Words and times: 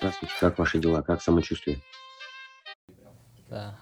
Здравствуйте, 0.00 0.34
как 0.40 0.58
ваши 0.58 0.78
дела, 0.78 1.02
как 1.02 1.20
самочувствие? 1.20 1.78
Да. 3.50 3.78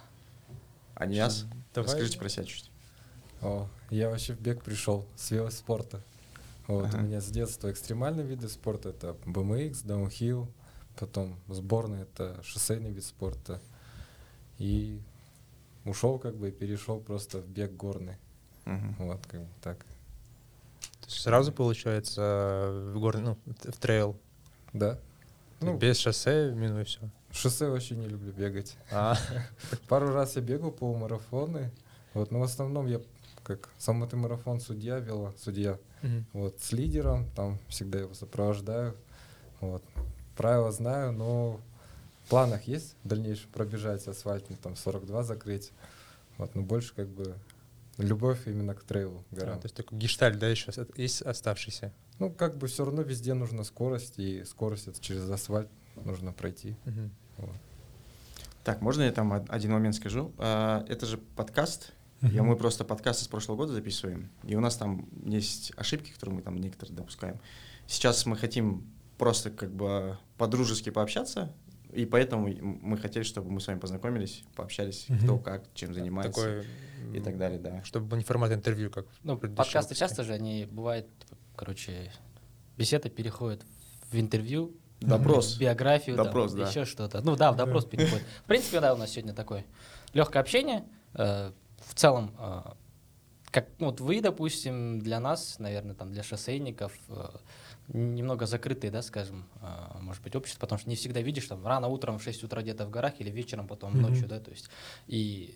Аниас, 0.97 1.47
Давай. 1.73 1.87
расскажите 1.87 2.19
про 2.19 2.29
себя 2.29 2.45
чуть. 2.45 2.73
О, 3.41 3.69
я 3.91 4.11
вообще 4.11 4.33
в 4.35 4.41
бег 4.41 4.65
пришел 4.65 5.07
с 5.15 5.31
велоспорта. 5.31 6.03
Вот, 6.67 6.87
Ага. 6.87 6.99
у 6.99 7.01
меня 7.03 7.21
с 7.21 7.29
детства 7.29 7.71
экстремальные 7.71 8.27
виды 8.27 8.49
спорта 8.49 8.89
это 8.89 9.17
BMX, 9.27 9.87
даунхилл, 9.87 10.49
потом 10.99 11.39
сборная 11.47 12.03
это 12.03 12.43
шоссейный 12.43 12.91
вид 12.91 13.05
спорта. 13.05 13.61
И 14.59 15.01
ушел 15.85 16.19
как 16.19 16.35
бы 16.35 16.49
и 16.49 16.51
перешел 16.51 16.99
просто 16.99 17.39
в 17.39 17.47
бег 17.47 17.77
горный. 17.77 18.17
Мгм. 18.65 18.97
Вот, 18.99 19.25
как 19.29 19.43
бы 19.43 19.49
так. 19.63 19.79
То 21.01 21.07
есть 21.07 21.21
сразу 21.21 21.53
получается 21.53 22.91
в 22.93 22.99
горный, 22.99 23.23
ну, 23.23 23.39
в 23.47 23.79
трейл. 23.79 24.19
Да. 24.73 24.99
Ну, 25.61 25.77
без 25.77 25.99
шоссе, 25.99 26.53
минуя 26.55 26.85
все. 26.85 27.01
шоссе 27.33 27.69
вообще 27.69 27.97
не 27.97 28.07
люблю 28.07 28.33
бегать. 28.33 28.77
А, 28.91 29.17
Пару 29.89 30.13
раз 30.13 30.37
я 30.37 30.43
бегал 30.43 30.71
полумарафоны. 30.71 31.71
Вот, 32.15 32.31
но 32.31 32.41
в 32.41 32.43
основном 32.43 32.87
я 32.87 33.01
как 33.43 33.71
сам 33.79 34.07
марафон 34.13 34.61
судья 34.61 34.99
вела, 34.99 35.33
судья. 35.39 35.79
мгм. 36.03 36.27
Вот, 36.33 36.61
с 36.61 36.73
лидером, 36.73 37.29
там 37.35 37.59
всегда 37.69 38.01
его 38.01 38.15
сопровождаю. 38.15 38.95
Вот. 39.61 39.83
Правила 40.37 40.71
знаю, 40.71 41.13
но 41.13 41.61
в 42.25 42.29
планах 42.29 42.65
есть 42.65 42.95
в 43.05 43.09
дальнейшем 43.09 43.51
пробежать 43.51 44.07
асфальтный, 44.07 44.57
там 44.57 44.77
42 44.77 45.23
закрыть. 45.23 45.73
Вот, 46.37 46.55
но 46.55 46.63
больше 46.63 46.95
как 46.95 47.09
бы 47.09 47.35
любовь 47.99 48.47
именно 48.47 48.75
к 48.75 48.83
трейлу, 48.85 49.25
А, 49.31 49.35
горам. 49.35 49.61
то 49.61 49.67
есть 49.67 49.75
такой 49.77 49.99
гештальт, 49.99 50.39
да, 50.39 50.49
еще 50.49 50.73
есть 50.97 51.23
оставшийся. 51.23 51.93
Ну, 52.19 52.31
как 52.33 52.57
бы 52.57 52.67
все 52.67 52.85
равно 52.85 53.03
везде 53.03 53.35
нужна 53.35 53.65
скорость, 53.65 54.19
и 54.19 54.45
скорость 54.45 54.89
это 54.89 55.01
через 55.01 55.29
асфальт 55.31 55.69
нужно 56.05 56.33
пройти. 56.33 56.77
Мгм. 56.85 57.11
Так, 58.65 58.83
можно 58.83 59.03
я 59.03 59.13
там 59.13 59.33
од- 59.33 59.49
один 59.49 59.73
момент 59.73 59.95
скажу? 59.95 60.33
А, 60.39 60.85
Это 60.89 61.07
же 61.07 61.19
подкаст. 61.19 61.93
И 62.21 62.41
мы 62.41 62.57
просто 62.57 62.85
подкасты 62.85 63.25
с 63.25 63.29
прошлого 63.29 63.57
года 63.59 63.73
записываем. 63.73 64.29
И 64.43 64.57
у 64.57 64.61
нас 64.61 64.77
там 64.77 65.09
есть 65.25 65.73
ошибки, 65.77 66.11
которые 66.11 66.37
мы 66.37 66.43
там 66.43 66.57
некоторые 66.61 66.97
допускаем. 66.97 67.39
Сейчас 67.87 68.27
мы 68.27 68.37
хотим 68.37 68.85
просто 69.19 69.51
как 69.53 69.71
бы 69.73 70.19
по-дружески 70.37 70.91
пообщаться. 70.91 71.53
И 71.99 72.07
поэтому 72.07 72.47
мы 72.61 72.97
хотели, 72.97 73.25
чтобы 73.25 73.51
мы 73.51 73.61
с 73.61 73.67
вами 73.67 73.81
познакомились, 73.81 74.45
пообщались, 74.55 75.07
кто 75.23 75.35
Мгм. 75.35 75.43
как, 75.43 75.65
чем 75.75 75.93
занимается 75.93 76.41
Такой, 76.41 76.65
и 77.13 77.21
так 77.21 77.37
далее, 77.37 77.59
да. 77.59 77.83
Чтобы 77.83 78.07
был 78.07 78.17
не 78.19 78.23
формат 78.23 78.53
интервью, 78.53 78.89
как 78.89 79.07
Ну, 79.25 79.37
подкасты 79.37 79.73
выпуске. 79.89 79.95
часто 79.97 80.23
же, 80.23 80.33
они 80.33 80.65
бывают, 80.71 81.09
короче, 81.57 82.13
беседа 82.77 83.09
переходит 83.11 83.67
в 84.13 84.17
интервью, 84.17 84.77
Допрос. 85.01 85.57
в 85.57 85.59
биографию, 85.59 86.15
Допрос, 86.15 86.53
там, 86.53 86.61
да. 86.61 86.69
еще 86.69 86.85
что-то. 86.85 87.21
Ну 87.21 87.35
да, 87.35 87.51
в 87.51 87.57
допрос 87.57 87.85
переходит. 87.85 88.25
В 88.45 88.47
принципе, 88.47 88.79
да, 88.79 88.95
у 88.95 88.97
нас 88.97 89.11
сегодня 89.11 89.35
такое 89.35 89.65
легкое 90.13 90.41
общение. 90.41 90.85
Э, 91.15 91.51
В 91.85 91.95
целом, 91.95 92.33
э, 92.39 92.63
как 93.51 93.67
ну, 93.81 93.87
вот 93.87 94.01
вы, 94.01 94.21
допустим, 94.21 95.01
для 95.01 95.19
нас, 95.19 95.59
наверное, 95.59 95.97
там 95.97 96.13
для 96.13 96.23
шоссейников 96.23 96.93
э, 97.09 97.29
немного 97.89 98.47
закрытые, 98.47 98.91
да, 98.91 99.03
скажем, 99.03 99.47
э, 99.61 99.99
может 100.01 100.23
быть, 100.23 100.37
общество, 100.37 100.61
потому 100.61 100.79
что 100.79 100.89
не 100.89 100.97
всегда 100.97 101.21
видишь 101.21 101.47
там 101.47 101.67
рано 101.67 101.89
утром 101.89 102.19
в 102.19 102.23
6 102.23 102.45
утра 102.45 102.63
где-то 102.63 102.87
в 102.87 102.91
горах 102.91 103.15
или 103.21 103.31
вечером 103.31 103.67
потом 103.67 103.93
Мгм. 103.93 104.03
ночью, 104.03 104.29
да, 104.29 104.41
то 104.41 104.51
есть. 104.51 104.69
И 105.07 105.55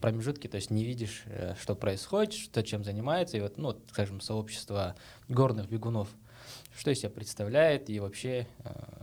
промежутки, 0.00 0.48
то 0.48 0.56
есть 0.56 0.70
не 0.70 0.84
видишь, 0.84 1.22
э, 1.26 1.54
что 1.60 1.74
происходит, 1.74 2.34
что 2.34 2.62
чем 2.62 2.84
занимается, 2.84 3.36
и 3.36 3.40
вот, 3.40 3.58
ну, 3.58 3.78
скажем, 3.90 4.20
сообщество 4.20 4.96
горных 5.28 5.68
бегунов, 5.68 6.08
что 6.76 6.90
из 6.90 6.98
себя 6.98 7.10
представляет, 7.10 7.88
и 7.90 8.00
вообще, 8.00 8.46
э, 8.64 9.02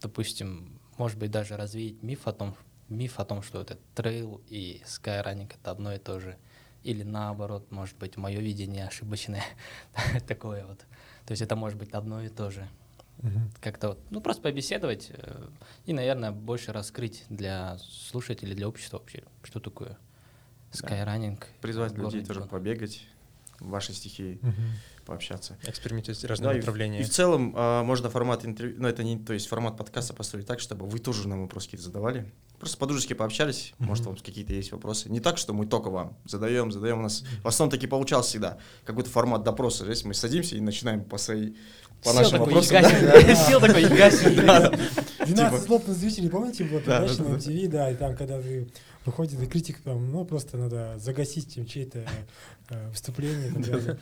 допустим, 0.00 0.80
может 0.98 1.18
быть, 1.18 1.30
даже 1.30 1.56
развеять 1.56 2.02
миф 2.02 2.26
о 2.26 2.32
том, 2.32 2.56
миф 2.88 3.20
о 3.20 3.24
том, 3.24 3.42
что 3.42 3.60
это 3.60 3.78
трейл 3.94 4.42
и 4.48 4.82
скайранинг 4.86 5.54
это 5.54 5.70
одно 5.70 5.94
и 5.94 5.98
то 5.98 6.20
же, 6.20 6.36
или 6.82 7.02
наоборот, 7.02 7.70
может 7.70 7.96
быть, 7.96 8.16
мое 8.16 8.40
видение 8.40 8.86
ошибочное, 8.86 9.44
такое 10.26 10.66
вот. 10.66 10.84
То 11.26 11.32
есть 11.32 11.42
это 11.42 11.56
может 11.56 11.78
быть 11.78 11.90
одно 11.92 12.22
и 12.22 12.28
то 12.28 12.50
же. 12.50 12.68
Мгм. 13.18 13.50
Как-то 13.60 13.90
вот, 13.90 14.00
ну, 14.10 14.20
просто 14.20 14.42
побеседовать 14.42 15.10
э, 15.10 15.48
и, 15.86 15.92
наверное, 15.92 16.32
больше 16.32 16.72
раскрыть 16.72 17.24
для 17.28 17.78
слушателей, 17.78 18.54
для 18.54 18.68
общества 18.68 18.98
вообще, 18.98 19.22
что 19.44 19.60
такое 19.60 19.96
скайранинг. 20.72 21.46
Призвать 21.60 21.92
горный 21.94 22.06
людей 22.06 22.26
тоже 22.26 22.42
побегать 22.42 23.06
в 23.60 23.68
вашей 23.68 23.94
стихии, 23.94 24.40
Мгм. 24.42 24.54
пообщаться. 25.06 25.56
Экспериментировать 25.62 26.18
с 26.18 26.22
Да, 26.22 26.28
разными 26.28 26.60
и. 26.60 27.00
И 27.00 27.04
в 27.04 27.10
целом 27.10 27.52
а, 27.56 27.84
можно 27.84 28.10
формат 28.10 28.44
интервью, 28.44 28.76
ну 28.80 28.88
это 28.88 29.04
не, 29.04 29.18
то 29.18 29.32
есть 29.32 29.46
формат 29.46 29.76
подкаста 29.76 30.14
построить 30.14 30.46
так, 30.46 30.58
чтобы 30.58 30.86
вы 30.86 30.98
тоже 30.98 31.28
нам 31.28 31.42
вопросы 31.42 31.66
какие-то 31.66 31.84
задавали. 31.84 32.32
Просто 32.62 32.78
по-дружески 32.78 33.12
пообщались, 33.12 33.74
может, 33.80 34.04
Мгм. 34.04 34.14
вам 34.14 34.22
какие-то 34.22 34.52
есть 34.54 34.70
вопросы. 34.70 35.08
Не 35.10 35.18
так, 35.18 35.36
что 35.36 35.52
мы 35.52 35.66
только 35.66 35.90
вам 35.90 36.16
задаем, 36.24 36.70
задаем. 36.70 37.00
У 37.00 37.02
нас 37.02 37.24
в 37.42 37.48
основном 37.48 37.72
таки 37.72 37.88
получалось 37.88 38.26
всегда. 38.26 38.58
Какой-то 38.84 39.10
формат 39.10 39.42
допроса. 39.42 39.84
Здесь 39.84 40.04
мы 40.04 40.14
садимся 40.14 40.54
и 40.54 40.60
начинаем 40.60 41.02
по 41.02 41.18
своей, 41.18 41.56
по 42.04 42.10
Сел 42.10 42.14
нашим 42.20 42.38
такой, 42.38 42.54
вопросам. 42.54 42.84
Сел 43.48 43.60
такой, 43.60 43.82
«Яга 43.82 44.10
себе». 44.12 44.78
12 45.26 45.64
слов 45.66 45.88
на 45.88 45.92
зрителей, 45.94 46.30
помните, 46.30 46.62
Да, 46.62 46.78
передача 47.00 47.16
да, 47.16 47.24
на. 47.30 47.34
MTV, 47.34 47.68
да, 47.68 47.90
и 47.90 47.96
там, 47.96 48.16
когда 48.16 48.40
ты 48.40 48.68
выходит 49.06 49.42
и 49.42 49.46
критик, 49.46 49.80
там, 49.80 50.12
ну, 50.12 50.24
просто 50.24 50.56
надо 50.56 50.94
загасить 51.00 51.56
им 51.56 51.66
чьи-то 51.66 52.06
э, 52.68 52.90
так 53.54 53.64
далее. 53.72 53.98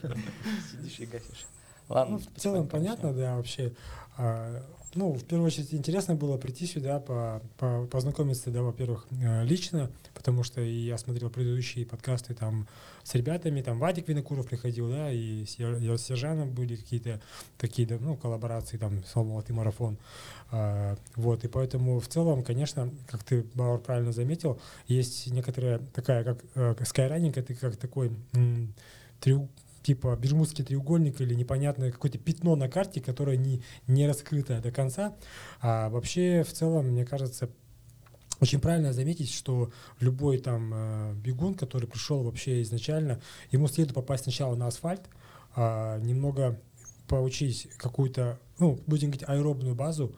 Сидишь 0.71 0.99
и 0.99 1.07
гасишь. 1.07 1.47
Ладно, 1.89 2.19
Ну, 2.19 2.23
в 2.37 2.39
целом 2.39 2.69
понятно, 2.69 3.15
да, 3.15 3.37
вообще. 3.37 3.73
А, 4.19 4.63
Ну, 4.95 5.13
в 5.13 5.23
первую 5.25 5.47
очередь, 5.47 5.73
интересно 5.73 6.17
было 6.17 6.37
прийти 6.37 6.67
сюда, 6.67 6.99
по, 6.99 7.41
по- 7.59 7.87
познакомиться, 7.87 8.51
да, 8.51 8.63
во-первых, 8.63 9.07
э, 9.13 9.45
лично, 9.45 9.89
потому 10.15 10.43
что 10.43 10.61
я 10.61 10.99
смотрел 10.99 11.31
предыдущие 11.31 11.87
подкасты 11.87 12.35
там 12.35 12.67
с 13.05 13.15
ребятами, 13.15 13.63
там 13.63 13.79
Вадик 13.79 14.09
Винокуров 14.09 14.49
приходил, 14.49 14.91
да, 14.91 15.13
и 15.13 15.45
с 15.47 15.61
Ер- 15.61 15.77
Ер- 15.79 15.97
Сержаном 15.99 16.51
были 16.51 16.75
какие-то 16.75 17.21
такие, 17.57 17.87
да, 17.87 17.99
ну, 18.01 18.17
коллаборации, 18.17 18.79
там, 18.79 19.05
«Салават» 19.05 19.49
и 19.49 19.53
«Марафон». 19.53 19.97
А, 20.51 20.97
Вот, 21.15 21.45
и 21.45 21.49
поэтому 21.49 22.01
в 22.01 22.09
целом, 22.09 22.43
конечно, 22.43 22.91
как 23.07 23.23
ты, 23.23 23.45
Бауэр, 23.55 23.79
правильно 23.79 24.13
заметил, 24.13 24.59
есть 24.89 25.29
некоторая 25.31 25.79
такая, 25.95 26.25
как 26.25 26.45
э, 26.57 26.75
скайранинг, 26.85 27.37
это 27.37 27.55
как 27.55 27.77
такой 27.77 28.11
м, 28.33 28.75
трю- 29.21 29.49
типа 29.83 30.17
Бермудский 30.17 30.65
треугольник 30.65 31.21
или 31.21 31.35
непонятное 31.35 31.91
какое-то 31.91 32.19
пятно 32.19 32.57
на 32.57 32.69
карте, 32.69 33.01
которое 33.01 33.37
не, 33.37 33.63
не 33.87 34.07
раскрыто 34.07 34.61
до 34.61 34.71
конца. 34.71 35.17
А 35.61 35.89
вообще, 35.89 36.43
в 36.43 36.53
целом, 36.53 36.89
мне 36.89 37.05
кажется, 37.05 37.51
очень 38.41 38.61
правильно 38.61 38.93
заметить, 38.93 39.33
что 39.33 39.71
любой 40.01 40.39
там 40.39 40.71
э, 40.73 41.15
бегун, 41.15 41.55
который 41.55 41.87
пришел 41.89 42.23
вообще 42.23 42.63
изначально, 42.63 43.21
ему 43.51 43.69
следует 43.69 43.95
попасть 43.95 44.25
сначала 44.25 44.55
на 44.57 44.67
асфальт, 44.67 45.03
а, 45.55 45.99
немного 45.99 46.59
поучить 47.07 47.69
какую-то, 47.77 48.39
ну, 48.59 48.81
будем 48.87 49.11
говорить, 49.11 49.29
аэробную 49.29 49.75
базу, 49.75 50.15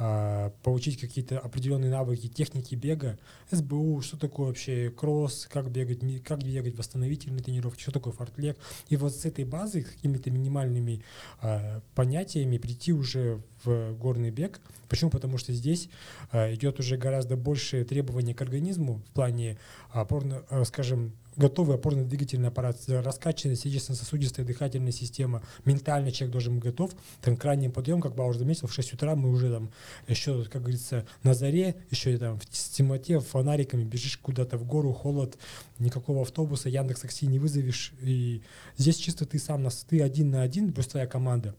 а, 0.00 0.52
поучить 0.62 1.00
какие-то 1.00 1.40
определенные 1.40 1.90
навыки 1.90 2.28
техники 2.28 2.76
бега, 2.76 3.18
СБУ, 3.50 4.00
что 4.00 4.16
такое 4.16 4.46
вообще 4.46 4.90
кросс, 4.90 5.48
как 5.50 5.70
бегать, 5.70 6.00
как 6.22 6.44
бегать, 6.44 6.76
восстановительные 6.76 7.42
тренировки, 7.42 7.82
что 7.82 7.90
такое 7.90 8.12
фортлег. 8.12 8.56
И 8.88 8.96
вот 8.96 9.12
с 9.12 9.24
этой 9.24 9.44
базы, 9.44 9.82
какими-то 9.82 10.30
минимальными 10.30 11.02
а, 11.40 11.80
понятиями 11.96 12.58
прийти 12.58 12.92
уже 12.92 13.42
в 13.64 13.92
горный 13.94 14.30
бег. 14.30 14.60
Почему? 14.88 15.10
Потому 15.10 15.36
что 15.36 15.52
здесь 15.52 15.88
а, 16.30 16.54
идет 16.54 16.78
уже 16.78 16.96
гораздо 16.96 17.36
больше 17.36 17.84
требования 17.84 18.34
к 18.34 18.42
организму 18.42 19.02
в 19.08 19.12
плане 19.12 19.58
опорно, 19.90 20.44
а, 20.48 20.64
скажем, 20.64 21.12
готовый 21.38 21.76
опорно-двигательный 21.76 22.48
аппарат, 22.48 22.76
раскачанная 22.88 23.56
сердечно-сосудистая 23.56 24.44
дыхательная 24.44 24.92
система, 24.92 25.42
ментально 25.64 26.12
человек 26.12 26.32
должен 26.32 26.56
быть 26.56 26.64
готов. 26.64 26.92
Там 27.22 27.36
крайний 27.36 27.70
подъем, 27.70 28.00
как 28.00 28.14
Бауэр 28.14 28.36
заметил, 28.36 28.66
в 28.66 28.74
6 28.74 28.94
утра 28.94 29.14
мы 29.14 29.30
уже 29.30 29.50
там 29.50 29.70
еще, 30.08 30.44
как 30.44 30.62
говорится, 30.62 31.06
на 31.22 31.34
заре, 31.34 31.76
еще 31.90 32.18
там 32.18 32.38
в 32.38 32.46
темноте, 32.46 33.20
фонариками 33.20 33.84
бежишь 33.84 34.18
куда-то 34.18 34.58
в 34.58 34.66
гору, 34.66 34.92
холод, 34.92 35.38
никакого 35.78 36.22
автобуса, 36.22 36.68
Яндекс 36.68 37.00
Такси 37.00 37.26
не 37.26 37.38
вызовешь. 37.38 37.92
И 38.00 38.42
здесь 38.76 38.96
чисто 38.96 39.24
ты 39.24 39.38
сам, 39.38 39.62
нас, 39.62 39.86
ты 39.88 40.02
один 40.02 40.30
на 40.30 40.42
один, 40.42 40.72
плюс 40.72 40.88
твоя 40.88 41.06
команда. 41.06 41.54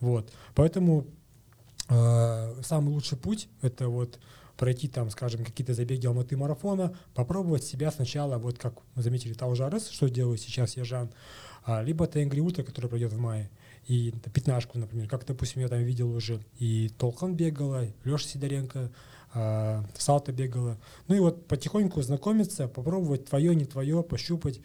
Вот. 0.00 0.32
Поэтому 0.54 1.06
э, 1.88 2.62
самый 2.62 2.90
лучший 2.94 3.18
путь— 3.18 3.48
это 3.62 3.88
вот 3.88 4.18
пройти 4.58 4.88
там, 4.88 5.08
скажем, 5.08 5.44
какие-то 5.44 5.72
забеги 5.72 6.06
Алматы 6.06 6.36
марафона, 6.36 6.94
попробовать 7.14 7.64
себя 7.64 7.90
сначала, 7.90 8.36
вот 8.36 8.58
как 8.58 8.74
мы 8.94 9.02
заметили 9.02 9.32
Талжарес, 9.32 9.88
что 9.88 10.10
делает 10.10 10.40
сейчас 10.40 10.76
Ежан, 10.76 11.10
а, 11.64 11.82
либо 11.82 12.06
Тенгри 12.06 12.40
Ультра, 12.40 12.64
который 12.64 12.90
пройдет 12.90 13.12
в 13.12 13.18
мае, 13.18 13.50
и 13.86 14.12
пятнашку, 14.34 14.76
например, 14.76 15.08
как, 15.08 15.24
допустим, 15.24 15.62
я 15.62 15.68
там 15.68 15.78
видел 15.78 16.10
уже, 16.10 16.40
и 16.58 16.90
Толкан 16.98 17.34
бегала, 17.34 17.86
Леша 18.04 18.28
Сидоренко, 18.28 18.90
а, 19.32 19.84
Салта 19.96 20.32
бегала. 20.32 20.76
Ну 21.06 21.14
и 21.14 21.20
вот 21.20 21.46
потихоньку 21.46 22.02
знакомиться, 22.02 22.66
попробовать 22.66 23.26
твое, 23.26 23.54
не 23.54 23.64
твое, 23.64 24.02
пощупать. 24.02 24.60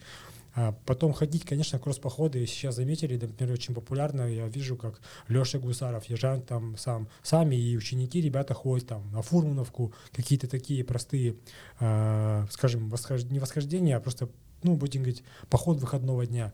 А 0.56 0.72
потом 0.86 1.12
ходить, 1.12 1.44
конечно, 1.44 1.80
кросс-походы 1.80 2.46
сейчас 2.46 2.76
заметили, 2.76 3.18
например, 3.18 3.54
очень 3.54 3.74
популярно. 3.74 4.22
Я 4.22 4.46
вижу, 4.46 4.76
как 4.76 5.00
Леша 5.26 5.58
Гусаров, 5.58 6.04
Ежан 6.04 6.42
там 6.42 6.76
сам, 6.76 7.08
сами 7.22 7.56
и 7.56 7.76
ученики, 7.76 8.20
ребята 8.20 8.54
ходят 8.54 8.88
там 8.88 9.10
на 9.10 9.20
Фурмановку, 9.22 9.92
какие-то 10.12 10.46
такие 10.46 10.84
простые, 10.84 11.34
а, 11.80 12.46
скажем, 12.50 12.88
восхож... 12.88 13.24
не 13.24 13.40
восхождения, 13.40 13.96
а 13.96 14.00
просто, 14.00 14.28
ну, 14.62 14.76
будем 14.76 15.02
говорить, 15.02 15.24
поход 15.50 15.80
выходного 15.80 16.24
дня. 16.24 16.52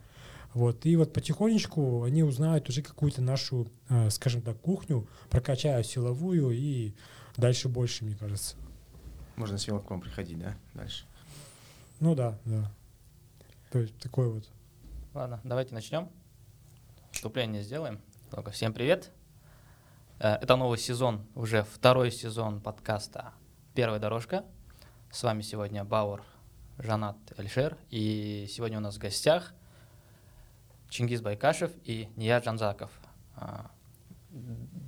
Вот. 0.54 0.86
И 0.86 0.96
вот 0.96 1.12
потихонечку 1.12 2.02
они 2.04 2.22
узнают 2.22 2.68
уже 2.70 2.80
какую-то 2.82 3.20
нашу, 3.20 3.70
а, 3.90 4.08
скажем 4.08 4.40
так, 4.40 4.58
кухню, 4.60 5.06
прокачают 5.28 5.86
силовую 5.86 6.52
и 6.52 6.94
дальше 7.36 7.68
больше, 7.68 8.06
мне 8.06 8.16
кажется. 8.16 8.56
Можно 9.36 9.58
смело 9.58 9.80
к 9.80 9.90
вам 9.90 10.00
приходить, 10.00 10.38
да, 10.38 10.56
дальше? 10.72 11.04
Ну 12.00 12.14
да, 12.14 12.38
да. 12.46 12.72
То 13.70 13.78
есть 13.78 13.96
такой 13.98 14.28
вот. 14.28 14.50
Ладно, 15.14 15.40
давайте 15.44 15.74
начнем. 15.74 16.10
Вступление 17.12 17.62
сделаем. 17.62 18.00
Только 18.32 18.50
всем 18.50 18.72
привет. 18.72 19.12
Э, 20.18 20.34
Это 20.40 20.56
новый 20.56 20.76
сезон, 20.76 21.24
уже 21.36 21.62
второй 21.62 22.10
сезон 22.10 22.60
подкаста 22.60 23.32
«Первая 23.76 24.00
дорожка». 24.00 24.44
С 25.12 25.22
вами 25.22 25.42
сегодня 25.42 25.84
Бауэр, 25.84 26.20
Жанат, 26.78 27.16
Эльшер. 27.36 27.78
И 27.90 28.48
сегодня 28.50 28.78
у 28.78 28.80
нас 28.80 28.96
в 28.96 28.98
гостях 28.98 29.54
Чингис 30.88 31.20
Байкашев 31.20 31.70
и 31.84 32.08
Ния 32.16 32.40
Джанзаков. 32.40 32.90
А, 33.36 33.70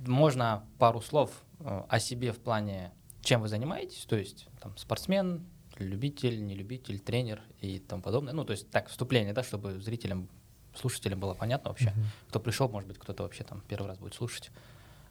Можно 0.05 0.67
пару 0.77 0.99
слов 0.99 1.31
э, 1.61 1.83
о 1.87 1.99
себе 1.99 2.33
в 2.33 2.39
плане, 2.39 2.91
чем 3.21 3.39
вы 3.39 3.47
занимаетесь, 3.47 4.03
то 4.03 4.17
есть 4.17 4.49
там 4.59 4.75
спортсмен, 4.75 5.47
любитель, 5.77 6.45
не 6.45 6.55
любитель, 6.55 6.99
тренер 6.99 7.41
и 7.61 7.79
тому 7.79 8.01
подобное. 8.01 8.33
Ну, 8.33 8.45
то 8.45 8.51
есть 8.51 8.69
так, 8.69 8.89
вступление, 8.89 9.33
да, 9.33 9.43
чтобы 9.43 9.79
зрителям, 9.79 10.29
слушателям 10.75 11.19
было 11.19 11.33
понятно 11.33 11.69
вообще. 11.69 11.91
Мгм. 11.91 12.05
Кто 12.29 12.39
пришел, 12.39 12.69
может 12.69 12.87
быть, 12.87 12.97
кто-то 12.97 13.23
вообще 13.23 13.43
там 13.43 13.61
первый 13.67 13.87
раз 13.87 13.97
будет 13.97 14.13
слушать, 14.13 14.51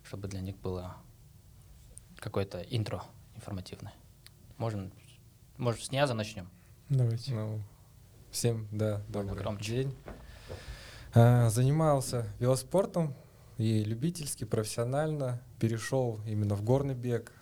чтобы 0.04 0.28
для 0.28 0.40
них 0.40 0.56
было 0.58 0.96
какое-то 2.16 2.60
интро 2.62 3.02
информативное. 3.34 3.92
Можно, 4.58 4.90
может, 5.56 5.82
с 5.82 5.90
Нияза 5.90 6.14
начнем? 6.14 6.48
Давайте. 6.88 7.34
Ну, 7.34 7.60
всем, 8.30 8.68
да, 8.70 9.02
добрый 9.08 9.36
громче. 9.38 9.72
день. 9.72 9.96
А, 11.14 11.48
Занимался 11.50 12.26
велоспортом 12.38 13.14
и 13.58 13.84
любительски, 13.84 14.44
профессионально 14.44 15.42
перешел 15.58 16.20
именно 16.26 16.54
в 16.54 16.62
горный 16.62 16.94
бег 16.94 17.32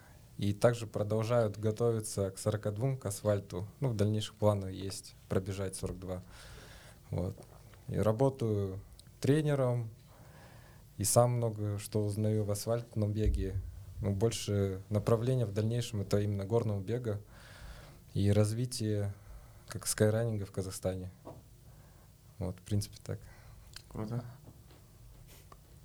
и 0.40 0.54
также 0.54 0.86
продолжают 0.86 1.58
готовиться 1.58 2.30
к 2.30 2.38
42 2.38 2.96
к 2.96 3.04
асфальту. 3.04 3.68
Ну, 3.80 3.90
в 3.90 3.94
дальнейших 3.94 4.34
планах 4.36 4.70
есть 4.70 5.14
пробежать 5.28 5.76
42. 5.76 6.22
Вот. 7.10 7.36
И 7.88 7.98
работаю 7.98 8.80
тренером, 9.20 9.90
и 10.96 11.04
сам 11.04 11.32
много 11.32 11.78
что 11.78 12.02
узнаю 12.02 12.44
в 12.44 12.50
асфальтном 12.50 13.12
беге. 13.12 13.60
Ну, 14.00 14.14
больше 14.14 14.80
направления 14.88 15.44
в 15.44 15.52
дальнейшем 15.52 16.00
это 16.00 16.18
именно 16.18 16.46
горного 16.46 16.80
бега 16.80 17.20
и 18.14 18.32
развитие 18.32 19.12
как 19.68 19.86
скайраннинга 19.86 20.46
в 20.46 20.52
Казахстане. 20.52 21.10
Вот, 22.38 22.56
в 22.56 22.62
принципе, 22.62 22.96
так. 23.04 23.18
Круто. 23.90 24.24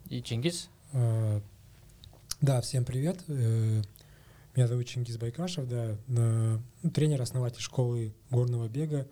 И 0.05 0.23
Чингис? 0.23 0.69
Э, 0.93 1.41
Да, 2.39 2.61
всем 2.61 2.85
привет. 2.85 3.21
Э, 4.55 4.57
Меня 4.57 4.67
зовут 4.67 4.85
Чингис 4.87 5.17
Байкашев, 5.17 5.67
да, 5.67 5.97
на- 6.07 6.61
ну, 6.81 6.89
тренер, 6.89 7.21
основатель 7.21 7.61
школы 7.61 8.13
горного 8.31 8.67
бега, 8.69 9.07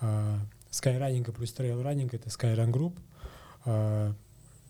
а, 0.00 0.38
скайраннинга 0.70 1.32
плюс 1.32 1.52
трейл-раннинг, 1.52 2.12
это 2.14 2.28
Skyrun 2.28 2.70
Group. 2.72 2.98
А, 3.64 4.14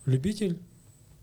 Любитель, 0.05 0.59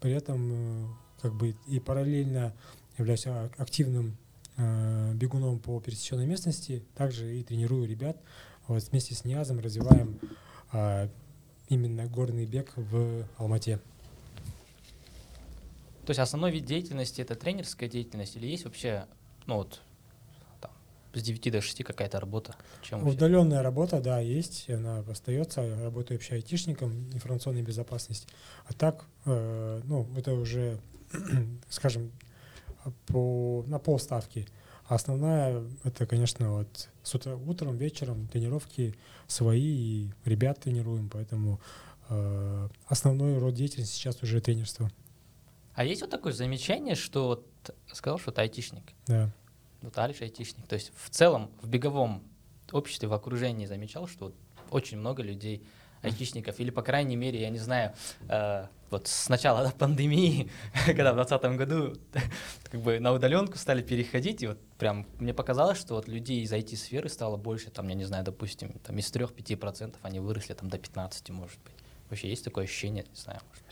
при 0.01 0.13
этом 0.13 0.53
э, 0.53 0.87
как 1.21 1.35
бы 1.35 1.57
и 1.67 1.81
параллельно 1.81 2.55
являюсь 2.97 3.27
а- 3.27 3.51
активным 3.59 4.17
э, 4.57 5.13
бегуном 5.15 5.59
по 5.59 5.81
пересеченной 5.81 6.27
местности, 6.27 6.85
также 6.97 7.39
и 7.39 7.43
тренирую 7.43 7.89
ребят. 7.89 8.17
Вот 8.69 8.83
вместе 8.85 9.15
с 9.15 9.25
Ниазом 9.25 9.59
развиваем 9.61 10.19
а, 10.73 11.09
именно 11.69 12.07
горный 12.07 12.47
бег 12.47 12.73
в 12.77 13.27
Алмате. 13.37 13.81
То 16.09 16.13
есть 16.13 16.21
основной 16.21 16.51
вид 16.53 16.65
деятельности 16.65 17.21
это 17.21 17.35
тренерская 17.35 17.87
деятельность 17.87 18.35
или 18.35 18.47
есть 18.47 18.65
вообще, 18.65 19.05
ну 19.45 19.57
вот, 19.57 19.83
там, 20.59 20.71
с 21.13 21.23
9 21.23 21.53
до 21.53 21.61
6 21.61 21.85
какая-то 21.85 22.19
работа? 22.19 22.57
Чем 22.81 23.01
вообще? 23.01 23.15
Удаленная 23.15 23.63
работа, 23.63 24.01
да, 24.01 24.19
есть, 24.19 24.71
она 24.71 25.01
остается. 25.01 25.61
Работаю 25.83 26.17
вообще 26.17 26.37
айтишником, 26.37 27.11
информационной 27.13 27.61
безопасности. 27.61 28.27
А 28.65 28.73
так, 28.73 29.05
э, 29.27 29.83
ну, 29.85 30.09
это 30.17 30.33
уже, 30.33 30.81
скажем, 31.69 32.11
по, 33.09 33.63
на 33.67 33.79
полставки. 33.79 34.49
А 34.87 34.95
основная, 34.95 35.63
это, 35.85 36.07
конечно, 36.07 36.55
вот 36.55 36.89
с 37.03 37.15
утра, 37.15 37.37
утром, 37.37 37.77
вечером 37.77 38.29
тренировки 38.29 38.95
свои, 39.27 40.07
и 40.07 40.11
ребят 40.25 40.59
тренируем, 40.61 41.11
поэтому 41.11 41.61
э, 42.09 42.69
основной 42.87 43.37
род 43.37 43.53
деятельности 43.53 43.95
сейчас 43.95 44.23
уже 44.23 44.41
тренерство. 44.41 44.91
А 45.79 45.85
есть 45.85 46.01
вот 46.01 46.11
такое 46.11 46.33
замечание, 46.33 46.97
что 46.97 47.29
вот 47.29 47.47
сказал, 47.93 48.19
что 48.19 48.33
ты 48.33 48.41
айтишник, 48.41 48.83
Да. 49.07 49.31
вот 49.81 49.97
Алиш 49.97 50.21
айтишник. 50.23 50.67
То 50.67 50.75
есть 50.75 50.91
в 50.97 51.09
целом 51.09 51.53
в 51.63 51.69
беговом 51.69 52.25
обществе, 52.73 53.07
в 53.07 53.13
окружении 53.13 53.65
замечал, 53.65 54.09
что 54.09 54.25
вот 54.25 54.35
очень 54.71 54.99
много 54.99 55.23
людей 55.23 55.65
айтишников, 56.03 56.59
или, 56.59 56.71
по 56.71 56.83
крайней 56.83 57.15
мере, 57.15 57.41
я 57.41 57.51
не 57.51 57.61
знаю, 57.61 57.95
э, 58.29 58.67
вот 58.91 59.07
с 59.07 59.29
начала 59.29 59.63
да, 59.63 59.71
пандемии, 59.79 60.51
когда 60.85 61.13
в 61.13 61.15
2020 61.15 61.57
году 61.57 61.97
как 62.73 62.81
бы 62.81 62.99
на 62.99 63.13
удаленку 63.13 63.57
стали 63.57 63.81
переходить, 63.81 64.43
и 64.43 64.49
вот 64.49 64.59
прям 64.79 65.07
мне 65.21 65.33
показалось, 65.33 65.79
что 65.79 65.95
вот 65.95 66.09
людей 66.09 66.43
из 66.43 66.53
IT-сферы 66.53 67.09
стало 67.09 67.37
больше, 67.37 67.71
там, 67.71 67.87
я 67.87 67.95
не 67.95 68.05
знаю, 68.05 68.25
допустим, 68.25 68.73
там 68.85 68.99
из 68.99 69.13
3-5% 69.13 69.95
они 70.03 70.19
выросли 70.19 70.55
там 70.55 70.71
до 70.71 70.77
15, 70.77 71.31
может 71.31 71.61
быть. 71.61 71.75
Вообще 72.11 72.29
есть 72.31 72.43
такое 72.43 72.65
ощущение, 72.65 73.05
не 73.09 73.15
знаю, 73.15 73.39
может. 73.49 73.68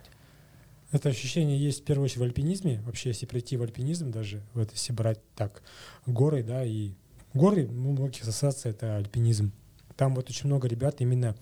Это 0.92 1.08
ощущение 1.08 1.58
есть 1.58 1.82
в 1.82 1.84
первую 1.84 2.04
очередь 2.04 2.20
в 2.20 2.24
альпинизме. 2.24 2.80
Вообще, 2.86 3.10
если 3.10 3.26
прийти 3.26 3.56
в 3.56 3.62
альпинизм 3.62 4.10
даже, 4.10 4.42
вот 4.54 4.70
если 4.72 4.92
брать 4.92 5.20
так 5.34 5.62
горы, 6.06 6.42
да, 6.42 6.64
и 6.64 6.92
горы, 7.34 7.66
ну, 7.66 7.92
многих 7.92 8.22
ассоциация 8.22 8.70
это 8.70 8.96
альпинизм. 8.96 9.52
Там 9.96 10.14
вот 10.14 10.30
очень 10.30 10.46
много 10.46 10.68
ребят 10.68 11.00
именно 11.00 11.34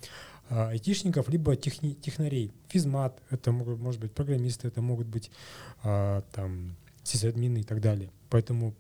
а, 0.49 0.71
айтишников, 0.71 1.29
либо 1.29 1.57
техни- 1.57 1.95
технарей. 1.95 2.53
Физмат, 2.69 3.21
это 3.31 3.53
могут, 3.53 3.81
может 3.81 4.01
быть 4.01 4.13
программисты, 4.13 4.69
это 4.69 4.81
могут 4.81 5.09
быть 5.09 5.31
а, 5.83 6.23
там 6.33 6.77
сисадмины 7.03 7.59
и 7.59 7.65
так 7.65 7.81
далее. 7.81 8.11
Поэтому 8.31 8.75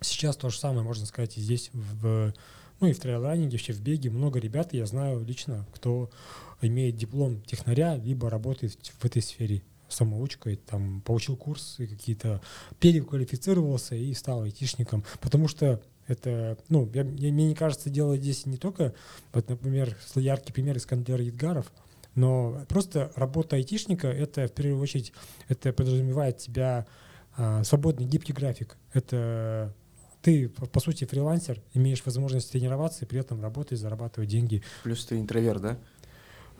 сейчас 0.00 0.36
то 0.36 0.50
же 0.50 0.58
самое 0.58 0.82
можно 0.82 1.06
сказать 1.06 1.36
и 1.38 1.40
здесь, 1.40 1.70
в, 1.72 2.32
ну 2.80 2.88
и 2.88 2.92
в 2.92 2.98
трейлранинге, 2.98 3.52
вообще 3.52 3.72
в 3.72 3.80
беге. 3.80 4.10
Много 4.10 4.40
ребят, 4.40 4.72
я 4.72 4.86
знаю 4.86 5.24
лично, 5.24 5.66
кто 5.72 6.10
имеет 6.60 6.96
диплом 6.96 7.42
технаря, 7.42 7.96
либо 7.96 8.28
работает 8.28 8.76
в 8.98 9.04
этой 9.04 9.22
сфере 9.22 9.62
самоучкой, 9.94 10.56
там, 10.56 11.00
получил 11.02 11.36
курсы 11.36 11.86
какие-то, 11.86 12.40
переквалифицировался 12.80 13.94
и 13.94 14.12
стал 14.14 14.42
айтишником. 14.42 15.04
Потому 15.20 15.48
что 15.48 15.80
это, 16.06 16.58
ну, 16.68 16.90
я, 16.94 17.02
я- 17.02 17.32
мне 17.32 17.48
не 17.48 17.54
кажется, 17.54 17.90
дело 17.90 18.16
здесь 18.16 18.46
не 18.46 18.56
только, 18.56 18.94
вот, 19.32 19.48
например, 19.48 19.96
яркий 20.16 20.52
пример 20.52 20.76
Искандер 20.76 21.20
Едгаров, 21.20 21.72
но 22.14 22.64
просто 22.68 23.10
работа 23.16 23.56
айтишника, 23.56 24.08
это 24.08 24.46
в 24.46 24.52
первую 24.52 24.80
очередь, 24.80 25.12
это 25.48 25.72
подразумевает 25.72 26.38
тебя 26.38 26.86
а, 27.36 27.64
свободный 27.64 28.06
гибкий 28.06 28.32
график. 28.32 28.76
Это 28.92 29.74
ты, 30.22 30.48
по 30.48 30.80
сути, 30.80 31.04
фрилансер, 31.04 31.60
имеешь 31.74 32.04
возможность 32.06 32.52
тренироваться 32.52 33.04
и 33.04 33.08
при 33.08 33.18
этом 33.18 33.42
работать, 33.42 33.78
зарабатывать 33.78 34.30
деньги. 34.30 34.62
Плюс 34.84 35.04
ты 35.04 35.18
интроверт, 35.18 35.60
да? 35.60 35.78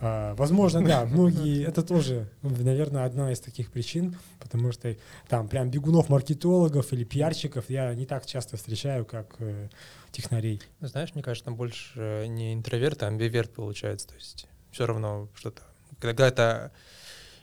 А, 0.06 0.34
возможно, 0.34 0.84
да, 0.84 1.04
многие, 1.11 1.64
это 1.64 1.82
тоже, 1.82 2.28
наверное, 2.42 3.06
одна 3.06 3.32
из 3.32 3.40
таких 3.40 3.73
причин, 3.73 4.16
потому 4.38 4.70
что 4.70 4.94
там 5.28 5.49
прям 5.49 5.70
бегунов-маркетологов 5.70 6.92
или 6.92 7.04
пиарщиков 7.04 7.70
я 7.70 7.94
не 7.94 8.04
так 8.04 8.26
часто 8.26 8.58
встречаю, 8.58 9.06
как 9.06 9.37
э, 9.38 9.70
технарей. 10.12 10.61
Ну, 10.80 10.88
Знаешь, 10.88 11.14
мне 11.14 11.23
кажется, 11.23 11.46
там 11.46 11.56
больше 11.56 11.92
э, 11.96 12.26
не 12.26 12.52
интроверт, 12.52 13.02
а 13.02 13.06
амбиверт 13.06 13.54
получается. 13.54 14.08
То 14.08 14.14
есть 14.16 14.46
все 14.73 14.84
равно 14.84 15.30
что-то... 15.34 15.62
Когда 16.00 16.28
это 16.28 16.70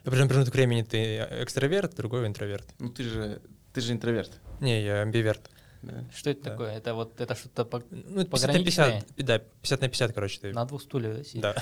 определенный 0.04 0.30
промежуток 0.30 0.54
времени 0.54 0.84
ты 0.84 1.18
экстраверт, 1.42 1.96
другой 1.96 2.28
интроверт. 2.28 2.68
Ну 2.78 2.90
ты 2.90 3.04
же, 3.04 3.42
ты 3.74 3.82
же 3.82 3.94
интроверт. 3.94 4.40
Не, 4.60 4.84
я 4.84 5.02
амбиверт. 5.02 5.50
Да? 5.82 6.04
Что 6.16 6.30
это 6.30 6.44
Да. 6.44 6.52
такое? 6.52 6.72
Это 6.78 6.94
вот 6.94 7.20
это 7.20 7.34
что-то 7.36 7.66
по- 7.66 7.82
Ну, 7.90 8.22
это 8.22 8.30
50 8.30 8.48
на 8.48 8.54
Пограничные? 8.54 9.02
50, 9.16 9.26
да, 9.26 9.40
50 9.40 9.82
на 9.82 9.88
50, 9.90 10.14
короче, 10.14 10.40
ты. 10.40 10.54
на 10.54 10.66
двух 10.66 10.82
стульях, 10.84 11.18
да, 11.18 11.24
сидит? 11.24 11.42
Да. 11.42 11.56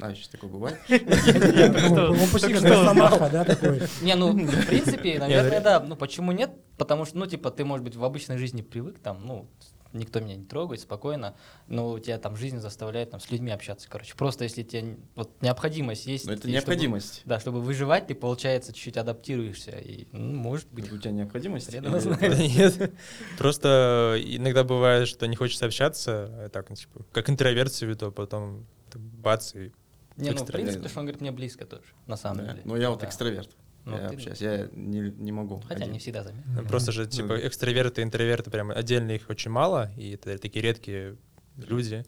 А, 0.00 0.10
еще 0.10 0.28
такое 0.28 0.50
бывает? 0.50 0.78
Ну, 0.88 2.10
Он 2.12 2.28
почти 2.32 2.52
как 2.52 2.62
Росомаха, 2.62 3.28
да, 3.30 3.44
такой. 3.44 3.82
Не, 4.02 4.14
ну, 4.16 4.32
в 4.32 4.66
принципе, 4.66 5.18
наверное, 5.20 5.58
ну, 5.58 5.64
да. 5.64 5.80
Ну, 5.80 5.96
почему 5.96 6.32
нет? 6.32 6.50
Потому 6.76 7.04
что, 7.04 7.18
ну, 7.18 7.26
типа, 7.26 7.50
ты, 7.50 7.64
может 7.64 7.84
быть, 7.84 7.94
в 7.96 8.04
обычной 8.04 8.38
жизни 8.38 8.62
привык, 8.62 8.98
там, 8.98 9.24
ну, 9.24 9.48
никто 9.92 10.20
меня 10.20 10.36
не 10.36 10.44
трогает, 10.44 10.80
спокойно, 10.80 11.34
но 11.68 11.90
у 11.90 11.98
тебя 11.98 12.18
там 12.18 12.36
жизнь 12.36 12.58
заставляет 12.58 13.10
там 13.10 13.20
с 13.20 13.30
людьми 13.30 13.50
общаться, 13.50 13.88
короче. 13.88 14.14
Просто 14.16 14.44
если 14.44 14.62
тебе 14.62 14.96
вот 15.14 15.30
необходимость 15.42 16.06
есть. 16.06 16.26
Но 16.26 16.32
это 16.32 16.48
и 16.48 16.52
необходимость. 16.52 17.16
Чтобы, 17.18 17.28
да, 17.28 17.40
чтобы 17.40 17.60
выживать, 17.60 18.06
ты, 18.06 18.14
получается, 18.14 18.72
чуть-чуть 18.72 18.96
адаптируешься, 18.96 19.72
и, 19.72 20.06
ну, 20.12 20.34
может 20.36 20.68
быть... 20.72 20.90
У 20.92 20.98
тебя 20.98 21.12
необходимость? 21.12 21.72
Нет. 21.72 22.92
Просто 23.38 24.16
иногда 24.24 24.64
бывает, 24.64 25.08
что 25.08 25.26
не 25.26 25.36
хочется 25.36 25.66
общаться, 25.66 26.26
а 26.44 26.48
так, 26.48 26.70
ну, 26.70 26.76
типа, 26.76 27.04
как 27.12 27.30
интроверт 27.30 27.72
себе, 27.72 27.94
то 27.94 28.10
потом 28.10 28.66
так 28.90 29.00
бац, 29.00 29.54
и 29.54 29.72
Не, 30.16 30.30
ну, 30.32 30.44
в 30.44 30.46
принципе, 30.46 30.88
что 30.88 31.00
он 31.00 31.06
говорит, 31.06 31.20
мне 31.20 31.32
близко 31.32 31.64
тоже, 31.64 31.84
на 32.06 32.16
самом 32.16 32.44
Да. 32.44 32.52
деле. 32.52 32.62
Ну, 32.64 32.76
я 32.76 32.90
вот 32.90 33.00
Да. 33.00 33.06
экстраверт. 33.06 33.50
Ну, 33.84 33.96
я 33.96 34.08
ты- 34.08 34.14
общаюсь, 34.14 34.40
я 34.40 34.68
не, 34.74 35.00
не 35.18 35.32
могу. 35.32 35.60
Хотя 35.66 35.82
один. 35.82 35.92
не 35.92 35.98
всегда 35.98 36.22
заметно. 36.22 36.52
Мгм. 36.52 36.68
просто 36.68 36.92
же, 36.92 37.06
типа, 37.06 37.34
Ну. 37.34 37.46
экстраверты, 37.46 38.02
интроверты, 38.02 38.50
прям 38.50 38.70
отдельно 38.70 39.10
их 39.12 39.28
очень 39.28 39.50
мало, 39.50 39.90
и 39.96 40.10
это 40.12 40.38
такие 40.38 40.62
редкие 40.62 41.16
люди. 41.56 42.04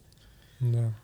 Да. 0.61 0.95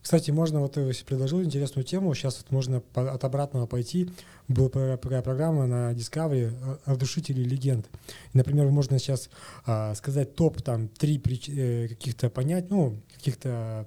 Кстати, 0.00 0.30
можно, 0.30 0.60
вот 0.60 0.72
ты 0.74 0.90
предложил 1.04 1.42
интересную 1.42 1.84
тему, 1.84 2.14
сейчас 2.14 2.38
вот 2.38 2.50
можно 2.50 2.80
по- 2.80 3.12
от 3.12 3.24
обратного 3.24 3.66
пойти. 3.66 4.10
Была 4.46 4.70
про- 4.70 4.96
про- 4.96 5.20
программа 5.20 5.66
на 5.66 5.92
Discovery 5.92 6.78
«Разрушители 6.86 7.42
легенд». 7.42 7.86
И, 8.32 8.38
например, 8.38 8.68
можно 8.68 8.98
сейчас 8.98 9.28
а, 9.66 9.94
сказать 9.94 10.34
топ 10.34 10.62
там 10.62 10.88
три 10.88 11.18
прич- 11.18 11.52
э, 11.54 11.88
каких-то 11.88 12.30
понять, 12.30 12.70
ну, 12.70 12.96
каких-то 13.16 13.86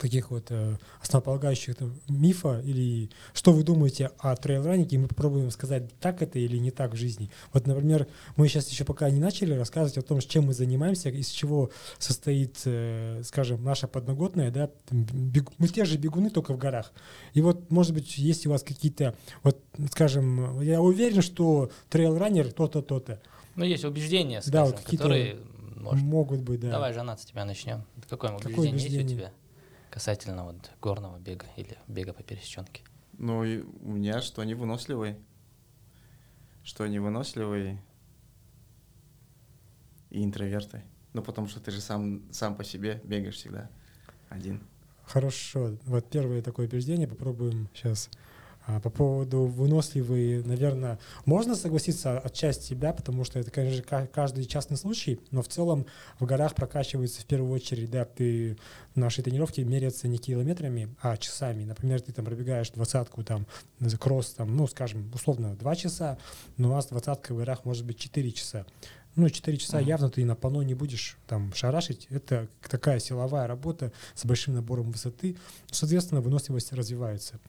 таких 0.00 0.30
вот 0.30 0.46
э, 0.50 0.76
основополагающих 1.02 1.76
там, 1.76 1.94
мифа 2.08 2.60
или 2.64 3.10
что 3.34 3.52
вы 3.52 3.62
думаете 3.62 4.10
о 4.18 4.34
трейл-раннике, 4.34 4.96
и 4.96 4.98
мы 4.98 5.08
попробуем 5.08 5.50
сказать, 5.50 5.92
так 6.00 6.22
это 6.22 6.38
или 6.38 6.56
не 6.56 6.70
так 6.70 6.92
в 6.94 6.96
жизни. 6.96 7.30
Вот, 7.52 7.66
например, 7.66 8.06
мы 8.36 8.48
сейчас 8.48 8.68
еще 8.70 8.84
пока 8.84 9.10
не 9.10 9.20
начали 9.20 9.54
рассказывать 9.54 9.98
о 9.98 10.02
том, 10.02 10.20
чем 10.20 10.46
мы 10.46 10.54
занимаемся, 10.54 11.10
из 11.10 11.28
чего 11.28 11.70
состоит, 11.98 12.60
э, 12.64 13.22
скажем, 13.24 13.62
наша 13.62 13.86
подноготная, 13.88 14.50
да, 14.50 14.70
бег- 14.90 15.52
мы 15.58 15.68
те 15.68 15.84
же 15.84 15.98
бегуны, 15.98 16.30
только 16.30 16.54
в 16.54 16.58
горах. 16.58 16.92
И 17.34 17.42
вот, 17.42 17.70
может 17.70 17.92
быть, 17.92 18.16
есть 18.18 18.46
у 18.46 18.50
вас 18.50 18.62
какие-то, 18.62 19.14
вот, 19.42 19.62
скажем, 19.90 20.60
я 20.62 20.80
уверен, 20.80 21.22
что 21.22 21.70
трейл-раннер 21.90 22.52
то-то, 22.52 22.82
то-то. 22.82 23.20
Ну, 23.54 23.64
есть 23.64 23.84
убеждения, 23.84 24.36
Да, 24.36 24.42
скажем, 24.42 24.66
вот 24.66 24.80
какие-то 24.80 25.02
которые, 25.04 25.36
может, 25.76 26.04
Могут 26.04 26.40
быть, 26.40 26.60
да. 26.60 26.70
Давай, 26.70 26.92
Жанат, 26.92 27.20
с 27.20 27.24
тебя 27.24 27.44
начнем. 27.44 27.84
Какое 28.08 28.30
Какое 28.30 28.50
убеждение 28.50 28.72
есть 28.74 28.86
убеждение? 28.86 29.16
у 29.16 29.18
тебя 29.18 29.32
касательно 29.90 30.44
вот 30.44 30.70
горного 30.80 31.18
бега 31.18 31.46
или 31.56 31.76
бега 31.88 32.12
по 32.12 32.22
пересеченке? 32.22 32.82
Ну, 33.18 33.44
и 33.44 33.60
у 33.60 33.92
меня, 33.92 34.22
что 34.22 34.40
они 34.42 34.54
выносливые. 34.54 35.18
Что 36.62 36.84
они 36.84 36.98
выносливые 36.98 37.82
и 40.10 40.24
интроверты. 40.24 40.82
Ну, 41.12 41.22
потому 41.22 41.48
что 41.48 41.60
ты 41.60 41.70
же 41.70 41.80
сам, 41.80 42.22
сам 42.32 42.56
по 42.56 42.64
себе 42.64 43.00
бегаешь 43.04 43.36
всегда 43.36 43.70
один. 44.28 44.60
Хорошо. 45.04 45.76
Вот 45.86 46.08
первое 46.08 46.40
такое 46.42 46.66
убеждение 46.66 47.08
попробуем 47.08 47.68
сейчас. 47.74 48.08
По 48.82 48.90
поводу 48.90 49.46
выносливые, 49.46 50.44
наверное, 50.44 50.98
можно 51.24 51.56
согласиться 51.56 52.18
отчасти 52.18 52.66
себя, 52.66 52.92
потому 52.92 53.24
что 53.24 53.38
это, 53.38 53.50
конечно 53.50 53.76
же, 53.78 53.82
ка- 53.82 54.06
каждый 54.06 54.44
частный 54.44 54.76
случай, 54.76 55.18
но 55.30 55.42
в 55.42 55.48
целом 55.48 55.86
в 56.20 56.26
горах 56.26 56.54
прокачивается 56.54 57.22
в 57.22 57.24
первую 57.24 57.50
очередь, 57.52 57.90
да, 57.90 58.04
ты 58.04 58.56
наши 58.94 59.22
тренировки 59.22 59.60
меряются 59.62 60.06
не 60.08 60.18
километрами, 60.18 60.94
а 61.00 61.16
часами. 61.16 61.64
Например, 61.64 62.00
ты 62.00 62.12
там 62.12 62.24
пробегаешь 62.24 62.70
двадцатку, 62.70 63.24
там, 63.24 63.46
кросс, 63.98 64.34
там, 64.34 64.56
ну, 64.56 64.66
скажем, 64.68 65.10
условно, 65.14 65.56
два 65.56 65.74
часа, 65.74 66.18
но 66.56 66.68
у 66.70 66.72
нас 66.72 66.86
двадцатка 66.86 67.32
в 67.34 67.38
горах 67.38 67.64
может 67.64 67.84
быть 67.84 67.98
4 67.98 68.30
часа. 68.30 68.66
Ну, 69.16 69.28
4 69.28 69.56
часа 69.58 69.78
Мгм. 69.78 69.86
явно 69.88 70.10
ты 70.10 70.24
на 70.24 70.36
пано 70.36 70.60
не 70.62 70.74
будешь 70.74 71.18
там 71.26 71.52
шарашить. 71.54 72.06
Это 72.10 72.46
такая 72.68 73.00
силовая 73.00 73.48
работа 73.48 73.90
с 74.14 74.24
большим 74.24 74.54
набором 74.54 74.92
высоты. 74.92 75.36
Соответственно, 75.72 76.20
выносливость 76.20 76.72
развивается. 76.72 77.40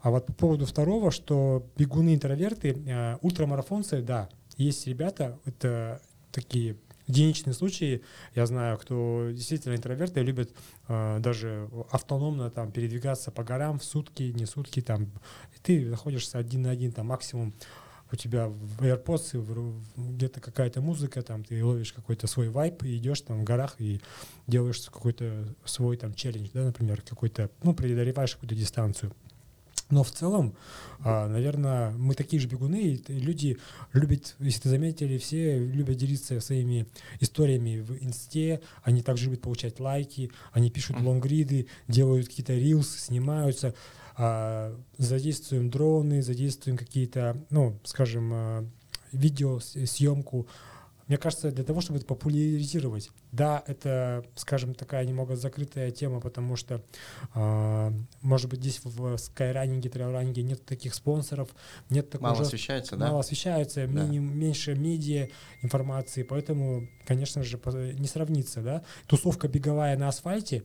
А 0.00 0.10
вот 0.10 0.26
по 0.26 0.32
поводу 0.32 0.66
второго, 0.66 1.10
что 1.10 1.66
бегуны-интроверты, 1.76 2.76
э, 2.86 3.16
ультрамарафонцы, 3.22 4.02
да, 4.02 4.28
есть 4.56 4.86
ребята, 4.86 5.38
это 5.44 6.00
такие 6.32 6.76
единичные 7.06 7.54
случаи. 7.54 8.02
Я 8.34 8.46
знаю, 8.46 8.78
кто 8.78 9.28
действительно 9.32 9.74
интроверты 9.74 10.20
любят 10.20 10.50
э, 10.88 11.18
даже 11.20 11.68
автономно 11.90 12.50
там 12.50 12.72
передвигаться 12.72 13.30
по 13.30 13.44
горам 13.44 13.78
в 13.78 13.84
сутки, 13.84 14.24
не 14.24 14.46
сутки 14.46 14.80
там. 14.80 15.04
И 15.54 15.58
ты 15.62 15.86
находишься 15.86 16.38
один 16.38 16.62
на 16.62 16.70
один, 16.70 16.92
там 16.92 17.06
максимум 17.06 17.54
у 18.12 18.16
тебя 18.16 18.48
в 18.48 18.82
AirPods 18.82 19.82
где-то 19.96 20.40
какая-то 20.40 20.80
музыка, 20.80 21.22
там 21.22 21.42
ты 21.42 21.64
ловишь 21.64 21.92
какой-то 21.92 22.26
свой 22.26 22.48
вайп 22.48 22.84
и 22.84 22.96
идешь 22.96 23.20
там 23.20 23.40
в 23.40 23.44
горах 23.44 23.76
и 23.80 24.00
делаешь 24.46 24.80
какой-то 24.80 25.54
свой 25.64 25.96
там 25.96 26.14
челлендж, 26.14 26.50
да, 26.54 26.64
например, 26.64 27.02
какой-то, 27.02 27.50
ну, 27.62 27.74
преодолеваешь 27.74 28.34
какую-то 28.34 28.54
дистанцию. 28.54 29.12
Но 29.88 30.02
в 30.02 30.10
целом, 30.10 30.54
наверное, 31.04 31.92
мы 31.92 32.14
такие 32.14 32.40
же 32.40 32.48
бегуны, 32.48 33.00
и 33.06 33.12
люди 33.12 33.58
любят, 33.92 34.34
если 34.40 34.62
ты 34.62 34.68
заметили, 34.68 35.16
все 35.18 35.58
любят 35.58 35.96
делиться 35.96 36.40
своими 36.40 36.86
историями 37.20 37.78
в 37.78 38.02
инсте, 38.02 38.60
они 38.82 39.02
также 39.02 39.26
любят 39.26 39.42
получать 39.42 39.78
лайки, 39.78 40.32
они 40.52 40.70
пишут 40.70 41.00
лонгриды, 41.00 41.68
делают 41.86 42.26
какие-то 42.26 42.54
рилсы, 42.54 42.98
снимаются, 42.98 43.74
а, 44.16 44.74
задействуем 44.96 45.70
дроны, 45.70 46.22
задействуем 46.22 46.78
какие-то, 46.78 47.36
ну, 47.50 47.78
скажем, 47.84 48.30
а, 48.32 48.66
видеосъемку. 49.12 50.48
Мне 51.08 51.18
кажется, 51.18 51.52
для 51.52 51.62
того, 51.62 51.80
чтобы 51.80 51.98
это 51.98 52.06
популяризировать. 52.06 53.10
Да, 53.30 53.62
это, 53.66 54.24
скажем, 54.34 54.74
такая 54.74 55.04
немного 55.04 55.36
закрытая 55.36 55.90
тема, 55.92 56.20
потому 56.20 56.56
что, 56.56 56.82
а, 57.34 57.92
может 58.22 58.50
быть, 58.50 58.58
здесь 58.60 58.80
в 58.82 59.16
скайранинге, 59.18 59.88
трейлранинге 59.88 60.42
нет 60.42 60.64
таких 60.64 60.94
спонсоров, 60.94 61.54
нет 61.90 62.10
такой 62.10 62.30
Мало 62.30 62.42
освещается, 62.42 62.96
да? 62.96 63.06
мало 63.06 63.20
освещается, 63.20 63.86
Да. 63.86 64.02
мини- 64.04 64.18
меньше 64.18 64.74
медиа 64.74 65.28
информации, 65.62 66.24
поэтому, 66.24 66.88
конечно 67.06 67.42
же, 67.44 67.60
не 67.98 68.08
сравнится, 68.08 68.60
да. 68.62 68.82
Тусовка 69.06 69.46
беговая 69.46 69.96
на 69.96 70.08
асфальте 70.08 70.64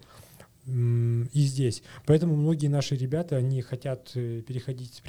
и 0.65 1.29
здесь. 1.33 1.81
Поэтому 2.05 2.35
многие 2.35 2.67
наши 2.67 2.95
ребята, 2.95 3.35
они 3.37 3.61
хотят 3.61 4.11
э, 4.15 4.41
переходить, 4.41 5.01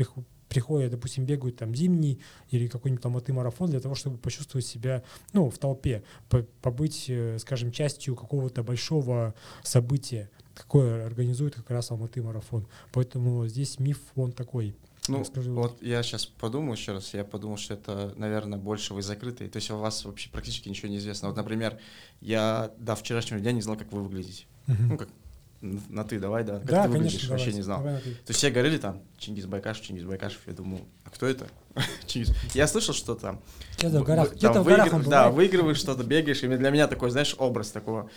приходят, 0.53 0.91
допустим, 0.91 1.25
бегают 1.25 1.57
там 1.57 1.75
зимний 1.75 2.21
или 2.51 2.67
какой-нибудь 2.67 3.03
там 3.03 3.19
марафон 3.35 3.71
для 3.71 3.81
того, 3.81 3.95
чтобы 3.95 4.19
почувствовать 4.19 4.67
себя, 4.67 5.03
ну, 5.33 5.49
в 5.49 5.57
толпе, 5.57 6.03
по- 6.29 6.43
побыть, 6.61 7.07
э, 7.09 7.39
скажем, 7.39 7.73
частью 7.73 8.15
какого-то 8.15 8.63
большого 8.63 9.35
события, 9.63 10.29
какое 10.55 11.07
организует 11.07 11.55
как 11.55 11.71
раз 11.71 11.91
Алматы 11.91 12.23
марафон. 12.23 12.67
Поэтому 12.93 13.47
здесь 13.47 13.79
миф, 13.79 13.99
он 14.15 14.33
такой. 14.33 14.77
Ну, 15.09 15.21
Расскажи. 15.21 15.51
вот 15.51 15.83
я 15.83 16.03
сейчас 16.03 16.27
подумал 16.27 16.75
еще 16.75 16.93
раз, 16.93 17.15
я 17.15 17.25
подумал, 17.25 17.57
что 17.57 17.73
это, 17.73 18.13
наверное, 18.19 18.59
больше 18.59 18.93
вы 18.93 19.01
закрытые. 19.01 19.49
То 19.49 19.57
есть 19.57 19.71
у 19.71 19.79
вас 19.79 20.05
вообще 20.05 20.29
практически 20.29 20.69
ничего 20.69 20.89
не 20.89 20.99
известно. 20.99 21.29
Вот, 21.29 21.37
например, 21.39 21.79
я 22.21 22.71
до 22.79 22.95
вчерашнего 22.95 23.41
дня 23.41 23.53
не 23.53 23.63
знал, 23.63 23.77
как 23.77 23.91
вы 23.91 24.03
выглядите. 24.03 24.45
Мгм. 24.67 24.89
Ну, 24.91 24.99
как 24.99 25.09
на 25.63 26.05
ты, 26.05 26.19
давай, 26.19 26.45
да. 26.45 26.59
Как 26.59 26.67
да, 26.67 26.87
ты 26.87 26.93
конечно, 26.93 27.19
вообще 27.19 27.29
давайте. 27.29 27.53
не 27.53 27.63
знал. 27.63 27.79
Давай 27.79 27.93
на 27.95 28.01
ты. 28.01 28.11
То 28.11 28.29
есть 28.29 28.39
все 28.39 28.51
говорили 28.51 28.79
там 28.79 29.01
Чингис 29.19 29.47
Байкашев, 29.47 29.85
Чингис 29.85 30.05
Байкашев. 30.05 30.41
Я 30.47 30.53
думаю, 30.53 30.83
а 31.05 31.11
кто 31.11 31.27
это? 31.27 31.47
Чингис. 32.07 32.35
Я 32.55 32.67
слышал, 32.67 32.95
что 32.95 33.15
там... 33.15 33.41
Где-то 33.79 34.01
в 34.01 34.05
горах, 34.05 34.35
где-то 34.35 34.63
в 34.63 34.67
горах 34.67 34.93
он 34.93 35.03
Да, 35.05 35.31
выигрываешь 35.31 35.79
что-то, 35.79 36.03
бегаешь. 36.03 36.43
И 36.43 36.49
для 36.49 36.71
меня 36.71 36.89
такой, 36.89 37.11
знаешь, 37.11 37.35
образ 37.39 37.71
такого 37.71 38.11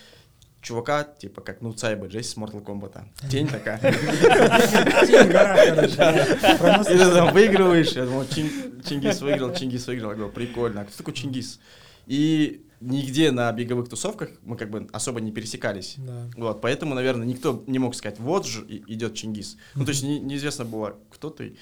чувака, 0.62 1.04
типа 1.04 1.42
как, 1.42 1.62
ну, 1.62 1.74
Цайба 1.74 2.08
Джесси 2.08 2.32
с 2.34 2.38
Mortal 2.38 2.64
Kombat. 2.64 3.04
Тень 3.30 3.48
такая. 3.48 3.78
Тень 3.80 5.32
короче. 5.32 6.94
И 6.94 6.98
ты 6.98 7.12
там 7.12 7.32
выигрываешь, 7.34 7.92
я 7.92 8.06
думал, 8.06 8.26
Чин- 8.26 8.82
Чингис 8.84 9.22
выиграл, 9.22 9.54
Чингис 9.54 9.86
выиграл. 9.88 10.12
Я 10.12 10.16
говорю, 10.18 10.34
прикольно, 10.34 10.82
а 10.82 10.86
кто 10.86 10.98
такой 10.98 11.14
Чингис? 11.14 11.60
И 12.06 12.66
нигде 12.80 13.32
на 13.32 13.52
беговых 13.52 13.90
тусовках 13.90 14.30
мы 14.44 14.58
как 14.58 14.70
бы 14.70 14.88
особо 14.92 15.22
не 15.22 15.32
пересекались. 15.32 15.96
Да. 15.98 16.30
Вот, 16.38 16.62
поэтому, 16.62 16.94
наверное, 16.94 17.26
никто 17.26 17.64
не 17.68 17.80
мог 17.80 17.96
сказать, 17.96 18.20
вот 18.20 18.46
же 18.46 18.66
идет 18.68 19.16
Чингис. 19.16 19.58
Ну, 19.76 19.86
то 19.86 19.90
есть 19.90 20.04
не- 20.04 20.20
неизвестно 20.20 20.66
было, 20.66 20.98
кто 21.10 21.30
ты. 21.30 21.58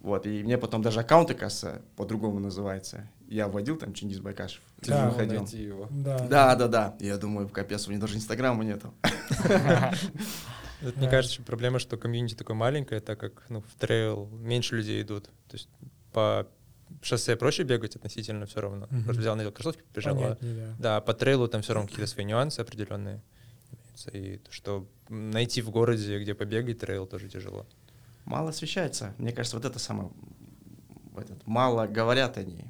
Вот, 0.00 0.26
и 0.26 0.42
мне 0.42 0.56
потом 0.56 0.80
даже 0.80 1.00
аккаунт, 1.00 1.30
оказывается, 1.30 1.82
по-другому 1.96 2.40
называется. 2.40 3.10
Я 3.28 3.48
вводил 3.48 3.76
там 3.76 3.92
Чингис 3.92 4.18
Байкашев. 4.18 4.62
Да, 4.78 5.10
выходил. 5.10 5.40
найти 5.40 5.62
его. 5.62 5.88
Да. 5.90 6.18
Да, 6.26 6.56
да, 6.56 6.68
да. 6.68 6.96
Я 7.00 7.18
думаю, 7.18 7.48
капец, 7.48 7.86
у 7.86 7.90
меня 7.90 8.00
даже 8.00 8.16
инстаграма 8.16 8.64
нету. 8.64 8.94
Мне 10.96 11.10
кажется, 11.10 11.34
что 11.34 11.42
проблема, 11.42 11.78
что 11.78 11.98
комьюнити 11.98 12.34
такое 12.34 12.56
маленькое, 12.56 13.02
так 13.02 13.20
как 13.20 13.44
ну, 13.50 13.60
в 13.60 13.78
трейл 13.78 14.26
меньше 14.32 14.76
людей 14.76 15.02
идут. 15.02 15.24
То 15.48 15.56
есть 15.56 15.68
по 16.12 16.48
шоссе 17.02 17.36
проще 17.36 17.62
бегать 17.62 17.96
относительно 17.96 18.46
все 18.46 18.60
равно. 18.60 18.86
Мгм. 18.90 19.04
Просто 19.04 19.20
взял, 19.20 19.36
надел 19.36 19.52
кроссовки, 19.52 19.82
побежал. 19.82 20.16
а- 20.16 20.20
Понятнее, 20.20 20.54
да. 20.54 20.76
Да, 20.78 21.00
по 21.00 21.14
трейлу 21.14 21.48
там 21.48 21.62
все 21.62 21.74
равно 21.74 21.88
какие-то 21.88 22.10
свои 22.10 22.24
нюансы 22.24 22.60
определенные. 22.60 23.22
имеются. 24.00 24.10
И 24.10 24.38
то, 24.38 24.52
что 24.52 24.86
найти 25.08 25.62
в 25.62 25.70
городе, 25.70 26.18
где 26.18 26.34
побегать 26.34 26.78
трейл, 26.78 27.06
тоже 27.06 27.28
тяжело. 27.28 27.66
Мало 28.24 28.50
освещается. 28.50 29.14
Мне 29.18 29.32
кажется, 29.32 29.56
вот 29.56 29.64
это 29.64 29.78
самое... 29.78 30.10
Этот, 31.16 31.46
мало 31.46 31.86
говорят 31.86 32.38
они. 32.38 32.64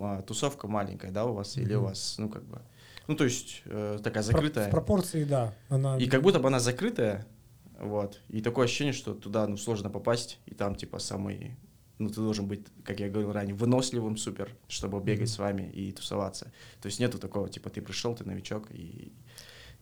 А, 0.00 0.22
Тусовка 0.22 0.68
маленькая, 0.68 1.10
да, 1.10 1.24
у 1.24 1.34
вас? 1.34 1.56
Или 1.56 1.74
у 1.74 1.82
вас, 1.82 2.16
ну, 2.18 2.28
как 2.28 2.44
бы... 2.44 2.60
Ну, 3.08 3.16
то 3.16 3.24
есть 3.24 3.62
э, 3.64 3.98
такая 4.02 4.22
закрытая. 4.22 4.68
В 4.68 4.70
пропорции, 4.70 5.24
да. 5.24 5.52
Она... 5.68 5.98
И 5.98 6.06
как 6.06 6.22
будто 6.22 6.38
бы 6.38 6.46
она 6.46 6.60
закрытая, 6.60 7.26
вот. 7.78 8.20
И 8.28 8.40
такое 8.40 8.66
ощущение, 8.66 8.92
что 8.92 9.14
туда 9.14 9.46
ну, 9.48 9.56
сложно 9.56 9.90
попасть, 9.90 10.38
и 10.46 10.54
там 10.54 10.76
типа 10.76 11.00
самый, 11.00 11.56
ну 12.00 12.08
ты 12.08 12.16
должен 12.16 12.46
быть, 12.46 12.66
как 12.84 12.98
я 13.00 13.08
говорил 13.08 13.32
ранее, 13.32 13.54
выносливым 13.54 14.16
супер, 14.16 14.56
чтобы 14.68 15.00
бегать 15.00 15.28
Мгм. 15.28 15.34
с 15.34 15.38
вами 15.38 15.70
и 15.72 15.92
тусоваться. 15.92 16.46
То 16.82 16.86
есть 16.86 16.98
нету 16.98 17.18
такого, 17.18 17.48
типа 17.48 17.70
ты 17.70 17.80
пришел, 17.82 18.14
ты 18.16 18.24
новичок, 18.24 18.68
и 18.72 19.12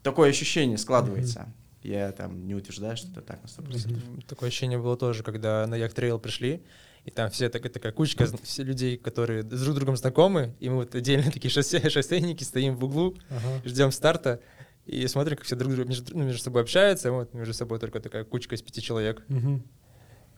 такое 0.02 0.30
ощущение 0.30 0.76
складывается. 0.78 1.52
Я 1.82 2.10
там 2.12 2.46
не 2.46 2.54
утверждаю, 2.56 2.96
что 2.96 3.08
это 3.12 3.22
так 3.22 3.40
на 3.42 3.46
100%. 3.48 3.86
Мгм. 3.92 4.22
Такое 4.22 4.48
ощущение 4.48 4.78
было 4.78 4.96
тоже, 4.96 5.22
когда 5.22 5.66
на 5.66 5.76
Як 5.76 5.94
Трейл 5.94 6.18
пришли, 6.18 6.62
и 7.04 7.10
там 7.10 7.30
все 7.30 7.48
такая, 7.48 7.72
такая 7.72 7.92
кучка 7.92 8.24
зн- 8.24 8.40
все 8.42 8.64
людей, 8.64 8.98
которые 8.98 9.42
с 9.42 9.62
друг 9.62 9.76
другом 9.76 9.96
знакомы, 9.96 10.54
и 10.58 10.68
мы 10.68 10.76
вот 10.76 10.94
отдельно 10.96 11.30
такие 11.30 11.50
шоссе, 11.50 11.78
шоссейники 11.90 12.42
стоим 12.42 12.76
в 12.76 12.84
углу, 12.84 13.16
Ага. 13.30 13.62
ждем 13.64 13.92
старта, 13.92 14.40
и 14.86 15.06
смотрим, 15.06 15.36
как 15.36 15.46
все 15.46 15.54
друг 15.54 15.72
друга 15.72 15.88
между, 15.88 16.16
ну, 16.18 16.24
между 16.24 16.42
собой 16.42 16.62
общаются, 16.62 17.12
вот 17.12 17.32
между 17.32 17.54
собой 17.54 17.78
только 17.78 18.00
такая 18.00 18.24
кучка 18.24 18.56
из 18.56 18.62
пяти 18.62 18.82
человек. 18.82 19.22
Мгм. 19.28 19.62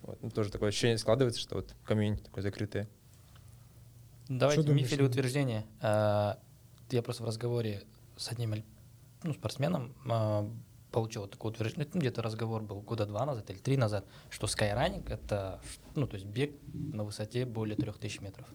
Вот, 0.02 0.22
ну, 0.22 0.30
тоже 0.30 0.50
такое 0.50 0.70
ощущение 0.70 0.98
складывается, 0.98 1.40
что 1.40 1.56
вот 1.56 1.74
комьюнити 1.84 2.22
такое 2.22 2.42
закрытое. 2.42 2.88
Давайте 4.28 4.72
миф 4.72 4.92
или 4.92 5.02
утверждение. 5.02 5.66
А, 5.80 6.38
Я 6.90 7.02
просто 7.02 7.22
в 7.22 7.26
разговоре 7.26 7.82
с 8.16 8.30
одним 8.30 8.54
ну, 9.22 9.34
спортсменом 9.34 9.94
а, 10.08 10.48
получил 10.90 11.22
вот 11.22 11.32
такое 11.32 11.52
утверждение, 11.52 11.88
ну, 11.92 12.00
где-то 12.00 12.22
разговор 12.22 12.62
был 12.62 12.80
года 12.80 13.06
два 13.06 13.24
назад 13.26 13.50
или 13.50 13.58
три 13.58 13.76
назад, 13.76 14.04
что 14.28 14.46
скайранинг— 14.46 15.10
это 15.10 15.60
ну, 15.94 16.06
то 16.06 16.14
есть 16.14 16.26
бег 16.26 16.52
на 16.72 17.04
высоте 17.04 17.44
более 17.44 17.76
3000 17.76 18.20
метров. 18.20 18.46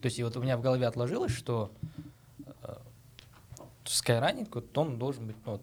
То 0.00 0.06
есть 0.06 0.18
и 0.18 0.24
вот 0.24 0.36
у 0.36 0.42
меня 0.42 0.56
в 0.56 0.62
голове 0.62 0.86
отложилось, 0.86 1.32
что 1.32 1.72
э, 2.62 2.76
скайранинг, 3.84 4.54
вот 4.54 4.76
он 4.76 4.98
должен 4.98 5.26
быть 5.26 5.36
ну, 5.44 5.60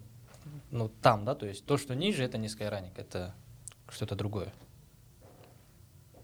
ну, 0.72 0.90
там, 1.02 1.26
да, 1.26 1.36
то 1.36 1.46
есть 1.46 1.66
то, 1.66 1.78
что 1.78 1.96
ниже, 1.96 2.24
это 2.24 2.38
не 2.38 2.48
скайранинг, 2.48 2.98
это 2.98 3.34
что-то 3.90 4.16
другое. 4.16 4.54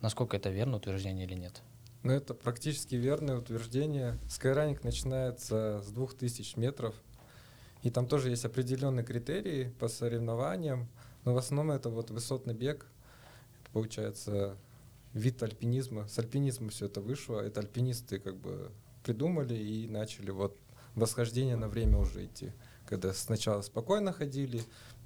Насколько 0.04 0.36
это 0.36 0.50
верно 0.50 0.76
утверждение 0.76 1.26
или 1.26 1.34
нет? 1.34 1.62
Ну, 2.04 2.12
это 2.12 2.34
практически 2.34 2.96
верное 2.96 3.38
утверждение. 3.38 4.20
Скайранинг 4.30 4.84
начинается 4.84 5.82
с 5.82 5.88
2000 5.94 6.60
метров, 6.60 6.94
и 7.84 7.90
там 7.90 8.06
тоже 8.06 8.30
есть 8.30 8.44
определенные 8.44 9.06
критерии 9.06 9.74
по 9.80 9.88
соревнованиям, 9.88 10.90
но 11.24 11.34
в 11.34 11.38
основном 11.38 11.74
это 11.74 11.90
вот 11.90 12.12
высотный 12.12 12.54
бег, 12.54 12.86
это 13.62 13.72
получается 13.72 14.58
вид 15.14 15.42
альпинизма. 15.42 16.06
С 16.10 16.20
альпинизма 16.20 16.70
все 16.70 16.88
это 16.88 17.00
вышло, 17.00 17.40
это 17.40 17.62
альпинисты 17.62 18.20
как 18.20 18.36
бы 18.36 18.74
придумали 19.06 19.56
и 19.56 19.88
начали 19.88 20.32
вот 20.32 20.60
восхождение 20.96 21.56
на 21.56 21.70
время 21.70 21.98
уже 21.98 22.26
идти. 22.26 22.52
Когда 22.88 23.14
сначала 23.14 23.62
спокойно 23.62 24.12
ходили, 24.12 24.64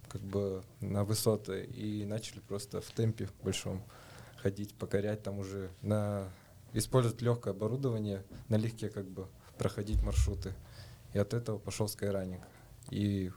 как 0.10 0.22
бы 0.22 0.64
на 0.82 1.04
высоты, 1.04 1.66
и 1.66 2.04
начали 2.04 2.40
просто 2.40 2.82
в 2.82 2.90
темпе 2.90 3.30
большом 3.44 3.84
ходить, 4.48 4.74
покорять 4.76 5.24
там 5.24 5.40
уже 5.40 5.70
на 5.82 6.30
использовать 6.72 7.22
легкое 7.22 7.54
оборудование, 7.54 8.24
налегке 8.48 8.90
как 8.90 9.06
бы 9.06 9.28
проходить 9.58 10.02
маршруты. 10.04 10.54
И 11.14 11.20
от 11.20 11.34
этого 11.34 11.58
пошел 11.58 11.90
скайранинг. 11.90 12.42
И 12.90 13.32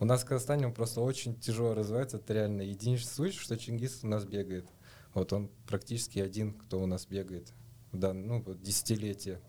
у 0.00 0.04
нас 0.04 0.22
в 0.22 0.26
Казахстане 0.26 0.66
он 0.66 0.74
просто 0.74 1.00
очень 1.00 1.38
тяжело 1.38 1.74
развивается. 1.74 2.16
Это 2.16 2.34
реально 2.34 2.62
единичный 2.62 3.08
случай, 3.08 3.38
что 3.38 3.56
Чингис 3.56 4.00
у 4.02 4.08
нас 4.08 4.24
бегает. 4.24 4.66
Вот 5.14 5.32
он 5.32 5.48
практически 5.68 6.18
один, 6.18 6.52
кто 6.54 6.80
у 6.80 6.86
нас 6.86 7.06
бегает. 7.06 7.52
Да, 7.92 8.12
ну, 8.12 8.42
вот 8.42 8.60
десятилетие. 8.60 9.40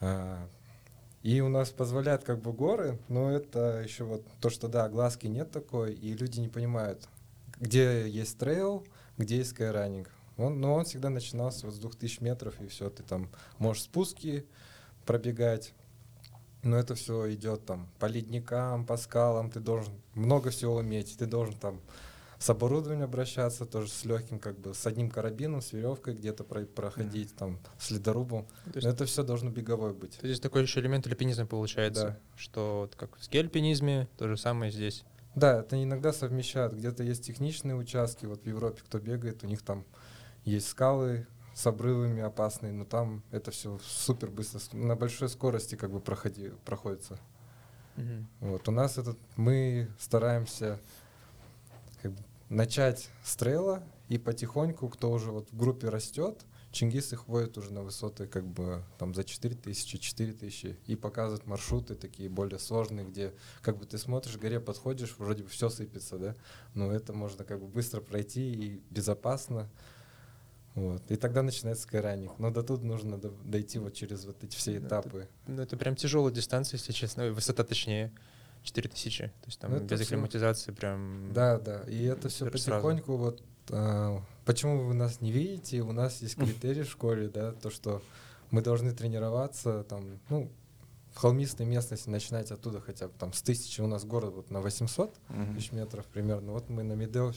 А, 0.00 0.48
и 1.24 1.40
у 1.40 1.48
нас 1.48 1.70
позволяют 1.70 2.22
как 2.22 2.40
бы 2.40 2.52
горы, 2.52 3.00
но 3.08 3.32
это 3.32 3.82
еще 3.82 4.04
вот 4.04 4.24
то, 4.40 4.48
что 4.48 4.68
да, 4.68 4.88
глазки 4.88 5.26
нет 5.26 5.50
такой, 5.50 5.92
и 5.92 6.14
люди 6.14 6.38
не 6.38 6.48
понимают, 6.48 7.08
где 7.58 8.08
есть 8.08 8.38
трейл, 8.38 8.86
где 9.20 9.36
есть 9.38 9.50
скайранинг. 9.50 10.10
Он, 10.36 10.60
но 10.60 10.74
он 10.74 10.84
всегда 10.84 11.10
начинался 11.10 11.66
вот 11.66 11.74
с 11.74 11.78
2000 11.78 12.22
метров, 12.22 12.60
и 12.60 12.66
все, 12.66 12.88
ты 12.90 13.02
там 13.02 13.28
можешь 13.58 13.82
спуски 13.84 14.44
пробегать, 15.06 15.74
но 16.62 16.76
это 16.76 16.94
все 16.94 17.32
идет 17.34 17.64
там 17.66 17.88
по 17.98 18.06
ледникам, 18.06 18.84
по 18.86 18.96
скалам, 18.96 19.50
ты 19.50 19.60
должен 19.60 19.92
много 20.14 20.50
всего 20.50 20.76
уметь, 20.76 21.16
ты 21.18 21.26
должен 21.26 21.54
там 21.54 21.80
с 22.38 22.48
оборудованием 22.48 23.04
обращаться, 23.04 23.66
тоже 23.66 23.90
с 23.90 24.04
легким, 24.06 24.38
как 24.38 24.58
бы 24.58 24.72
с 24.72 24.86
одним 24.86 25.10
карабином, 25.10 25.60
с 25.60 25.72
веревкой 25.74 26.14
где-то 26.14 26.42
про- 26.42 26.64
проходить, 26.64 27.36
там, 27.36 27.58
с 27.78 27.90
ледорубом. 27.90 28.46
То 28.64 28.76
есть, 28.76 28.84
Но 28.86 28.90
это 28.94 29.04
все 29.04 29.22
должно 29.22 29.50
беговой 29.50 29.92
быть. 29.92 30.16
то 30.18 30.26
есть 30.26 30.42
такой 30.42 30.62
еще 30.62 30.80
элемент 30.80 31.06
альпинизма 31.06 31.44
получается, 31.44 32.02
Да. 32.06 32.18
что 32.36 32.80
вот 32.82 32.94
как 32.96 33.14
в 33.18 33.24
ски-альпинизме, 33.24 34.08
то 34.16 34.26
же 34.26 34.38
самое 34.38 34.72
здесь. 34.72 35.04
Да, 35.34 35.60
это 35.60 35.82
иногда 35.82 36.12
совмещают. 36.12 36.74
Где-то 36.74 37.02
есть 37.02 37.24
техничные 37.24 37.76
участки, 37.76 38.26
вот 38.26 38.42
в 38.42 38.46
Европе 38.46 38.82
кто 38.84 38.98
бегает, 38.98 39.44
у 39.44 39.46
них 39.46 39.62
там 39.62 39.84
есть 40.44 40.68
скалы 40.68 41.26
с 41.54 41.66
обрывами 41.66 42.22
опасные, 42.22 42.72
но 42.72 42.84
там 42.84 43.22
это 43.30 43.50
все 43.50 43.78
супер 43.82 44.30
быстро, 44.30 44.60
на 44.76 44.96
большой 44.96 45.28
скорости 45.28 45.74
как 45.74 45.90
бы 45.90 46.00
проходи, 46.00 46.50
проходится. 46.64 47.18
Вот 48.40 48.66
у 48.68 48.72
нас 48.72 48.96
этот 48.96 49.18
мы 49.36 49.88
стараемся 49.98 50.80
как 52.00 52.12
бы 52.12 52.22
начать 52.48 53.10
с 53.22 53.36
трейла 53.36 53.82
и 54.08 54.16
потихоньку, 54.16 54.88
кто 54.88 55.10
уже 55.10 55.30
вот 55.30 55.50
в 55.50 55.56
группе 55.56 55.88
растет, 55.88 56.40
Чингис 56.72 57.12
их 57.12 57.26
вводит 57.26 57.58
уже 57.58 57.72
на 57.72 57.82
высоты 57.82 58.26
как 58.26 58.46
бы 58.46 58.84
там 58.98 59.12
за 59.14 59.24
4000, 59.24 59.98
4000 59.98 60.76
и 60.86 60.94
показывает 60.94 61.46
маршруты 61.46 61.96
такие 61.96 62.28
более 62.28 62.60
сложные, 62.60 63.04
где 63.04 63.34
как 63.60 63.76
бы 63.76 63.86
ты 63.86 63.98
смотришь, 63.98 64.36
к 64.36 64.40
горе 64.40 64.60
подходишь, 64.60 65.16
вроде 65.18 65.42
бы 65.42 65.48
все 65.48 65.68
сыпется, 65.68 66.16
да, 66.18 66.36
но 66.74 66.92
это 66.92 67.12
можно 67.12 67.44
как 67.44 67.60
бы 67.60 67.66
быстро 67.66 68.00
пройти 68.00 68.52
и 68.52 68.82
безопасно. 68.90 69.68
Вот. 70.76 71.02
И 71.10 71.16
тогда 71.16 71.42
начинается 71.42 71.82
скайранинг. 71.82 72.38
Но 72.38 72.50
до 72.52 72.62
тут 72.62 72.84
нужно 72.84 73.18
до- 73.18 73.30
дойти 73.44 73.80
вот 73.80 73.92
через 73.92 74.24
вот 74.24 74.42
эти 74.44 74.54
все 74.54 74.70
Ну, 74.72 74.76
это 74.78 74.86
этапы. 74.86 75.28
Ну, 75.48 75.62
это 75.62 75.76
прям 75.76 75.96
тяжелая 75.96 76.32
дистанция, 76.32 76.78
если 76.78 76.92
честно. 76.92 77.32
Высота 77.32 77.64
точнее. 77.64 78.12
4000. 78.62 79.18
То 79.26 79.32
есть 79.46 79.58
там 79.58 79.72
Ну, 79.72 79.76
это 79.78 79.86
без 79.86 80.02
акклиматизации 80.02 80.70
прям... 80.72 81.32
Да, 81.32 81.58
да. 81.58 81.82
И 81.88 82.04
это 82.04 82.28
все 82.28 82.48
Сразу. 82.50 82.52
потихоньку 82.52 83.16
вот. 83.16 83.42
А, 83.70 84.20
почему 84.44 84.84
вы 84.84 84.94
нас 84.94 85.20
не 85.20 85.32
видите? 85.32 85.80
У 85.82 85.92
нас 85.92 86.22
есть 86.22 86.36
критерий 86.36 86.82
в 86.82 86.90
школе, 86.90 87.28
да, 87.28 87.52
то, 87.52 87.70
что 87.70 88.02
мы 88.50 88.62
должны 88.62 88.92
тренироваться 88.92 89.84
там, 89.84 90.18
ну, 90.28 90.50
в 91.12 91.18
холмистой 91.18 91.66
местности 91.66 92.08
начинать 92.08 92.50
оттуда 92.52 92.80
хотя 92.80 93.08
бы 93.08 93.14
там 93.18 93.32
с 93.32 93.42
тысячи. 93.42 93.80
У 93.80 93.86
нас 93.86 94.04
город 94.04 94.34
вот 94.34 94.50
на 94.50 94.60
800 94.60 95.14
Мгм. 95.28 95.54
тысяч 95.56 95.72
метров 95.72 96.06
примерно. 96.06 96.52
Вот 96.52 96.68
мы 96.68 96.82
на 96.82 96.92
Медел 96.94 97.32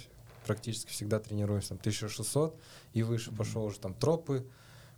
практически 0.45 0.91
всегда 0.91 1.19
тренируемся 1.19 1.69
там 1.69 1.79
1600 1.79 2.55
и 2.93 3.01
выше 3.03 3.31
пошел 3.31 3.63
уже 3.65 3.79
там 3.79 3.93
тропы. 3.93 4.45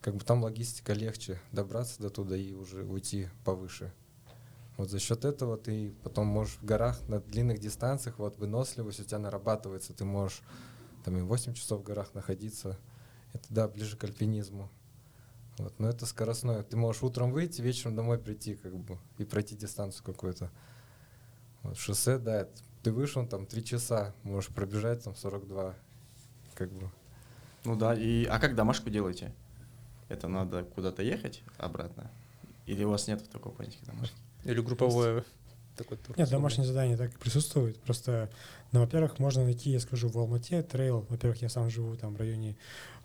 Как 0.02 0.14
бы 0.16 0.24
там 0.24 0.44
логистика 0.44 0.94
легче 0.94 1.40
добраться 1.52 2.02
до 2.02 2.10
туда 2.10 2.36
и 2.36 2.54
уже 2.54 2.84
уйти 2.84 3.28
повыше. 3.44 3.92
Вот 4.78 4.90
за 4.90 5.00
счет 5.00 5.24
этого 5.24 5.58
ты 5.58 5.94
потом 6.04 6.28
можешь 6.28 6.58
в 6.62 6.66
горах 6.66 7.00
на 7.08 7.22
длинных 7.22 7.60
дистанциях, 7.60 8.20
вот 8.20 8.38
выносливость 8.38 9.00
у 9.00 9.04
тебя 9.06 9.20
нарабатывается, 9.20 9.94
ты 9.94 10.04
можешь 10.04 10.42
там 11.06 11.18
и 11.18 11.22
8 11.22 11.54
часов 11.54 11.82
в 11.82 11.84
горах 11.84 12.16
находиться. 12.16 12.80
Это 13.34 13.46
да, 13.50 13.68
ближе 13.68 13.96
к 13.96 14.04
альпинизму. 14.04 14.72
Вот, 15.58 15.80
но 15.80 15.88
это 15.88 16.08
скоростное. 16.08 16.64
Ты 16.64 16.78
можешь 16.78 17.04
утром 17.04 17.32
выйти, 17.32 17.62
вечером 17.62 17.96
домой 17.96 18.18
прийти, 18.18 18.56
как 18.56 18.76
бы, 18.76 18.98
и 19.20 19.24
пройти 19.24 19.56
дистанцию 19.56 20.04
какую-то. 20.04 20.52
Вот, 21.62 21.78
шоссе, 21.78 22.18
да, 22.18 22.42
это 22.42 22.52
ты 22.82 22.92
вышел 22.92 23.26
там 23.28 23.46
3 23.46 23.64
часа, 23.64 24.16
можешь 24.24 24.50
пробежать 24.50 25.04
там 25.04 25.16
42. 25.16 25.76
Как 26.56 26.72
бы. 26.72 26.90
Ну 27.66 27.76
да, 27.76 27.94
и 27.94 28.26
а 28.26 28.40
как 28.40 28.56
домашку 28.56 28.90
делаете? 28.90 29.34
Это 30.10 30.28
надо 30.28 30.64
куда-то 30.64 31.04
ехать 31.04 31.44
обратно? 31.58 32.10
Или 32.66 32.84
у 32.84 32.90
вас 32.90 33.08
нет 33.08 33.30
такого 33.30 33.54
понятия 33.54 33.80
домашки? 33.86 34.16
Или 34.44 34.60
групповое 34.60 35.24
такой 35.76 35.98
тур. 35.98 36.18
Нет, 36.18 36.30
домашнее 36.30 36.66
задание 36.66 36.98
так 36.98 37.14
и 37.14 37.18
присутствует. 37.18 37.80
Просто, 37.82 38.30
ну, 38.76 38.82
во-первых, 38.82 39.20
можно 39.20 39.46
найти, 39.46 39.70
я 39.70 39.80
скажу, 39.80 40.10
в 40.10 40.18
Алмате 40.18 40.62
трейл. 40.62 41.06
Во-первых, 41.10 41.42
я 41.42 41.48
сам 41.48 41.70
живу 41.70 41.96
там 41.96 42.14
в 42.14 42.18
районе 42.18 42.58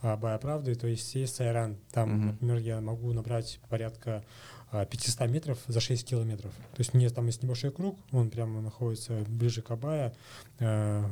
а, 0.03 0.17
Бая 0.17 0.37
Правды, 0.37 0.75
то 0.75 0.89
есть 0.89 1.15
есть 1.15 1.37
Сайран. 1.37 1.77
Там, 1.93 2.11
Мгм. 2.11 2.27
например, 2.27 2.57
я 2.59 2.81
могу 2.81 3.13
набрать 3.13 3.61
порядка 3.69 4.25
а, 4.73 4.85
500 4.85 5.29
метров 5.29 5.59
за 5.69 5.79
6 5.79 6.05
километров. 6.05 6.53
То 6.73 6.81
есть 6.81 6.93
мне 6.93 7.09
там 7.09 7.27
есть 7.27 7.45
небольшой 7.45 7.71
круг, 7.71 7.97
он 8.11 8.31
прямо 8.31 8.61
находится 8.61 9.25
ближе 9.29 9.63
к 9.63 9.71
Абая, 9.71 10.13
э, 10.59 11.05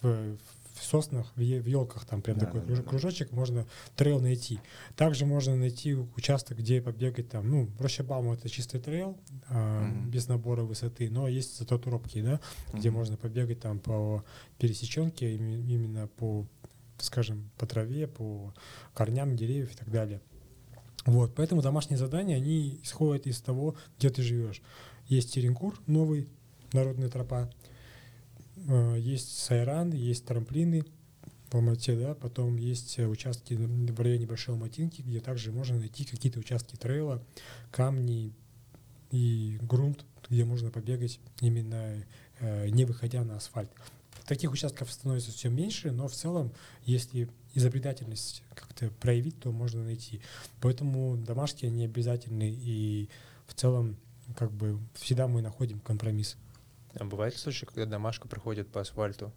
в, 0.00 0.36
в 0.36 0.61
соснах, 0.84 1.32
в, 1.36 1.40
е- 1.40 1.60
в 1.60 1.66
елках 1.66 2.04
там 2.04 2.22
прям 2.22 2.38
Да, 2.38 2.46
такой 2.46 2.60
да, 2.60 2.66
круж- 2.66 2.78
да, 2.78 2.82
да. 2.84 2.88
кружочек, 2.90 3.32
можно 3.32 3.66
трейл 3.96 4.20
найти. 4.20 4.58
Также 4.96 5.26
можно 5.26 5.56
найти 5.56 5.94
участок, 5.94 6.58
где 6.58 6.80
побегать 6.82 7.28
там, 7.28 7.48
ну, 7.48 7.68
Рощабам 7.78 8.30
это 8.32 8.48
чистый 8.48 8.80
трейл, 8.80 9.18
а, 9.48 9.82
Мгм. 9.86 10.10
без 10.10 10.28
набора 10.28 10.62
высоты, 10.62 11.10
но 11.10 11.28
есть 11.28 11.58
зато 11.58 11.78
тропки, 11.78 12.20
да, 12.22 12.40
где 12.72 12.90
Мгм. 12.90 12.98
можно 12.98 13.16
побегать 13.16 13.60
там 13.60 13.78
по 13.78 14.24
пересеченке, 14.58 15.34
именно 15.36 16.06
по, 16.08 16.46
скажем, 16.98 17.50
по 17.58 17.66
траве, 17.66 18.06
по 18.06 18.52
корням 18.94 19.36
деревьев 19.36 19.72
и 19.72 19.76
так 19.76 19.90
далее. 19.90 20.20
Вот, 21.04 21.34
поэтому 21.34 21.62
домашние 21.62 21.98
задания, 21.98 22.36
они 22.36 22.78
исходят 22.82 23.26
из 23.26 23.40
того, 23.40 23.74
где 23.98 24.08
ты 24.10 24.22
живешь. 24.22 24.62
Есть 25.08 25.34
Теренкур, 25.34 25.76
новый, 25.88 26.28
народная 26.72 27.08
тропа, 27.08 27.50
есть 28.96 29.38
Сайран, 29.38 29.92
есть 29.92 30.24
трамплины 30.24 30.84
в 31.50 31.54
Алмате, 31.54 31.96
да, 31.96 32.14
потом 32.14 32.56
есть 32.56 32.98
э, 32.98 33.06
участки 33.06 33.54
в 33.54 34.00
районе 34.00 34.26
Большой 34.26 34.54
Алматинки, 34.54 35.02
где 35.02 35.20
также 35.20 35.52
можно 35.52 35.78
найти 35.78 36.04
какие-то 36.04 36.40
участки 36.40 36.76
трейла, 36.76 37.22
камни 37.70 38.32
и 39.10 39.58
грунт, 39.60 40.04
где 40.30 40.44
можно 40.44 40.70
побегать 40.70 41.20
именно 41.40 42.04
э, 42.40 42.68
не 42.68 42.84
выходя 42.84 43.22
на 43.24 43.36
асфальт. 43.36 43.70
Таких 44.26 44.52
участков 44.52 44.90
становится 44.90 45.32
все 45.32 45.50
меньше, 45.50 45.90
но 45.90 46.08
в 46.08 46.14
целом, 46.14 46.52
если 46.84 47.28
изобретательность 47.54 48.42
как-то 48.54 48.88
проявить, 49.00 49.38
то 49.40 49.52
можно 49.52 49.84
найти. 49.84 50.20
Поэтому 50.60 51.16
домашние 51.16 51.70
они 51.70 51.84
обязательны, 51.84 52.50
и 52.50 53.08
в 53.46 53.54
целом 53.54 53.96
как 54.36 54.52
бы 54.52 54.78
всегда 54.94 55.28
мы 55.28 55.42
находим 55.42 55.80
компромисс. 55.80 56.36
А 56.94 57.04
бывает 57.04 57.36
случаи, 57.36 57.66
когда 57.66 57.86
домашка 57.86 58.28
проходит 58.28 58.68
по 58.68 58.80
асфальту? 58.80 59.32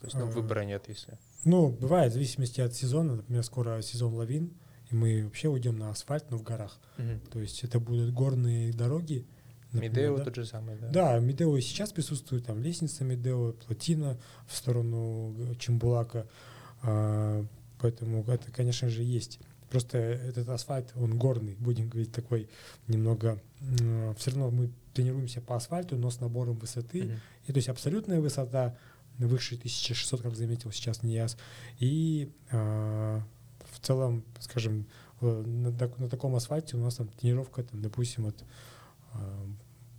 То 0.00 0.06
есть, 0.06 0.16
ну, 0.16 0.26
А. 0.26 0.30
выбора 0.30 0.64
нет, 0.64 0.84
если. 0.88 1.18
Ну, 1.44 1.70
бывает, 1.70 2.12
в 2.12 2.14
зависимости 2.14 2.60
от 2.60 2.74
сезона. 2.74 3.16
Например, 3.16 3.42
скоро 3.42 3.82
сезон 3.82 4.14
лавин, 4.14 4.52
и 4.90 4.94
мы 4.94 5.24
вообще 5.24 5.48
уйдем 5.48 5.76
на 5.78 5.90
асфальт, 5.90 6.30
но 6.30 6.36
в 6.36 6.42
горах. 6.42 6.78
То 7.30 7.40
есть 7.40 7.64
это 7.64 7.80
будут 7.80 8.12
горные 8.12 8.72
дороги. 8.72 9.26
например, 9.72 9.90
Медео 9.90 10.16
да. 10.18 10.24
тот 10.24 10.36
же 10.36 10.46
самый, 10.46 10.76
да? 10.76 10.88
Да, 10.88 11.18
Медео 11.18 11.56
и 11.56 11.60
сейчас 11.60 11.92
присутствует, 11.92 12.46
там 12.46 12.62
лестница 12.62 13.04
Медео, 13.04 13.52
плотина 13.52 14.18
в 14.46 14.56
сторону 14.56 15.54
Чембулака. 15.58 16.26
А, 16.82 17.44
поэтому 17.80 18.22
это, 18.24 18.50
конечно 18.52 18.88
же, 18.88 19.02
есть. 19.02 19.40
Просто 19.68 19.98
этот 19.98 20.48
асфальт, 20.48 20.92
он 20.96 21.18
горный, 21.18 21.56
будем 21.56 21.88
говорить, 21.88 22.12
такой 22.12 22.48
немного... 22.86 23.38
все 24.16 24.30
равно 24.30 24.50
мы 24.50 24.70
тренируемся 25.02 25.40
по 25.40 25.54
асфальту, 25.54 25.96
но 25.96 26.10
с 26.10 26.20
набором 26.20 26.56
высоты. 26.58 27.04
Мгм. 27.04 27.20
И 27.46 27.52
то 27.52 27.58
есть 27.58 27.68
абсолютная 27.68 28.20
высота 28.20 28.76
выше 29.18 29.54
1600, 29.56 30.22
как 30.22 30.34
заметил 30.34 30.72
сейчас 30.72 31.02
НИАС. 31.04 31.36
И 31.78 32.30
а, 32.50 33.22
в 33.72 33.78
целом, 33.80 34.24
скажем, 34.40 34.86
э, 35.20 35.26
на, 35.46 35.70
на 35.70 36.08
таком 36.08 36.34
асфальте 36.34 36.76
у 36.76 36.80
нас 36.80 36.96
там 36.96 37.08
тренировка, 37.08 37.62
там, 37.62 37.80
допустим, 37.82 38.24
вот, 38.24 38.44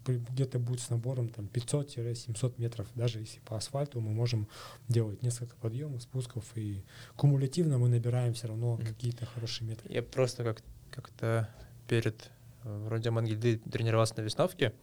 при- 0.05 0.17
где-то 0.17 0.59
будет 0.59 0.79
с 0.81 0.89
набором 0.89 1.29
там 1.29 1.45
500-700 1.45 2.53
метров. 2.57 2.87
Даже 2.95 3.19
если 3.19 3.39
по 3.39 3.55
асфальту 3.57 3.99
мы 4.01 4.11
можем 4.11 4.47
делать 4.87 5.21
несколько 5.23 5.55
подъемов, 5.57 6.01
спусков, 6.01 6.45
и 6.55 6.83
кумулятивно 7.15 7.77
мы 7.77 7.89
набираем 7.89 8.33
все 8.33 8.47
равно 8.47 8.75
Мгм. 8.75 8.85
какие-то 8.85 9.25
хорошие 9.25 9.67
метры. 9.69 9.91
Я 9.93 10.01
просто 10.03 10.43
как- 10.43 10.61
как-то 10.91 11.49
перед 11.87 12.15
э, 12.23 12.29
вроде 12.63 13.09
Мангильды 13.11 13.57
тренировался 13.57 14.13
на 14.17 14.21
весновке, 14.21 14.73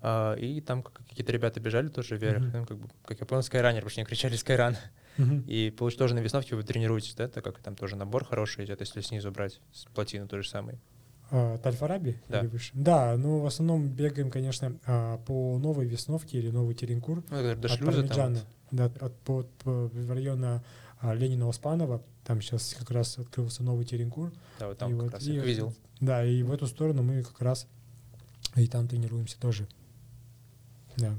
а, 0.00 0.34
и 0.34 0.60
там 0.60 0.82
как- 0.82 1.06
какие-то 1.08 1.32
ребята 1.32 1.60
бежали 1.60 1.88
тоже 1.88 2.16
вверх, 2.16 2.42
Мгм. 2.42 2.50
ну, 2.60 2.66
как, 2.66 2.78
бы, 2.78 2.88
как 3.04 3.20
я 3.20 3.26
понял, 3.26 3.42
скайранер, 3.42 3.80
потому 3.80 3.90
что 3.90 4.00
они 4.00 4.06
кричали 4.06 4.36
скайран. 4.36 4.76
Мгм. 5.16 5.44
И 5.48 5.70
получается, 5.70 5.98
тоже 6.04 6.14
на 6.14 6.20
весновке 6.20 6.54
вы 6.54 6.62
тренируетесь, 6.62 7.14
да? 7.14 7.26
Так 7.28 7.42
как 7.42 7.58
там 7.58 7.74
тоже 7.74 7.96
набор 7.96 8.24
хороший 8.24 8.64
идет, 8.64 8.80
если 8.80 9.00
снизу 9.00 9.32
брать 9.32 9.60
с 9.72 9.84
плотины 9.86 10.28
то 10.28 10.40
же 10.40 10.48
самое. 10.48 10.78
А, 11.30 11.58
Тальфараби 11.58 12.20
Да. 12.28 12.40
или 12.40 12.46
выше? 12.46 12.70
Да, 12.74 13.16
ну 13.16 13.40
в 13.40 13.46
основном 13.46 13.88
бегаем, 13.88 14.30
конечно, 14.30 14.78
а, 14.86 15.18
по 15.18 15.58
новой 15.58 15.86
Весновке 15.86 16.38
или 16.38 16.50
новый 16.50 16.74
Теренкур. 16.74 17.22
Ну, 17.30 17.42
до 17.56 17.66
от 17.66 17.70
шлюза 17.78 18.06
там 18.08 18.36
да, 18.70 18.84
от, 19.00 19.14
по, 19.20 19.42
по- 19.64 19.88
в 19.88 20.12
района 20.12 20.62
а, 21.00 21.14
Ленина-Успанова. 21.14 22.02
Там 22.24 22.40
сейчас 22.42 22.74
как 22.78 22.90
раз 22.90 23.18
открылся 23.18 23.62
новый 23.62 23.84
Теренкур. 23.84 24.32
Да, 24.58 24.68
вот 24.68 24.78
там 24.78 24.90
И 24.90 24.94
как 24.96 25.02
вот- 25.04 25.12
раз 25.14 25.22
и 25.26 25.34
я 25.34 25.42
видел. 25.44 25.74
Да, 26.00 26.24
и 26.24 26.42
в 26.42 26.52
эту 26.52 26.66
сторону 26.66 27.02
мы 27.02 27.22
как 27.22 27.40
раз 27.40 27.66
и 28.54 28.66
там 28.66 28.86
тренируемся 28.88 29.38
тоже. 29.40 29.66
Да. 30.96 31.12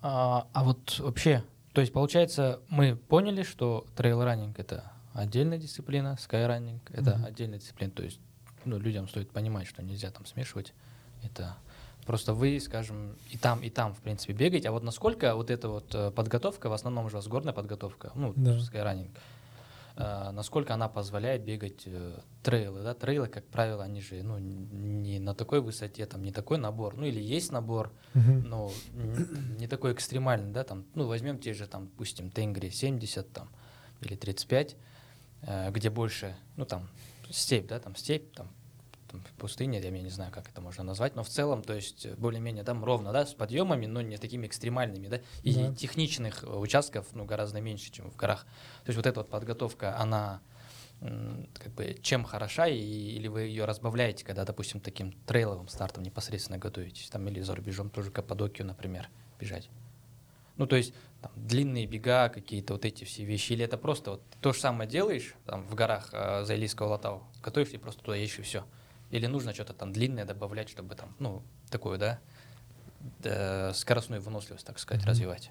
А, 0.00 0.46
а 0.52 0.64
вот 0.64 0.98
вообще, 1.00 1.42
то 1.72 1.80
есть 1.80 1.92
получается, 1.92 2.60
мы 2.68 2.96
поняли, 2.96 3.42
что 3.42 3.86
трейл-раннинг— 3.96 4.54
это 4.58 4.92
отдельная 5.12 5.58
дисциплина, 5.58 6.16
скайраннинг— 6.20 6.82
это 6.92 7.16
Мгм. 7.16 7.24
отдельная 7.24 7.58
дисциплина. 7.58 7.90
То 7.92 8.02
есть 8.04 8.20
ну, 8.64 8.78
людям 8.78 9.08
стоит 9.08 9.30
понимать, 9.30 9.66
что 9.66 9.82
нельзя 9.82 10.10
там 10.10 10.24
смешивать. 10.26 10.72
Это 11.22 11.56
просто 12.08 12.32
вы, 12.32 12.58
скажем, 12.58 13.16
и 13.34 13.36
там, 13.36 13.60
и 13.60 13.68
там, 13.68 13.92
в 13.94 13.98
принципе, 14.00 14.32
бегаете. 14.32 14.68
А 14.70 14.72
вот 14.72 14.82
насколько 14.82 15.34
вот 15.34 15.50
эта 15.50 15.68
вот 15.68 15.94
э, 15.94 16.10
подготовка, 16.10 16.70
в 16.70 16.72
основном 16.72 17.04
уже 17.04 17.16
у 17.16 17.18
вас 17.18 17.28
горная 17.28 17.52
подготовка, 17.52 18.12
ну, 18.14 18.32
Да. 18.34 18.58
скайраннинг, 18.58 19.10
э, 19.96 20.30
насколько 20.32 20.72
она 20.72 20.88
позволяет 20.88 21.44
бегать 21.44 21.82
э, 21.84 22.18
трейлы, 22.42 22.82
да? 22.82 22.94
Трейлы, 22.94 23.26
как 23.28 23.44
правило, 23.48 23.84
они 23.84 24.00
же, 24.00 24.22
ну, 24.22 24.38
не 24.38 25.18
на 25.18 25.34
такой 25.34 25.60
высоте, 25.60 26.06
там, 26.06 26.22
не 26.22 26.32
такой 26.32 26.56
набор, 26.56 26.96
ну, 26.96 27.04
или 27.04 27.20
есть 27.20 27.52
набор, 27.52 27.92
Мгм. 28.14 28.48
ну, 28.48 28.72
н- 28.94 29.56
не 29.58 29.66
такой 29.66 29.92
экстремальный, 29.92 30.50
да, 30.50 30.64
там, 30.64 30.84
ну, 30.94 31.06
возьмем 31.06 31.38
те 31.38 31.52
же, 31.52 31.66
там, 31.66 31.88
допустим, 31.88 32.30
Тенгри 32.30 32.70
70, 32.70 33.30
там, 33.34 33.50
или 34.00 34.16
35, 34.16 34.76
э, 35.42 35.70
где 35.72 35.90
больше, 35.90 36.34
ну, 36.56 36.64
там, 36.64 36.88
степь, 37.30 37.66
да, 37.68 37.78
там, 37.80 37.94
степь, 37.96 38.32
там, 38.34 38.48
там, 39.10 39.22
пустыня, 39.38 39.80
я 39.80 39.90
не 39.90 40.10
знаю, 40.10 40.30
как 40.32 40.48
это 40.48 40.60
можно 40.60 40.84
назвать, 40.84 41.16
но 41.16 41.22
в 41.22 41.28
целом, 41.28 41.62
то 41.62 41.74
есть, 41.74 42.06
э, 42.06 42.14
более-менее, 42.16 42.64
там, 42.64 42.84
ровно, 42.84 43.12
да, 43.12 43.26
с 43.26 43.34
подъемами, 43.34 43.86
но 43.86 44.00
не 44.00 44.16
такими 44.16 44.46
экстремальными, 44.46 45.08
да, 45.08 45.20
и 45.42 45.54
Да. 45.54 45.74
техничных 45.74 46.44
э, 46.44 46.46
участков, 46.46 47.06
ну, 47.12 47.24
гораздо 47.24 47.60
меньше, 47.60 47.90
чем 47.90 48.10
в 48.10 48.16
горах. 48.16 48.44
То 48.84 48.90
есть, 48.90 48.96
вот 48.96 49.06
эта 49.06 49.20
вот 49.20 49.30
подготовка, 49.30 49.98
она 49.98 50.40
как 51.00 51.72
бы 51.74 51.96
чем 52.02 52.24
хороша, 52.24 52.66
и, 52.66 52.76
или 52.76 53.28
вы 53.28 53.42
ее 53.42 53.66
разбавляете, 53.66 54.24
когда, 54.24 54.44
допустим, 54.44 54.80
таким 54.80 55.12
трейловым 55.26 55.68
стартом 55.68 56.02
непосредственно 56.02 56.58
готовитесь, 56.58 57.08
там, 57.08 57.28
или 57.28 57.40
за 57.40 57.54
рубежом 57.54 57.88
тоже 57.88 58.10
Каппадокию, 58.10 58.66
например, 58.66 59.08
бежать. 59.38 59.70
Ну, 60.56 60.66
то 60.66 60.74
есть, 60.74 60.92
там, 61.22 61.30
длинные 61.36 61.86
бега, 61.86 62.28
какие-то 62.28 62.72
вот 62.72 62.84
эти 62.84 63.04
все 63.04 63.22
вещи, 63.24 63.52
или 63.52 63.64
это 63.64 63.78
просто 63.78 64.10
вот 64.12 64.22
то 64.40 64.52
же 64.52 64.58
самое 64.58 64.90
делаешь, 64.90 65.34
там, 65.46 65.68
в 65.68 65.74
горах 65.76 66.08
э, 66.12 66.42
за 66.44 66.56
Илийского 66.56 66.88
Латау, 66.88 67.22
готовишь 67.44 67.68
и 67.70 67.76
просто 67.78 68.02
туда 68.02 68.16
едешь 68.16 68.40
и 68.40 68.42
все. 68.42 68.64
Или 69.10 69.26
нужно 69.26 69.54
что-то 69.54 69.72
там 69.72 69.92
длинное 69.92 70.24
добавлять, 70.24 70.68
чтобы 70.68 70.94
там, 70.94 71.14
ну, 71.18 71.42
такую, 71.70 71.98
да, 71.98 72.18
да, 73.22 73.72
скоростную 73.74 74.20
выносливость, 74.20 74.66
так 74.66 74.78
сказать, 74.78 75.02
Мгм. 75.02 75.10
развивать. 75.10 75.50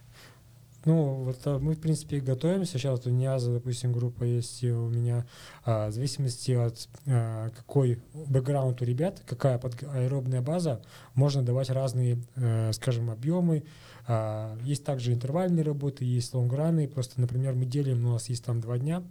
Ну, 0.86 1.24
вот 1.24 1.40
а, 1.46 1.60
мы, 1.60 1.74
в 1.74 1.82
принципе, 1.82 2.20
готовимся. 2.20 2.74
Сейчас 2.78 3.06
у 3.06 3.10
НИАЗа, 3.10 3.56
допустим, 3.56 3.92
группа 3.92 4.24
есть 4.24 4.64
у 4.64 4.88
меня. 4.88 5.26
А, 5.66 5.90
в 5.90 5.92
зависимости 5.92 6.52
от 6.52 6.88
а, 7.08 7.50
какой 7.50 8.02
бэкграунд 8.14 8.82
у 8.82 8.86
ребят, 8.86 9.22
какая 9.26 9.58
под- 9.58 9.84
аэробная 9.84 10.42
база, 10.42 10.82
можно 11.14 11.44
давать 11.44 11.70
разные, 11.72 12.20
э, 12.36 12.72
скажем, 12.74 13.10
объемы. 13.10 13.64
А, 14.08 14.58
есть 14.64 14.86
также 14.86 15.12
интервальные 15.12 15.66
работы, 15.66 16.06
есть 16.06 16.34
лонграны. 16.34 16.88
Просто, 16.88 17.20
например, 17.20 17.54
мы 17.56 17.66
делим, 17.66 18.06
у 18.06 18.14
нас 18.14 18.30
есть 18.30 18.46
там 18.46 18.62
два 18.62 18.78
дня, 18.78 19.04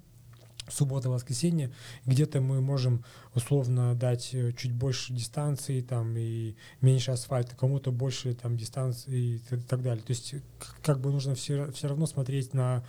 суббота, 0.69 1.11
воскресенье, 1.11 1.73
где-то 2.05 2.41
мы 2.41 2.61
можем 2.61 3.05
условно 3.35 3.95
дать 3.95 4.35
э, 4.35 4.53
чуть 4.53 4.73
больше 4.73 5.13
дистанции 5.13 5.81
там 5.81 6.17
и 6.17 6.57
меньше 6.81 7.13
асфальта, 7.13 7.57
кому-то 7.57 7.93
больше 7.93 8.35
там 8.35 8.57
дистанции 8.57 9.41
и 9.51 9.57
так 9.69 9.83
далее. 9.83 10.03
То 10.03 10.13
есть 10.13 10.35
как 10.83 11.01
бы 11.01 11.11
нужно 11.11 11.35
все, 11.35 11.71
все 11.73 11.89
равно 11.89 12.07
смотреть 12.07 12.55
на 12.55 12.85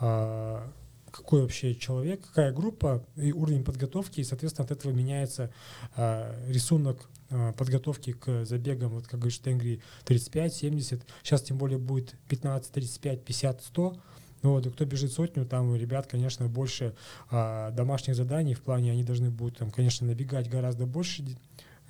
а, 0.00 0.70
какой 1.12 1.42
вообще 1.42 1.74
человек, 1.74 2.26
какая 2.26 2.52
группа 2.52 3.04
и 3.16 3.32
уровень 3.32 3.64
подготовки, 3.64 4.20
и, 4.20 4.24
соответственно, 4.24 4.64
от 4.64 4.72
этого 4.72 4.92
меняется 4.92 5.52
а, 5.94 6.34
рисунок 6.48 7.08
а, 7.30 7.52
подготовки 7.52 8.12
к 8.12 8.44
забегам, 8.44 8.90
вот 8.90 9.06
как 9.06 9.20
говоришь, 9.20 9.38
Тенгри 9.38 9.82
35, 10.04 10.54
70, 10.54 11.06
сейчас 11.22 11.42
тем 11.42 11.58
более 11.58 11.78
будет 11.78 12.16
15, 12.28 12.72
35, 12.72 13.24
50, 13.24 13.62
100, 13.62 13.96
ну 14.42 14.50
вот, 14.50 14.66
и 14.66 14.70
кто 14.70 14.84
бежит 14.84 15.12
сотню, 15.12 15.46
там 15.46 15.70
у 15.70 15.76
ребят, 15.76 16.06
конечно, 16.06 16.48
больше 16.48 16.94
а, 17.30 17.70
домашних 17.70 18.16
заданий 18.16 18.54
в 18.54 18.62
плане, 18.62 18.92
они 18.92 19.04
должны 19.04 19.30
будут, 19.30 19.58
там, 19.58 19.70
конечно, 19.70 20.06
набегать 20.06 20.50
гораздо 20.50 20.86
больше 20.86 21.24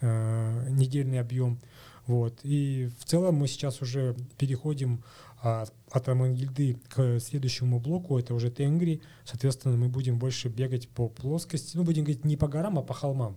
а, 0.00 0.68
недельный 0.68 1.20
объем. 1.20 1.58
Вот. 2.06 2.40
И 2.42 2.90
в 2.98 3.04
целом 3.04 3.36
мы 3.36 3.48
сейчас 3.48 3.80
уже 3.80 4.16
переходим 4.36 5.02
а, 5.42 5.64
от 5.90 6.08
Амангильды 6.08 6.76
к 6.88 7.20
следующему 7.20 7.80
блоку, 7.80 8.18
это 8.18 8.34
уже 8.34 8.50
Тенгри. 8.50 9.00
Соответственно, 9.24 9.76
мы 9.76 9.88
будем 9.88 10.18
больше 10.18 10.48
бегать 10.48 10.88
по 10.88 11.08
плоскости, 11.08 11.76
ну, 11.76 11.84
будем 11.84 12.04
говорить 12.04 12.24
не 12.24 12.36
по 12.36 12.48
горам, 12.48 12.78
а 12.78 12.82
по 12.82 12.92
холмам. 12.92 13.36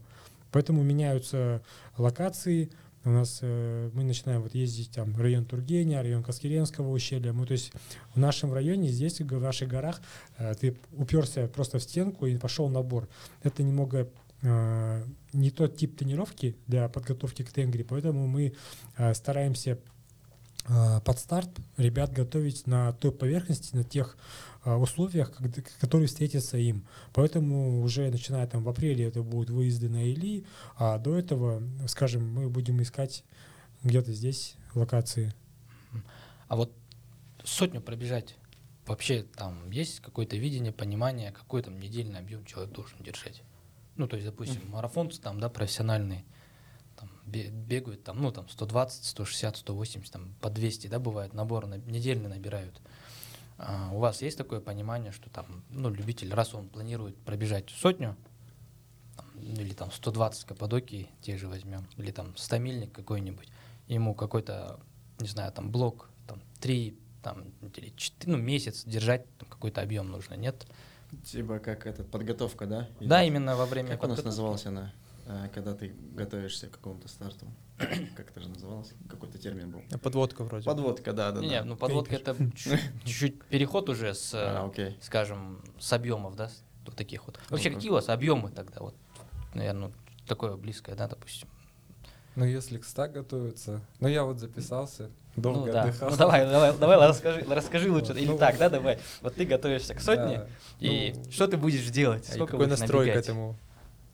Поэтому 0.52 0.84
меняются 0.84 1.62
локации, 1.98 2.72
у 3.06 3.12
нас 3.12 3.40
э, 3.42 3.92
мы 3.94 4.04
начинаем 4.04 4.42
вот 4.42 4.56
ездить 4.56 4.92
там 4.92 5.16
район 5.16 5.46
Тургеня, 5.46 6.02
район 6.02 6.24
Каскеренского 6.24 6.90
ущелья. 6.90 7.34
Мы, 7.34 7.46
то 7.46 7.54
есть 7.54 7.72
в 8.14 8.20
нашем 8.20 8.52
районе, 8.52 8.90
здесь, 8.90 9.22
в 9.22 9.40
наших 9.40 9.70
горах, 9.70 10.02
э, 10.38 10.56
ты 10.56 10.76
уперся 10.92 11.48
просто 11.48 11.78
в 11.78 11.84
стенку 11.84 12.26
и 12.26 12.36
пошел 12.38 12.68
набор. 12.68 13.08
Это 13.44 13.62
немного 13.62 14.10
э, 14.42 15.04
не 15.34 15.52
тот 15.52 15.78
тип 15.78 15.96
тренировки 15.98 16.58
для 16.66 16.90
подготовки 16.90 17.44
к 17.44 17.52
тенгри, 17.52 17.84
поэтому 17.84 18.28
мы 18.28 18.54
стараемся 19.14 19.78
под 20.68 21.20
старт 21.20 21.50
ребят 21.78 22.12
готовить 22.12 22.66
на 22.66 22.94
той 22.94 23.12
поверхности, 23.12 23.76
на 23.76 23.84
тех 23.84 24.18
а, 24.66 24.78
условиях, 24.78 25.32
которые 25.80 26.08
встретятся 26.08 26.58
им. 26.58 26.88
Поэтому 27.14 27.84
уже 27.84 28.10
начиная 28.10 28.48
там 28.48 28.64
в 28.64 28.70
апреле 28.70 29.06
это 29.06 29.22
будут 29.22 29.52
выезды 29.52 29.90
на 29.90 30.04
Или, 30.04 30.44
а 30.76 30.98
до 30.98 31.16
этого, 31.16 31.62
скажем, 31.88 32.28
мы 32.28 32.50
будем 32.50 32.82
искать 32.82 33.24
где-то 33.84 34.12
здесь 34.12 34.56
локации. 34.74 35.36
А 36.48 36.56
вот 36.56 36.72
сотню 37.44 37.80
пробежать, 37.80 38.36
вообще 38.88 39.24
там 39.36 39.70
есть 39.70 40.00
какое-то 40.00 40.36
видение, 40.36 40.72
понимание, 40.72 41.32
какой 41.32 41.62
там 41.62 41.80
недельный 41.80 42.20
объем 42.20 42.44
человек 42.46 42.74
должен 42.74 42.98
держать? 43.04 43.44
Ну, 43.98 44.08
то 44.08 44.16
есть, 44.16 44.28
допустим, 44.28 44.62
марафонцы 44.70 45.22
там, 45.22 45.40
да, 45.40 45.48
профессиональные, 45.48 46.26
бегают 47.26 48.04
там, 48.04 48.22
ну, 48.22 48.32
там, 48.32 48.48
120, 48.50 49.06
160, 49.06 49.58
180, 49.58 50.12
там, 50.12 50.36
по 50.42 50.50
200, 50.50 50.88
да, 50.88 51.00
бывает, 51.00 51.34
набор 51.34 51.66
на, 51.66 51.76
недельно 51.76 52.30
набирают. 52.30 52.82
А 53.58 53.90
у 53.94 54.00
вас 54.00 54.22
есть 54.22 54.38
такое 54.38 54.60
понимание, 54.60 55.12
что 55.12 55.30
там, 55.30 55.64
ну, 55.70 55.90
любитель, 55.90 56.34
раз 56.34 56.54
он 56.54 56.68
планирует 56.70 57.16
пробежать 57.18 57.70
сотню, 57.70 58.16
там, 59.16 59.26
или 59.40 59.74
там 59.74 59.92
120 59.92 60.46
Каппадокий, 60.46 61.10
те 61.22 61.38
же 61.38 61.48
возьмем, 61.48 61.88
или 61.98 62.12
там 62.12 62.36
100 62.36 62.58
мильник 62.58 62.92
какой-нибудь, 62.92 63.48
ему 63.88 64.14
какой-то, 64.14 64.80
не 65.20 65.28
знаю, 65.28 65.52
там 65.52 65.72
блок, 65.72 66.10
там 66.28 66.42
3, 66.60 66.98
там, 67.24 67.46
или 67.76 67.94
4, 67.96 68.32
ну, 68.32 68.38
месяц 68.38 68.84
держать 68.86 69.26
там, 69.38 69.48
какой-то 69.50 69.82
объем 69.82 70.10
нужно, 70.10 70.36
нет? 70.36 70.68
Типа 71.24 71.60
как 71.60 71.86
этот 71.88 72.12
подготовка, 72.12 72.66
да? 72.66 72.90
Да, 73.00 73.24
идет? 73.24 73.28
именно 73.32 73.56
во 73.56 73.66
время 73.66 73.92
Как 73.92 74.04
у 74.04 74.08
нас 74.08 74.18
подготовки. 74.18 74.26
называлась 74.26 74.66
она, 74.66 74.94
когда 75.54 75.74
ты 75.74 75.94
готовишься 76.14 76.68
к 76.68 76.72
какому-то 76.72 77.08
старту? 77.08 77.48
Как 78.16 78.30
это 78.30 78.40
же 78.40 78.50
называлось? 78.50 78.94
Какой-то 79.10 79.38
термин 79.38 79.72
был. 79.72 79.82
А 79.92 79.98
Подводка 79.98 80.44
вроде. 80.44 80.66
Подводка, 80.66 81.14
да, 81.14 81.32
да. 81.32 81.42
Не, 81.42 81.48
не, 81.48 81.60
да. 81.60 81.66
ну 81.66 81.76
подводка 81.76 82.16
это 82.16 82.36
чуть- 82.56 82.80
чуть-чуть 83.04 83.44
переход 83.46 83.90
уже 83.90 84.14
с, 84.14 84.32
А, 84.34 84.72
э, 84.78 84.94
скажем, 85.02 85.62
с 85.80 85.92
объемов, 85.92 86.36
да, 86.36 86.50
вот 86.86 86.96
таких 86.96 87.26
вот. 87.26 87.40
Вообще, 87.50 87.70
какие 87.72 87.90
у 87.90 87.96
вас 87.96 88.10
объемы 88.10 88.50
тогда? 88.52 88.80
Вот, 88.80 88.96
наверное, 89.54 89.92
такое 90.28 90.56
близкое, 90.56 90.96
да, 90.96 91.08
допустим. 91.08 91.50
Ну, 92.36 92.44
если 92.44 92.78
к 92.78 92.84
100 92.86 93.08
готовиться, 93.10 93.82
ну, 94.02 94.10
я 94.10 94.26
вот 94.26 94.40
записался, 94.40 95.10
долго 95.38 95.68
ну 95.68 95.72
да. 95.72 95.84
отдыхал. 95.84 96.10
Ну 96.10 96.18
давай, 96.18 96.46
давай, 96.46 96.78
давай, 96.78 97.08
расскажи, 97.08 97.46
расскажи 97.50 97.90
лучше. 97.92 98.12
Или 98.12 98.28
ну, 98.28 98.38
так, 98.38 98.58
да, 98.58 98.70
давай. 98.70 99.00
Вот 99.22 99.36
ты 99.36 99.46
готовишься 99.46 99.96
к 99.96 100.02
сотне, 100.02 100.38
Да. 100.40 100.48
и 100.80 101.14
Ну, 101.16 101.32
что 101.32 101.48
ты 101.48 101.56
будешь 101.58 101.90
делать? 101.90 102.28
А 102.30 102.34
Сколько 102.34 102.52
какой 102.52 102.68
настрой 102.68 103.06
к 103.06 103.08
набегать? 103.08 103.26
этому? 103.26 103.58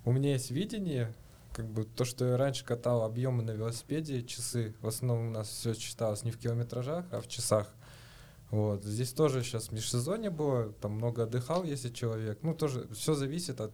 У 0.04 0.12
меня 0.12 0.32
есть 0.32 0.50
видение, 0.50 1.14
как 1.54 1.68
бы 1.68 1.84
то, 1.84 2.06
что 2.06 2.26
я 2.26 2.38
раньше 2.38 2.66
катал 2.66 3.04
объемы 3.04 3.44
на 3.44 3.52
велосипеде, 3.52 4.24
часы. 4.24 4.74
В 4.82 4.88
основном 4.88 5.28
у 5.28 5.32
нас 5.32 5.48
все 5.50 5.76
считалось 5.76 6.24
не 6.24 6.32
в 6.32 6.40
километражах, 6.40 7.06
а 7.12 7.22
в 7.22 7.28
часах. 7.28 7.72
Вот. 8.50 8.84
Здесь 8.84 9.14
тоже 9.14 9.44
сейчас 9.44 9.72
межсезонье 9.72 10.30
было, 10.30 10.74
там 10.74 10.94
много 10.94 11.24
отдыхал, 11.24 11.64
если 11.64 11.90
человек. 11.90 12.40
Ну, 12.42 12.56
тоже 12.56 12.88
все 12.94 13.14
зависит 13.14 13.62
от 13.62 13.72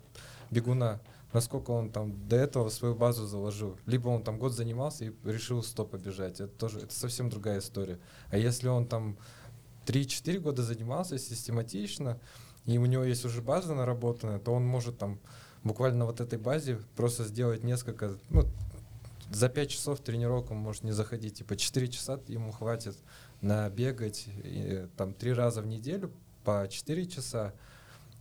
бегуна, 0.51 0.99
насколько 1.31 1.71
он 1.71 1.91
там 1.91 2.27
до 2.27 2.35
этого 2.35 2.69
свою 2.69 2.93
базу 2.93 3.25
заложил. 3.25 3.77
Либо 3.85 4.09
он 4.09 4.21
там 4.21 4.37
год 4.37 4.53
занимался 4.53 5.05
и 5.05 5.13
решил 5.23 5.63
100 5.63 5.85
побежать. 5.85 6.41
Это 6.41 6.53
тоже 6.53 6.79
это 6.79 6.93
совсем 6.93 7.29
другая 7.29 7.59
история. 7.59 7.99
А 8.29 8.37
если 8.37 8.67
он 8.67 8.85
там 8.85 9.17
3-4 9.85 10.39
года 10.39 10.61
занимался 10.61 11.17
систематично, 11.17 12.19
и 12.65 12.77
у 12.77 12.85
него 12.85 13.05
есть 13.05 13.23
уже 13.23 13.41
база 13.41 13.73
наработанная, 13.73 14.39
то 14.39 14.53
он 14.53 14.65
может 14.65 14.97
там 14.97 15.19
буквально 15.67 16.05
вот 16.05 16.21
этой 16.21 16.39
базе 16.39 16.79
просто 16.95 17.23
сделать 17.25 17.63
несколько, 17.63 18.17
ну, 18.29 18.43
за 19.31 19.49
5 19.49 19.69
часов 19.69 19.99
тренировок 19.99 20.51
он 20.51 20.57
может 20.57 20.83
не 20.83 20.91
заходить, 20.91 21.39
типа 21.39 21.57
4 21.57 21.87
часа 21.89 22.19
ему 22.27 22.51
хватит 22.51 22.95
на 23.41 23.69
бегать 23.69 24.25
и, 24.43 24.87
там 24.97 25.13
три 25.13 25.33
раза 25.33 25.61
в 25.61 25.67
неделю 25.67 26.11
по 26.43 26.67
4 26.69 27.05
часа, 27.07 27.53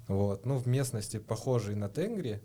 вот, 0.09 0.44
ну, 0.44 0.59
в 0.59 0.66
местности 0.66 1.18
похожей 1.18 1.74
на 1.74 1.88
Тенгри, 1.88 2.42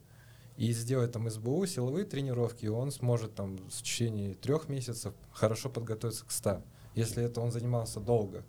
и 0.57 0.73
сделать 0.73 1.11
там 1.11 1.29
СБУ, 1.29 1.65
силовые 1.65 2.05
тренировки, 2.05 2.65
и 2.65 2.69
он 2.69 2.91
сможет 2.91 3.33
там 3.33 3.57
в 3.57 3.71
течение 3.71 4.35
трех 4.35 4.69
месяцев 4.69 5.13
хорошо 5.31 5.69
подготовиться 5.69 6.25
к 6.25 6.31
100, 6.31 6.61
если 6.93 7.23
это 7.23 7.41
он 7.41 7.51
занимался 7.51 7.99
долго. 7.99 8.43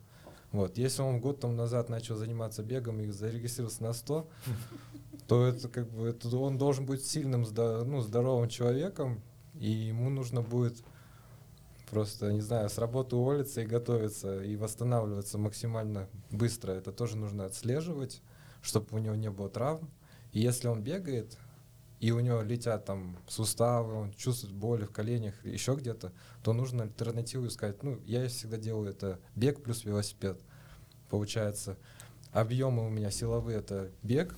Вот. 0.53 0.77
Если 0.77 1.03
он 1.03 1.21
год 1.21 1.41
там 1.41 1.57
назад 1.57 1.89
начал 1.89 2.17
заниматься 2.17 2.63
бегом 2.63 3.01
и 3.01 3.11
зарегистрировался 3.11 3.83
на 3.83 3.93
100, 3.93 4.29
то 5.27 5.47
это 5.47 5.69
как 5.69 5.91
бы 5.91 6.09
это 6.09 6.37
он 6.37 6.59
должен 6.59 6.87
быть 6.87 7.05
сильным, 7.05 7.43
ну, 7.43 8.01
здоровым 8.01 8.49
человеком, 8.49 9.23
и 9.55 9.71
ему 9.71 10.11
нужно 10.11 10.43
будет 10.43 10.83
просто, 11.91 12.33
не 12.33 12.41
знаю, 12.41 12.71
с 12.71 12.79
работы 12.79 13.17
уволиться 13.17 13.61
и 13.61 13.67
готовиться, 13.67 14.43
и 14.43 14.57
восстанавливаться 14.57 15.39
максимально 15.39 16.09
быстро. 16.31 16.73
Это 16.73 16.91
тоже 16.91 17.17
нужно 17.17 17.45
отслеживать, 17.45 18.23
чтобы 18.63 18.87
у 18.93 18.99
него 18.99 19.15
не 19.15 19.31
было 19.31 19.51
травм. 19.51 19.91
И 20.33 20.41
если 20.41 20.69
он 20.69 20.83
бегает, 20.83 21.37
и 22.03 22.11
у 22.11 22.19
него 22.19 22.43
летят 22.43 22.85
там 22.85 23.17
суставы, 23.29 23.95
он 23.95 24.13
чувствует 24.15 24.53
боли 24.53 24.85
в 24.87 24.91
коленях, 24.91 25.35
еще 25.45 25.77
где-то, 25.77 26.13
то 26.43 26.53
нужно 26.53 26.83
альтернативу 26.83 27.47
искать. 27.47 27.81
Ну, 27.85 28.01
я 28.05 28.27
всегда 28.27 28.57
делаю 28.57 28.91
это 28.91 29.21
бег 29.37 29.63
плюс 29.63 29.85
велосипед. 29.85 30.41
Получается, 31.09 31.79
объемы 32.33 32.85
у 32.85 32.89
меня 32.89 33.13
силовые 33.13 33.59
это 33.59 33.93
бег, 34.03 34.35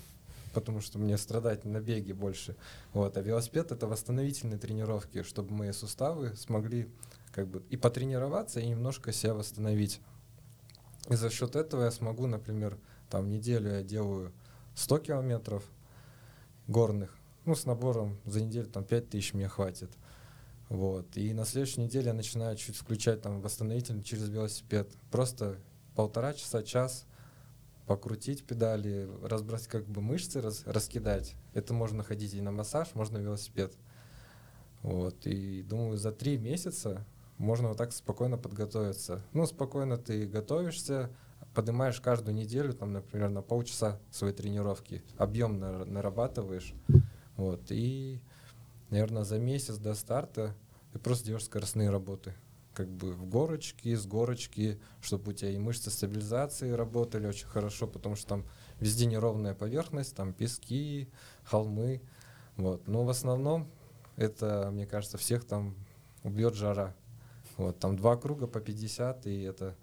потому 0.52 0.82
что 0.82 0.98
мне 0.98 1.16
страдать 1.16 1.64
на 1.64 1.80
беге 1.80 2.12
больше. 2.12 2.54
Вот, 2.92 3.16
а 3.16 3.22
велосипед 3.22 3.72
это 3.72 3.86
восстановительные 3.86 4.58
тренировки, 4.58 5.22
чтобы 5.22 5.54
мои 5.54 5.72
суставы 5.72 6.36
смогли 6.36 6.90
как 7.32 7.48
бы 7.48 7.62
и 7.70 7.78
потренироваться, 7.78 8.60
и 8.60 8.68
немножко 8.68 9.10
себя 9.10 9.32
восстановить. 9.32 10.02
И 11.08 11.14
за 11.14 11.30
счет 11.30 11.56
этого 11.56 11.84
я 11.84 11.90
смогу, 11.90 12.26
например, 12.26 12.76
там 13.08 13.30
неделю 13.30 13.70
я 13.70 13.82
делаю 13.82 14.32
100 14.74 14.98
километров 14.98 15.64
горных, 16.68 17.16
ну, 17.44 17.54
с 17.54 17.66
набором 17.66 18.18
за 18.24 18.42
неделю 18.42 18.66
там 18.66 18.84
5000 18.84 19.34
мне 19.34 19.48
хватит. 19.48 19.90
Вот. 20.68 21.16
И 21.16 21.32
на 21.32 21.44
следующей 21.44 21.82
неделе 21.82 22.06
я 22.06 22.14
начинаю 22.14 22.56
чуть 22.56 22.76
включать 22.76 23.22
там 23.22 23.40
восстановительный 23.40 24.02
через 24.02 24.28
велосипед. 24.28 24.90
Просто 25.10 25.58
полтора 25.94 26.32
часа, 26.32 26.62
час 26.62 27.06
покрутить 27.86 28.44
педали, 28.44 29.08
разбросать 29.22 29.68
как 29.68 29.86
бы 29.86 30.00
мышцы, 30.00 30.40
раз, 30.40 30.62
раскидать. 30.66 31.34
Это 31.52 31.74
можно 31.74 32.02
ходить 32.02 32.34
и 32.34 32.40
на 32.40 32.50
массаж, 32.50 32.94
можно 32.94 33.18
велосипед. 33.18 33.74
Вот. 34.82 35.26
И 35.26 35.62
думаю, 35.62 35.96
за 35.96 36.12
три 36.12 36.38
месяца 36.38 37.06
можно 37.38 37.68
вот 37.68 37.78
так 37.78 37.92
спокойно 37.92 38.38
подготовиться. 38.38 39.22
Ну, 39.32 39.46
спокойно 39.46 39.98
ты 39.98 40.26
готовишься, 40.26 41.10
поднимаешь 41.54 42.00
каждую 42.00 42.34
неделю, 42.34 42.72
там, 42.72 42.92
например, 42.92 43.28
на 43.28 43.42
полчаса 43.42 44.00
свои 44.10 44.32
тренировки, 44.32 45.02
объем 45.16 45.58
нар- 45.58 45.84
нарабатываешь. 45.84 46.74
Вот. 47.36 47.70
И, 47.70 48.20
наверное, 48.90 49.24
за 49.24 49.38
месяц 49.38 49.76
до 49.76 49.94
старта 49.94 50.54
ты 50.92 50.98
просто 50.98 51.26
делаешь 51.26 51.44
скоростные 51.44 51.90
работы. 51.90 52.34
Как 52.72 52.88
бы 52.88 53.12
в 53.12 53.26
горочке, 53.26 53.96
с 53.96 54.04
горочки, 54.04 54.80
чтобы 55.00 55.30
у 55.30 55.32
тебя 55.32 55.50
и 55.50 55.58
мышцы 55.58 55.90
стабилизации 55.90 56.70
работали 56.72 57.26
очень 57.26 57.46
хорошо, 57.46 57.86
потому 57.86 58.16
что 58.16 58.26
там 58.26 58.44
везде 58.80 59.06
неровная 59.06 59.54
поверхность, 59.54 60.16
там 60.16 60.32
пески, 60.32 61.08
холмы. 61.44 62.02
Вот. 62.56 62.88
Но 62.88 63.04
в 63.04 63.10
основном 63.10 63.70
это, 64.16 64.70
мне 64.72 64.86
кажется, 64.86 65.18
всех 65.18 65.44
там 65.44 65.74
убьет 66.22 66.54
жара. 66.54 66.94
Вот, 67.56 67.78
там 67.78 67.96
два 67.96 68.16
круга 68.16 68.46
по 68.46 68.60
50, 68.60 69.26
и 69.26 69.42
это 69.42 69.76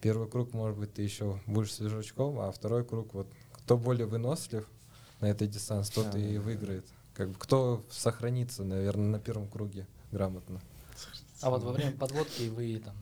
первый 0.00 0.28
круг, 0.28 0.54
может 0.54 0.78
быть, 0.78 0.94
ты 0.94 1.02
еще 1.02 1.40
будешь 1.46 1.74
свежачком, 1.74 2.40
а 2.40 2.50
второй 2.50 2.84
круг, 2.84 3.12
вот, 3.12 3.28
кто 3.52 3.76
более 3.76 4.06
вынослив 4.06 4.66
на 5.26 5.30
этой 5.30 5.48
дистанции, 5.48 5.92
тот 5.94 6.12
Да, 6.12 6.18
и 6.18 6.36
да, 6.36 6.40
выиграет. 6.40 6.86
Как 7.14 7.30
бы, 7.30 7.34
кто 7.38 7.84
сохранится, 7.90 8.62
наверное, 8.64 9.08
на 9.08 9.18
первом 9.18 9.48
круге 9.48 9.86
грамотно. 10.12 10.60
А 11.40 11.50
вот 11.50 11.62
во 11.62 11.72
время 11.72 11.96
подводки 11.96 12.48
вы 12.48 12.78
там 12.84 12.94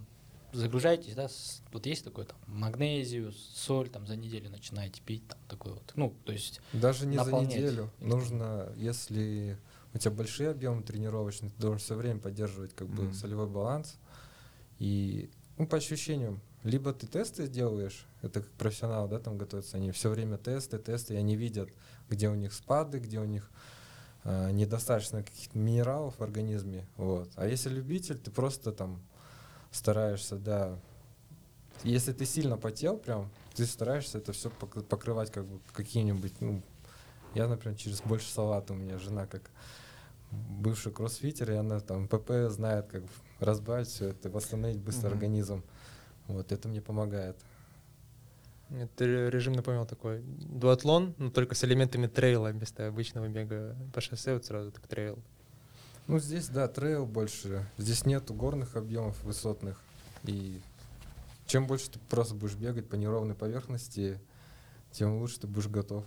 загружаетесь, 0.52 1.14
да? 1.14 1.28
с- 1.28 1.62
вот 1.72 1.86
есть 1.86 2.04
такое 2.04 2.24
там 2.24 2.36
магнезию, 2.46 3.32
соль, 3.32 3.88
там 3.90 4.06
за 4.06 4.16
неделю 4.16 4.50
начинаете 4.50 5.02
пить, 5.02 5.26
там 5.28 5.38
такой 5.48 5.72
вот. 5.72 5.92
Ну, 5.96 6.14
то 6.24 6.32
есть 6.32 6.60
Даже 6.72 7.06
не 7.06 7.18
за 7.18 7.32
неделю. 7.32 7.90
Нужно, 8.00 8.72
если 8.76 9.58
у 9.92 9.98
тебя 9.98 10.12
большие 10.12 10.50
объемы 10.50 10.82
тренировочные, 10.82 11.50
ты 11.50 11.60
должен 11.60 11.78
все 11.80 11.94
время 11.94 12.20
поддерживать 12.20 12.74
как 12.74 12.88
бы 12.88 13.04
Мгм. 13.04 13.14
солевой 13.14 13.48
баланс. 13.48 13.96
И 14.78 15.30
ну, 15.58 15.66
по 15.66 15.76
ощущениям, 15.76 16.40
либо 16.64 16.92
ты 16.92 17.06
тесты 17.06 17.46
делаешь, 17.46 18.06
это 18.22 18.40
как 18.40 18.50
профессионалы, 18.52 19.08
да, 19.08 19.18
там 19.20 19.36
готовятся, 19.38 19.76
они 19.76 19.90
все 19.92 20.08
время 20.08 20.38
тесты, 20.38 20.78
тесты, 20.78 21.14
и 21.14 21.16
они 21.16 21.36
видят, 21.36 21.68
где 22.08 22.28
у 22.28 22.34
них 22.34 22.52
спады, 22.52 22.98
где 22.98 23.18
у 23.18 23.24
них 23.24 23.50
э, 24.24 24.50
недостаточно 24.50 25.22
каких-то 25.22 25.58
минералов 25.58 26.18
в 26.18 26.22
организме. 26.22 26.86
Вот. 26.96 27.30
А 27.36 27.46
если 27.46 27.68
любитель, 27.70 28.18
ты 28.18 28.30
просто 28.30 28.72
там 28.72 29.00
стараешься, 29.70 30.36
да, 30.36 30.78
если 31.82 32.12
ты 32.12 32.24
сильно 32.24 32.56
потел 32.56 32.96
прям, 32.96 33.30
ты 33.54 33.66
стараешься 33.66 34.18
это 34.18 34.32
все 34.32 34.50
покрывать 34.50 35.30
как 35.30 35.44
бы 35.46 35.60
каким-нибудь, 35.72 36.40
ну, 36.40 36.62
я, 37.34 37.48
например, 37.48 37.76
через 37.76 38.00
больше 38.02 38.30
салата, 38.30 38.72
у 38.72 38.76
меня 38.76 38.98
жена 38.98 39.26
как 39.26 39.50
бывший 40.30 40.92
кроссфитер, 40.92 41.50
и 41.50 41.54
она 41.54 41.80
там 41.80 42.08
ПП 42.08 42.48
знает, 42.48 42.86
как 42.86 43.02
разбавить 43.40 43.88
все 43.88 44.08
это, 44.08 44.30
восстановить 44.30 44.78
быстро 44.78 45.08
Мгм. 45.08 45.14
организм. 45.14 45.64
Вот, 46.26 46.52
это 46.52 46.68
мне 46.68 46.80
помогает. 46.80 47.36
Это 48.70 49.04
ре- 49.04 49.30
режим 49.30 49.52
напомнил 49.52 49.86
такой 49.86 50.22
дуатлон, 50.22 51.14
но 51.18 51.30
только 51.30 51.54
с 51.54 51.64
элементами 51.64 52.06
трейла 52.06 52.48
вместо 52.48 52.86
обычного 52.88 53.28
бега 53.28 53.76
по 53.92 54.00
шоссе, 54.00 54.34
вот 54.34 54.44
сразу 54.44 54.72
так 54.72 54.86
трейл. 54.86 55.18
Ну, 56.06 56.18
здесь, 56.18 56.48
да, 56.48 56.68
трейл 56.68 57.06
больше. 57.06 57.66
Здесь 57.78 58.04
нету 58.04 58.34
горных 58.34 58.76
объемов 58.76 59.22
высотных. 59.22 59.80
И 60.24 60.60
чем 61.46 61.66
больше 61.66 61.90
ты 61.90 61.98
просто 62.10 62.34
будешь 62.34 62.56
бегать 62.56 62.88
по 62.88 62.94
неровной 62.96 63.34
поверхности, 63.34 64.18
тем 64.90 65.18
лучше 65.18 65.40
ты 65.40 65.46
будешь 65.46 65.68
готов. 65.68 66.04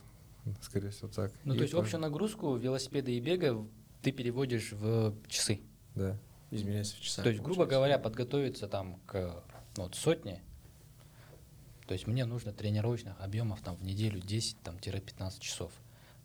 Скорее 0.61 0.91
всего, 0.91 1.09
так. 1.09 1.31
Ну, 1.43 1.53
И 1.53 1.57
то 1.57 1.63
есть 1.63 1.73
по- 1.73 1.79
общую 1.79 1.99
нагрузку 2.01 2.55
велосипеда 2.55 3.11
и 3.11 3.19
бега 3.19 3.65
ты 4.01 4.11
переводишь 4.11 4.71
в 4.71 5.13
часы. 5.27 5.61
Да. 5.95 6.17
Измеряется 6.51 6.95
в 6.95 7.01
часах. 7.01 7.23
То 7.23 7.29
есть, 7.29 7.41
грубо 7.41 7.63
получается. 7.65 7.75
говоря, 7.77 7.99
подготовиться 7.99 8.67
там 8.67 8.99
к 9.05 9.43
ну, 9.77 9.83
вот, 9.83 9.95
сотне, 9.95 10.41
то 11.87 11.93
есть 11.93 12.05
мне 12.05 12.25
нужно 12.25 12.51
тренировочных 12.51 13.19
объемов 13.21 13.61
там 13.61 13.75
в 13.77 13.83
неделю 13.83 14.19
10-15 14.21 15.39
часов. 15.39 15.71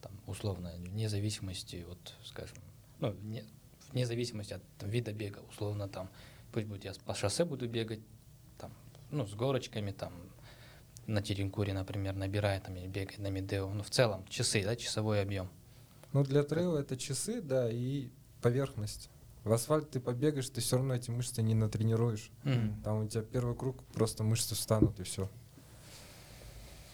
Там, 0.01 0.13
условно, 0.27 0.73
вне 0.79 1.09
зависимости 1.09 1.87
от, 1.89 2.15
скажем, 2.25 2.59
ну, 2.99 3.13
вне, 3.13 3.45
вне 3.93 4.05
зависимости 4.05 4.55
от 4.55 4.63
там, 4.79 4.91
вида 4.91 5.13
бега, 5.13 5.41
условно, 5.49 5.89
там, 5.89 6.11
пусть 6.51 6.67
будет 6.67 6.85
я 6.85 6.93
по 7.07 7.15
шоссе 7.15 7.45
буду 7.45 7.69
бегать, 7.69 8.01
там, 8.59 8.73
ну, 9.13 9.25
с 9.25 9.35
горочками, 9.35 9.93
там, 9.93 10.13
на 11.07 11.23
Теренкуре, 11.23 11.73
например, 11.73 12.17
набирая, 12.17 12.61
там, 12.61 12.77
или 12.77 12.89
бегать 12.89 13.19
на 13.19 13.29
Медео, 13.29 13.73
ну, 13.73 13.85
в 13.85 13.91
целом, 13.91 14.27
часы, 14.29 14.65
да, 14.65 14.75
часовой 14.75 15.23
объем. 15.23 15.49
Ну, 16.13 16.25
для 16.25 16.43
трейла 16.43 16.79
это 16.79 16.97
часы, 16.97 17.41
да, 17.41 17.71
и 17.71 18.09
поверхность. 18.41 19.09
В 19.45 19.53
асфальт 19.53 19.91
ты 19.91 20.01
побегаешь, 20.01 20.49
ты 20.49 20.61
все 20.61 20.77
равно 20.77 20.95
эти 20.95 21.11
мышцы 21.11 21.43
не 21.43 21.55
натренируешь. 21.55 22.31
Мгм. 22.43 22.83
Там 22.83 23.05
у 23.05 23.09
тебя 23.09 23.23
первый 23.23 23.57
круг, 23.57 23.83
просто 23.93 24.25
мышцы 24.25 24.55
встанут 24.55 24.99
и 24.99 25.05
все. 25.05 25.31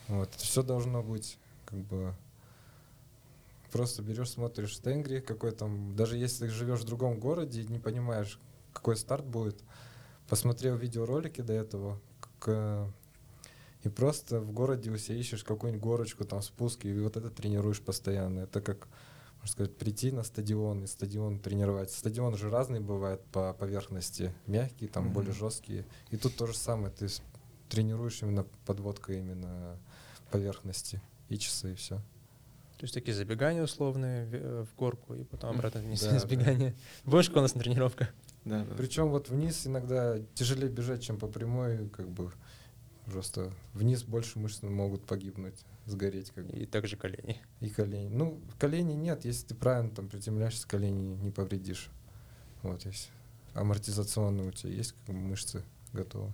Вот, 0.08 0.34
все 0.34 0.62
должно 0.62 1.02
быть 1.02 1.38
как 1.66 1.78
бы 1.80 2.14
просто 3.70 4.02
берешь, 4.02 4.30
смотришь 4.30 4.76
Тенгри, 4.78 5.20
какой 5.20 5.52
там, 5.52 5.94
даже 5.94 6.16
если 6.16 6.46
ты 6.46 6.50
живешь 6.50 6.80
в 6.80 6.84
другом 6.86 7.18
городе 7.20 7.60
и 7.62 7.66
не 7.66 7.78
понимаешь, 7.78 8.40
какой 8.72 8.96
старт 8.96 9.26
будет, 9.26 9.62
посмотрел 10.28 10.76
видеоролики 10.76 11.42
до 11.42 11.52
этого, 11.52 12.00
к- 12.40 12.90
и 13.82 13.88
просто 13.90 14.40
в 14.40 14.50
городе 14.52 14.90
у 14.90 14.96
себя 14.96 15.16
ищешь 15.18 15.44
какую-нибудь 15.44 15.82
горочку, 15.82 16.24
там 16.24 16.42
спуски, 16.42 16.86
и 16.88 16.98
вот 17.00 17.16
это 17.16 17.30
тренируешь 17.30 17.80
постоянно. 17.80 18.40
Это 18.40 18.60
как, 18.60 18.88
можно 19.36 19.48
сказать, 19.52 19.76
прийти 19.76 20.10
на 20.10 20.24
стадион 20.24 20.82
и 20.84 20.86
стадион 20.86 21.38
тренировать. 21.38 21.90
Стадион 21.92 22.36
же 22.36 22.50
разный 22.50 22.80
бывает 22.80 23.22
по 23.26 23.52
поверхности, 23.52 24.34
мягкие, 24.46 24.88
там 24.88 25.04
Мгм. 25.04 25.12
более 25.12 25.32
жесткие. 25.32 25.84
И 26.10 26.16
тут 26.16 26.34
то 26.36 26.46
же 26.46 26.56
самое, 26.56 26.92
ты 26.92 27.06
тренируешь 27.68 28.22
именно 28.22 28.44
подводкой 28.66 29.18
именно 29.20 29.78
поверхности 30.30 31.00
и 31.28 31.38
часы, 31.38 31.72
и 31.72 31.74
все. 31.74 31.96
То 32.78 32.84
есть 32.84 32.94
такие 32.94 33.12
забегания 33.14 33.62
условные 33.62 34.26
в, 34.26 34.34
э, 34.34 34.64
в 34.64 34.76
горку 34.76 35.14
и 35.14 35.24
потом 35.24 35.50
обратно 35.50 35.80
вниз 35.80 36.00
Да, 36.02 36.12
да. 36.12 36.18
сбегание. 36.20 36.74
Помнишь, 37.04 37.26
какая 37.26 37.40
у 37.40 37.42
нас 37.42 37.52
тренировка? 37.52 38.08
Да, 38.44 38.64
да. 38.64 38.74
Причем 38.76 39.08
вот 39.08 39.28
вниз 39.28 39.66
иногда 39.66 40.18
тяжелее 40.34 40.70
бежать, 40.70 41.02
чем 41.02 41.18
по 41.18 41.26
прямой, 41.26 41.88
как 41.88 42.08
бы 42.08 42.32
просто 43.06 43.52
вниз 43.74 44.04
больше 44.04 44.38
мышц 44.38 44.62
могут 44.62 45.04
погибнуть, 45.04 45.64
сгореть 45.86 46.30
как 46.30 46.46
бы. 46.46 46.56
И 46.56 46.66
также 46.66 46.96
колени. 46.96 47.40
И 47.60 47.68
колени. 47.68 48.08
Ну, 48.08 48.40
колени 48.58 48.92
нет, 48.92 49.24
если 49.24 49.48
ты 49.48 49.54
правильно 49.54 49.90
там 49.90 50.08
приземляешься, 50.08 50.68
колени 50.68 51.16
не 51.16 51.30
повредишь. 51.30 51.88
Вот 52.62 52.84
есть. 52.86 53.10
Амортизационные 53.54 54.48
у 54.48 54.52
тебя 54.52 54.72
есть 54.72 54.92
как 54.92 55.06
бы, 55.06 55.12
мышцы 55.14 55.64
готовы. 55.92 56.32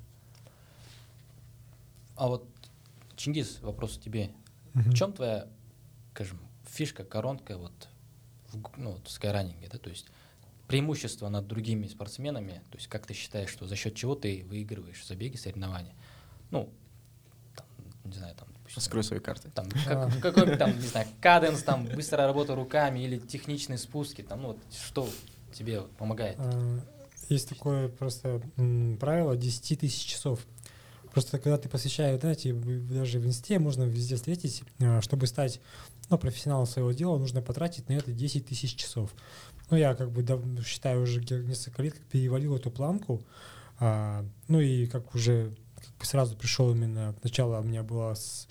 А 2.16 2.28
вот, 2.28 2.46
Чингис, 3.16 3.58
вопрос 3.60 3.98
тебе. 3.98 4.30
Мгм. 4.74 4.90
В 4.90 4.94
чем 4.94 5.12
твоя, 5.12 5.46
скажем, 6.12 6.38
фишка, 6.68 7.04
коронка 7.04 7.56
вот 7.58 7.72
в, 8.52 8.60
ну, 8.76 8.92
вот 8.92 9.06
в 9.06 9.10
скайранинге, 9.10 9.68
да, 9.70 9.78
то 9.78 9.90
есть 9.90 10.06
преимущество 10.66 11.28
над 11.28 11.46
другими 11.46 11.86
спортсменами, 11.86 12.62
то 12.70 12.76
есть 12.78 12.88
как 12.88 13.06
ты 13.06 13.14
считаешь, 13.14 13.50
что 13.50 13.66
за 13.66 13.76
счет 13.76 13.94
чего 13.94 14.14
ты 14.14 14.44
выигрываешь 14.48 15.04
забеги, 15.06 15.36
соревнования? 15.36 15.94
Ну, 16.50 16.70
там, 17.54 17.66
не 18.04 18.14
знаю, 18.14 18.34
там, 18.34 18.48
допустим, 18.52 18.76
Раскрой 18.76 19.04
свои 19.04 19.20
карты. 19.20 19.50
там, 19.50 19.68
А. 19.86 20.08
как- 20.10 20.20
какой-нибудь 20.22 20.58
там, 20.58 20.74
не 20.74 20.86
знаю, 20.86 21.06
каденс, 21.20 21.62
там, 21.62 21.84
быстрая 21.86 22.26
работа 22.26 22.54
руками 22.54 23.00
или 23.00 23.18
техничные 23.18 23.78
спуски, 23.78 24.22
там, 24.22 24.42
ну, 24.42 24.48
вот 24.48 24.58
что 24.72 25.08
тебе 25.52 25.82
помогает? 25.82 26.36
А, 26.40 26.80
Есть 27.28 27.48
такое 27.50 27.88
просто 27.88 28.40
м, 28.56 28.96
правило 28.98 29.36
10 29.36 29.76
тысяч 29.76 30.04
часов. 30.04 30.40
Просто 31.14 31.38
когда 31.38 31.56
ты 31.56 31.68
посвящаешь, 31.68 32.20
знаете, 32.20 32.52
даже 32.52 33.20
в 33.20 33.26
инсте 33.26 33.60
можно 33.60 33.84
везде 33.84 34.16
встретить, 34.16 34.64
а, 34.80 35.00
чтобы 35.00 35.28
стать 35.28 35.60
ну, 36.10 36.18
профессионалом 36.18 36.66
своего 36.66 36.90
дела, 36.90 37.16
нужно 37.18 37.40
потратить 37.40 37.88
на 37.88 37.92
это 37.94 38.10
10 38.12 38.46
тысяч 38.46 38.74
часов. 38.74 39.14
Ну, 39.70 39.76
я 39.76 39.94
как 39.94 40.10
бы 40.10 40.24
считаю 40.64 41.02
уже 41.02 41.20
несколько 41.20 41.82
лет, 41.84 41.94
как 41.94 42.02
перевалил 42.06 42.56
эту 42.56 42.70
планку. 42.72 43.22
А, 43.78 44.24
ну 44.48 44.58
и 44.58 44.86
как 44.86 45.14
уже 45.14 45.54
как 45.76 45.96
бы 45.98 46.04
сразу 46.04 46.36
пришел 46.36 46.72
именно, 46.72 47.14
сначала 47.20 47.60
у 47.60 47.62
меня 47.64 47.84
было, 47.84 48.14
с- 48.14 48.48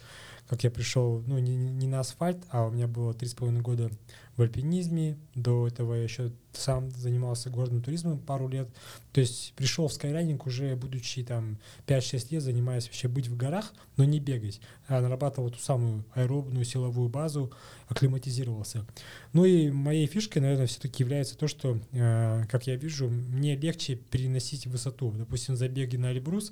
как 0.53 0.63
я 0.63 0.69
пришел, 0.69 1.23
ну 1.25 1.39
не, 1.39 1.55
не 1.55 1.87
на 1.87 2.01
асфальт, 2.01 2.37
а 2.49 2.67
у 2.67 2.69
меня 2.69 2.87
было 2.87 3.15
три 3.15 3.27
с 3.27 3.33
половиной 3.33 3.61
года 3.61 3.89
в 4.37 4.41
альпинизме. 4.43 5.17
До 5.33 5.67
этого 5.67 5.95
я 5.95 6.03
еще 6.03 6.31
сам 6.53 6.91
занимался 6.91 7.49
горным 7.49 7.81
туризмом 7.81 8.19
пару 8.19 8.47
лет. 8.47 8.69
То 9.13 9.21
есть 9.21 9.53
пришел 9.55 9.87
в 9.87 9.93
скайрайнинг 9.93 10.45
уже 10.45 10.75
будучи 10.75 11.23
там 11.23 11.57
5-6 11.87 12.27
лет, 12.29 12.43
занимаясь 12.43 12.85
вообще 12.85 13.07
быть 13.07 13.29
в 13.29 13.35
горах, 13.35 13.73
но 13.97 14.03
не 14.03 14.19
бегать. 14.19 14.61
А 14.87 15.01
нарабатывал 15.01 15.49
ту 15.49 15.57
самую 15.57 16.05
аэробную 16.13 16.65
силовую 16.65 17.09
базу, 17.09 17.51
акклиматизировался. 17.87 18.85
Ну 19.33 19.45
и 19.45 19.71
моей 19.71 20.05
фишкой, 20.05 20.43
наверное, 20.43 20.67
все-таки 20.67 21.01
является 21.01 21.35
то, 21.35 21.47
что, 21.47 21.79
э, 21.93 22.43
как 22.47 22.67
я 22.67 22.75
вижу, 22.75 23.09
мне 23.09 23.55
легче 23.55 23.95
переносить 23.95 24.67
высоту. 24.67 25.11
Допустим, 25.17 25.55
забеги 25.55 25.95
на 25.95 26.11
Эльбрус 26.11 26.51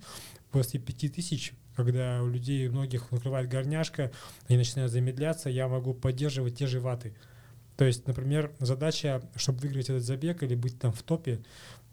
после 0.52 0.80
5000, 0.80 1.54
когда 1.76 2.22
у 2.22 2.28
людей 2.28 2.68
многих 2.70 3.12
накрывает 3.12 3.50
горняшка, 3.50 4.12
они 4.48 4.58
начинают 4.58 4.92
замедляться, 4.92 5.50
я 5.50 5.68
могу 5.68 5.94
поддерживать 5.94 6.58
те 6.58 6.68
же 6.68 6.80
ваты. 6.80 7.16
То 7.78 7.86
есть, 7.86 8.06
например, 8.06 8.52
задача, 8.60 9.22
чтобы 9.36 9.60
выиграть 9.60 9.90
этот 9.90 10.04
забег 10.04 10.44
или 10.44 10.56
быть 10.56 10.78
там 10.80 10.92
в 10.92 11.02
топе, 11.02 11.42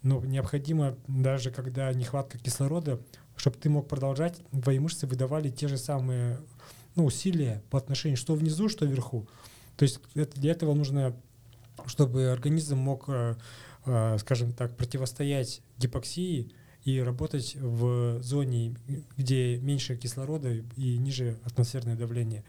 ну, 0.03 0.21
необходимо, 0.23 0.97
даже 1.07 1.51
когда 1.51 1.93
нехватка 1.93 2.39
кислорода, 2.39 3.01
чтобы 3.37 3.57
ты 3.57 3.71
мог 3.71 3.89
продолжать, 3.89 4.41
твои 4.63 4.79
мышцы 4.79 5.07
выдавали 5.07 5.49
те 5.49 5.69
же 5.69 5.79
самые 5.79 6.39
ну, 6.95 7.05
усилия 7.05 7.63
по 7.71 7.79
отношению 7.79 8.17
что 8.17 8.35
внизу, 8.35 8.69
что 8.69 8.85
вверху. 8.85 9.29
То 9.77 9.85
есть 9.85 10.01
это- 10.15 10.39
для 10.41 10.51
этого 10.53 10.75
нужно, 10.75 11.15
чтобы 11.87 12.31
организм 12.31 12.77
мог, 12.79 13.05
э, 13.09 13.37
э, 13.87 14.19
скажем 14.19 14.53
так, 14.53 14.77
противостоять 14.77 15.63
гипоксии 15.79 16.51
и 16.89 17.03
работать 17.03 17.55
в 17.57 18.23
зоне, 18.23 18.75
где 19.19 19.59
меньше 19.59 19.95
кислорода 19.95 20.55
и 20.55 20.97
ниже 20.97 21.39
атмосферное 21.45 21.97
давление. 21.97 22.45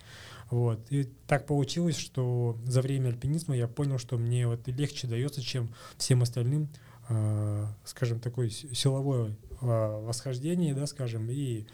Вот. 0.49 0.79
И 0.89 1.09
так 1.27 1.45
получилось, 1.45 1.97
что 1.97 2.57
за 2.65 2.81
время 2.81 3.09
альпинизма 3.09 3.57
я 3.57 3.67
понял, 3.67 3.97
что 3.97 4.17
мне 4.17 4.47
вот 4.47 4.65
легче 4.67 5.07
дается, 5.07 5.41
чем 5.41 5.69
всем 5.97 6.21
остальным, 6.21 6.69
э, 7.09 7.65
скажем, 7.83 8.21
такое 8.21 8.49
силовое 8.49 9.35
э, 9.61 9.65
восхождение, 10.05 10.73
да, 10.73 10.87
скажем, 10.87 11.29
и 11.29 11.65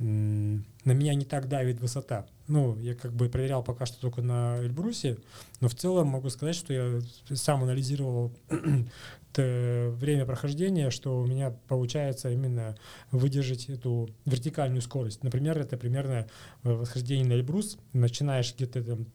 м, 0.00 0.66
на 0.84 0.92
меня 0.92 1.14
не 1.14 1.24
так 1.24 1.48
давит 1.48 1.80
высота. 1.80 2.26
Ну, 2.48 2.78
я 2.78 2.94
как 2.94 3.12
бы 3.12 3.28
проверял 3.28 3.62
пока 3.62 3.84
что 3.84 4.00
только 4.00 4.22
на 4.22 4.58
Эльбрусе, 4.62 5.18
но 5.60 5.68
в 5.68 5.74
целом 5.74 6.08
могу 6.08 6.30
сказать, 6.30 6.56
что 6.56 6.72
я 6.72 7.00
сам 7.34 7.62
анализировал 7.62 8.32
время 9.36 10.24
прохождения, 10.24 10.90
что 10.90 11.20
у 11.20 11.26
меня 11.26 11.54
получается 11.68 12.30
именно 12.30 12.74
выдержать 13.10 13.68
эту 13.68 14.08
вертикальную 14.24 14.80
скорость. 14.80 15.22
Например, 15.22 15.58
это 15.58 15.76
примерно 15.76 16.26
э, 16.64 16.72
восхождение 16.72 17.26
на 17.26 17.34
Эльбрус. 17.34 17.78
Начинаешь 17.92 18.54
где-то 18.54 18.82
там 18.82 19.06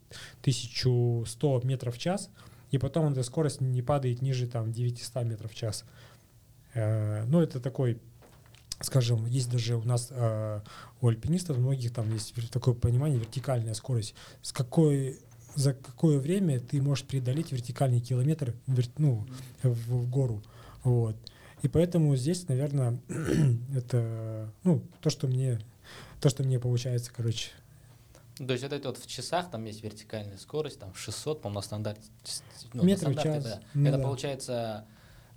1100 0.42 1.62
метров 1.64 1.96
в 1.96 1.98
час, 1.98 2.30
и 2.72 2.78
потом 2.78 3.12
эта 3.12 3.24
скорость 3.24 3.62
не 3.62 3.82
падает 3.82 4.22
ниже 4.22 4.48
там 4.48 4.72
900 4.72 5.24
метров 5.26 5.52
в 5.52 5.56
час. 5.56 5.86
Э, 6.74 7.26
Ну, 7.26 7.42
это 7.42 7.60
такой 7.60 8.00
скажем, 8.84 9.26
есть 9.26 9.50
даже 9.50 9.76
у 9.76 9.84
нас 9.84 10.10
э, 10.12 10.62
у 11.02 11.08
альпинистов 11.08 11.58
многих 11.58 11.94
там 11.94 12.12
есть 12.14 12.34
такое 12.52 12.74
понимание 12.74 13.20
вертикальная 13.20 13.74
скорость. 13.74 14.16
С 14.42 14.52
какой 14.52 15.20
за 15.56 15.74
какое 15.74 16.20
время 16.20 16.60
ты 16.60 16.82
можешь 16.82 17.06
преодолеть 17.06 17.52
вертикальный 17.52 18.00
километр 18.00 18.56
вер- 18.68 18.90
ну, 18.98 19.28
в, 19.62 19.70
в 19.70 20.10
гору. 20.10 20.42
Вот. 20.84 21.16
И 21.62 21.68
поэтому 21.68 22.16
здесь, 22.16 22.48
наверное, 22.48 23.00
это 23.76 24.52
ну, 24.64 24.82
то, 25.02 25.10
что 25.10 25.28
мне 25.28 25.60
то, 26.20 26.30
что 26.30 26.44
мне 26.44 26.60
получается, 26.60 27.12
короче. 27.14 27.52
То 28.38 28.52
есть 28.52 28.64
вот 28.64 28.74
это 28.74 28.88
вот 28.88 28.98
в 28.98 29.06
часах, 29.06 29.52
там 29.52 29.64
есть 29.66 29.84
вертикальная 29.84 30.38
скорость, 30.38 30.80
там 30.80 30.94
600, 30.96 31.42
по-моему, 31.42 31.60
на 31.60 31.62
стандарте. 31.62 32.02
ну, 32.74 32.82
на 32.82 32.86
Метров 32.86 33.16
в 33.16 33.22
час. 33.22 33.44
да. 33.44 33.60
Ну 33.74 33.88
это 33.88 33.98
да. 33.98 34.04
получается 34.04 34.86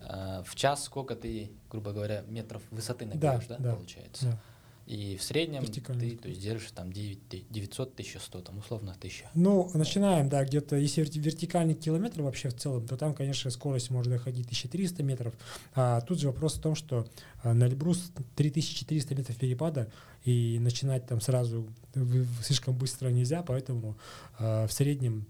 а, 0.08 0.42
в 0.44 0.54
час 0.54 0.84
сколько 0.84 1.14
ты, 1.16 1.50
грубо 1.70 1.92
говоря, 1.92 2.22
метров 2.28 2.62
высоты 2.70 3.04
Да, 3.06 3.14
набираешь, 3.14 3.46
да, 3.48 3.56
да, 3.58 3.74
получается? 3.74 4.26
Да. 4.26 4.40
И 4.86 5.16
в 5.16 5.22
среднем 5.24 5.66
ты 5.66 5.80
то 5.80 6.28
есть, 6.28 6.40
держишь 6.40 6.70
там 6.70 6.92
9, 6.92 7.28
ты- 7.28 7.44
900, 7.50 7.94
1100, 7.94 8.40
там 8.42 8.58
условно 8.58 8.92
1000. 8.92 9.28
Ну, 9.34 9.68
начинаем, 9.74 10.28
да, 10.28 10.44
где-то, 10.44 10.76
если 10.76 11.02
верти- 11.02 11.18
вертикальный 11.18 11.74
километр 11.74 12.22
вообще 12.22 12.50
в 12.50 12.54
целом, 12.56 12.86
то 12.86 12.96
там, 12.96 13.12
конечно, 13.12 13.50
скорость 13.50 13.90
может 13.90 14.12
доходить 14.12 14.46
1300 14.46 15.02
метров. 15.02 15.34
А 15.74 16.00
тут 16.02 16.20
же 16.20 16.28
вопрос 16.28 16.54
в 16.54 16.60
том, 16.60 16.76
что 16.76 17.08
а, 17.42 17.52
на 17.52 17.64
Эльбрус 17.64 18.12
3400 18.36 19.16
метров 19.16 19.36
перепада, 19.36 19.90
и 20.24 20.58
начинать 20.60 21.04
там 21.06 21.20
сразу 21.20 21.68
слишком 22.44 22.76
быстро 22.76 23.08
нельзя, 23.08 23.42
поэтому 23.42 23.96
а, 24.38 24.68
в 24.68 24.72
среднем 24.72 25.26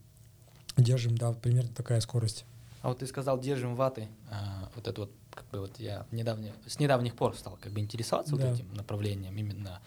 держим, 0.76 1.16
да, 1.16 1.32
примерно 1.32 1.72
такая 1.74 2.00
скорость. 2.02 2.44
А 2.86 2.90
вот 2.90 3.00
ты 3.00 3.06
сказал, 3.08 3.40
держим 3.40 3.74
ваты. 3.74 4.08
а, 4.30 4.70
вот 4.76 4.86
это 4.86 5.00
вот, 5.00 5.10
как 5.34 5.44
бы 5.48 5.58
вот 5.58 5.80
я 5.80 6.06
недавне, 6.12 6.52
с 6.68 6.78
недавних 6.78 7.16
пор 7.16 7.36
стал 7.36 7.58
как 7.60 7.72
бы 7.72 7.80
интересоваться 7.80 8.36
Да. 8.36 8.46
вот 8.46 8.54
этим 8.54 8.72
направлением, 8.74 9.36
именно 9.36 9.82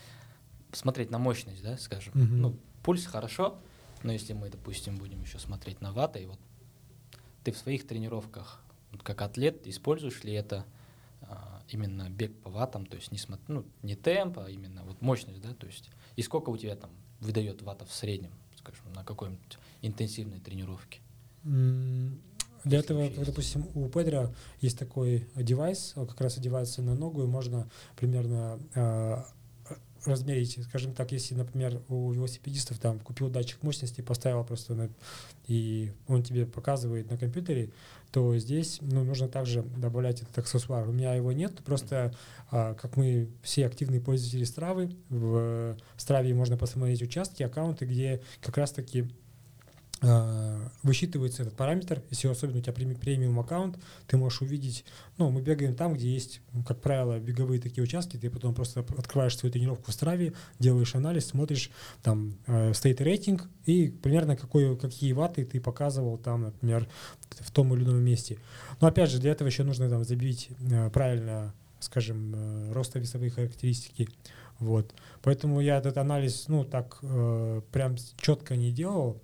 смотреть 0.73 1.09
на 1.09 1.17
мощность, 1.17 1.63
да, 1.63 1.77
скажем. 1.77 2.11
Мгм. 2.13 2.41
Ну, 2.41 2.57
пульс 2.83 3.05
хорошо, 3.05 3.57
но 4.03 4.11
если 4.11 4.33
мы, 4.33 4.49
допустим, 4.49 4.97
будем 4.97 5.21
еще 5.21 5.39
смотреть 5.39 5.79
на 5.79 5.93
ваты, 5.93 6.23
и 6.23 6.25
вот 6.25 6.39
ты 7.45 7.53
в 7.53 7.57
своих 7.57 7.87
тренировках, 7.87 8.61
вот 8.91 9.01
как 9.01 9.21
атлет, 9.21 9.65
используешь 9.65 10.21
ли 10.25 10.33
это 10.33 10.65
а, 11.21 11.63
именно 11.69 12.09
бег 12.09 12.35
по 12.41 12.49
ватам, 12.49 12.85
то 12.85 12.97
есть 12.97 13.13
не, 13.13 13.17
смо- 13.17 13.39
ну, 13.47 13.63
не 13.81 13.95
темп, 13.95 14.39
а 14.39 14.49
именно 14.49 14.83
вот 14.83 15.01
мощность, 15.01 15.39
да, 15.39 15.53
то 15.53 15.67
есть 15.67 15.89
и 16.17 16.21
сколько 16.21 16.49
у 16.49 16.57
тебя 16.57 16.75
там 16.75 16.89
выдает 17.21 17.61
ватов 17.61 17.87
в 17.87 17.93
среднем, 17.95 18.31
скажем, 18.57 18.91
на 18.91 19.05
какой-нибудь 19.05 19.57
интенсивной 19.83 20.41
тренировке? 20.41 20.99
Для 22.63 22.79
этого, 22.79 23.03
есть. 23.03 23.23
допустим, 23.23 23.67
у 23.73 23.87
Педро 23.89 24.33
есть 24.61 24.77
такой 24.77 25.27
девайс, 25.35 25.93
он 25.95 26.07
как 26.07 26.19
раз 26.21 26.37
одевается 26.37 26.81
на 26.81 26.95
ногу, 26.95 27.23
и 27.23 27.27
можно 27.27 27.69
примерно 27.95 28.59
а, 28.75 29.25
размерить, 30.05 30.59
скажем 30.63 30.93
так, 30.93 31.11
если, 31.11 31.35
например, 31.35 31.81
у 31.89 32.11
велосипедистов 32.11 32.79
там 32.79 32.99
купил 32.99 33.29
датчик 33.29 33.61
мощности, 33.63 34.01
поставил 34.01 34.43
просто 34.43 34.73
на, 34.75 34.89
и 35.47 35.91
он 36.07 36.23
тебе 36.23 36.45
показывает 36.45 37.09
на 37.09 37.17
компьютере, 37.17 37.71
то 38.11 38.35
здесь 38.37 38.79
ну, 38.81 39.03
нужно 39.03 39.27
также 39.27 39.61
добавлять 39.61 40.21
этот 40.21 40.37
аксессуар. 40.37 40.87
У 40.87 40.91
меня 40.91 41.13
его 41.13 41.31
нет, 41.31 41.59
просто 41.63 42.13
а, 42.49 42.73
как 42.75 42.97
мы 42.97 43.29
все 43.43 43.65
активные 43.65 44.01
пользователи 44.01 44.43
Стравы, 44.43 44.91
в 45.09 45.77
Страве 45.97 46.33
можно 46.33 46.57
посмотреть 46.57 47.01
участки, 47.01 47.43
аккаунты, 47.43 47.85
где 47.85 48.21
как 48.41 48.57
раз-таки 48.57 49.09
высчитывается 50.81 51.43
этот 51.43 51.55
параметр. 51.55 52.01
Если 52.09 52.27
особенно 52.27 52.59
у 52.59 52.61
тебя 52.61 52.73
преми- 52.73 52.95
премиум 52.95 53.39
аккаунт, 53.39 53.77
ты 54.07 54.17
можешь 54.17 54.41
увидеть, 54.41 54.85
ну, 55.17 55.29
мы 55.29 55.41
бегаем 55.41 55.75
там, 55.75 55.93
где 55.93 56.09
есть, 56.09 56.41
ну, 56.53 56.63
как 56.63 56.79
правило, 56.81 57.19
беговые 57.19 57.59
такие 57.59 57.83
участки, 57.83 58.17
ты 58.17 58.29
потом 58.29 58.53
просто 58.53 58.81
открываешь 58.97 59.37
свою 59.37 59.51
тренировку 59.51 59.91
в 59.91 59.93
Страве, 59.93 60.33
делаешь 60.57 60.95
анализ, 60.95 61.27
смотришь, 61.27 61.69
там 62.01 62.35
э, 62.47 62.71
рейтинг 62.81 63.49
и 63.65 63.89
примерно 63.89 64.35
какой, 64.35 64.77
какие 64.77 65.11
ваты 65.13 65.45
ты 65.45 65.59
показывал 65.59 66.17
там, 66.17 66.43
например, 66.43 66.87
в 67.29 67.51
том 67.51 67.73
или 67.73 67.83
ином 67.83 68.01
месте. 68.01 68.37
Но 68.81 68.87
опять 68.87 69.09
же, 69.09 69.19
для 69.19 69.31
этого 69.31 69.47
еще 69.47 69.63
нужно 69.63 69.89
там 69.89 70.03
забить 70.03 70.49
э, 70.71 70.89
правильно, 70.89 71.53
скажем, 71.79 72.33
э, 72.35 72.71
ростовесовые 72.71 73.31
характеристики. 73.31 74.09
Вот. 74.59 74.93
Поэтому 75.21 75.61
я 75.61 75.77
этот 75.77 75.97
анализ, 75.97 76.47
ну, 76.47 76.63
так 76.65 76.97
э, 77.01 77.61
прям 77.71 77.95
четко 78.17 78.55
не 78.55 78.71
делал. 78.71 79.21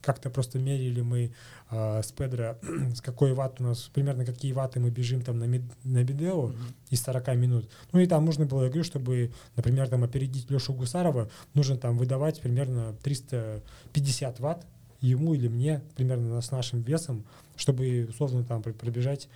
Как-то 0.00 0.30
просто 0.30 0.58
мерили 0.58 1.00
мы 1.00 1.32
э, 1.70 2.02
с 2.02 2.10
Педро, 2.10 2.56
с 2.94 3.00
какой 3.00 3.34
ватт 3.34 3.60
у 3.60 3.64
нас, 3.64 3.82
примерно 3.94 4.24
какие 4.24 4.52
ваты 4.52 4.80
мы 4.80 4.90
бежим 4.90 5.22
там 5.22 5.38
на, 5.38 5.44
мид- 5.44 5.70
на 5.84 6.02
Бидео 6.02 6.52
из 6.90 7.02
40 7.02 7.36
минут. 7.36 7.70
Ну 7.92 8.00
и 8.00 8.06
там 8.06 8.24
нужно 8.24 8.46
было, 8.46 8.64
я 8.64 8.68
говорю, 8.68 8.82
чтобы, 8.84 9.30
например, 9.54 9.88
там 9.88 10.02
опередить 10.02 10.50
Лешу 10.50 10.72
Гусарова, 10.72 11.30
нужно 11.54 11.76
там 11.76 11.98
выдавать 11.98 12.40
примерно 12.40 12.96
350 13.04 14.40
ватт 14.40 14.66
ему 15.00 15.34
или 15.34 15.46
мне, 15.48 15.82
примерно 15.94 16.40
с 16.40 16.50
нашим 16.50 16.80
весом, 16.82 17.24
чтобы 17.56 18.06
условно 18.08 18.42
там 18.44 18.62
пр- 18.62 18.72
пробежать. 18.72 19.28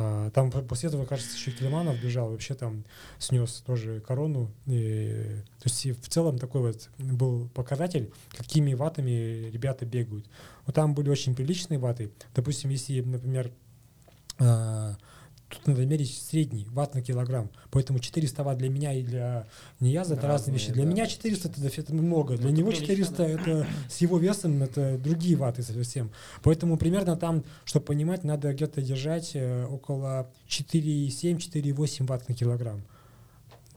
А, 0.00 0.30
Там 0.30 0.50
по- 0.50 0.62
после 0.62 0.88
этого, 0.88 1.04
кажется, 1.04 1.36
еще 1.36 1.50
Келеманов 1.50 2.00
бежал, 2.00 2.30
вообще 2.30 2.54
там 2.54 2.84
снес 3.18 3.62
тоже 3.66 4.00
корону. 4.00 4.50
И, 4.66 5.42
то 5.58 5.68
есть 5.68 5.84
в 5.86 6.08
целом 6.08 6.38
такой 6.38 6.60
вот 6.60 6.88
был 6.98 7.48
показатель, 7.48 8.12
какими 8.30 8.74
ватами 8.74 9.50
ребята 9.50 9.84
бегают. 9.86 10.26
Вот 10.66 10.74
там 10.74 10.94
были 10.94 11.10
очень 11.10 11.34
приличные 11.34 11.78
ваты. 11.78 12.10
Допустим, 12.34 12.70
если, 12.70 13.00
например, 13.00 13.50
а, 14.38 14.96
тут 15.48 15.66
надо 15.66 15.86
мерить 15.86 16.14
средний 16.14 16.66
ватт 16.70 16.94
на 16.94 17.02
килограмм. 17.02 17.50
Поэтому 17.70 17.98
400 17.98 18.44
ватт 18.44 18.58
для 18.58 18.68
меня 18.68 18.92
и 18.92 19.02
для 19.02 19.46
Нияза 19.80 20.14
это 20.14 20.26
разные 20.26 20.54
вещи. 20.54 20.72
Для 20.72 20.84
да. 20.84 20.90
меня 20.90 21.06
400 21.06 21.48
это, 21.48 21.80
это 21.80 21.94
много. 21.94 22.36
Для 22.36 22.48
это 22.48 22.56
него 22.56 22.70
прилично, 22.70 22.94
400 22.94 23.16
да. 23.16 23.28
это 23.28 23.66
с 23.88 23.98
его 23.98 24.18
весом 24.18 24.62
это 24.62 24.98
другие 24.98 25.36
ваты 25.36 25.62
совсем. 25.62 26.10
Поэтому 26.42 26.76
примерно 26.76 27.16
там, 27.16 27.44
чтобы 27.64 27.86
понимать, 27.86 28.24
надо 28.24 28.52
где-то 28.52 28.82
держать 28.82 29.32
э, 29.34 29.66
около 29.66 30.30
4,7-4,8 30.48 32.06
ватт 32.06 32.28
на 32.28 32.34
килограмм. 32.34 32.82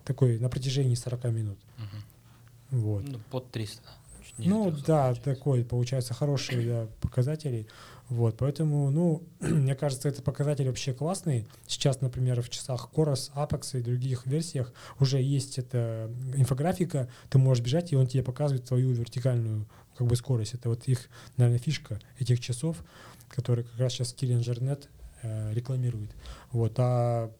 Такой 0.04 0.40
на 0.40 0.50
протяжении 0.50 0.96
40 0.96 1.24
минут. 1.26 1.58
Мгм. 1.78 2.82
Вот. 2.82 3.04
Ну, 3.08 3.20
под 3.30 3.52
300. 3.52 3.82
чуть 4.26 4.40
ниже 4.40 4.50
Ну 4.50 4.72
300 4.72 4.88
да, 4.88 5.04
получается. 5.04 5.24
такой, 5.24 5.64
получается, 5.64 6.14
хорошие 6.14 6.68
да, 6.68 6.88
показатели. 7.02 7.68
Вот, 8.12 8.36
поэтому, 8.38 8.92
ну, 8.92 9.24
мне 9.40 9.74
кажется, 9.74 10.10
это 10.10 10.22
показатели 10.22 10.68
вообще 10.68 10.94
классные. 10.94 11.48
Сейчас, 11.66 12.02
например, 12.02 12.42
в 12.42 12.50
часах 12.50 12.90
Chorus, 12.94 13.32
Apex 13.34 13.80
и 13.80 13.82
других 13.82 14.28
версиях 14.28 14.74
уже 15.00 15.22
есть 15.22 15.58
эта 15.58 16.12
инфографика, 16.36 17.08
ты 17.30 17.38
можешь 17.38 17.64
бежать, 17.64 17.94
и 17.94 17.96
он 17.96 18.08
тебе 18.08 18.22
показывает 18.22 18.66
твою 18.66 18.92
вертикальную 18.92 19.66
как 19.96 20.08
бы 20.08 20.18
скорость. 20.18 20.56
Это 20.56 20.68
вот 20.68 20.90
их, 20.90 21.08
наверное, 21.38 21.58
фишка 21.58 22.02
этих 22.20 22.42
часов, 22.42 22.84
которые 23.30 23.64
как 23.64 23.80
раз 23.80 23.94
сейчас 23.94 24.14
Killinger.net 24.14 24.90
э, 25.22 25.54
рекламирует. 25.54 26.12
Вот, 26.52 26.74
а 26.80 27.32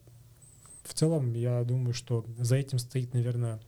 в 0.86 0.94
целом, 0.94 1.34
я 1.34 1.66
думаю, 1.66 1.94
что 1.94 2.26
за 2.38 2.56
этим 2.56 2.80
стоит, 2.80 3.14
наверное, 3.14 3.60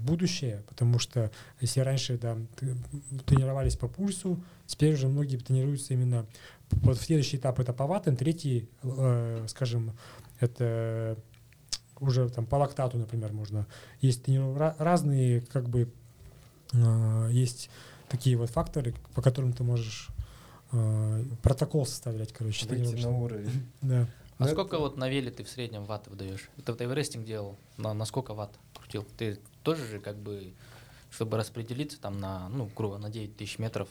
будущее, 0.00 0.62
потому 0.68 0.98
что 0.98 1.30
если 1.60 1.80
раньше 1.80 2.18
да, 2.18 2.36
тренировались 3.26 3.76
по 3.76 3.88
пульсу, 3.88 4.42
теперь 4.66 4.94
уже 4.94 5.08
многие 5.08 5.36
тренируются 5.36 5.94
именно 5.94 6.26
вот 6.70 6.98
следующий 6.98 7.36
этап 7.36 7.60
это 7.60 7.72
по 7.72 7.86
ваттам, 7.86 8.16
третий, 8.16 8.68
э, 8.82 9.46
скажем, 9.48 9.92
это 10.40 11.16
уже 12.00 12.28
там 12.28 12.44
по 12.46 12.56
лактату, 12.56 12.98
например, 12.98 13.32
можно. 13.32 13.66
Есть 14.00 14.24
трениров- 14.24 14.56
ра- 14.56 14.74
разные, 14.78 15.40
как 15.40 15.68
бы, 15.68 15.92
э, 16.72 17.28
есть 17.32 17.70
такие 18.08 18.36
вот 18.36 18.50
факторы, 18.50 18.94
по 19.14 19.22
которым 19.22 19.52
ты 19.52 19.62
можешь 19.64 20.08
э, 20.72 21.24
протокол 21.42 21.86
составлять, 21.86 22.32
короче. 22.32 22.66
Выйти 22.66 22.94
на 23.04 23.10
уровень. 23.10 23.66
Да. 23.82 24.08
А 24.38 24.44
Ну, 24.44 24.48
сколько 24.50 24.78
вот 24.78 24.96
на 24.96 25.08
веле 25.08 25.30
ты 25.30 25.44
в 25.44 25.48
среднем 25.48 25.84
ватт 25.84 26.08
выдаешь? 26.08 26.50
Это 26.58 26.72
вот 26.72 26.82
эверестинг 26.82 27.24
делал, 27.24 27.56
на, 27.78 27.94
на 27.94 28.04
сколько 28.04 28.34
ватт 28.34 28.58
крутил? 28.74 29.06
Ты 29.16 29.38
тоже 29.62 29.86
же 29.86 29.98
как 29.98 30.16
бы, 30.16 30.52
чтобы 31.10 31.38
распределиться 31.38 31.98
там 31.98 32.18
на, 32.18 32.48
ну, 32.50 32.70
грубо, 32.76 32.98
на 32.98 33.08
9 33.08 33.36
тысяч 33.36 33.58
метров, 33.58 33.88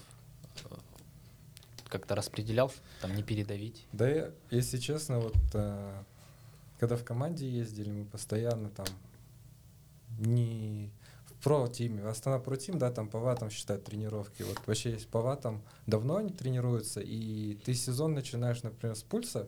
э, 0.63 0.75
как-то 1.89 2.13
распределял, 2.13 2.71
там 3.01 3.15
не 3.15 3.23
передавить? 3.23 3.87
Да, 3.91 4.07
я, 4.07 4.31
если 4.51 4.77
честно, 4.77 5.19
вот 5.19 5.35
э, 5.53 6.03
когда 6.79 6.95
в 6.95 7.03
команде 7.03 7.49
ездили, 7.49 7.89
мы 7.89 8.05
постоянно 8.05 8.69
там 8.69 8.85
не 10.19 10.91
в 11.25 11.43
про-тиме, 11.43 12.03
в 12.03 12.07
Астана 12.07 12.37
про-тим, 12.39 12.77
да, 12.77 12.91
там 12.91 13.07
по 13.07 13.19
ватам 13.19 13.49
считают 13.49 13.83
тренировки. 13.85 14.43
Вот 14.43 14.59
вообще 14.65 14.91
есть 14.91 15.07
по 15.07 15.21
ватам 15.21 15.63
давно 15.87 16.17
они 16.17 16.29
тренируются, 16.29 17.01
и 17.01 17.55
ты 17.55 17.73
сезон 17.73 18.13
начинаешь, 18.13 18.61
например, 18.61 18.95
с 18.95 19.03
пульса. 19.03 19.47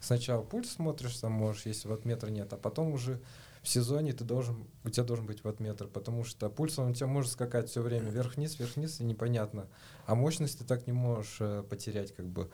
Сначала 0.00 0.42
пульс 0.42 0.70
смотришь, 0.70 1.16
там 1.16 1.32
можешь, 1.32 1.66
если 1.66 1.88
ватметра 1.88 2.30
нет, 2.30 2.52
а 2.52 2.56
потом 2.56 2.92
уже 2.92 3.20
в 3.62 3.68
сезоне 3.68 4.12
ты 4.12 4.24
должен, 4.24 4.64
у 4.84 4.90
тебя 4.90 5.04
должен 5.04 5.26
быть 5.26 5.42
ватметр, 5.42 5.88
потому 5.88 6.24
что 6.24 6.48
пульс, 6.48 6.78
он 6.78 6.90
у 6.90 6.94
тебя 6.94 7.06
может 7.06 7.32
скакать 7.32 7.68
все 7.68 7.82
время 7.82 8.10
вверх-вниз, 8.10 8.58
вверх-вниз, 8.58 9.00
и 9.00 9.04
непонятно. 9.04 9.66
А 10.06 10.14
мощность 10.14 10.58
ты 10.58 10.64
так 10.64 10.86
не 10.86 10.92
можешь 10.92 11.38
э, 11.40 11.64
потерять, 11.68 12.14
как 12.14 12.26
бы. 12.26 12.48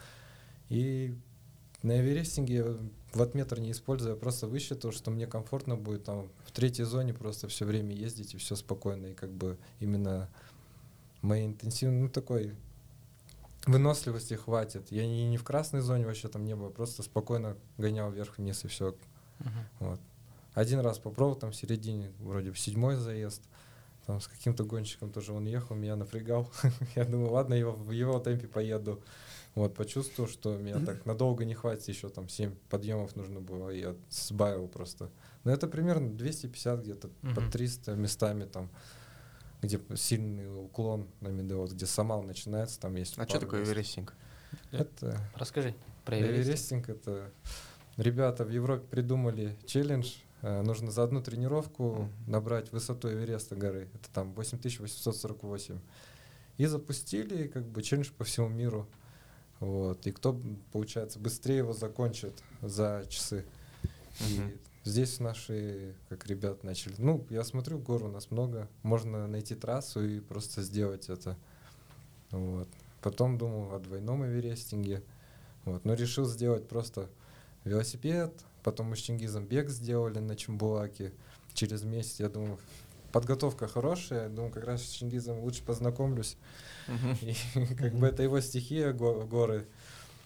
И 0.71 1.17
на 1.83 2.01
эверестинге 2.01 2.79
ватметр 3.13 3.61
не 3.61 3.73
использую, 3.73 4.15
я 4.15 4.21
просто 4.21 4.47
высчитал, 4.47 4.91
что 4.91 5.11
мне 5.11 5.27
комфортно 5.27 5.77
будет 5.77 6.05
там 6.05 6.31
в 6.47 6.51
третьей 6.51 6.87
зоне 6.87 7.13
просто 7.13 7.47
все 7.49 7.67
время 7.67 7.95
ездить 7.95 8.35
и 8.35 8.39
все 8.39 8.57
спокойно. 8.57 9.07
И 9.09 9.15
как 9.15 9.31
бы 9.31 9.59
именно 9.81 10.31
моей 11.21 11.47
интенсивной, 11.47 12.01
ну 12.01 12.09
такой 12.09 12.55
выносливости 13.67 14.35
хватит. 14.35 14.91
Я 14.91 15.07
не, 15.07 15.29
не 15.29 15.37
в 15.37 15.45
красной 15.45 15.81
зоне 15.81 16.07
вообще 16.07 16.29
там 16.29 16.45
не 16.45 16.55
было, 16.55 16.71
просто 16.71 17.03
спокойно 17.03 17.57
гонял 17.79 18.11
вверх-вниз 18.11 18.65
и 18.65 18.69
все. 18.69 18.95
Вот. 19.81 20.01
Один 20.55 20.81
раз 20.81 20.99
попробовал 20.99 21.37
там 21.37 21.51
в 21.51 21.57
середине, 21.57 22.13
вроде 22.21 22.53
в 22.53 22.59
седьмой 22.59 22.97
заезд. 22.97 23.43
там 24.07 24.21
с 24.21 24.29
каким-то 24.29 24.65
гонщиком 24.65 25.11
тоже 25.11 25.33
он 25.33 25.47
ехал, 25.47 25.75
меня 25.75 25.97
напрягал. 25.97 26.51
я 26.97 27.05
думаю, 27.05 27.33
ладно, 27.33 27.55
его, 27.55 27.73
в 27.73 27.91
его 27.91 28.19
темпе 28.21 28.47
поеду. 28.47 29.03
Вот, 29.55 29.75
почувствовал, 29.75 30.29
что 30.29 30.57
меня 30.57 30.81
так 30.85 31.07
надолго 31.07 31.45
не 31.45 31.55
хватит, 31.55 31.87
еще 31.87 32.09
там 32.09 32.29
7 32.29 32.57
подъемов 32.71 33.15
нужно 33.15 33.41
было, 33.41 33.71
и 33.71 33.81
я 33.81 33.95
сбавил 34.11 34.67
просто. 34.67 35.11
Но 35.45 35.53
это 35.53 35.69
примерно 35.69 36.11
250 36.11 36.81
где-то, 36.81 37.09
по 37.35 37.41
300 37.41 37.95
местами 37.95 38.47
там, 38.47 38.69
где 39.63 39.81
сильный 39.97 40.47
уклон 40.65 41.09
на 41.21 41.29
медовод, 41.29 41.73
где 41.73 41.87
Самал 41.87 42.23
начинается, 42.23 42.79
там 42.81 42.95
есть 42.97 43.19
А 43.19 43.27
что 43.29 43.41
такое 43.41 43.61
мест. 43.61 43.71
эверестинг? 43.73 44.15
Это 44.71 45.19
Расскажи 45.35 45.75
про 46.05 46.19
Эверест. 46.19 46.47
Эверестинг 46.49 46.89
это 46.89 47.31
ребята 47.97 48.45
в 48.45 48.51
Европе 48.51 48.87
придумали 48.89 49.57
челлендж. 49.67 50.15
Э, 50.43 50.63
Нужно 50.63 50.91
за 50.91 51.03
одну 51.03 51.23
тренировку 51.23 52.09
набрать 52.27 52.71
высоту 52.73 53.09
Эвереста 53.09 53.57
горы. 53.57 53.89
Это 53.95 54.11
там 54.13 54.33
8848. 54.35 55.79
И 56.59 56.67
запустили 56.67 57.49
как 57.49 57.65
бы 57.67 57.83
челлендж 57.83 58.11
по 58.17 58.25
всему 58.25 58.49
миру. 58.49 58.87
Вот. 59.61 60.07
И 60.07 60.13
кто, 60.13 60.41
получается, 60.73 61.19
быстрее 61.19 61.59
его 61.59 61.73
закончит 61.73 62.43
за 62.61 63.05
часы. 63.09 63.45
Мгм. 64.21 64.51
И 64.51 64.59
здесь 64.85 65.21
наши, 65.21 65.95
как 66.09 66.27
ребят, 66.27 66.63
начали. 66.63 66.95
Ну, 66.99 67.27
я 67.31 67.45
смотрю, 67.45 67.79
гор 67.79 68.05
у 68.05 68.09
нас 68.09 68.31
много. 68.31 68.69
Можно 68.83 69.27
найти 69.27 69.55
трассу 69.55 70.05
и 70.05 70.21
просто 70.21 70.63
сделать 70.63 71.09
это. 71.09 71.37
Вот. 72.31 72.69
Потом 73.03 73.39
думал 73.39 73.75
о 73.75 73.79
двойном 73.79 74.25
эверестинге. 74.25 75.03
Вот. 75.65 75.85
Но 75.85 75.95
решил 75.95 76.27
сделать 76.27 76.69
просто 76.69 77.09
велосипед. 77.65 78.33
Потом 78.63 78.87
мы 78.87 78.97
с 78.97 79.01
Чингизом 79.01 79.47
бег 79.47 79.69
сделали 79.71 80.19
на 80.19 80.37
Чембулаке. 80.37 81.13
Через 81.53 81.83
месяц, 81.85 82.21
я 82.21 82.29
думаю, 82.29 82.59
подготовка 83.13 83.69
хорошая. 83.69 84.29
Думаю, 84.29 84.53
как 84.53 84.65
раз 84.65 84.83
с 84.83 84.91
Чингизом 84.91 85.41
лучше 85.41 85.63
познакомлюсь. 85.63 86.37
Мгм. 86.89 87.17
И 87.23 87.75
как 87.75 87.95
бы 87.95 88.07
это 88.07 88.23
его 88.23 88.41
стихия, 88.41 88.93
го- 88.93 89.23
горы. 89.25 89.67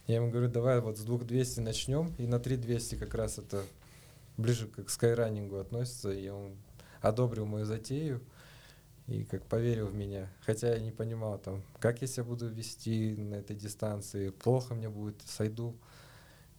Я 0.08 0.16
ему 0.16 0.30
говорю, 0.30 0.48
давай 0.48 0.80
вот 0.80 0.96
с 0.96 1.02
2200 1.02 1.60
начнем, 1.60 2.14
и 2.16 2.26
на 2.26 2.40
3200 2.40 2.94
как 2.94 3.14
раз 3.14 3.36
это 3.36 3.62
ближе 4.38 4.68
к 4.68 4.82
к 4.84 4.88
скайранингу 4.88 5.58
относится, 5.58 6.10
и 6.10 6.28
он 6.28 6.56
одобрил 7.02 7.44
мою 7.44 7.66
затею 7.66 8.22
и 9.06 9.24
как 9.24 9.44
поверил 9.44 9.86
в 9.86 9.94
меня. 9.94 10.32
Хотя 10.46 10.74
я 10.74 10.80
не 10.80 10.92
понимал 10.92 11.38
там, 11.38 11.62
как 11.80 12.00
я 12.00 12.06
себя 12.06 12.24
буду 12.24 12.48
вести 12.48 13.14
на 13.16 13.36
этой 13.36 13.56
дистанции, 13.56 14.30
плохо 14.30 14.74
мне 14.74 14.88
будет, 14.88 15.20
сойду. 15.26 15.76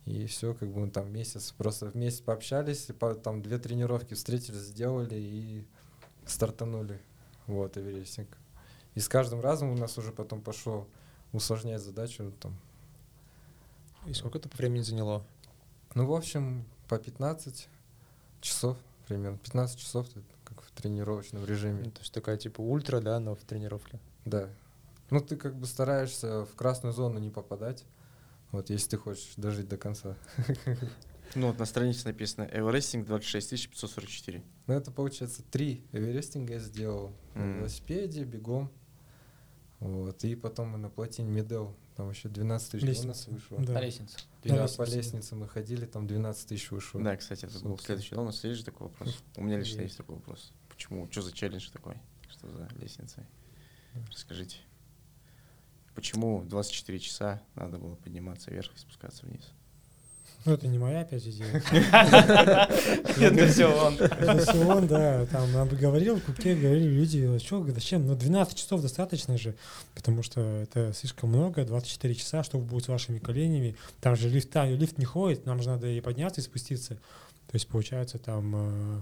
И 0.05 0.25
все, 0.25 0.53
как 0.53 0.69
бы 0.69 0.81
мы 0.81 0.89
там 0.89 1.11
месяц, 1.11 1.51
просто 1.51 1.87
вместе 1.87 2.23
пообщались, 2.23 2.87
по- 2.99 3.13
там 3.13 3.41
две 3.41 3.59
тренировки 3.59 4.15
встретились, 4.15 4.61
сделали 4.61 5.15
и 5.15 5.65
стартанули. 6.25 6.99
Вот, 7.45 7.77
Эверестинг. 7.77 8.37
И 8.95 8.99
с 8.99 9.07
каждым 9.07 9.41
разом 9.41 9.69
у 9.69 9.77
нас 9.77 9.97
уже 9.97 10.11
потом 10.11 10.41
пошло 10.41 10.87
усложнять 11.31 11.81
задачу. 11.81 12.33
Там. 12.39 12.57
И 14.07 14.13
сколько 14.13 14.39
это 14.39 14.49
по 14.49 14.57
времени 14.57 14.81
заняло? 14.81 15.23
Ну, 15.93 16.07
в 16.07 16.13
общем, 16.13 16.65
по 16.89 16.97
15 16.97 17.69
часов 18.41 18.77
примерно. 19.07 19.37
15 19.37 19.79
часов 19.79 20.07
как 20.43 20.61
в 20.61 20.71
тренировочном 20.71 21.41
Ну, 21.43 21.47
режиме. 21.47 21.83
То 21.91 22.01
есть 22.01 22.13
такая 22.13 22.35
типа 22.37 22.59
ультра, 22.61 22.99
да, 22.99 23.19
но 23.19 23.35
в 23.35 23.39
тренировке. 23.41 23.99
Да. 24.25 24.49
Ну, 25.11 25.21
ты 25.21 25.37
как 25.37 25.55
бы 25.55 25.65
стараешься 25.65 26.45
в 26.45 26.55
красную 26.55 26.93
зону 26.93 27.19
не 27.19 27.29
попадать. 27.29 27.85
Вот, 28.51 28.69
если 28.69 28.89
ты 28.91 28.97
хочешь 28.97 29.33
дожить 29.37 29.67
до 29.69 29.77
конца. 29.77 30.15
Ну 31.35 31.45
вот 31.49 31.59
на 31.59 31.65
странице 31.65 32.07
написано 32.07 32.49
Эверестинг 32.51 33.05
26 33.05 33.69
544. 33.69 34.43
Ну, 34.65 34.73
это 34.73 34.89
получается 34.89 35.43
три 35.43 35.85
эверестинга 35.91 36.53
я 36.53 36.59
сделал. 36.59 37.13
На 37.35 37.41
М. 37.41 37.57
велосипеде, 37.59 38.23
бегом. 38.23 38.71
Вот. 39.79 40.23
И 40.23 40.33
потом 40.35 40.69
мы 40.69 40.79
на 40.79 40.89
плотине 40.89 41.29
Медел. 41.29 41.75
Там 41.99 42.11
еще 42.11 42.29
12 42.29 42.71
тысяч 42.71 42.83
у 42.83 42.87
нас 42.87 42.97
Лестница. 43.27 43.29
вышло. 43.29 43.57
Да. 43.59 43.73
На 43.73 43.81
лестницу. 43.81 44.17
Да, 44.45 44.55
Да, 44.55 44.61
лестница, 44.61 44.77
по 44.77 44.85
да. 44.85 44.95
лестнице 44.95 45.35
мы 45.35 45.47
ходили, 45.49 45.85
там 45.85 46.07
12 46.07 46.47
тысяч 46.47 46.71
вышло. 46.71 47.01
Да, 47.03 47.17
кстати, 47.17 47.43
это 47.43 47.59
был 47.59 47.77
следующий. 47.77 48.15
Да, 48.15 48.21
у 48.21 48.23
нас 48.23 48.41
есть 48.41 48.59
же 48.59 48.63
такой 48.63 48.87
вопрос. 48.87 49.21
У 49.35 49.43
меня 49.43 49.57
лично 49.57 49.81
Есть. 49.81 49.87
есть 49.87 49.97
такой 49.97 50.15
вопрос. 50.15 50.53
Почему? 50.69 51.11
Что 51.11 51.23
за 51.23 51.33
челлендж 51.33 51.69
такой? 51.71 51.97
Что 52.29 52.49
за 52.49 52.69
лестница? 52.79 53.25
Расскажите. 54.09 54.59
Почему 55.93 56.41
24 56.45 56.99
часа 56.99 57.43
надо 57.55 57.77
было 57.79 57.95
подниматься 57.95 58.49
вверх 58.49 58.73
и 58.73 58.77
спускаться 58.79 59.25
вниз? 59.25 59.49
Ну, 60.45 60.53
это 60.53 60.67
не 60.67 60.77
моя 60.77 61.01
опять 61.01 61.27
идея. 61.27 61.61
Это 63.19 63.47
все 63.47 63.65
он. 63.65 63.95
Это 63.95 64.37
все 64.39 64.65
он, 64.65 64.87
да, 64.87 65.25
там 65.25 65.51
нам 65.51 65.67
говорил, 65.67 66.15
в 66.15 66.23
Кубке 66.23 66.55
говорили 66.55 66.87
люди, 66.87 67.37
что, 67.39 67.65
зачем, 67.67 68.07
ну 68.07 68.15
12 68.15 68.55
часов 68.55 68.81
достаточно 68.81 69.37
же, 69.37 69.55
потому 69.95 70.23
что 70.23 70.39
это 70.41 70.93
слишком 70.93 71.29
много, 71.29 71.65
24 71.65 72.15
часа, 72.15 72.43
что 72.43 72.57
будет 72.57 72.85
с 72.85 72.87
вашими 72.87 73.19
коленями, 73.19 73.75
там 73.99 74.15
же 74.15 74.29
лифт, 74.29 74.49
там 74.49 74.69
лифт 74.69 74.97
не 74.97 75.03
ходит, 75.03 75.45
нам 75.45 75.61
же 75.61 75.67
надо 75.69 75.87
и 75.87 75.99
подняться, 75.99 76.39
и 76.39 76.43
спуститься, 76.43 76.95
то 76.95 77.55
есть 77.55 77.67
получается 77.67 78.17
там 78.17 78.53
э, 78.55 79.01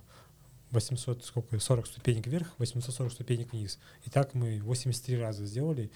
800, 0.72 1.24
сколько, 1.24 1.60
40 1.60 1.86
ступенек 1.86 2.26
вверх, 2.26 2.48
840 2.58 3.12
ступенек 3.14 3.52
вниз, 3.54 3.78
и 4.06 4.10
так 4.10 4.34
мы 4.34 4.60
83 4.64 5.18
раза 5.20 5.46
сделали, 5.46 5.92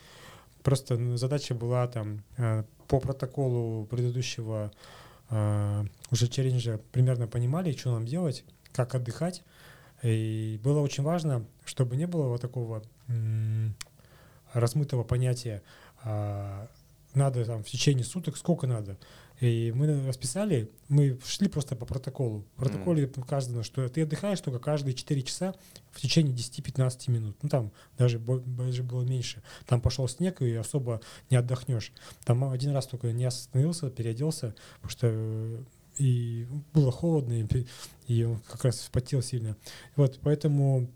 просто 0.62 0.98
ну, 0.98 1.18
задача 1.18 1.56
была 1.56 1.88
там 1.88 2.22
э, 2.38 2.64
по 2.88 3.00
протоколу 3.00 3.86
предыдущего 3.86 4.72
э, 4.72 5.02
уже 5.32 6.28
челленджа 6.28 6.80
примерно 6.92 7.28
понимали, 7.28 7.72
что 7.72 7.92
нам 7.92 8.06
делать, 8.06 8.44
как 8.74 8.96
отдыхать. 8.96 9.44
И 10.04 10.60
было 10.64 10.80
очень 10.80 11.04
важно, 11.04 11.46
чтобы 11.64 11.96
не 11.96 12.06
было 12.06 12.28
вот 12.28 12.42
такого 12.42 12.84
размытого 14.54 15.04
понятия 15.04 15.64
а, 16.04 16.68
надо 17.14 17.46
там 17.46 17.64
в 17.64 17.68
течение 17.68 18.04
суток, 18.04 18.38
сколько 18.38 18.68
надо. 18.68 18.98
И 19.42 19.74
мы 19.76 20.08
расписали, 20.08 20.70
мы 20.88 21.18
шли 21.26 21.48
просто 21.48 21.76
по 21.76 21.88
протоколу. 21.88 22.46
В 22.56 22.60
протоколе 22.60 23.12
указано, 23.18 23.64
что 23.64 23.90
ты 23.90 24.04
отдыхаешь 24.04 24.40
только 24.40 24.60
каждые 24.60 24.94
4 24.94 25.22
часа 25.24 25.56
в 25.90 26.00
течение 26.00 26.34
10-15 26.34 27.10
минут. 27.10 27.36
Ну 27.42 27.50
там 27.50 27.72
даже, 27.98 28.20
даже 28.20 28.84
было 28.84 29.02
меньше. 29.02 29.42
Там 29.66 29.82
пошел 29.82 30.08
снег, 30.08 30.44
и 30.44 30.54
особо 30.54 31.02
не 31.32 31.38
отдохнешь. 31.38 31.92
Там 32.24 32.44
один 32.52 32.72
раз 32.72 32.86
только 32.86 33.12
не 33.12 33.26
остановился, 33.26 33.90
переоделся, 33.90 34.54
потому 34.76 34.92
что 34.92 35.08
э, 35.10 35.64
и 35.98 36.48
было 36.72 36.92
холодно, 36.92 37.34
и, 37.34 37.66
и 38.06 38.24
он 38.24 38.40
как 38.42 38.64
раз 38.66 38.78
вспотел 38.78 39.24
сильно. 39.24 39.58
Вот, 39.96 40.20
поэтому 40.22 40.88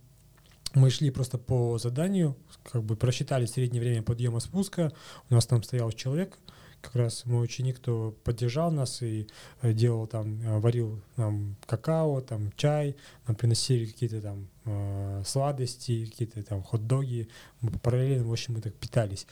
мы 0.76 0.92
шли 0.92 1.10
просто 1.10 1.40
по 1.40 1.80
заданию, 1.80 2.38
как 2.72 2.84
бы 2.84 2.96
просчитали 2.96 3.48
среднее 3.48 3.82
время 3.82 4.04
подъема 4.04 4.40
спуска. 4.40 4.92
У 5.32 5.34
нас 5.34 5.48
там 5.48 5.64
стоял 5.64 5.92
человек, 5.92 6.38
как 6.86 6.96
раз 6.96 7.26
мой 7.26 7.44
ученик, 7.44 7.78
кто 7.78 8.16
поддержал 8.24 8.72
нас 8.72 9.02
и 9.02 9.28
э, 9.62 9.74
делал 9.74 10.08
там, 10.08 10.42
э, 10.42 10.60
варил 10.60 11.02
нам 11.18 11.56
какао, 11.66 12.22
там 12.22 12.52
чай, 12.56 12.96
нам 13.28 13.36
приносили 13.36 13.86
какие-то 13.86 14.22
там 14.22 14.48
э, 14.66 15.24
сладости, 15.26 16.06
какие-то 16.06 16.44
там 16.44 16.64
хот-доги. 16.64 17.28
Мы 17.62 17.72
параллельно, 17.72 18.28
в 18.28 18.32
общем, 18.32 18.54
мы 18.54 18.62
так 18.62 18.74
питались. 18.76 19.28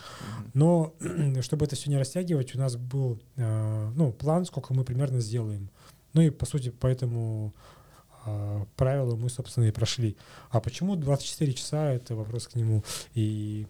Но 0.53 0.93
чтобы 1.41 1.65
это 1.65 1.75
все 1.75 1.89
не 1.89 1.97
растягивать, 1.97 2.55
у 2.55 2.59
нас 2.59 2.75
был 2.75 3.19
э, 3.35 3.91
ну, 3.95 4.11
план, 4.11 4.45
сколько 4.45 4.73
мы 4.73 4.83
примерно 4.83 5.19
сделаем. 5.21 5.69
Ну 6.13 6.21
и 6.21 6.29
по 6.29 6.45
сути, 6.45 6.69
поэтому 6.69 7.53
э, 8.25 8.65
правила 8.75 9.15
мы, 9.15 9.29
собственно, 9.29 9.65
и 9.65 9.71
прошли. 9.71 10.17
А 10.49 10.59
почему 10.59 10.95
24 10.95 11.53
часа 11.53 11.91
это 11.91 12.15
вопрос 12.15 12.47
к 12.47 12.55
нему. 12.55 12.83
И 13.13 13.67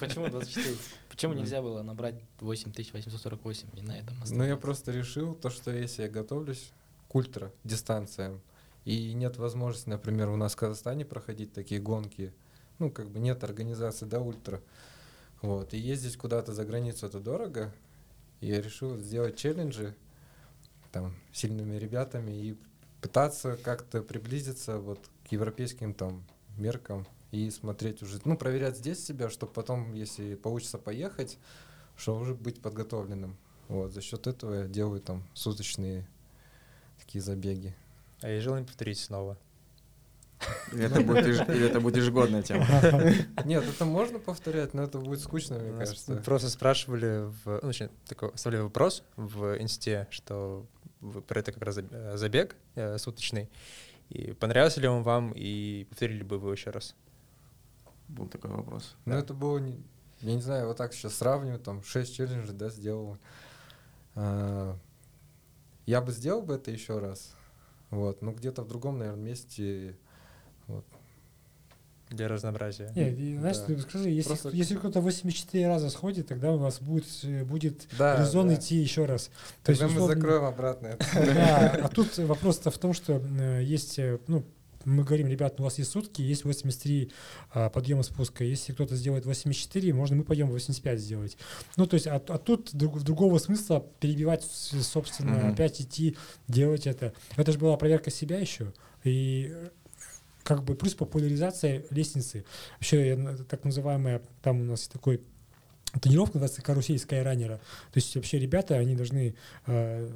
Почему 0.00 0.26
24? 0.30 0.76
Почему 1.16 1.32
нельзя 1.32 1.62
было 1.62 1.82
набрать 1.82 2.16
8848 2.40 3.68
и 3.72 3.80
на 3.80 3.92
этом 3.98 4.08
Ну, 4.08 4.18
я 4.18 4.22
остановиться? 4.22 4.56
просто 4.58 4.92
решил, 4.92 5.34
то, 5.34 5.48
что 5.48 5.70
если 5.70 6.02
я 6.02 6.08
готовлюсь 6.10 6.72
к 7.08 7.14
ультра 7.14 7.50
дистанциям, 7.64 8.42
и 8.84 9.14
нет 9.14 9.38
возможности, 9.38 9.88
например, 9.88 10.28
у 10.28 10.36
нас 10.36 10.52
в 10.52 10.56
Казахстане 10.56 11.06
проходить 11.06 11.54
такие 11.54 11.80
гонки, 11.80 12.34
ну, 12.78 12.90
как 12.90 13.08
бы 13.08 13.18
нет 13.18 13.42
организации, 13.44 14.04
да, 14.04 14.20
ультра, 14.20 14.60
вот, 15.40 15.72
и 15.72 15.78
ездить 15.78 16.18
куда-то 16.18 16.52
за 16.52 16.66
границу 16.66 17.06
это 17.06 17.18
дорого, 17.18 17.72
и 18.42 18.48
я 18.48 18.60
решил 18.60 18.98
сделать 18.98 19.36
челленджи, 19.36 19.94
там, 20.92 21.16
сильными 21.32 21.76
ребятами 21.76 22.30
и 22.32 22.58
пытаться 23.00 23.56
как-то 23.56 24.02
приблизиться 24.02 24.78
вот 24.78 25.00
к 25.26 25.32
европейским 25.32 25.94
там 25.94 26.26
меркам 26.58 27.06
и 27.30 27.50
смотреть 27.50 28.02
уже, 28.02 28.20
ну, 28.24 28.36
проверять 28.36 28.76
здесь 28.76 29.04
себя, 29.04 29.28
чтобы 29.28 29.52
потом, 29.52 29.92
если 29.94 30.34
получится 30.34 30.78
поехать, 30.78 31.38
что 31.96 32.16
уже 32.16 32.34
быть 32.34 32.60
подготовленным. 32.60 33.36
Вот, 33.68 33.92
за 33.92 34.00
счет 34.00 34.26
этого 34.26 34.54
я 34.54 34.64
делаю 34.66 35.00
там 35.00 35.24
суточные 35.34 36.06
такие 36.98 37.22
забеги. 37.22 37.74
А 38.22 38.28
есть 38.28 38.44
желание 38.44 38.66
повторить 38.66 38.98
снова? 38.98 39.36
Или 40.72 40.84
это 40.84 41.00
будет 41.00 41.26
это 41.48 41.80
будет 41.80 41.96
ежегодная 41.96 42.42
тема? 42.42 42.66
Нет, 43.44 43.64
это 43.64 43.84
можно 43.84 44.18
повторять, 44.18 44.74
но 44.74 44.82
это 44.82 44.98
будет 44.98 45.20
скучно, 45.20 45.58
мне 45.58 45.72
Нас 45.72 45.88
кажется. 45.88 46.16
Просто 46.16 46.50
спрашивали, 46.50 47.32
в, 47.44 47.60
ну, 47.62 47.72
такой, 48.06 48.30
оставляли 48.30 48.62
вопрос 48.62 49.02
в 49.16 49.58
инсте, 49.60 50.06
что 50.10 50.66
про 51.26 51.40
это 51.40 51.52
как 51.52 51.62
раз 51.62 51.78
заб- 51.78 52.16
забег 52.16 52.56
э, 52.74 52.98
суточный. 52.98 53.48
И 54.10 54.32
понравился 54.32 54.80
ли 54.80 54.88
он 54.88 55.02
вам, 55.02 55.32
и 55.34 55.84
повторили 55.88 56.22
бы 56.22 56.38
вы 56.38 56.52
еще 56.52 56.70
раз? 56.70 56.94
Был 58.08 58.26
такой 58.28 58.50
вопрос. 58.50 58.94
Ну, 59.04 59.14
это 59.14 59.34
было, 59.34 59.58
не- 59.58 59.82
я 60.20 60.34
не 60.34 60.40
знаю, 60.42 60.68
вот 60.68 60.76
так 60.76 60.92
сейчас 60.94 61.14
сравниваю, 61.14 61.58
там, 61.58 61.82
6 61.82 62.14
челленджей, 62.14 62.54
да, 62.54 62.68
сделал. 62.70 63.18
А, 64.14 64.76
Я 65.86 66.00
бы 66.00 66.10
сделал 66.12 66.42
бы 66.42 66.54
это 66.54 66.70
еще 66.72 66.98
раз, 66.98 67.32
вот, 67.90 68.20
но 68.22 68.32
где-то 68.32 68.62
в 68.62 68.68
другом, 68.68 68.98
наверное, 68.98 69.22
месте, 69.22 69.96
вот. 70.66 70.84
Для 72.08 72.28
разнообразия. 72.28 72.92
Не, 72.94 73.10
и, 73.10 73.36
знаешь, 73.38 73.58
Да. 73.58 73.64
ты 73.66 73.78
скажи, 73.80 74.10
если, 74.10 74.28
Просто- 74.30 74.50
если 74.50 74.76
кто-то 74.76 75.00
84 75.00 75.66
раза 75.66 75.90
сходит, 75.90 76.28
тогда 76.28 76.52
у 76.52 76.56
вас 76.56 76.80
будет, 76.80 77.06
будет 77.48 77.88
Да, 77.98 78.20
резон 78.20 78.46
да. 78.48 78.54
идти 78.54 78.76
еще 78.76 79.06
раз. 79.06 79.24
То 79.64 79.72
Тогда 79.72 79.86
мы 79.88 79.92
условно- 79.94 80.14
закроем 80.14 80.44
обратно 80.44 80.86
это. 80.86 81.04
Да, 81.14 81.70
а 81.84 81.88
тут 81.88 82.16
вопрос-то 82.18 82.70
в 82.70 82.78
том, 82.78 82.92
что 82.94 83.14
э, 83.14 83.62
есть, 83.64 83.98
э, 83.98 84.18
ну, 84.28 84.44
мы 84.86 85.02
говорим, 85.04 85.26
ребят, 85.26 85.60
у 85.60 85.64
вас 85.64 85.78
есть 85.78 85.90
сутки, 85.90 86.22
есть 86.22 86.44
83 86.44 87.10
а, 87.52 87.68
подъема 87.70 88.02
спуска. 88.02 88.44
Если 88.44 88.72
кто-то 88.72 88.94
сделает 88.96 89.26
84, 89.26 89.92
можно 89.92 90.16
мы 90.16 90.24
пойдем 90.24 90.48
85 90.48 91.00
сделать. 91.00 91.36
Ну, 91.76 91.86
то 91.86 91.94
есть, 91.94 92.06
а, 92.06 92.16
а 92.28 92.38
тут 92.38 92.70
друг- 92.72 93.02
другого 93.02 93.38
смысла 93.38 93.84
перебивать, 94.00 94.44
собственно, 94.44 95.38
Мгм. 95.38 95.52
опять 95.52 95.80
идти, 95.80 96.16
делать 96.48 96.86
это. 96.86 97.12
Это 97.36 97.52
же 97.52 97.58
была 97.58 97.76
проверка 97.76 98.10
себя 98.10 98.38
еще. 98.38 98.72
И 99.04 99.54
как 100.44 100.62
бы 100.62 100.76
плюс 100.76 100.94
популяризация 100.94 101.84
лестницы. 101.90 102.44
Вообще, 102.74 103.36
так 103.48 103.64
называемая, 103.64 104.22
там 104.42 104.60
у 104.60 104.64
нас 104.64 104.80
есть 104.80 104.92
такой 104.92 105.20
тренировка 106.00 106.38
называется 106.38 106.62
карусель 106.62 106.98
скайранера. 106.98 107.56
То 107.56 107.96
есть 107.96 108.14
вообще 108.14 108.38
ребята, 108.38 108.76
они 108.76 108.94
должны 108.94 109.34
э, 109.66 110.10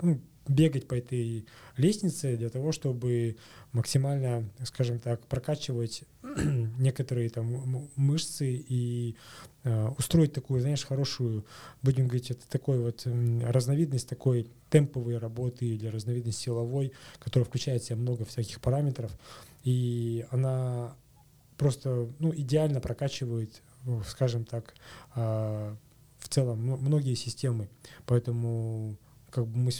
ну, 0.00 0.20
бегать 0.48 0.86
по 0.88 0.94
этой 0.94 1.46
лестнице 1.76 2.36
для 2.36 2.50
того, 2.50 2.72
чтобы 2.72 3.36
максимально, 3.72 4.48
скажем 4.64 4.98
так, 4.98 5.26
прокачивать 5.26 6.04
некоторые 6.78 7.30
там 7.30 7.88
мышцы 7.96 8.64
и 8.68 9.16
э, 9.64 9.88
устроить 9.98 10.32
такую, 10.32 10.60
знаешь, 10.60 10.84
хорошую, 10.84 11.44
будем 11.82 12.06
говорить, 12.06 12.30
это 12.30 12.48
такой 12.48 12.78
вот 12.78 13.06
разновидность 13.42 14.08
такой 14.08 14.48
темповой 14.70 15.18
работы 15.18 15.66
или 15.66 15.86
разновидность 15.86 16.38
силовой, 16.38 16.92
которая 17.18 17.44
включает 17.46 17.82
в 17.82 17.86
себя 17.86 17.96
много 17.96 18.24
всяких 18.24 18.60
параметров, 18.60 19.12
и 19.64 20.26
она 20.30 20.94
просто 21.56 22.08
ну, 22.18 22.34
идеально 22.34 22.80
прокачивает, 22.80 23.62
ну, 23.84 24.02
скажем 24.04 24.44
так, 24.44 24.74
а, 25.14 25.76
в 26.18 26.28
целом 26.28 26.58
многие 26.58 27.14
системы. 27.14 27.68
Поэтому 28.04 28.96
как 29.30 29.46
бы 29.46 29.58
мы 29.58 29.70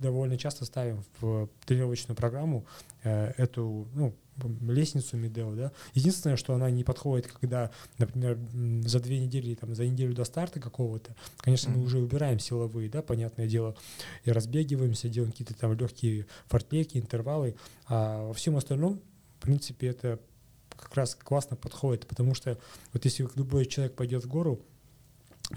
довольно 0.00 0.36
часто 0.38 0.64
ставим 0.64 1.04
в 1.20 1.48
тренировочную 1.66 2.16
программу 2.16 2.66
э, 3.02 3.32
эту 3.36 3.88
ну, 3.94 4.14
лестницу 4.68 5.16
Медео, 5.16 5.54
да. 5.54 5.72
Единственное, 5.94 6.36
что 6.36 6.54
она 6.54 6.70
не 6.70 6.84
подходит, 6.84 7.26
когда, 7.26 7.70
например, 7.98 8.38
за 8.88 9.00
две 9.00 9.20
недели, 9.20 9.54
там, 9.54 9.74
за 9.74 9.86
неделю 9.86 10.14
до 10.14 10.24
старта 10.24 10.60
какого-то, 10.60 11.14
конечно, 11.38 11.72
мы 11.72 11.82
уже 11.82 11.98
убираем 11.98 12.38
силовые, 12.38 12.88
да, 12.88 13.02
понятное 13.02 13.46
дело, 13.46 13.76
и 14.24 14.32
разбегиваемся, 14.32 15.08
делаем 15.08 15.32
какие-то 15.32 15.54
там 15.54 15.74
легкие 15.74 16.26
фортеки, 16.46 16.98
интервалы, 16.98 17.56
а 17.86 18.26
во 18.28 18.34
всем 18.34 18.56
остальном, 18.56 19.00
в 19.38 19.42
принципе, 19.42 19.88
это 19.88 20.18
как 20.70 20.94
раз 20.94 21.14
классно 21.14 21.56
подходит, 21.56 22.06
потому 22.06 22.34
что 22.34 22.58
вот 22.92 23.04
если 23.04 23.28
любой 23.36 23.66
человек 23.66 23.94
пойдет 23.94 24.24
в 24.24 24.28
гору, 24.28 24.64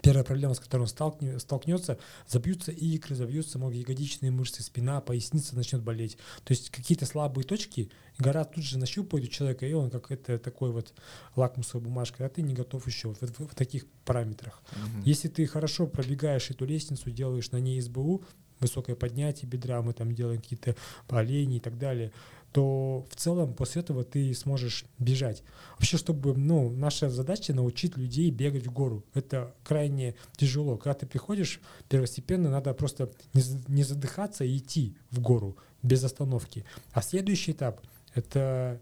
первая 0.01 0.23
проблема, 0.23 0.53
с 0.53 0.59
которой 0.59 0.81
он 0.81 0.87
сталкне- 0.87 1.39
столкнется, 1.39 1.97
забьются 2.27 2.71
икры, 2.71 3.15
забьются 3.15 3.59
ягодичные 3.59 4.31
мышцы, 4.31 4.63
спина, 4.63 5.01
поясница 5.01 5.55
начнет 5.55 5.81
болеть. 5.81 6.17
То 6.43 6.51
есть 6.51 6.69
какие-то 6.69 7.05
слабые 7.05 7.45
точки, 7.45 7.89
гора 8.17 8.43
тут 8.45 8.63
же 8.63 8.77
нащупает 8.77 9.25
у 9.25 9.27
человека, 9.27 9.65
и 9.65 9.73
он 9.73 9.89
как 9.89 10.11
это 10.11 10.37
такой 10.37 10.71
вот 10.71 10.93
лакмусовая 11.35 11.85
бумажка, 11.85 12.25
а 12.25 12.29
ты 12.29 12.41
не 12.41 12.53
готов 12.53 12.87
еще 12.87 13.09
вот 13.09 13.21
в, 13.21 13.47
в 13.47 13.55
таких 13.55 13.85
параметрах. 14.05 14.61
Мгм. 14.71 15.03
Если 15.03 15.27
ты 15.27 15.45
хорошо 15.45 15.87
пробегаешь 15.87 16.49
эту 16.49 16.65
лестницу, 16.65 17.11
делаешь 17.11 17.51
на 17.51 17.57
ней 17.57 17.81
СБУ, 17.81 18.23
высокое 18.59 18.95
поднятие 18.95 19.49
бедра, 19.49 19.81
мы 19.81 19.93
там 19.93 20.13
делаем 20.13 20.41
какие-то 20.41 20.75
олени 21.09 21.57
и 21.57 21.59
так 21.59 21.77
далее, 21.77 22.11
то 22.55 23.05
в 23.09 23.17
целом 23.17 23.53
после 23.53 23.81
этого 23.81 24.05
ты 24.05 24.33
сможешь 24.33 24.85
бежать. 24.97 25.43
Вообще, 25.71 25.97
чтобы, 25.97 26.37
ну, 26.37 26.69
наша 26.69 27.09
задача 27.09 27.53
научить 27.53 27.97
людей 27.97 28.31
бегать 28.31 28.65
в 28.65 28.71
гору. 28.71 29.03
Это 29.13 29.53
крайне 29.65 30.15
тяжело. 30.37 30.77
Когда 30.77 30.93
ты 30.93 31.05
приходишь 31.05 31.59
первостепенно, 31.89 32.49
надо 32.49 32.73
просто 32.73 33.11
не, 33.33 33.41
за- 33.41 33.59
не 33.67 33.83
задыхаться 33.83 34.45
и 34.45 34.55
идти 34.55 34.95
в 35.11 35.19
гору 35.19 35.57
без 35.83 36.01
остановки. 36.05 36.63
А 36.93 37.01
следующий 37.01 37.51
этап— 37.51 37.81
это 38.13 38.79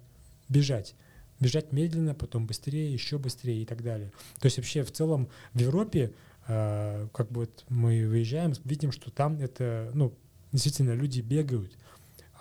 бежать. 0.49 0.93
Бежать 1.39 1.71
медленно, 1.71 2.13
потом 2.13 2.45
быстрее, 2.45 2.93
еще 2.93 3.17
быстрее 3.17 3.63
и 3.63 3.65
так 3.65 3.81
далее. 3.81 4.11
То 4.39 4.45
есть 4.45 4.57
вообще 4.57 4.83
в 4.83 4.91
целом 4.91 5.29
в 5.53 5.59
Европе, 5.59 6.13
э, 6.47 7.07
как 7.11 7.31
бы 7.31 7.39
вот 7.41 7.65
мы 7.69 8.07
выезжаем, 8.07 8.53
видим, 8.65 8.91
что 8.91 9.09
там 9.09 9.39
это, 9.39 9.89
ну, 9.95 10.13
действительно 10.51 10.91
люди 10.93 11.21
бегают. 11.21 11.75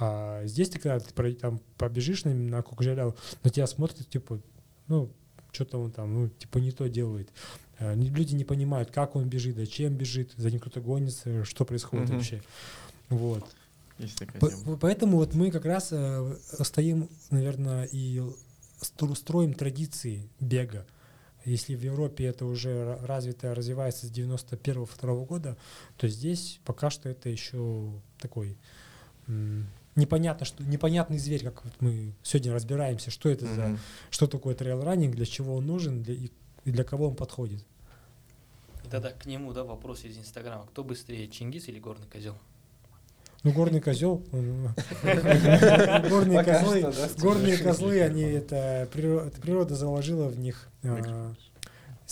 А 0.04 0.44
здесь 0.46 0.68
ты 0.68 0.80
когда 0.80 0.98
ты 0.98 1.32
там 1.34 1.60
побежишь 1.78 2.24
на, 2.24 2.34
на 2.34 2.60
Кукжаляу, 2.62 3.14
на 3.44 3.50
тебя 3.50 3.68
смотрят, 3.68 4.08
типа, 4.08 4.40
ну, 4.88 5.08
что-то 5.52 5.78
он 5.78 5.92
там, 5.92 6.12
ну, 6.12 6.28
типа 6.28 6.58
не 6.58 6.72
то 6.72 6.88
делает. 6.88 7.28
А, 7.78 7.94
Люди 7.94 8.34
не 8.34 8.44
понимают, 8.44 8.90
как 8.90 9.14
он 9.14 9.28
бежит, 9.28 9.54
зачем 9.54 9.94
бежит, 9.94 10.32
за 10.36 10.50
ним 10.50 10.58
кто-то 10.58 10.80
гонится, 10.80 11.44
что 11.44 11.64
происходит 11.64 12.08
Мгм. 12.08 12.16
вообще. 12.16 12.42
Вот. 13.10 13.44
Есть 13.98 14.18
такая 14.18 14.40
По- 14.40 14.50
тема. 14.50 14.76
Поэтому 14.76 15.18
вот 15.18 15.34
мы 15.34 15.52
как 15.52 15.64
раз 15.66 15.90
э, 15.92 16.36
стоим, 16.62 17.08
наверное, 17.30 17.84
и 17.84 18.20
стро- 18.80 19.14
строим 19.14 19.54
традиции 19.54 20.28
бега. 20.40 20.84
Если 21.44 21.76
в 21.76 21.82
Европе 21.84 22.24
это 22.24 22.44
уже 22.44 22.70
ра- 22.70 23.06
развито, 23.06 23.54
развивается 23.54 24.06
с 24.06 24.10
91-2 24.10 25.26
года, 25.26 25.56
то 25.96 26.08
здесь 26.08 26.58
пока 26.64 26.90
что 26.90 27.08
это 27.08 27.28
еще 27.28 27.92
такой 28.18 28.56
непонятно, 29.96 30.46
что 30.46 30.62
непонятный 30.64 31.18
зверь, 31.18 31.44
как 31.44 31.64
вот 31.64 31.72
мы 31.80 32.12
сегодня 32.22 32.52
разбираемся, 32.52 33.10
что 33.10 33.28
это 33.28 33.46
за, 33.46 33.60
Мгм. 33.62 33.78
что 34.10 34.26
такое 34.26 34.54
трейл-раннинг, 34.54 35.14
для 35.14 35.26
чего 35.26 35.56
он 35.56 35.66
нужен 35.66 36.02
для, 36.02 36.14
и, 36.14 36.30
для 36.64 36.84
кого 36.84 37.08
он 37.08 37.14
подходит. 37.16 37.64
И 38.84 38.88
тогда 38.88 39.10
к 39.10 39.26
нему, 39.26 39.52
да, 39.52 39.64
вопрос 39.64 40.04
из 40.04 40.16
Инстаграма. 40.18 40.66
Кто 40.66 40.82
быстрее, 40.84 41.28
Чингис 41.28 41.68
или 41.68 41.78
Горный 41.78 42.06
Козел? 42.12 42.36
Ну, 43.44 43.52
горный 43.52 43.80
козел, 43.80 44.22
он- 44.30 44.68
горные 46.08 46.44
козлы, 46.44 46.92
горные 47.18 47.56
козлы, 47.58 48.00
они 48.00 48.22
это 48.22 48.88
природа, 48.92 49.74
заложила 49.74 50.28
в 50.28 50.38
них 50.38 50.68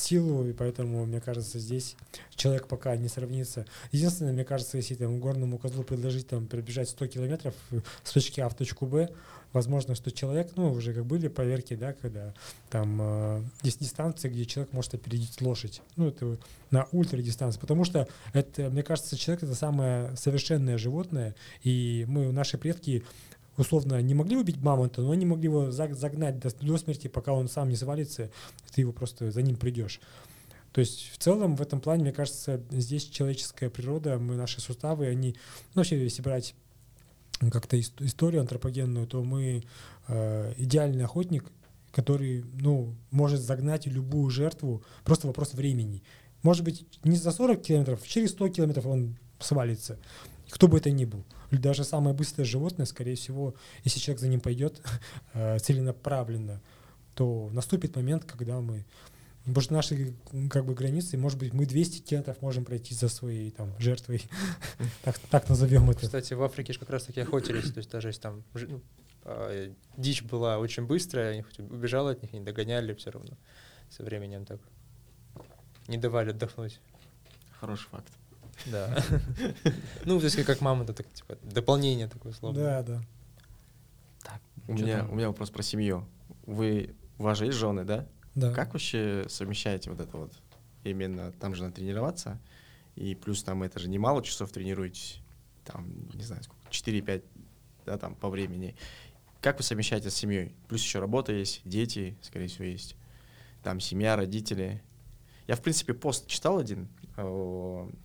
силу, 0.01 0.47
и 0.47 0.53
поэтому, 0.53 1.05
мне 1.07 1.21
кажется, 1.21 1.59
здесь 1.59 1.97
человек 2.35 2.67
пока 2.67 2.97
не 2.97 3.09
сравнится. 3.09 3.67
Единственное, 3.93 4.33
мне 4.33 4.45
кажется, 4.45 4.77
если 4.77 4.95
там 4.95 5.21
горному 5.21 5.59
козлу 5.59 5.83
предложить 5.85 6.29
там 6.29 6.47
пробежать 6.47 6.89
100 6.89 7.07
километров 7.07 7.55
с 8.03 8.13
точки 8.13 8.41
А 8.41 8.49
в 8.49 8.55
точку 8.55 8.87
Б, 8.87 9.11
возможно, 9.53 9.95
что 9.95 10.11
человек, 10.11 10.53
ну, 10.57 10.73
уже 10.73 10.95
как 10.95 11.05
были 11.05 11.29
проверки, 11.29 11.75
да, 11.75 11.93
когда 11.93 12.35
там 12.71 12.99
э, 13.01 13.43
есть 13.63 13.81
дистанции, 13.81 14.29
где 14.29 14.47
человек 14.47 14.73
может 14.73 14.95
опередить 14.95 15.41
лошадь. 15.41 15.83
Ну, 15.97 16.09
это 16.09 16.39
на 16.71 16.87
ультрадистанции. 16.93 17.59
Потому 17.59 17.85
что 17.85 18.09
это, 18.33 18.71
мне 18.71 18.83
кажется, 18.83 19.17
человек 19.17 19.43
это 19.43 19.55
самое 19.55 20.17
совершенное 20.17 20.79
животное, 20.79 21.35
и 21.63 22.05
мы, 22.09 22.33
наши 22.33 22.59
предки, 22.59 23.05
условно, 23.57 24.01
не 24.01 24.15
могли 24.15 24.37
убить 24.37 24.61
мамонта, 24.63 25.03
но 25.03 25.11
они 25.11 25.27
могли 25.27 25.45
его 25.45 25.69
заг- 25.71 25.95
загнать 25.95 26.39
до, 26.39 26.51
до 26.55 26.79
смерти, 26.79 27.09
пока 27.09 27.33
он 27.33 27.49
сам 27.49 27.69
не 27.69 27.77
свалится, 27.77 28.31
ты 28.75 28.83
его 28.83 28.93
просто 28.93 29.31
за 29.31 29.43
ним 29.43 29.57
придешь. 29.57 30.01
То 30.73 30.81
есть 30.81 31.11
в 31.13 31.19
целом 31.19 31.57
в 31.57 31.63
этом 31.63 31.81
плане, 31.81 32.05
мне 32.05 32.13
кажется, 32.13 32.63
здесь 32.71 33.05
человеческая 33.05 33.71
природа, 33.71 34.19
мы, 34.19 34.37
наши 34.37 34.61
суставы, 34.61 35.07
они, 35.07 35.35
ну, 35.75 35.81
вообще, 35.81 36.03
если 36.03 36.23
брать 36.23 36.55
как-то 37.51 37.77
ис- 37.77 37.93
историю 38.01 38.43
антропогенную, 38.43 39.07
то 39.07 39.25
мы 39.25 39.65
э, 40.09 40.55
идеальный 40.59 41.05
охотник, 41.05 41.45
который, 41.91 42.45
ну, 42.61 42.95
может 43.11 43.41
загнать 43.41 43.87
любую 43.87 44.31
жертву, 44.31 44.83
просто 45.05 45.27
вопрос 45.27 45.55
времени. 45.55 46.03
Может 46.43 46.65
быть, 46.65 46.87
не 47.03 47.17
за 47.17 47.33
40 47.33 47.63
километров, 47.63 48.07
через 48.07 48.31
100 48.31 48.49
километров 48.51 48.87
он 48.87 49.17
свалится. 49.41 49.99
Кто 50.51 50.69
бы 50.69 50.79
это 50.79 50.91
ни 50.91 51.05
был. 51.05 51.25
Даже 51.51 51.85
самое 51.85 52.15
быстрое 52.15 52.45
животное, 52.45 52.87
скорее 52.87 53.15
всего, 53.15 53.55
если 53.85 54.01
человек 54.01 54.21
за 54.21 54.29
ним 54.29 54.41
пойдет 54.41 54.81
э, 55.35 55.59
целенаправленно, 55.59 56.61
то 57.15 57.51
наступит 57.53 57.97
момент, 57.97 58.25
когда 58.25 58.61
мы 58.61 58.85
Потому 59.41 59.63
что 59.63 59.73
наши 59.73 60.15
как 60.51 60.67
бы 60.67 60.75
границы, 60.75 61.17
может 61.17 61.39
быть, 61.39 61.55
мы 61.55 61.65
200 61.65 62.03
километров 62.03 62.43
можем 62.43 62.65
пройти 62.65 62.95
за 62.95 63.09
своей 63.09 63.51
там 63.51 63.73
жертвой, 63.79 64.23
так, 65.03 65.19
так 65.19 65.49
назовем 65.49 65.89
это. 65.91 66.01
Кстати, 66.01 66.35
в 66.35 66.43
Африке 66.43 66.75
же 66.75 66.79
как 66.79 66.91
раз 66.91 67.05
таки 67.05 67.21
охотились, 67.21 67.73
то 67.73 67.79
есть 67.79 67.91
даже 67.91 68.09
если 68.09 68.21
там 68.21 68.45
ну, 68.53 68.83
а, 69.25 69.73
дичь 69.97 70.23
была 70.23 70.59
очень 70.59 70.87
быстрая, 70.87 71.33
они 71.33 71.43
хоть 71.43 71.59
убежала 71.59 72.11
от 72.11 72.23
них, 72.23 72.33
не 72.35 72.41
догоняли 72.41 72.93
все 72.95 73.11
равно 73.11 73.37
со 73.89 74.03
временем 74.03 74.45
так. 74.45 74.61
Не 75.89 75.97
давали 75.97 76.31
отдохнуть. 76.31 76.79
Хороший 77.59 77.89
факт. 77.89 78.13
Да. 78.67 79.03
Ну, 80.05 80.19
то 80.19 80.25
есть 80.25 80.43
как 80.45 80.61
мамонта, 80.61 80.93
так 80.93 81.11
типа 81.13 81.37
дополнение 81.43 82.09
такое 82.09 82.33
слово. 82.33 82.55
Да, 82.55 82.83
да. 82.83 83.03
У 84.69 84.77
Чё 84.77 84.85
меня, 84.85 85.07
у 85.11 85.15
меня 85.15 85.29
вопрос 85.29 85.51
про 85.51 85.63
семью. 85.63 86.07
Вы, 86.47 86.95
у 87.19 87.25
вас 87.25 87.39
же 87.39 87.47
есть 87.47 87.59
жены, 87.59 87.85
да? 87.85 88.07
Да. 88.35 88.53
Как 88.53 88.73
вообще 88.73 89.25
совмещаете 89.29 89.91
вот 89.91 90.01
это 90.01 90.17
вот? 90.17 90.33
Именно 90.85 91.33
там 91.33 91.55
же 91.55 91.63
надо 91.63 91.77
тренироваться, 91.77 92.41
и 92.95 93.15
плюс 93.15 93.43
там 93.43 93.63
это 93.63 93.79
же 93.79 93.89
немало 93.89 94.23
часов 94.23 94.51
тренируетесь, 94.53 95.21
там, 95.65 96.09
не 96.15 96.23
знаю, 96.23 96.43
сколько, 96.45 96.61
4-5, 96.71 97.25
да, 97.85 97.99
там, 97.99 98.15
по 98.15 98.29
времени. 98.29 98.77
Как 99.41 99.59
вы 99.59 99.65
совмещаете 99.65 100.11
с 100.11 100.15
семьей? 100.15 100.55
Плюс 100.69 100.83
еще 100.83 101.01
работа 101.01 101.33
есть, 101.33 101.63
дети, 101.65 102.17
скорее 102.23 102.47
всего, 102.47 102.65
есть. 102.65 102.95
Там 103.63 103.81
семья, 103.81 104.17
родители. 104.17 104.83
Я, 105.47 105.57
в 105.57 105.63
принципе, 105.63 105.95
пост 105.95 106.27
читал 106.27 106.59
один, 106.59 106.89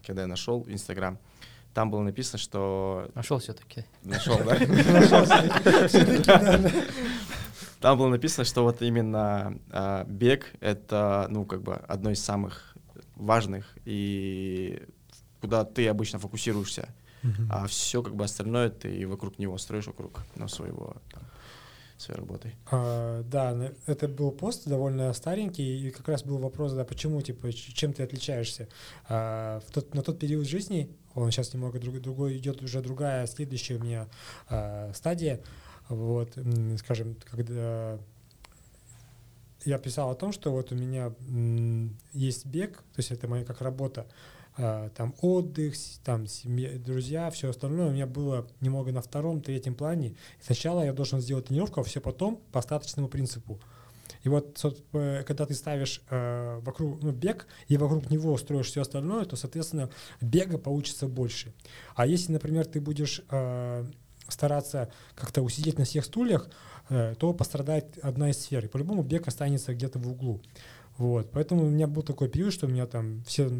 когда 0.05 0.21
я 0.21 0.27
нашел 0.27 0.65
Инстаграм. 0.67 1.17
Там 1.73 1.91
было 1.91 2.01
написано, 2.01 2.39
что... 2.39 3.09
Нашел 3.15 3.39
все-таки. 3.39 3.85
Нашел, 4.03 4.39
да? 4.45 4.57
Там 7.81 7.97
было 7.97 8.07
написано, 8.07 8.45
что 8.45 8.63
вот 8.63 8.81
именно 8.81 9.59
а, 9.71 10.05
бег— 10.05 10.53
это, 10.61 11.27
ну, 11.29 11.45
как 11.45 11.61
бы 11.61 11.75
одно 11.75 12.11
из 12.11 12.23
самых 12.23 12.75
важных, 13.15 13.77
и 13.85 14.81
куда 15.41 15.65
ты 15.65 15.87
обычно 15.87 16.17
фокусируешься, 16.17 16.89
а 17.49 17.67
все 17.67 18.01
как 18.03 18.15
бы 18.15 18.23
остальное 18.23 18.69
ты 18.69 19.07
вокруг 19.07 19.39
него 19.39 19.57
строишь, 19.57 19.87
вокруг 19.87 20.21
ну, 20.35 20.47
своего, 20.47 20.95
там, 21.11 21.23
своей 21.97 22.19
работы. 22.19 22.53
А, 22.71 23.23
да, 23.23 23.71
это 23.85 24.07
был 24.07 24.31
пост 24.31 24.67
довольно 24.67 25.13
старенький, 25.13 25.87
и 25.87 25.91
как 25.91 26.07
раз 26.07 26.23
был 26.23 26.37
вопрос, 26.37 26.73
да, 26.73 26.83
почему, 26.83 27.21
типа, 27.21 27.51
чем 27.53 27.93
ты 27.93 28.03
отличаешься. 28.03 28.67
А, 29.07 29.61
в 29.67 29.71
тот, 29.71 29.93
на 29.93 30.01
тот 30.03 30.19
период 30.19 30.47
жизни, 30.47 30.89
он 31.13 31.31
сейчас 31.31 31.53
немного 31.53 31.79
друг- 31.79 32.01
другой, 32.01 32.37
идет 32.37 32.61
уже 32.61 32.81
другая, 32.81 33.25
следующая 33.27 33.75
у 33.75 33.83
меня 33.83 34.07
а, 34.49 34.91
стадия, 34.93 35.41
вот, 35.87 36.37
скажем, 36.79 37.15
когда 37.29 37.99
я 39.65 39.77
писал 39.77 40.11
о 40.11 40.15
том, 40.15 40.31
что 40.31 40.51
вот 40.51 40.71
у 40.71 40.75
меня 40.75 41.13
есть 42.13 42.45
бег, 42.45 42.77
то 42.77 42.97
есть 42.97 43.11
это 43.11 43.27
моя 43.27 43.43
как 43.43 43.61
работа, 43.61 44.07
там 44.55 45.13
отдых, 45.21 45.75
там 46.03 46.27
семья, 46.27 46.77
друзья, 46.79 47.29
все 47.29 47.49
остальное 47.49 47.87
у 47.87 47.91
меня 47.91 48.07
было 48.07 48.47
немного 48.61 48.91
на 48.91 49.01
втором, 49.01 49.41
третьем 49.41 49.75
плане. 49.75 50.15
Сначала 50.41 50.83
я 50.83 50.93
должен 50.93 51.19
сделать 51.19 51.47
тренировку, 51.47 51.81
а 51.81 51.83
все 51.83 51.99
потом 51.99 52.41
по 52.51 52.59
остаточному 52.59 53.07
принципу. 53.07 53.59
И 54.23 54.29
вот, 54.29 54.59
э, 54.93 55.23
когда 55.25 55.45
ты 55.45 55.53
ставишь 55.53 56.01
э, 56.09 56.59
вокруг 56.63 57.01
ну, 57.01 57.11
бег 57.11 57.47
и 57.67 57.77
вокруг 57.77 58.09
него 58.09 58.37
строишь 58.37 58.67
все 58.67 58.81
остальное, 58.81 59.25
то, 59.25 59.35
соответственно, 59.35 59.89
бега 60.19 60.57
получится 60.57 61.07
больше. 61.07 61.53
А 61.95 62.07
если, 62.07 62.31
например, 62.31 62.65
ты 62.65 62.81
будешь 62.81 63.21
э, 63.29 63.85
стараться 64.27 64.91
как-то 65.15 65.41
усидеть 65.41 65.77
на 65.77 65.85
всех 65.85 66.05
стульях, 66.05 66.49
э, 66.89 67.15
то 67.19 67.33
пострадает 67.33 67.99
одна 68.01 68.31
из 68.31 68.41
сфер. 68.41 68.65
И 68.65 68.67
по-любому 68.67 69.03
бег 69.03 69.27
останется 69.27 69.73
где-то 69.73 69.99
в 69.99 70.07
углу. 70.07 70.41
Вот, 70.97 71.29
поэтому 71.31 71.65
у 71.65 71.69
меня 71.69 71.87
был 71.87 72.03
такой 72.03 72.29
период, 72.29 72.53
что 72.53 72.67
у 72.67 72.69
меня 72.69 72.85
там 72.85 73.21
все, 73.25 73.51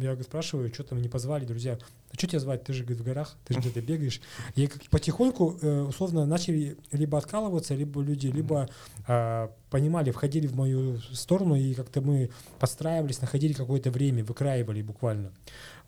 я 0.00 0.20
спрашиваю, 0.24 0.72
что 0.74 0.82
там 0.82 1.00
не 1.00 1.08
позвали, 1.08 1.44
друзья, 1.44 1.78
а 2.10 2.14
что 2.14 2.26
тебя 2.26 2.40
звать, 2.40 2.64
ты 2.64 2.72
же 2.72 2.82
говорит, 2.82 3.00
в 3.00 3.04
горах, 3.04 3.36
ты 3.44 3.54
же 3.54 3.60
где-то 3.60 3.80
бегаешь. 3.86 4.20
И 4.56 4.68
потихоньку, 4.90 5.58
э, 5.62 5.82
условно, 5.82 6.26
начали 6.26 6.76
либо 6.90 7.18
откалываться, 7.18 7.74
либо 7.74 8.02
люди, 8.02 8.26
либо 8.26 8.68
а, 9.06 9.52
понимали, 9.70 10.10
входили 10.10 10.48
в 10.48 10.56
мою 10.56 10.98
сторону, 11.12 11.54
и 11.54 11.72
как-то 11.74 12.00
мы 12.00 12.30
подстраивались, 12.58 13.20
находили 13.20 13.52
какое-то 13.52 13.92
время, 13.92 14.24
выкраивали 14.24 14.82
буквально. 14.82 15.32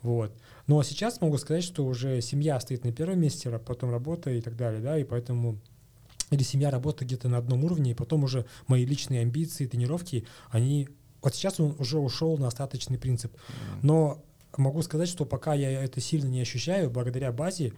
Вот. 0.01 0.31
А 0.67 0.83
сейчас 0.83 1.19
могу 1.19 1.37
сказать, 1.37 1.63
что 1.63 1.85
уже 1.85 2.21
семья 2.21 2.57
стоит 2.61 2.85
на 2.85 2.93
первом 2.93 3.19
месте, 3.19 3.49
а 3.49 3.59
потом 3.59 3.91
работа 3.91 4.29
и 4.29 4.39
так 4.39 4.55
далее, 4.55 4.81
да, 4.81 4.97
и 4.97 5.03
поэтому 5.03 5.59
или 6.31 6.43
семья 6.43 6.71
работа 6.71 7.05
где-то 7.05 7.29
на 7.29 7.37
одном 7.37 7.63
уровне, 7.63 7.91
и 7.91 7.95
потом 7.95 8.23
уже 8.23 8.45
мои 8.67 8.85
личные 8.85 9.21
амбиции, 9.21 9.67
тренировки, 9.67 10.25
они... 10.49 10.89
Вот 11.21 11.33
сейчас 11.33 11.59
он 11.59 11.75
уже 11.79 11.97
ушел 11.97 12.37
на 12.37 12.47
остаточный 12.47 12.99
принцип. 12.99 13.35
Но 13.81 14.23
могу 14.57 14.81
сказать, 14.83 15.09
что 15.09 15.25
пока 15.25 15.53
я 15.53 15.83
это 15.83 15.99
сильно 15.99 16.27
не 16.27 16.41
ощущаю, 16.41 16.89
благодаря 16.91 17.31
базе, 17.31 17.73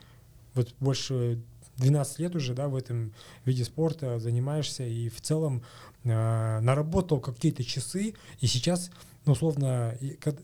вот 0.54 0.74
больше 0.80 1.42
12 1.78 2.20
лет 2.20 2.36
уже, 2.36 2.54
да, 2.54 2.68
в 2.68 2.76
этом 2.76 3.14
виде 3.46 3.64
спорта 3.64 4.20
занимаешься, 4.20 4.84
и 4.84 5.10
в 5.10 5.22
целом 5.22 5.64
э, 6.04 6.60
наработал 6.60 7.20
какие-то 7.20 7.64
часы, 7.64 8.16
и 8.40 8.48
сейчас, 8.48 8.90
ну, 9.26 9.34
условно, 9.34 9.96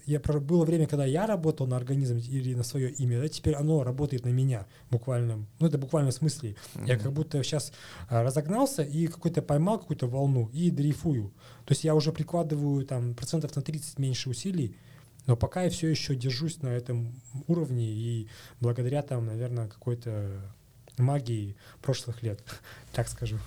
я, 0.05 0.19
было 0.19 0.63
время, 0.63 0.85
когда 0.85 1.05
я 1.05 1.25
работал 1.25 1.65
на 1.65 1.75
организм 1.75 2.17
или 2.17 2.53
на 2.53 2.63
свое 2.63 2.91
имя, 2.91 3.21
да, 3.21 3.27
теперь 3.29 3.55
оно 3.55 3.83
работает 3.83 4.25
на 4.25 4.29
меня 4.29 4.67
буквально, 4.91 5.45
ну, 5.59 5.67
это 5.67 5.77
буквально 5.77 6.11
в 6.11 6.15
смысле. 6.15 6.55
Я 6.85 6.97
как 6.97 7.11
будто 7.11 7.41
сейчас 7.43 7.73
разогнался 8.09 8.83
и 8.83 9.07
какой-то 9.07 9.41
поймал 9.41 9.79
какую-то 9.79 10.07
волну 10.07 10.49
и 10.53 10.69
дрейфую. 10.69 11.33
То 11.65 11.71
есть 11.71 11.83
я 11.83 11.95
уже 11.95 12.11
прикладываю 12.11 12.85
там 12.85 13.15
процентов 13.15 13.55
на 13.55 13.61
30 13.61 13.97
меньше 13.97 14.29
усилий, 14.29 14.77
но 15.25 15.35
пока 15.35 15.63
я 15.63 15.69
все 15.69 15.87
еще 15.87 16.15
держусь 16.15 16.61
на 16.61 16.67
этом 16.67 17.13
уровне 17.47 17.85
и 17.89 18.27
благодаря 18.59 19.01
там, 19.01 19.25
наверное, 19.25 19.67
какой-то 19.67 20.53
магии 20.97 21.55
прошлых 21.81 22.21
лет, 22.23 22.41
так 22.93 23.07
скажу. 23.07 23.37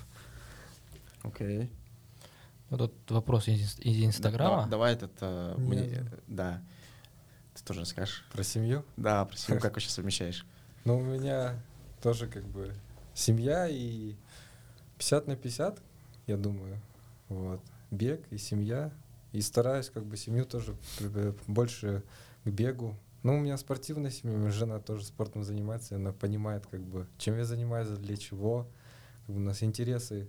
Окей. 1.22 1.70
Вот 2.70 2.78
тут 2.78 3.10
вопрос 3.10 3.48
из, 3.48 3.78
из 3.80 3.98
Да- 4.00 4.04
Инстаграма. 4.06 4.66
давай 4.68 4.94
этот, 4.94 5.12
э, 5.20 5.54
Не 5.58 5.64
мне, 5.68 6.04
да. 6.26 6.62
Ты 7.54 7.62
тоже 7.64 7.80
расскажешь? 7.80 8.24
Про 8.32 8.42
семью? 8.42 8.84
Да, 8.96 9.24
про 9.24 9.36
семью, 9.36 9.60
как 9.60 9.72
вообще 9.74 9.88
совмещаешь? 9.90 10.44
Ну, 10.84 10.98
у 10.98 11.02
меня 11.02 11.60
тоже 12.02 12.26
как 12.26 12.44
бы 12.46 12.74
семья 13.14 13.66
и 13.68 14.14
50 14.98 15.26
на 15.28 15.36
50, 15.36 15.80
я 16.26 16.36
думаю. 16.36 16.80
Вот. 17.28 17.60
Бег 17.90 18.20
и 18.30 18.38
семья. 18.38 18.92
И 19.32 19.40
стараюсь 19.40 19.90
как 19.90 20.04
бы 20.04 20.16
семью 20.16 20.44
тоже 20.44 20.76
больше 21.46 22.02
к 22.44 22.48
бегу. 22.48 22.96
Ну, 23.26 23.34
у 23.34 23.40
меня 23.40 23.56
спортивная 23.56 24.12
семья, 24.12 24.48
жена 24.50 24.78
тоже 24.78 25.02
спортом 25.04 25.42
занимается, 25.42 25.96
она 25.96 26.12
понимает, 26.12 26.64
как 26.68 26.80
бы, 26.80 27.08
чем 27.18 27.36
я 27.36 27.44
занимаюсь, 27.44 27.88
для 27.88 28.16
чего. 28.16 28.68
Как 29.26 29.34
бы 29.34 29.40
у 29.40 29.44
нас 29.44 29.64
интересы 29.64 30.28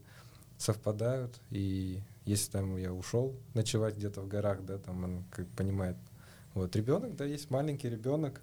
совпадают, 0.58 1.39
и 1.52 2.02
если 2.26 2.50
там 2.54 2.76
я 2.76 2.91
ушел 2.91 3.36
ночевать 3.54 3.98
где-то 3.98 4.22
в 4.22 4.28
горах, 4.28 4.66
да, 4.66 4.80
там 4.80 5.04
он 5.04 5.24
как 5.30 5.48
понимает. 5.50 5.95
Вот 6.56 6.76
ребенок, 6.76 7.16
да, 7.16 7.24
есть 7.24 7.52
маленький 7.52 7.88
ребенок, 7.88 8.41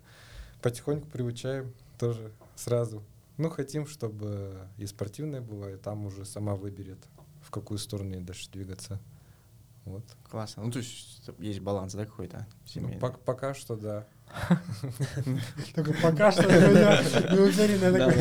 потихоньку 0.62 1.08
приучаем 1.08 1.74
тоже 1.98 2.30
сразу. 2.54 3.02
Ну, 3.38 3.50
хотим, 3.50 3.88
чтобы 3.88 4.68
и 4.78 4.86
спортивное 4.86 5.40
было, 5.40 5.72
и 5.74 5.76
там 5.76 6.06
уже 6.06 6.24
сама 6.24 6.54
выберет, 6.54 6.98
в 7.42 7.50
какую 7.50 7.78
сторону 7.78 8.14
ей 8.14 8.22
дальше 8.22 8.48
двигаться. 8.52 9.00
Вот. 9.84 10.04
Классно. 10.30 10.62
Ну, 10.62 10.70
то 10.70 10.78
есть 10.78 11.28
есть 11.40 11.58
баланс, 11.58 11.92
да, 11.94 12.06
какой-то 12.06 12.46
Ну, 12.46 12.68
семейный? 12.68 13.00
пок- 13.00 13.18
пока 13.24 13.52
что 13.52 13.74
да. 13.74 14.06
Только 15.74 15.92
пока 16.02 16.32
что 16.32 16.48
я 16.48 17.02
не 17.32 17.38
уверен, 17.38 17.94
да. 17.94 18.12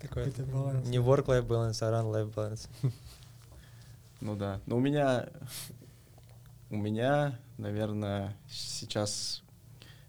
Такой 0.00 0.30
баланс. 0.52 0.88
не 0.88 0.98
work-life 0.98 1.46
balance, 1.46 1.78
а 1.80 1.90
run-life 1.90 2.32
balance. 2.34 2.68
Ну 4.20 4.36
да. 4.36 4.60
Но 4.66 4.76
у 4.76 4.80
меня, 4.80 5.28
у 6.70 6.76
меня, 6.76 7.38
наверное, 7.58 8.36
сейчас 8.48 9.42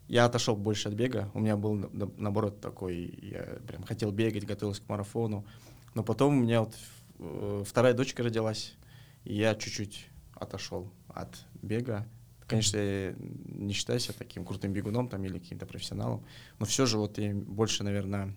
я 0.07 0.25
отошел 0.25 0.55
больше 0.55 0.89
от 0.89 0.95
бега. 0.95 1.30
У 1.34 1.39
меня 1.39 1.55
был 1.57 1.73
на- 1.73 1.89
на- 1.89 2.11
наоборот 2.17 2.59
такой, 2.61 3.17
я 3.21 3.43
прям 3.67 3.84
хотел 3.84 4.11
бегать, 4.11 4.45
готовился 4.45 4.82
к 4.82 4.89
марафону. 4.89 5.45
Но 5.93 6.03
потом 6.03 6.38
у 6.38 6.41
меня 6.41 6.61
вот 6.61 6.73
э, 7.19 7.63
вторая 7.65 7.93
дочка 7.93 8.23
родилась, 8.23 8.75
и 9.23 9.36
я 9.36 9.55
чуть-чуть 9.55 10.07
отошел 10.36 10.91
от 11.09 11.30
бега. 11.61 12.05
Конечно, 12.48 12.78
я 12.78 13.14
не 13.18 13.74
считаю 13.74 14.00
себя 14.00 14.16
таким 14.18 14.45
крутым 14.45 14.72
бегуном 14.72 15.10
там 15.10 15.24
или 15.26 15.38
каким-то 15.38 15.66
профессионалом, 15.66 16.24
но 16.60 16.66
все 16.66 16.86
же 16.86 16.98
вот 16.98 17.20
и 17.20 17.34
больше, 17.34 17.84
наверное, 17.84 18.34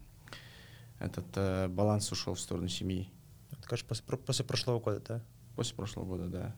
этот 0.99 1.27
э, 1.37 1.69
баланс 1.69 2.11
ушел 2.11 2.35
в 2.35 2.41
сторону 2.41 2.69
семьи. 2.69 3.09
Это, 3.53 3.69
конечно, 3.69 3.87
после, 3.89 4.05
после 4.19 4.45
прошлого 4.45 4.81
года, 4.81 5.01
да? 5.07 5.23
После 5.55 5.75
прошлого 5.77 6.05
года, 6.07 6.27
да. 6.27 6.57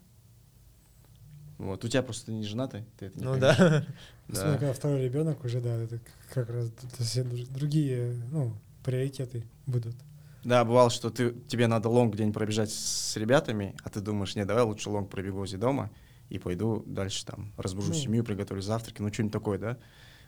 Вот. 1.58 1.84
У 1.84 1.88
тебя 1.88 2.02
просто 2.02 2.26
ты 2.26 2.32
не 2.32 2.44
женатый, 2.44 2.84
ты 2.98 3.06
это 3.06 3.18
не 3.18 3.24
Ну 3.24 3.30
поймешь. 3.38 3.56
да. 3.56 3.86
Особенно, 4.28 4.52
Да. 4.52 4.58
когда 4.58 4.72
второй 4.72 5.02
ребенок 5.04 5.44
уже, 5.44 5.60
да, 5.60 5.74
это 5.76 6.00
как 6.32 6.48
раз 6.50 6.70
другие, 7.50 8.14
ну, 8.30 8.52
приоритеты 8.84 9.44
будут. 9.66 9.94
Да, 10.42 10.64
бывало, 10.64 10.90
что 10.90 11.10
ты, 11.10 11.32
тебе 11.46 11.68
надо 11.68 11.88
long 11.88 12.16
день 12.16 12.32
пробежать 12.32 12.70
с 12.72 13.16
ребятами, 13.16 13.76
а 13.84 13.90
ты 13.90 14.00
думаешь, 14.00 14.34
не, 14.34 14.44
давай 14.44 14.64
лучше 14.64 14.90
long 14.90 15.08
пробегу 15.10 15.38
возле 15.38 15.58
дома 15.58 15.90
и 16.32 16.38
пойду 16.38 16.82
дальше 16.86 17.26
там, 17.26 17.52
разбужу 17.58 17.88
Ну. 17.88 17.94
семью, 17.94 18.24
приготовлю 18.24 18.62
завтраки, 18.62 19.02
ну 19.02 19.12
что-нибудь 19.12 19.32
такое, 19.34 19.58
да? 19.58 19.78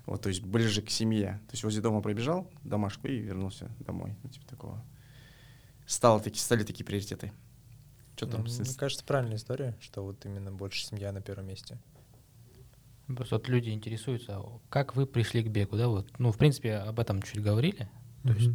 Вот, 0.04 0.20
то 0.20 0.28
есть 0.28 0.42
ближе 0.42 0.82
к 0.82 0.90
семье. 0.90 1.40
То 1.48 1.52
есть 1.52 1.64
возле 1.64 1.80
дома 1.80 2.02
пробежал 2.02 2.46
домашку 2.62 3.08
и 3.08 3.16
вернулся 3.16 3.70
домой, 3.80 4.14
ну 4.22 4.28
типа 4.28 4.46
такого. 4.46 4.84
Стало 5.86 6.20
таки, 6.20 6.38
стали 6.38 6.62
такие 6.62 6.84
приоритеты. 6.84 7.32
Что 8.16 8.26
там? 8.26 8.44
Ну, 8.44 8.52
Мне 8.52 8.74
кажется, 8.76 9.02
правильная 9.04 9.36
история, 9.36 9.76
что 9.80 10.04
вот 10.04 10.26
именно 10.26 10.52
больше 10.52 10.84
семья 10.84 11.10
на 11.10 11.22
первом 11.22 11.46
месте. 11.46 11.78
Просто 13.06 13.36
вот 13.36 13.48
люди 13.48 13.70
интересуются, 13.70 14.36
а 14.36 14.60
как 14.68 14.96
вы 14.96 15.06
пришли 15.06 15.42
к 15.42 15.48
бегу, 15.48 15.76
да? 15.76 15.88
Вот, 15.88 16.06
ну, 16.18 16.32
в 16.32 16.36
принципе, 16.36 16.74
об 16.76 17.00
этом 17.00 17.22
чуть 17.22 17.42
говорили. 17.42 17.88
То 18.24 18.32
есть 18.32 18.50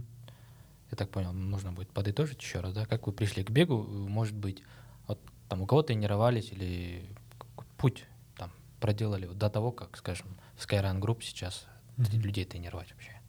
я 0.91 0.97
так 0.97 1.09
понял, 1.09 1.33
нужно 1.33 1.71
будет 1.71 1.89
подытожить 1.89 2.41
еще 2.41 2.59
раз, 2.59 2.73
да, 2.73 2.85
как 2.85 3.07
вы 3.07 3.13
пришли 3.13 3.43
к 3.43 3.49
бегу, 3.49 3.83
может 3.83 4.35
быть, 4.35 4.63
вот 5.07 5.19
там 5.47 5.63
у 5.63 5.65
кого 5.65 5.81
тренировались 5.81 6.51
или 6.51 7.05
путь 7.80 8.05
там 8.38 8.51
проделали 8.80 9.25
до 9.25 9.49
того, 9.49 9.71
как, 9.71 9.97
скажем, 9.97 10.27
в 10.55 10.65
Skyrun 10.67 10.99
Group 10.99 11.21
сейчас 11.21 11.65
Мгм. 11.97 12.21
людей 12.21 12.45
тренировать 12.45 12.91
вообще? 12.91 13.19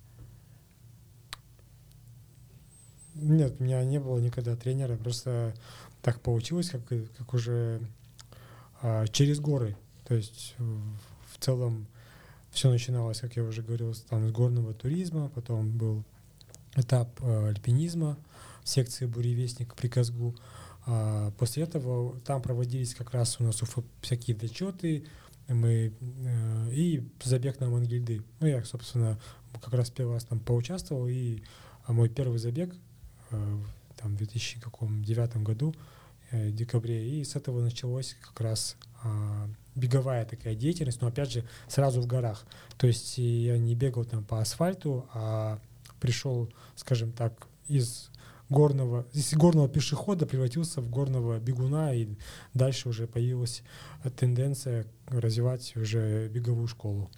Нет, 3.15 3.57
у 3.59 3.65
меня 3.65 3.83
не 3.85 3.99
было 3.99 4.19
никогда 4.19 4.57
тренера, 4.57 4.97
просто 4.97 5.55
так 6.03 6.21
получилось, 6.21 6.71
как, 6.71 6.83
как 6.87 7.35
уже 7.35 7.81
а, 8.83 9.07
через 9.09 9.41
горы. 9.41 9.77
То 10.07 10.15
есть 10.15 10.55
в, 10.59 10.81
в 11.35 11.39
целом 11.39 11.87
все 12.51 12.71
начиналось, 12.71 13.21
как 13.21 13.37
я 13.37 13.43
уже 13.43 13.63
говорил, 13.63 13.95
с, 13.95 14.01
там, 14.03 14.29
с 14.29 14.33
горного 14.33 14.75
туризма, 14.75 15.29
потом 15.29 15.71
был 15.77 16.05
этап 16.77 17.09
а, 17.21 17.49
альпинизма 17.49 18.17
в 18.63 18.69
секции 18.69 19.07
«Буревестник» 19.07 19.75
при 19.75 19.89
Казгу. 19.89 20.35
А, 20.93 21.31
после 21.39 21.63
этого 21.63 22.19
там 22.21 22.43
проводились 22.43 22.95
как 22.97 23.13
раз 23.13 23.39
у 23.39 23.45
нас 23.45 23.63
всякие 24.03 24.37
зачеты, 24.37 25.07
мы, 25.47 25.93
э, 26.01 26.71
и 26.73 27.09
забег 27.23 27.61
на 27.61 27.69
Мангильды. 27.69 28.23
Ну, 28.41 28.47
я, 28.49 28.65
собственно, 28.65 29.21
как 29.61 29.73
раз 29.75 29.91
первый 29.91 30.15
раз 30.15 30.25
там 30.25 30.41
поучаствовал, 30.41 31.07
и 31.07 31.43
а 31.85 31.93
мой 31.93 32.09
первый 32.09 32.39
забег 32.39 32.75
э, 33.31 33.59
там, 33.97 34.15
в 34.15 34.17
2009 34.17 35.37
году, 35.39 35.75
э, 36.33 36.49
в 36.49 36.55
декабре, 36.55 37.09
и 37.09 37.25
с 37.25 37.37
этого 37.37 37.61
началась 37.63 38.17
как 38.21 38.41
раз 38.41 38.77
а, 39.03 39.49
беговая 39.77 40.25
такая 40.25 40.57
деятельность, 40.57 41.01
но 41.01 41.07
опять 41.07 41.31
же 41.31 41.45
сразу 41.69 42.01
в 42.01 42.07
горах. 42.07 42.45
То 42.79 42.89
есть 42.89 43.17
я 43.17 43.59
не 43.59 43.77
бегал 43.77 44.05
там 44.05 44.25
по 44.25 44.41
асфальту, 44.41 45.09
а 45.13 45.61
пришел, 46.01 46.53
скажем 46.75 47.13
так, 47.13 47.47
из 47.69 48.10
горного, 48.51 49.07
из 49.13 49.33
горного 49.35 49.69
пешехода 49.69 50.27
превратился 50.27 50.81
в 50.81 50.91
горного 50.91 51.39
бегуна, 51.39 51.95
и 51.95 52.09
дальше 52.53 52.89
уже 52.89 53.07
появилась 53.07 53.63
тенденция 54.19 54.87
развивать 55.07 55.75
уже 55.77 56.29
беговую 56.29 56.67
школу. 56.67 57.11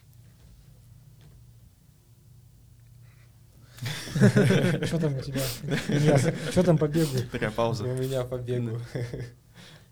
Что 4.85 4.99
там 5.01 5.17
у 5.17 5.21
тебя? 5.21 6.19
Что 6.51 6.63
там 6.63 6.79
по 6.79 6.87
бегу? 6.87 7.17
Такая 7.33 7.51
пауза. 7.51 7.85
У 7.85 7.95
меня 7.95 8.25
по 8.25 8.39
бегу. 8.39 8.79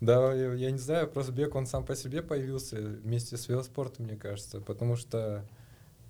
Да, 0.00 0.32
я 0.32 0.70
не 0.70 0.78
знаю, 0.78 1.08
просто 1.08 1.32
бег, 1.32 1.54
он 1.54 1.66
сам 1.66 1.84
по 1.84 1.94
себе 1.94 2.22
появился 2.22 2.76
вместе 2.76 3.36
с 3.36 3.48
велоспортом, 3.48 4.06
мне 4.06 4.16
кажется, 4.16 4.60
потому 4.60 4.96
что 4.96 5.46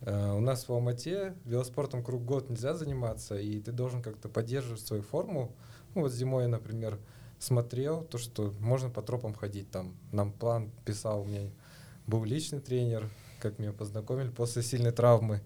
у 0.03 0.40
нас 0.40 0.66
в 0.66 0.72
Алмате 0.72 1.34
велоспортом 1.44 2.03
круг 2.03 2.24
год 2.24 2.48
нельзя 2.48 2.74
заниматься, 2.74 3.38
и 3.38 3.61
ты 3.61 3.70
должен 3.70 4.03
как-то 4.03 4.28
поддерживать 4.28 4.80
свою 4.80 5.03
форму. 5.03 5.55
Ну, 5.94 6.03
вот 6.03 6.12
зимой 6.12 6.46
например, 6.46 6.98
смотрел 7.38 8.05
то, 8.05 8.18
что 8.18 8.55
можно 8.61 8.90
по 8.90 9.03
тропам 9.03 9.34
ходить, 9.34 9.70
там 9.70 9.96
нам 10.12 10.32
план 10.32 10.70
писал, 10.84 11.22
у 11.22 11.24
меня 11.24 11.51
был 12.07 12.24
личный 12.24 12.61
тренер, 12.61 13.11
как 13.40 13.59
меня 13.59 13.72
познакомили 13.72 14.30
после 14.30 14.62
сильной 14.62 14.92
травмы. 14.92 15.42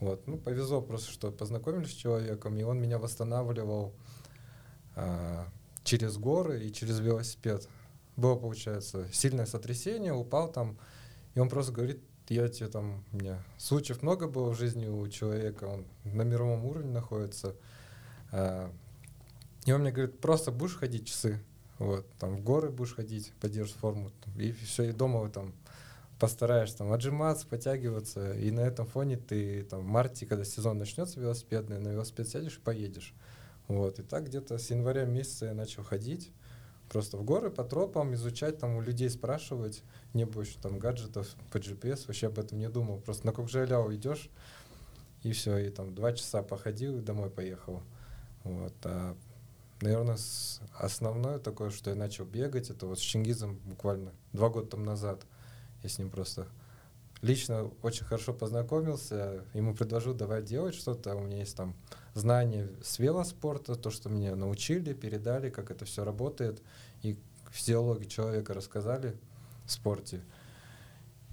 Вот. 0.00 0.26
Ну, 0.26 0.36
повезло 0.36 0.82
просто, 0.82 1.10
что 1.10 1.30
познакомились 1.30 1.90
с 1.90 1.94
человеком, 1.94 2.58
и 2.58 2.62
он 2.62 2.80
меня 2.80 2.98
восстанавливал 2.98 3.94
а, 4.94 5.46
через 5.84 6.16
горы 6.18 6.66
и 6.66 6.72
через 6.72 7.00
велосипед. 7.00 7.68
Было, 8.16 8.36
получается, 8.36 9.06
сильное 9.12 9.46
сотрясение, 9.46 10.12
упал 10.12 10.50
там, 10.50 10.78
и 11.34 11.38
он 11.38 11.48
просто 11.48 11.72
говорит, 11.72 12.02
я 12.34 12.48
тебе 12.48 12.68
там, 12.68 13.04
у 13.12 13.16
меня 13.16 13.42
случаев 13.58 14.02
много 14.02 14.28
было 14.28 14.50
в 14.50 14.58
жизни 14.58 14.86
у 14.86 15.06
человека, 15.08 15.64
он 15.64 15.86
на 16.04 16.22
мировом 16.22 16.64
уровне 16.64 16.92
находится. 16.92 17.54
А, 18.32 18.70
и 19.64 19.72
он 19.72 19.82
мне 19.82 19.92
говорит, 19.92 20.20
просто 20.20 20.52
будешь 20.52 20.76
ходить 20.76 21.06
часы, 21.06 21.40
вот, 21.78 22.06
там 22.18 22.36
в 22.36 22.42
горы 22.42 22.70
будешь 22.70 22.94
ходить, 22.94 23.32
поддержишь 23.40 23.74
форму, 23.74 24.10
и 24.36 24.52
все, 24.52 24.84
и 24.84 24.92
дома 24.92 25.28
там 25.28 25.52
постараешься 26.18 26.78
там 26.78 26.92
отжиматься, 26.92 27.46
подтягиваться, 27.46 28.32
и 28.32 28.50
на 28.50 28.60
этом 28.60 28.86
фоне 28.86 29.16
ты 29.16 29.62
там 29.64 29.80
в 29.80 29.84
марте, 29.86 30.26
когда 30.26 30.44
сезон 30.44 30.78
начнется 30.78 31.20
велосипедный, 31.20 31.78
на 31.78 31.88
велосипед 31.88 32.28
сядешь 32.28 32.56
и 32.56 32.60
поедешь. 32.60 33.14
Вот, 33.68 33.98
и 33.98 34.02
так 34.02 34.26
где-то 34.26 34.58
с 34.58 34.70
января 34.70 35.04
месяца 35.04 35.46
я 35.46 35.54
начал 35.54 35.82
ходить, 35.82 36.30
просто 36.88 37.16
в 37.16 37.24
горы 37.24 37.50
по 37.50 37.64
тропам, 37.64 38.14
изучать, 38.14 38.58
там 38.58 38.76
у 38.76 38.80
людей 38.80 39.10
спрашивать, 39.10 39.82
не 40.14 40.22
еще 40.22 40.58
там 40.60 40.78
гаджетов 40.78 41.34
по 41.50 41.58
GPS, 41.58 42.04
вообще 42.06 42.28
об 42.28 42.38
этом 42.38 42.58
не 42.58 42.68
думал, 42.68 43.00
просто 43.00 43.26
на 43.26 43.32
Кокжаляу 43.32 43.94
идешь, 43.94 44.30
и 45.22 45.32
все, 45.32 45.58
и 45.58 45.70
там 45.70 45.94
два 45.94 46.12
часа 46.12 46.42
походил 46.42 46.98
и 46.98 47.02
домой 47.02 47.30
поехал. 47.30 47.82
Вот, 48.44 48.74
а, 48.84 49.16
наверное, 49.80 50.18
основное 50.78 51.38
такое, 51.38 51.70
что 51.70 51.90
я 51.90 51.96
начал 51.96 52.24
бегать, 52.24 52.70
это 52.70 52.86
вот 52.86 52.98
с 52.98 53.02
Чингизом 53.02 53.56
буквально 53.64 54.12
два 54.32 54.48
года 54.48 54.68
тому 54.68 54.84
назад. 54.84 55.26
Я 55.82 55.88
с 55.88 55.98
ним 55.98 56.10
просто 56.10 56.46
лично 57.22 57.70
очень 57.82 58.04
хорошо 58.04 58.32
познакомился, 58.32 59.44
ему 59.54 59.74
предложил 59.74 60.14
давай 60.14 60.42
делать 60.42 60.74
что-то, 60.74 61.14
у 61.16 61.22
меня 61.22 61.38
есть 61.38 61.56
там 61.56 61.74
знания 62.16 62.68
с 62.82 62.98
велоспорта, 62.98 63.74
то, 63.74 63.90
что 63.90 64.08
меня 64.08 64.34
научили, 64.34 64.94
передали, 64.94 65.50
как 65.50 65.70
это 65.70 65.84
все 65.84 66.04
работает, 66.04 66.62
и 67.02 67.18
физиологию 67.50 68.08
человека 68.08 68.54
рассказали 68.54 69.16
в 69.66 69.72
спорте. 69.72 70.22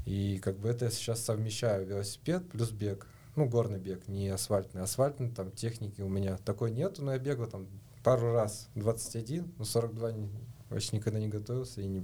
И 0.06 0.40
как 0.40 0.58
бы 0.58 0.70
это 0.70 0.86
я 0.86 0.92
сейчас 0.92 1.22
совмещаю 1.22 1.86
велосипед 1.86 2.50
плюс 2.50 2.72
бег. 2.72 3.08
Ну, 3.36 3.48
горный 3.48 3.80
бег, 3.80 4.08
не 4.08 4.28
асфальтный. 4.30 4.82
Асфальтный 4.82 5.32
там 5.32 5.52
техники 5.52 6.02
у 6.02 6.10
меня 6.10 6.38
такой 6.38 6.72
нету, 6.72 7.04
но 7.04 7.14
я 7.14 7.20
бегал 7.20 7.48
там 7.48 7.68
пару 8.04 8.34
раз 8.34 8.70
21, 8.76 9.54
но 9.58 9.66
42 9.66 10.12
не, 10.12 10.30
вообще 10.70 10.98
никогда 10.98 11.20
не 11.20 11.30
готовился. 11.30 11.82
И 11.82 11.88
не, 11.88 12.04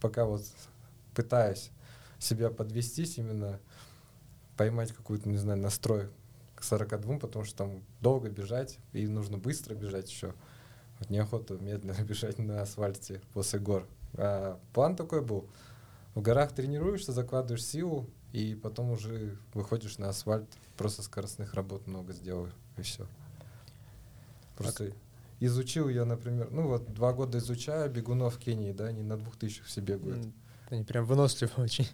пока 0.00 0.24
вот 0.24 0.42
пытаюсь 1.14 1.70
себя 2.18 2.50
подвестись 2.50 3.18
именно, 3.18 3.60
поймать 4.56 4.92
какую-то, 4.92 5.28
не 5.28 5.36
знаю, 5.36 5.60
настрой 5.60 6.08
к 6.56 6.64
42, 6.64 7.18
потому 7.18 7.44
что 7.44 7.56
там 7.56 7.82
долго 8.00 8.28
бежать, 8.28 8.78
и 8.92 9.06
нужно 9.06 9.38
быстро 9.38 9.74
бежать 9.74 10.10
еще. 10.10 10.34
Вот 10.98 11.10
неохота 11.10 11.54
медленно 11.54 11.92
бежать 12.04 12.38
на 12.38 12.62
асфальте 12.62 13.20
после 13.32 13.60
гор. 13.60 13.86
А 14.14 14.58
план 14.72 14.96
такой 14.96 15.22
был. 15.22 15.48
В 16.14 16.22
горах 16.22 16.52
тренируешься, 16.52 17.12
закладываешь 17.12 17.64
силу, 17.64 18.08
и 18.32 18.54
потом 18.54 18.90
уже 18.90 19.36
выходишь 19.54 19.98
на 19.98 20.08
асфальт, 20.08 20.48
просто 20.76 21.02
скоростных 21.02 21.54
работ 21.54 21.86
много 21.86 22.12
сделаю, 22.12 22.52
и 22.78 22.82
все. 22.82 23.06
Просто 24.56 24.92
изучил 25.40 25.88
я, 25.88 26.04
например, 26.04 26.48
ну 26.50 26.68
вот 26.68 26.92
два 26.92 27.12
года 27.12 27.38
изучаю 27.38 27.90
бегунов 27.90 28.38
Кении, 28.38 28.72
да, 28.72 28.86
они 28.86 29.02
на 29.02 29.18
двух 29.18 29.36
тысячах 29.36 29.66
все 29.66 29.80
бегают. 29.80 30.26
Они 30.70 30.84
прям 30.84 31.04
выносливы 31.04 31.52
очень. 31.56 31.86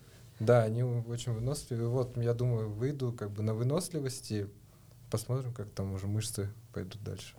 Да, 0.42 0.64
они 0.64 0.82
очень 0.82 1.32
выносливые. 1.32 1.88
Вот, 1.88 2.16
я 2.16 2.34
думаю, 2.34 2.68
выйду 2.68 3.12
как 3.12 3.30
бы 3.30 3.44
на 3.44 3.54
выносливости, 3.54 4.48
посмотрим, 5.08 5.52
как 5.52 5.70
там 5.70 5.92
уже 5.92 6.08
мышцы 6.08 6.52
пойдут 6.72 7.00
дальше. 7.04 7.36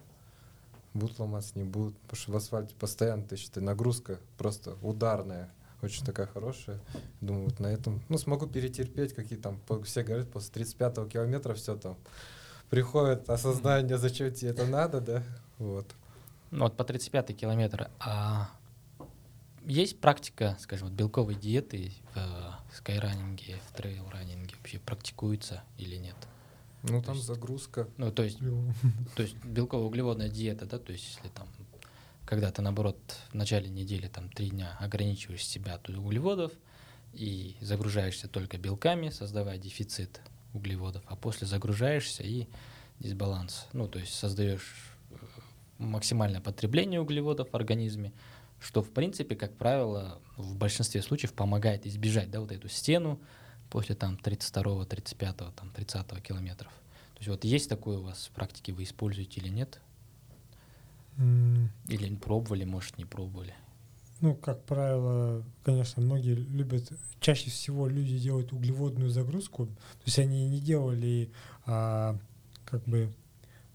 Будут 0.94 1.20
ломаться, 1.20 1.52
не 1.56 1.66
будут. 1.66 1.98
Потому 2.00 2.18
что 2.18 2.32
в 2.32 2.36
асфальте 2.38 2.74
постоянно, 2.80 3.24
ты 3.24 3.36
считай, 3.36 3.62
нагрузка 3.62 4.20
просто 4.38 4.78
ударная, 4.82 5.52
очень 5.82 6.06
такая 6.06 6.28
хорошая. 6.28 6.80
Думаю, 7.20 7.46
вот 7.46 7.60
на 7.60 7.68
этом, 7.68 8.02
ну, 8.08 8.18
смогу 8.18 8.48
перетерпеть, 8.48 9.14
какие 9.14 9.38
там, 9.38 9.60
все 9.84 10.04
говорят, 10.04 10.32
после 10.32 10.64
35-го 10.64 11.06
километра 11.10 11.56
все 11.56 11.76
там 11.76 11.98
приходит 12.70 13.30
осознание, 13.30 13.98
зачем 13.98 14.34
тебе 14.34 14.52
это 14.52 14.66
надо, 14.66 15.02
да, 15.02 15.24
вот. 15.58 15.88
Ну 16.52 16.64
вот 16.64 16.78
по 16.78 16.86
35 16.86 17.36
километр. 17.36 17.90
А 18.00 18.50
есть 19.66 20.00
практика, 20.00 20.58
скажем, 20.60 20.88
вот 20.90 20.98
белковой 20.98 21.36
диеты 21.36 21.92
в 22.14 22.18
э, 22.18 22.76
скайранинге, 22.76 23.60
в 23.70 23.76
трейл-раннинге 23.78 24.56
вообще 24.58 24.80
практикуется 24.80 25.64
или 25.78 25.96
нет? 25.96 26.16
Ну, 26.84 27.00
То 27.02 27.08
там 27.08 27.16
есть- 27.16 27.28
загрузка. 27.28 27.88
Ну, 27.98 28.12
то 28.12 28.24
есть, 28.24 28.40
то 29.16 29.24
есть 29.24 29.36
белково-углеводная 29.44 30.30
диета, 30.30 30.66
да, 30.66 30.80
то 30.80 30.92
есть 30.92 31.16
если 31.16 31.30
там, 31.30 31.48
когда 32.26 32.52
ты, 32.52 32.62
наоборот, 32.62 32.98
в 33.32 33.34
начале 33.36 33.70
недели, 33.70 34.08
там, 34.08 34.30
три 34.30 34.50
дня 34.50 34.78
ограничиваешь 34.80 35.46
себя 35.46 35.76
от 35.76 35.88
углеводов 35.90 36.52
и 37.14 37.56
загружаешься 37.62 38.28
только 38.28 38.58
белками, 38.58 39.10
создавая 39.10 39.58
дефицит 39.58 40.22
углеводов, 40.54 41.04
а 41.08 41.16
после 41.16 41.48
загружаешься 41.48 42.24
и 42.24 42.48
дисбаланс. 43.00 43.68
Ну, 43.74 43.88
то 43.88 44.00
есть 44.00 44.14
создаешь 44.14 44.96
э, 45.12 45.16
максимальное 45.78 46.42
потребление 46.42 47.00
углеводов 47.02 47.50
в 47.52 47.56
организме, 47.56 48.12
что, 48.64 48.82
в 48.82 48.92
принципе, 48.92 49.36
как 49.36 49.56
правило, 49.58 50.22
в 50.38 50.56
большинстве 50.56 51.02
случаев 51.02 51.34
помогает 51.34 51.86
избежать, 51.86 52.32
да, 52.32 52.40
вот 52.40 52.52
эту 52.52 52.70
стену 52.70 53.20
после 53.70 53.94
там 53.94 54.18
32, 54.18 54.86
35, 54.86 55.36
там 55.36 55.70
30 55.76 56.22
километров. 56.24 56.72
То 57.16 57.20
есть 57.20 57.28
вот 57.28 57.44
есть 57.44 57.70
такое 57.70 57.98
у 57.98 58.04
вас 58.04 58.28
в 58.28 58.32
практике, 58.32 58.72
вы 58.72 58.84
используете 58.84 59.42
или 59.42 59.50
нет? 59.50 59.82
М, 61.18 61.70
Или 61.90 62.16
пробовали, 62.16 62.64
может, 62.64 62.98
не 62.98 63.06
пробовали? 63.06 63.54
Ну, 64.22 64.36
как 64.36 64.64
правило, 64.64 65.44
конечно, 65.66 66.02
многие 66.02 66.34
любят, 66.34 66.90
чаще 67.20 67.50
всего 67.50 67.88
люди 67.88 68.18
делают 68.18 68.54
углеводную 68.54 69.10
загрузку, 69.10 69.66
то 69.66 70.06
есть 70.06 70.18
они 70.18 70.48
не 70.48 70.62
делали 70.62 71.30
а, 71.66 72.18
как 72.66 72.84
бы 72.86 73.12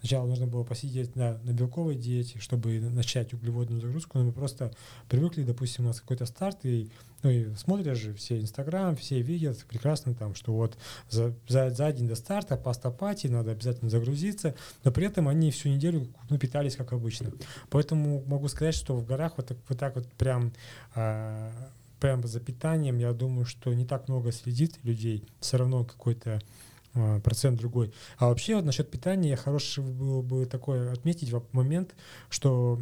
Сначала 0.00 0.26
нужно 0.26 0.46
было 0.46 0.62
посидеть 0.64 1.16
на, 1.16 1.38
на 1.38 1.50
белковой 1.50 1.96
диете, 1.96 2.38
чтобы 2.38 2.78
начать 2.80 3.34
углеводную 3.34 3.80
загрузку, 3.80 4.18
но 4.18 4.24
мы 4.24 4.32
просто 4.32 4.72
привыкли, 5.08 5.42
допустим, 5.42 5.84
у 5.84 5.88
нас 5.88 6.00
какой-то 6.00 6.24
старт, 6.26 6.58
и, 6.64 6.90
ну, 7.22 7.30
и 7.30 7.54
смотришь 7.56 7.98
же 7.98 8.14
все 8.14 8.38
Инстаграм, 8.40 8.96
все 8.96 9.20
видят 9.20 9.58
прекрасно 9.64 10.14
там, 10.14 10.34
что 10.34 10.52
вот 10.52 10.78
за, 11.10 11.34
за, 11.48 11.70
за 11.70 11.92
день 11.92 12.06
до 12.06 12.14
старта 12.14 12.56
паста 12.56 12.90
пати, 12.90 13.26
надо 13.26 13.50
обязательно 13.52 13.90
загрузиться, 13.90 14.54
но 14.84 14.92
при 14.92 15.06
этом 15.06 15.26
они 15.26 15.50
всю 15.50 15.68
неделю 15.68 16.06
ну, 16.30 16.38
питались 16.38 16.76
как 16.76 16.92
обычно. 16.92 17.32
Поэтому 17.70 18.22
могу 18.26 18.48
сказать, 18.48 18.74
что 18.74 18.96
в 18.96 19.04
горах 19.04 19.34
вот 19.36 19.46
так 19.48 19.58
вот, 19.68 19.78
так 19.78 19.96
вот 19.96 20.06
прям 20.12 20.52
а, 20.94 21.50
прям 21.98 22.24
за 22.26 22.40
питанием, 22.40 22.98
я 22.98 23.12
думаю, 23.12 23.44
что 23.44 23.72
не 23.74 23.84
так 23.84 24.08
много 24.08 24.32
следит 24.32 24.78
людей, 24.84 25.24
все 25.40 25.56
равно 25.56 25.84
какой-то 25.84 26.40
процент 27.22 27.58
другой. 27.58 27.92
А 28.18 28.28
вообще 28.28 28.56
вот 28.56 28.64
насчет 28.64 28.90
питания 28.90 29.36
хороший 29.36 29.84
было 29.84 30.22
бы 30.22 30.46
такое 30.46 30.92
отметить 30.92 31.32
момент, 31.52 31.94
что 32.28 32.80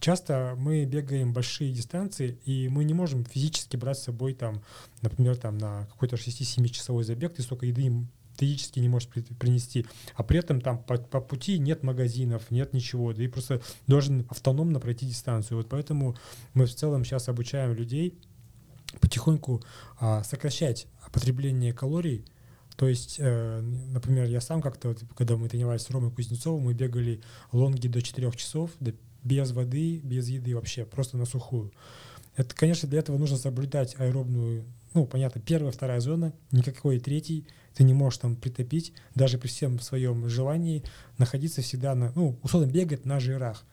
часто 0.00 0.54
мы 0.58 0.84
бегаем 0.84 1.32
большие 1.32 1.72
дистанции, 1.72 2.38
и 2.44 2.68
мы 2.68 2.84
не 2.84 2.94
можем 2.94 3.24
физически 3.24 3.76
брать 3.76 3.98
с 3.98 4.04
собой 4.04 4.34
там, 4.34 4.62
например, 5.02 5.36
там 5.36 5.56
на 5.58 5.86
какой-то 5.86 6.16
6-7 6.16 6.68
часовой 6.68 7.04
забег, 7.04 7.34
ты 7.34 7.42
столько 7.42 7.66
еды 7.66 8.06
физически 8.36 8.80
не 8.80 8.88
можешь 8.88 9.08
принести, 9.08 9.86
а 10.14 10.22
при 10.22 10.40
этом 10.40 10.60
там 10.60 10.82
по, 10.82 10.98
по 10.98 11.20
пути 11.20 11.58
нет 11.58 11.82
магазинов, 11.82 12.50
нет 12.50 12.72
ничего, 12.72 13.12
и 13.12 13.28
просто 13.28 13.62
должен 13.86 14.26
автономно 14.28 14.80
пройти 14.80 15.06
дистанцию. 15.06 15.58
Вот 15.58 15.68
поэтому 15.68 16.16
мы 16.52 16.66
в 16.66 16.74
целом 16.74 17.04
сейчас 17.04 17.28
обучаем 17.28 17.72
людей 17.74 18.18
потихоньку 19.00 19.62
а, 19.98 20.22
сокращать 20.22 20.86
потребление 21.12 21.72
калорий, 21.72 22.24
то 22.76 22.88
есть, 22.88 23.16
э, 23.18 23.60
например, 23.60 24.26
я 24.26 24.40
сам 24.40 24.60
как-то, 24.60 24.88
вот, 24.88 25.02
когда 25.16 25.36
мы 25.36 25.48
тренировались 25.48 25.82
с 25.82 25.90
Ромой 25.90 26.10
Кузнецовым, 26.10 26.64
мы 26.64 26.74
бегали 26.74 27.20
лонги 27.52 27.86
до 27.86 28.02
4 28.02 28.32
часов, 28.32 28.72
до, 28.80 28.92
без 29.22 29.52
воды, 29.52 30.00
без 30.02 30.28
еды 30.28 30.54
вообще, 30.54 30.84
просто 30.84 31.16
на 31.16 31.24
сухую. 31.24 31.72
Это, 32.36 32.54
конечно, 32.54 32.88
для 32.88 32.98
этого 32.98 33.16
нужно 33.16 33.36
соблюдать 33.36 33.94
аэробную, 33.98 34.64
ну, 34.92 35.06
понятно, 35.06 35.40
первая, 35.40 35.70
вторая 35.70 36.00
зона, 36.00 36.32
никакой 36.50 36.98
третий, 36.98 37.46
ты 37.74 37.84
не 37.84 37.94
можешь 37.94 38.18
там 38.18 38.34
притопить, 38.34 38.92
даже 39.14 39.38
при 39.38 39.48
всем 39.48 39.78
своем 39.78 40.28
желании 40.28 40.82
находиться 41.18 41.62
всегда 41.62 41.94
на, 41.94 42.12
ну, 42.16 42.38
условно 42.42 42.70
бегать 42.70 43.04
на 43.04 43.20
жирах. 43.20 43.64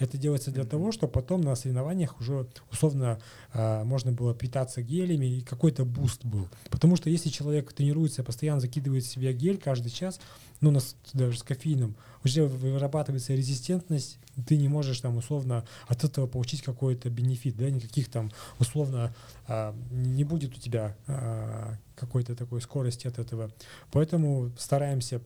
Это 0.00 0.16
делается 0.16 0.50
для 0.50 0.64
того, 0.64 0.92
чтобы 0.92 1.12
потом 1.12 1.42
на 1.42 1.54
соревнованиях 1.54 2.18
уже 2.18 2.48
условно 2.72 3.20
э, 3.52 3.84
можно 3.84 4.12
было 4.12 4.34
питаться 4.34 4.82
гелями 4.82 5.26
и 5.26 5.40
какой-то 5.42 5.84
буст 5.84 6.24
был. 6.24 6.48
Потому 6.70 6.96
что 6.96 7.10
если 7.10 7.28
человек 7.28 7.72
тренируется, 7.72 8.24
постоянно 8.24 8.60
закидывает 8.60 9.04
в 9.04 9.08
себя 9.08 9.32
гель 9.32 9.58
каждый 9.58 9.90
час, 9.90 10.18
ну, 10.62 10.70
нас, 10.70 10.96
даже 11.12 11.38
с 11.38 11.42
кофеином, 11.42 11.96
уже 12.24 12.44
вырабатывается 12.44 13.34
резистентность, 13.34 14.18
ты 14.46 14.56
не 14.56 14.68
можешь 14.68 15.00
там 15.00 15.18
условно 15.18 15.64
от 15.86 16.04
этого 16.04 16.26
получить 16.26 16.62
какой-то 16.62 17.10
benefit, 17.10 17.56
да, 17.56 17.70
никаких 17.70 18.10
там 18.10 18.30
условно 18.58 19.14
а, 19.48 19.74
не 19.90 20.24
будет 20.24 20.56
у 20.56 20.60
тебя 20.60 20.96
а, 21.06 21.74
какой-то 21.94 22.34
такой 22.34 22.62
скорости 22.62 23.06
от 23.06 23.18
этого. 23.18 23.50
Поэтому 23.92 24.50
стараемся 24.58 25.20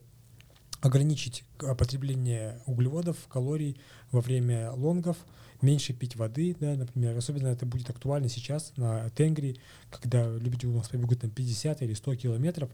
ограничить 0.85 1.45
потребление 1.57 2.61
углеводов, 2.67 3.17
калорий 3.29 3.81
во 4.13 4.21
время 4.21 4.71
лонгов, 4.73 5.17
меньше 5.63 5.95
пить 5.95 6.15
воды, 6.15 6.55
да, 6.61 6.75
например. 6.75 7.17
Особенно 7.17 7.49
это 7.49 7.65
будет 7.65 7.89
актуально 7.89 8.29
сейчас 8.29 8.75
на 8.77 9.09
Тенгри, 9.11 9.57
когда 9.91 10.31
люди 10.37 10.67
у 10.67 10.73
нас 10.77 10.89
побегут 10.89 11.23
там 11.23 11.31
50 11.31 11.81
или 11.81 11.95
100 11.95 12.17
километров, 12.17 12.69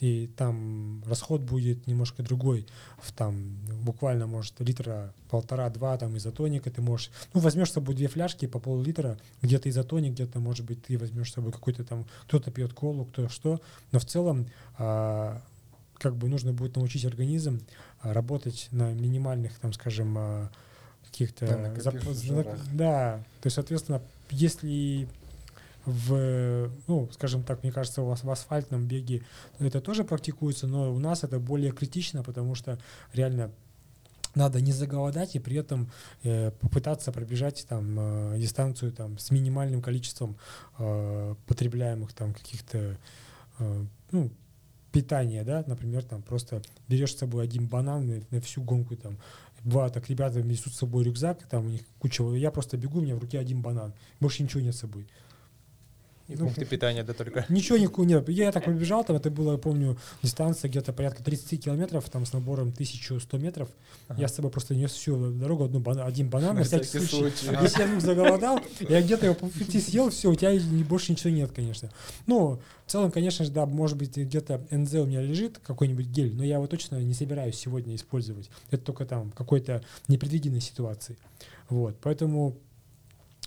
и 0.00 0.30
там 0.38 1.02
расход 1.06 1.42
будет 1.42 1.86
немножко 1.86 2.22
другой. 2.22 2.66
В, 3.02 3.12
там 3.12 3.58
буквально, 3.82 4.26
может, 4.26 4.58
литра 4.60 5.12
полтора-два 5.28 5.98
там 5.98 6.16
изотоника 6.16 6.70
ты 6.70 6.80
можешь... 6.80 7.10
Ну, 7.34 7.40
возьмешь 7.40 7.68
с 7.68 7.74
собой 7.74 7.94
две 7.94 8.08
фляжки 8.08 8.46
по 8.46 8.58
пол-литра, 8.58 9.18
где-то 9.42 9.68
изотоник, 9.68 10.14
где-то, 10.14 10.40
может 10.40 10.64
быть, 10.64 10.82
ты 10.82 10.96
возьмешь 10.96 11.30
с 11.30 11.34
собой 11.34 11.52
какой-то 11.52 11.84
там... 11.84 12.06
Кто-то 12.22 12.50
пьет 12.50 12.72
колу, 12.72 13.04
кто 13.04 13.28
что. 13.28 13.60
Но 13.92 13.98
в 13.98 14.06
целом 14.06 14.46
а, 14.78 15.42
как 16.00 16.16
бы 16.16 16.28
нужно 16.28 16.52
будет 16.52 16.76
научить 16.76 17.04
организм 17.04 17.60
а, 18.00 18.12
работать 18.12 18.68
на 18.72 18.92
минимальных, 18.92 19.58
там, 19.58 19.72
скажем, 19.72 20.16
а, 20.18 20.50
каких-то... 21.04 21.46
Да, 21.46 21.80
зап... 21.80 21.94
да, 22.72 23.24
то 23.40 23.46
есть, 23.46 23.54
соответственно, 23.54 24.02
если 24.30 25.08
в, 25.84 26.70
ну, 26.86 27.08
скажем 27.12 27.42
так, 27.42 27.62
мне 27.62 27.72
кажется, 27.72 28.02
у 28.02 28.06
вас 28.06 28.22
в 28.22 28.30
асфальтном 28.30 28.86
беге 28.86 29.22
это 29.58 29.80
тоже 29.80 30.04
практикуется, 30.04 30.66
но 30.66 30.92
у 30.92 30.98
нас 30.98 31.24
это 31.24 31.38
более 31.38 31.72
критично, 31.72 32.22
потому 32.22 32.54
что 32.54 32.78
реально 33.12 33.50
надо 34.34 34.60
не 34.60 34.72
заголодать 34.72 35.34
и 35.34 35.38
при 35.40 35.56
этом 35.56 35.90
э, 36.22 36.52
попытаться 36.52 37.10
пробежать 37.12 37.66
там 37.68 37.96
э, 37.98 38.38
дистанцию 38.38 38.92
там 38.92 39.18
с 39.18 39.30
минимальным 39.30 39.82
количеством 39.82 40.36
э, 40.78 41.34
потребляемых 41.46 42.12
там 42.12 42.32
каких-то 42.32 42.96
э, 43.58 43.84
ну, 44.12 44.30
питания, 44.92 45.44
да, 45.44 45.64
например, 45.66 46.02
там 46.04 46.22
просто 46.22 46.62
берешь 46.88 47.14
с 47.14 47.18
собой 47.18 47.44
один 47.44 47.66
банан 47.66 48.06
на, 48.06 48.20
на 48.30 48.40
всю 48.40 48.62
гонку, 48.62 48.96
там, 48.96 49.16
два 49.64 49.88
так 49.90 50.08
ребята 50.08 50.42
несут 50.42 50.74
с 50.74 50.78
собой 50.78 51.04
рюкзак, 51.04 51.46
там 51.48 51.66
у 51.66 51.68
них 51.68 51.82
куча, 51.98 52.24
я 52.34 52.50
просто 52.50 52.76
бегу, 52.76 52.98
у 52.98 53.02
меня 53.02 53.16
в 53.16 53.20
руке 53.20 53.38
один 53.38 53.62
банан, 53.62 53.92
больше 54.20 54.42
ничего 54.42 54.60
нет 54.60 54.74
с 54.74 54.80
собой. 54.80 55.06
И 56.30 56.36
ну, 56.36 56.44
пункты 56.44 56.64
питания, 56.64 57.02
да, 57.02 57.12
только? 57.12 57.44
Ничего 57.48 57.76
никакого 57.76 58.06
нет. 58.06 58.28
Я 58.28 58.52
так 58.52 58.64
побежал, 58.64 59.04
там 59.04 59.16
это 59.16 59.30
было, 59.32 59.52
я 59.52 59.58
помню, 59.58 59.98
дистанция 60.22 60.68
где-то 60.68 60.92
порядка 60.92 61.24
30 61.24 61.64
километров, 61.64 62.08
там 62.08 62.24
с 62.24 62.32
набором 62.32 62.68
1100 62.68 63.36
метров. 63.38 63.68
Ага. 64.06 64.20
Я 64.20 64.28
с 64.28 64.36
собой 64.36 64.52
просто 64.52 64.76
нес 64.76 64.92
всю 64.92 65.32
дорогу, 65.32 65.64
одну 65.64 65.82
один 66.00 66.30
банан, 66.30 66.54
на, 66.54 66.62
всякий 66.62 66.86
случай. 66.86 67.36
случай. 67.36 67.58
Если 67.60 67.80
я 67.80 67.88
вдруг 67.88 68.00
заголодал, 68.02 68.60
я 68.88 69.02
где-то 69.02 69.26
его 69.26 69.34
по 69.34 69.48
пути 69.48 69.80
съел, 69.80 70.10
все, 70.10 70.30
у 70.30 70.36
тебя 70.36 70.52
больше 70.84 71.10
ничего 71.10 71.30
нет, 71.30 71.50
конечно. 71.50 71.90
Ну, 72.28 72.60
в 72.86 72.92
целом, 72.92 73.10
конечно 73.10 73.44
же, 73.44 73.50
да, 73.50 73.66
может 73.66 73.98
быть, 73.98 74.16
где-то 74.16 74.64
НЗ 74.70 74.94
у 74.94 75.06
меня 75.06 75.22
лежит, 75.22 75.58
какой-нибудь 75.58 76.06
гель, 76.06 76.32
но 76.32 76.44
я 76.44 76.56
его 76.56 76.68
точно 76.68 77.02
не 77.02 77.14
собираюсь 77.14 77.56
сегодня 77.56 77.96
использовать. 77.96 78.50
Это 78.70 78.84
только 78.84 79.04
там 79.04 79.32
какой-то 79.32 79.82
непредвиденной 80.06 80.60
ситуации. 80.60 81.16
Вот, 81.68 81.96
поэтому 82.00 82.56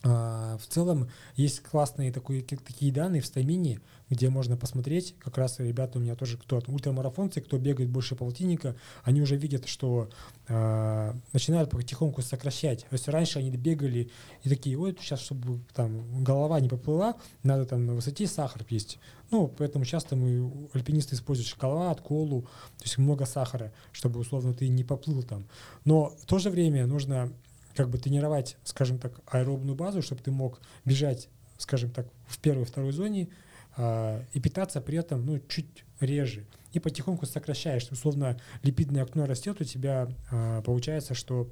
в 0.04 0.62
целом 0.68 1.10
есть 1.36 1.62
классные 1.62 2.12
такие, 2.12 2.41
такие 2.41 2.91
данные 2.91 3.22
в 3.22 3.26
стамине, 3.26 3.80
где 4.10 4.30
можно 4.30 4.58
посмотреть, 4.58 5.16
как 5.20 5.38
раз 5.38 5.60
ребята 5.60 5.97
у 5.97 6.01
меня 6.01 6.16
тоже, 6.16 6.38
кто 6.38 6.62
ультрамарафонцы, 6.68 7.41
кто 7.41 7.58
бегает 7.58 7.89
больше 7.89 8.16
полтинника, 8.16 8.76
они 9.04 9.22
уже 9.22 9.38
видят, 9.38 9.68
что 9.68 10.10
э, 10.47 11.14
начинают 11.32 11.70
потихоньку 11.70 12.22
сокращать. 12.22 12.82
То 12.82 12.93
есть 12.93 13.08
раньше 13.08 13.39
они 13.39 13.49
бегали 13.51 14.12
и 14.43 14.49
такие, 14.49 14.78
ой, 14.78 14.95
сейчас, 14.99 15.22
чтобы 15.22 15.62
там 15.74 16.24
голова 16.24 16.60
не 16.60 16.68
поплыла, 16.68 17.16
надо 17.43 17.66
там 17.66 17.86
на 17.86 17.93
высоте 17.93 18.28
сахар 18.28 18.66
есть. 18.70 18.99
Ну, 19.32 19.47
поэтому 19.47 19.86
часто 19.86 20.16
мы, 20.16 20.70
альпинисты, 20.74 21.16
используют 21.16 21.47
шоколад, 21.47 22.01
колу, 22.01 22.41
то 22.78 22.84
есть 22.84 22.97
много 22.97 23.26
сахара, 23.26 23.72
чтобы, 23.91 24.20
условно, 24.20 24.54
ты 24.54 24.68
не 24.68 24.84
поплыл 24.84 25.24
там. 25.24 25.45
Но 25.86 26.10
в 26.22 26.26
то 26.26 26.39
же 26.39 26.49
время 26.49 26.86
нужно 26.86 27.32
как 27.76 27.89
бы 27.89 27.97
тренировать, 27.97 28.57
скажем 28.63 28.99
так, 28.99 29.13
аэробную 29.28 29.76
базу, 29.76 30.01
чтобы 30.01 30.21
ты 30.21 30.32
мог 30.32 30.61
бежать, 30.86 31.30
скажем 31.57 31.89
так, 31.91 32.07
в 32.28 32.39
первой, 32.39 32.65
второй 32.65 32.91
зоне 32.91 33.30
э, 33.78 34.24
и 34.34 34.39
питаться 34.39 34.82
при 34.82 34.97
этом, 34.97 35.26
ну, 35.26 35.39
чуть 35.47 35.86
реже. 35.99 36.45
И 36.71 36.80
потихоньку 36.80 37.26
сокращаешь. 37.26 37.88
Условно, 37.91 38.39
липидное 38.63 39.03
окно 39.03 39.26
растет, 39.26 39.61
у 39.61 39.63
тебя 39.63 40.09
э, 40.32 40.61
получается, 40.63 41.13
что 41.13 41.49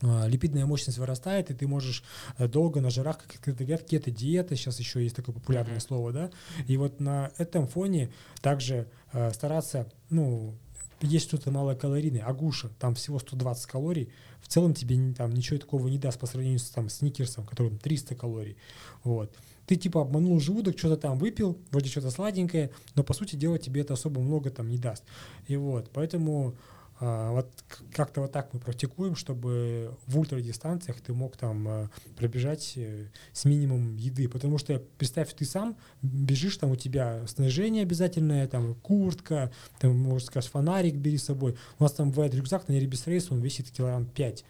липидная 0.00 0.64
мощность 0.64 0.98
вырастает, 0.98 1.50
и 1.50 1.54
ты 1.54 1.66
можешь 1.66 2.04
э, 2.38 2.46
долго 2.46 2.80
на 2.80 2.90
жирах, 2.90 3.18
как 3.18 3.48
это 3.48 3.64
говорят, 3.64 3.84
кето-диета, 3.84 4.54
сейчас 4.54 4.78
еще 4.78 5.02
есть 5.02 5.16
такое 5.16 5.34
популярное 5.34 5.78
mm-hmm. 5.78 5.80
слово, 5.80 6.12
да, 6.12 6.30
и 6.66 6.76
вот 6.76 7.00
на 7.00 7.32
этом 7.36 7.66
фоне 7.66 8.10
также 8.40 8.86
э, 9.12 9.32
стараться, 9.32 9.90
ну, 10.10 10.54
есть 11.00 11.28
что-то 11.28 11.50
малокалорийное, 11.50 12.24
агуша, 12.24 12.70
там 12.78 12.94
всего 12.94 13.18
120 13.18 13.66
калорий, 13.66 14.10
в 14.40 14.48
целом 14.48 14.74
тебе 14.74 15.12
там 15.14 15.32
ничего 15.32 15.58
такого 15.58 15.88
не 15.88 15.98
даст 15.98 16.18
по 16.18 16.26
сравнению 16.26 16.58
с 16.58 16.70
там 16.70 16.88
сникерсом, 16.88 17.44
которым 17.46 17.78
300 17.78 18.14
калорий. 18.14 18.56
Вот. 19.04 19.34
Ты 19.66 19.76
типа 19.76 20.00
обманул 20.00 20.40
желудок, 20.40 20.78
что-то 20.78 20.96
там 20.96 21.18
выпил, 21.18 21.58
вроде 21.70 21.90
что-то 21.90 22.10
сладенькое, 22.10 22.70
но 22.94 23.02
по 23.02 23.12
сути 23.12 23.36
дела 23.36 23.58
тебе 23.58 23.82
это 23.82 23.94
особо 23.94 24.20
много 24.20 24.50
там 24.50 24.68
не 24.68 24.78
даст. 24.78 25.04
И 25.46 25.56
вот, 25.56 25.90
поэтому 25.92 26.56
вот 27.00 27.48
как-то 27.92 28.22
вот 28.22 28.32
так 28.32 28.52
мы 28.52 28.60
практикуем, 28.60 29.14
чтобы 29.14 29.94
в 30.06 30.18
ультрадистанциях 30.18 31.00
ты 31.00 31.12
мог 31.12 31.36
там 31.36 31.68
а, 31.68 31.90
пробежать 32.16 32.72
э, 32.76 33.06
с 33.32 33.44
минимумом 33.44 33.96
еды. 33.96 34.28
Потому 34.28 34.58
что, 34.58 34.82
представь, 34.98 35.32
ты 35.32 35.44
сам 35.44 35.76
бежишь, 36.02 36.56
там 36.56 36.72
у 36.72 36.76
тебя 36.76 37.24
снаряжение 37.28 37.82
обязательное, 37.82 38.48
там 38.48 38.74
куртка, 38.74 39.52
там, 39.78 39.96
можно 39.96 40.26
сказать, 40.26 40.50
фонарик 40.50 40.96
бери 40.96 41.18
с 41.18 41.24
собой. 41.24 41.56
У 41.78 41.84
нас 41.84 41.92
там 41.92 42.10
бывает 42.10 42.34
рюкзак 42.34 42.66
на 42.68 42.72
Ребис 42.72 43.06
Рейс, 43.06 43.30
он 43.30 43.40
весит 43.40 43.70
килограмм 43.70 44.06
5. 44.06 44.44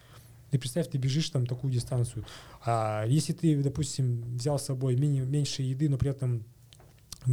Ты 0.49 0.57
представь, 0.57 0.89
ты 0.89 0.97
бежишь 0.97 1.29
там 1.29 1.45
такую 1.45 1.71
дистанцию. 1.71 2.25
А 2.65 3.05
если 3.05 3.33
ты, 3.33 3.61
допустим, 3.61 4.23
взял 4.37 4.57
с 4.57 4.65
собой 4.65 4.95
меньше 4.95 5.61
еды, 5.61 5.87
но 5.87 5.97
при 5.97 6.09
этом 6.09 6.43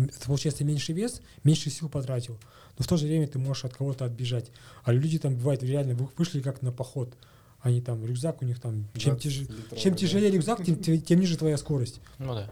это 0.05 0.27
получается 0.27 0.65
меньше 0.65 0.93
вес, 0.93 1.21
меньше 1.45 1.71
сил 1.71 1.89
потратил. 1.89 2.39
Но 2.79 2.85
в 2.85 2.87
то 2.89 2.97
же 2.97 3.07
время 3.07 3.27
ты 3.27 3.39
можешь 3.39 3.65
от 3.65 3.75
кого-то 3.75 4.05
отбежать. 4.05 4.51
А 4.85 4.93
люди 4.93 5.19
там, 5.19 5.35
бывает, 5.37 5.63
реально 5.63 5.95
вы- 5.95 6.09
вышли 6.17 6.41
как 6.41 6.63
на 6.63 6.73
поход. 6.73 7.15
Они 7.61 7.81
там, 7.81 8.05
рюкзак 8.05 8.43
у 8.43 8.45
них 8.45 8.61
там, 8.61 8.87
чем, 8.97 9.15
20 9.15 9.27
тяже- 9.27 9.41
литровый, 9.43 9.79
чем 9.83 9.93
да. 9.93 9.99
тяжелее 9.99 10.31
рюкзак, 10.31 10.65
тем, 10.65 10.77
тем- 10.77 11.01
тем 11.01 11.21
ниже 11.21 11.37
твоя 11.37 11.57
скорость. 11.57 12.01
Ну 12.19 12.35
да. 12.35 12.51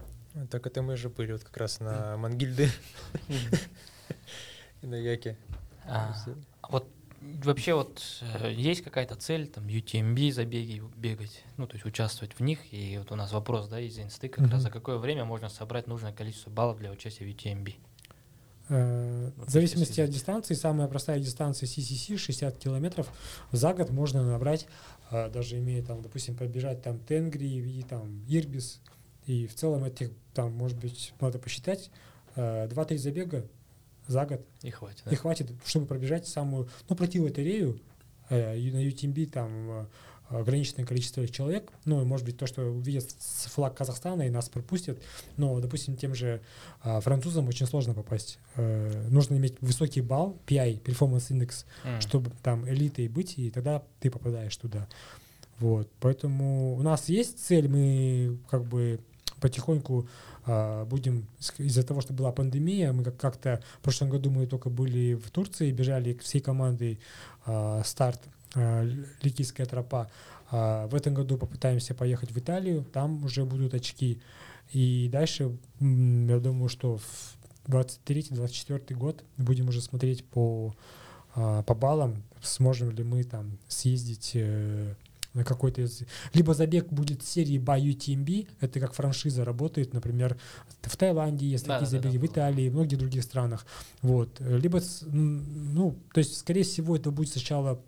Так 0.49 0.67
это 0.67 0.81
мы 0.81 0.97
же 0.97 1.07
были 1.09 1.31
вот 1.31 1.43
как 1.43 1.55
раз 1.57 1.79
на 1.79 2.17
Мангильде 2.17 2.69
и 4.81 4.87
на 4.87 4.95
Яке. 4.95 5.37
А, 5.87 6.15
вот 6.69 6.87
вообще 7.43 7.73
вот 7.73 8.01
э, 8.21 8.51
есть 8.53 8.81
какая-то 8.83 9.15
цель, 9.15 9.47
там, 9.47 9.65
UTMB 9.67 10.31
забеги 10.31 10.81
бегать, 10.95 11.43
ну, 11.57 11.67
то 11.67 11.75
есть 11.75 11.85
участвовать 11.85 12.33
в 12.33 12.41
них, 12.41 12.59
и 12.71 12.97
вот 12.97 13.11
у 13.11 13.15
нас 13.15 13.31
вопрос, 13.31 13.67
да, 13.67 13.79
из 13.79 13.97
инсты, 13.99 14.29
как 14.29 14.43
раз 14.45 14.53
Мгм. 14.53 14.61
за 14.61 14.69
какое 14.71 14.97
время 14.97 15.25
можно 15.25 15.49
собрать 15.49 15.87
нужное 15.87 16.13
количество 16.13 16.49
баллов 16.49 16.77
для 16.79 16.91
участия 16.91 17.25
в 17.25 17.27
UTMB? 17.27 17.75
Э, 18.69 19.31
Вот 19.37 19.47
В 19.47 19.51
зависимости 19.51 20.01
от 20.01 20.09
дистанции, 20.09 20.53
самая 20.55 20.87
простая 20.87 21.19
дистанция 21.19 21.67
CCC 21.67 22.17
60 22.17 22.57
километров 22.57 23.11
за 23.51 23.73
год 23.73 23.89
можно 23.91 24.23
набрать, 24.23 24.67
э, 25.11 25.29
даже 25.29 25.57
имея 25.59 25.83
там, 25.83 26.01
допустим, 26.01 26.35
пробежать 26.35 26.81
там 26.81 26.99
Тенгри 26.99 27.45
и 27.47 27.83
там 27.83 28.23
Ирбис, 28.27 28.81
и 29.25 29.47
в 29.47 29.53
целом 29.55 29.83
этих 29.83 30.11
там, 30.33 30.51
может 30.53 30.77
быть, 30.79 31.13
надо 31.21 31.37
посчитать, 31.39 31.91
э, 32.35 32.67
2-3 32.67 32.97
забега 32.97 33.45
за 34.07 34.25
год 34.25 34.45
И 34.61 34.69
хватит, 34.69 35.01
да? 35.05 35.11
и 35.11 35.15
хватит, 35.15 35.51
чтобы 35.65 35.85
пробежать 35.85 36.27
самую, 36.27 36.69
ну, 36.89 36.95
пройти 36.95 37.19
лотерею, 37.19 37.79
э, 38.29 38.55
на 38.55 38.83
UTMB 38.85 39.25
там 39.27 39.71
э, 39.71 39.85
ограниченное 40.29 40.85
количество 40.85 41.27
человек, 41.27 41.71
ну, 41.85 42.03
может 42.05 42.25
быть, 42.25 42.37
то, 42.37 42.47
что 42.47 42.63
увидят 42.63 43.05
флаг 43.19 43.75
Казахстана 43.75 44.23
и 44.23 44.29
нас 44.29 44.49
пропустят, 44.49 44.99
но, 45.37 45.59
допустим, 45.59 45.95
тем 45.95 46.15
же 46.15 46.41
а, 46.81 46.99
французам 46.99 47.47
очень 47.47 47.67
сложно 47.67 47.93
попасть. 47.93 48.39
Э, 48.55 49.07
нужно 49.09 49.35
иметь 49.35 49.57
высокий 49.61 50.01
балл, 50.01 50.37
PI, 50.47 50.81
Performance 50.81 51.29
Index, 51.31 51.65
М. 51.83 52.01
чтобы 52.01 52.31
там 52.41 52.67
элитой 52.67 53.07
быть, 53.07 53.37
и 53.37 53.51
тогда 53.51 53.83
ты 53.99 54.09
попадаешь 54.09 54.55
туда. 54.57 54.87
Вот, 55.59 55.89
поэтому 55.99 56.75
у 56.75 56.81
нас 56.81 57.07
есть 57.07 57.39
цель, 57.39 57.67
мы 57.69 58.39
как 58.49 58.65
бы 58.65 58.99
потихоньку 59.45 60.07
а, 60.47 60.85
будем, 60.85 61.25
из-за 61.59 61.83
того, 61.83 62.01
что 62.01 62.13
была 62.13 62.31
пандемия, 62.31 62.91
мы 62.93 63.03
как- 63.03 63.17
как-то 63.17 63.61
в 63.79 63.81
прошлом 63.83 64.09
году 64.09 64.31
мы 64.31 64.47
только 64.47 64.69
были 64.69 65.13
в 65.13 65.29
Турции, 65.29 65.71
бежали 65.71 66.17
всей 66.23 66.41
командой 66.41 66.99
а, 67.45 67.83
старт 67.83 68.21
Л- 68.55 69.05
Ликийская 69.21 69.67
тропа. 69.67 70.09
А, 70.51 70.87
в 70.87 70.95
этом 70.95 71.13
году 71.13 71.37
попытаемся 71.37 71.93
поехать 71.93 72.31
в 72.31 72.37
Италию, 72.39 72.83
там 72.93 73.23
уже 73.25 73.45
будут 73.45 73.73
очки. 73.73 74.19
И 74.73 75.09
дальше, 75.11 75.55
я 75.79 76.39
думаю, 76.39 76.69
что 76.69 76.97
в 76.97 77.37
23-24 77.67 78.95
год 78.95 79.23
будем 79.37 79.69
уже 79.69 79.81
смотреть 79.81 80.25
по, 80.25 80.73
по 81.35 81.75
баллам, 81.75 82.23
сможем 82.41 82.89
ли 82.91 83.03
мы 83.03 83.23
там 83.23 83.57
съездить 83.67 84.31
э, 84.33 84.95
на 85.35 85.43
какой-то 85.43 85.81
из... 85.81 86.01
Либо 86.33 86.53
забег 86.53 86.87
будет 86.91 87.23
серии 87.23 87.59
by 87.59 87.79
UTMB, 87.81 88.47
это 88.61 88.79
как 88.79 88.93
франшиза 88.93 89.45
работает, 89.45 89.93
например, 89.93 90.37
в 90.81 90.97
Таиланде 90.97 91.45
есть 91.45 91.65
такие 91.65 91.79
Да-да-да, 91.81 91.91
забеги, 91.91 92.17
в 92.17 92.21
было. 92.21 92.31
Италии, 92.31 92.69
в 92.69 92.73
многих 92.73 92.97
других 92.97 93.23
странах. 93.23 93.65
Вот. 94.01 94.39
Либо, 94.39 94.81
ну, 95.11 95.95
то 96.13 96.19
есть, 96.19 96.37
скорее 96.37 96.63
всего, 96.63 96.95
это 96.95 97.11
будет 97.11 97.29
сначала 97.29 97.79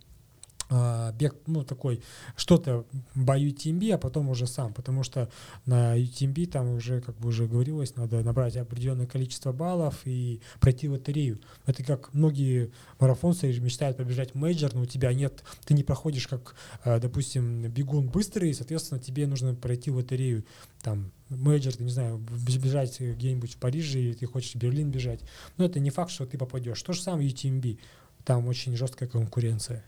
бег, 0.69 1.35
ну, 1.45 1.63
такой, 1.63 2.01
что-то 2.35 2.85
by 3.15 3.39
UTMB, 3.39 3.93
а 3.93 3.97
потом 3.97 4.29
уже 4.29 4.47
сам, 4.47 4.73
потому 4.73 5.03
что 5.03 5.29
на 5.65 5.97
UTMB 5.97 6.47
там 6.47 6.73
уже, 6.73 7.01
как 7.01 7.17
бы 7.17 7.29
уже 7.29 7.47
говорилось, 7.47 7.95
надо 7.95 8.21
набрать 8.23 8.57
определенное 8.57 9.07
количество 9.07 9.53
баллов 9.53 10.01
и 10.05 10.41
пройти 10.59 10.89
лотерею. 10.89 11.39
Это 11.65 11.83
как 11.83 12.13
многие 12.13 12.71
марафонцы 12.99 13.47
мечтают 13.59 13.97
побежать 13.97 14.35
major, 14.35 14.73
но 14.73 14.81
у 14.81 14.85
тебя 14.85 15.13
нет, 15.13 15.43
ты 15.65 15.73
не 15.73 15.83
проходишь 15.83 16.27
как, 16.27 16.55
а, 16.83 16.99
допустим, 16.99 17.69
бегун 17.69 18.07
быстрый, 18.07 18.49
и, 18.49 18.53
соответственно, 18.53 18.99
тебе 18.99 19.25
нужно 19.27 19.55
пройти 19.55 19.89
лотерею, 19.89 20.43
там, 20.81 21.11
major, 21.29 21.75
ты 21.75 21.83
не 21.83 21.89
знаю, 21.89 22.17
бежать 22.17 22.99
где-нибудь 22.99 23.55
в 23.55 23.57
Париже, 23.57 23.99
или 23.99 24.13
ты 24.13 24.25
хочешь 24.25 24.53
в 24.53 24.55
Берлин 24.55 24.91
бежать, 24.91 25.21
но 25.57 25.65
это 25.65 25.79
не 25.79 25.89
факт, 25.89 26.11
что 26.11 26.25
ты 26.25 26.37
попадешь. 26.37 26.81
То 26.81 26.93
же 26.93 27.01
самое 27.01 27.29
UTMB, 27.29 27.79
там 28.25 28.47
очень 28.47 28.75
жесткая 28.75 29.07
конкуренция, 29.07 29.83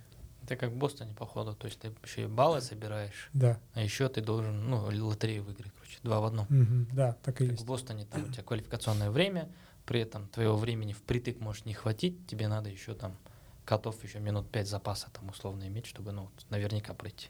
Это 0.50 0.56
как 0.56 0.72
в 0.72 0.76
Бостоне, 0.76 1.14
походу, 1.14 1.54
то 1.54 1.68
есть 1.68 1.80
ты 1.80 1.92
еще 2.04 2.24
и 2.24 2.26
баллы 2.26 2.60
собираешь, 2.62 3.30
да. 3.34 3.60
а 3.76 3.84
еще 3.84 4.10
ты 4.10 4.20
должен, 4.20 4.68
ну, 4.68 4.84
лотерею 5.08 5.44
выиграть, 5.44 5.72
короче, 5.74 6.00
два 6.02 6.20
в 6.22 6.26
одном. 6.26 6.48
Мгм, 6.50 6.88
да, 6.92 7.16
так 7.22 7.36
и 7.36 7.44
Как 7.46 7.52
есть. 7.52 7.62
в 7.62 7.68
Бостоне 7.68 8.06
там 8.06 8.24
у 8.24 8.32
тебя 8.32 8.42
квалификационное 8.42 9.12
время, 9.12 9.48
при 9.86 10.02
этом 10.02 10.28
твоего 10.30 10.58
времени 10.58 10.94
впритык 10.94 11.40
может 11.40 11.68
не 11.68 11.76
хватить, 11.76 12.26
тебе 12.26 12.48
надо 12.48 12.68
еще 12.68 12.96
там 12.96 13.16
котов 13.64 14.04
еще 14.04 14.20
минут 14.20 14.50
пять 14.50 14.68
запаса 14.68 15.12
там 15.14 15.30
условно 15.30 15.68
иметь, 15.68 15.86
чтобы, 15.86 16.14
ну, 16.14 16.32
наверняка 16.50 16.96
пройти. 16.96 17.28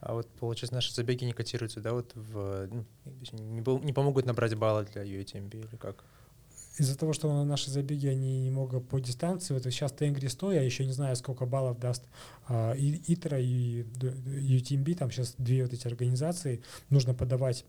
А 0.00 0.12
вот, 0.12 0.28
получается, 0.28 0.74
наши 0.74 0.92
забеги 0.92 1.24
не 1.24 1.32
котируются, 1.32 1.80
да, 1.80 1.94
вот 1.94 2.12
в... 2.14 2.66
ну, 2.66 2.84
то 3.04 3.10
есть 3.20 3.32
не, 3.32 3.60
не 3.60 3.92
помогут 3.94 4.26
набрать 4.26 4.54
баллы 4.54 4.84
для 4.84 5.04
UTMB 5.04 5.68
или 5.68 5.76
как? 5.76 6.04
Из-за 6.78 6.96
того, 6.96 7.12
что 7.12 7.44
наши 7.44 7.70
забеги, 7.70 8.06
они 8.06 8.40
немного 8.46 8.80
по 8.80 9.00
дистанции, 9.00 9.52
вот 9.52 9.64
сейчас 9.64 9.92
Тенгри 9.92 10.28
100, 10.28 10.52
я 10.52 10.62
еще 10.62 10.86
не 10.86 10.92
знаю, 10.92 11.16
сколько 11.16 11.44
баллов 11.44 11.78
даст 11.78 12.04
а, 12.46 12.72
и 12.72 13.00
ИТРА, 13.12 13.40
и 13.40 13.82
UTMB, 13.82 14.94
там 14.94 15.10
сейчас 15.10 15.34
две 15.38 15.64
вот 15.64 15.72
эти 15.72 15.86
организации, 15.86 16.62
нужно 16.88 17.14
подавать 17.14 17.64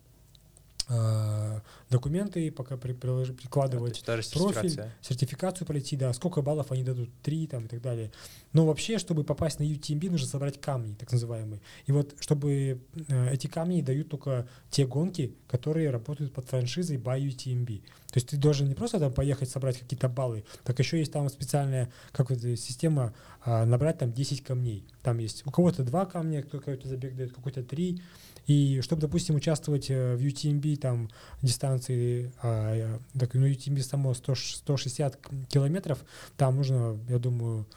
а, 0.91 1.61
документы, 1.89 2.51
пока 2.51 2.75
при- 2.75 2.93
Да, 2.93 3.25
то 3.25 3.33
прикладывать 3.33 4.03
даже 4.05 4.29
профиль, 4.31 4.53
сертификация. 4.69 4.95
сертификацию 5.01 5.67
пройти, 5.67 5.95
да, 5.95 6.11
сколько 6.13 6.41
баллов 6.41 6.71
они 6.71 6.83
дадут, 6.83 7.09
три 7.21 7.45
там 7.45 7.65
и 7.65 7.67
так 7.67 7.81
далее. 7.81 8.11
Но 8.53 8.65
вообще, 8.65 8.97
чтобы 8.97 9.23
попасть 9.23 9.59
на 9.59 9.63
UTMB, 9.63 10.09
нужно 10.09 10.27
собрать 10.27 10.59
камни, 10.59 10.95
так 10.95 11.11
называемые. 11.11 11.61
И 11.85 11.91
вот, 11.91 12.15
чтобы 12.19 12.81
э, 13.07 13.33
эти 13.33 13.45
камни 13.45 13.81
дают 13.81 14.09
только 14.09 14.47
те 14.71 14.87
гонки, 14.87 15.35
которые 15.47 15.91
работают 15.91 16.33
под 16.33 16.47
франшизой 16.47 16.97
by 16.97 17.19
UTMB. 17.21 17.81
То 18.11 18.17
есть 18.17 18.29
ты 18.29 18.37
должен 18.37 18.67
не 18.67 18.75
просто 18.75 18.99
там 18.99 19.13
поехать 19.13 19.49
собрать 19.49 19.77
какие-то 19.77 20.09
баллы, 20.09 20.43
так 20.63 20.79
еще 20.79 20.97
есть 20.97 21.11
там 21.11 21.29
специальная 21.29 21.91
как 22.11 22.29
вот, 22.31 22.43
э, 22.43 22.55
система 22.55 23.13
а, 23.43 23.65
набрать 23.65 23.99
там 23.99 24.11
10 24.11 24.43
камней. 24.43 24.87
Там 25.03 25.19
есть 25.19 25.45
у 25.45 25.51
кого-то 25.51 25.83
два 25.83 26.05
камня, 26.05 26.41
какой-то 26.41 26.87
забег 26.87 27.15
дает, 27.15 27.33
какой-то 27.33 27.63
три. 27.63 28.01
И 28.47 28.81
чтобы, 28.81 29.01
допустим, 29.03 29.35
участвовать 29.35 29.91
э, 29.91 30.15
в 30.15 30.21
UTMB 30.21 30.77
там 30.77 31.09
дистанции, 31.43 32.31
а, 32.41 32.99
так, 33.17 33.35
ну, 33.35 33.45
UTMB 33.45 33.81
само 33.81 34.13
100 34.15 34.33
160 34.35 35.15
к- 35.17 35.29
километров, 35.47 36.03
там 36.35 36.55
нужно, 36.57 36.97
я 37.09 37.19
думаю, 37.19 37.67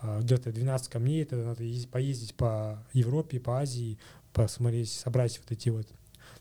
а, 0.00 0.20
где-то 0.20 0.52
12 0.52 0.88
камней, 0.88 1.22
это 1.22 1.36
надо 1.36 1.64
ездить- 1.64 1.90
поездить 1.90 2.34
по 2.36 2.78
Европе, 2.92 3.40
по 3.40 3.58
Азии, 3.58 3.98
посмотреть, 4.32 4.90
собрать 4.92 5.38
вот 5.40 5.50
эти 5.50 5.68
вот. 5.70 5.88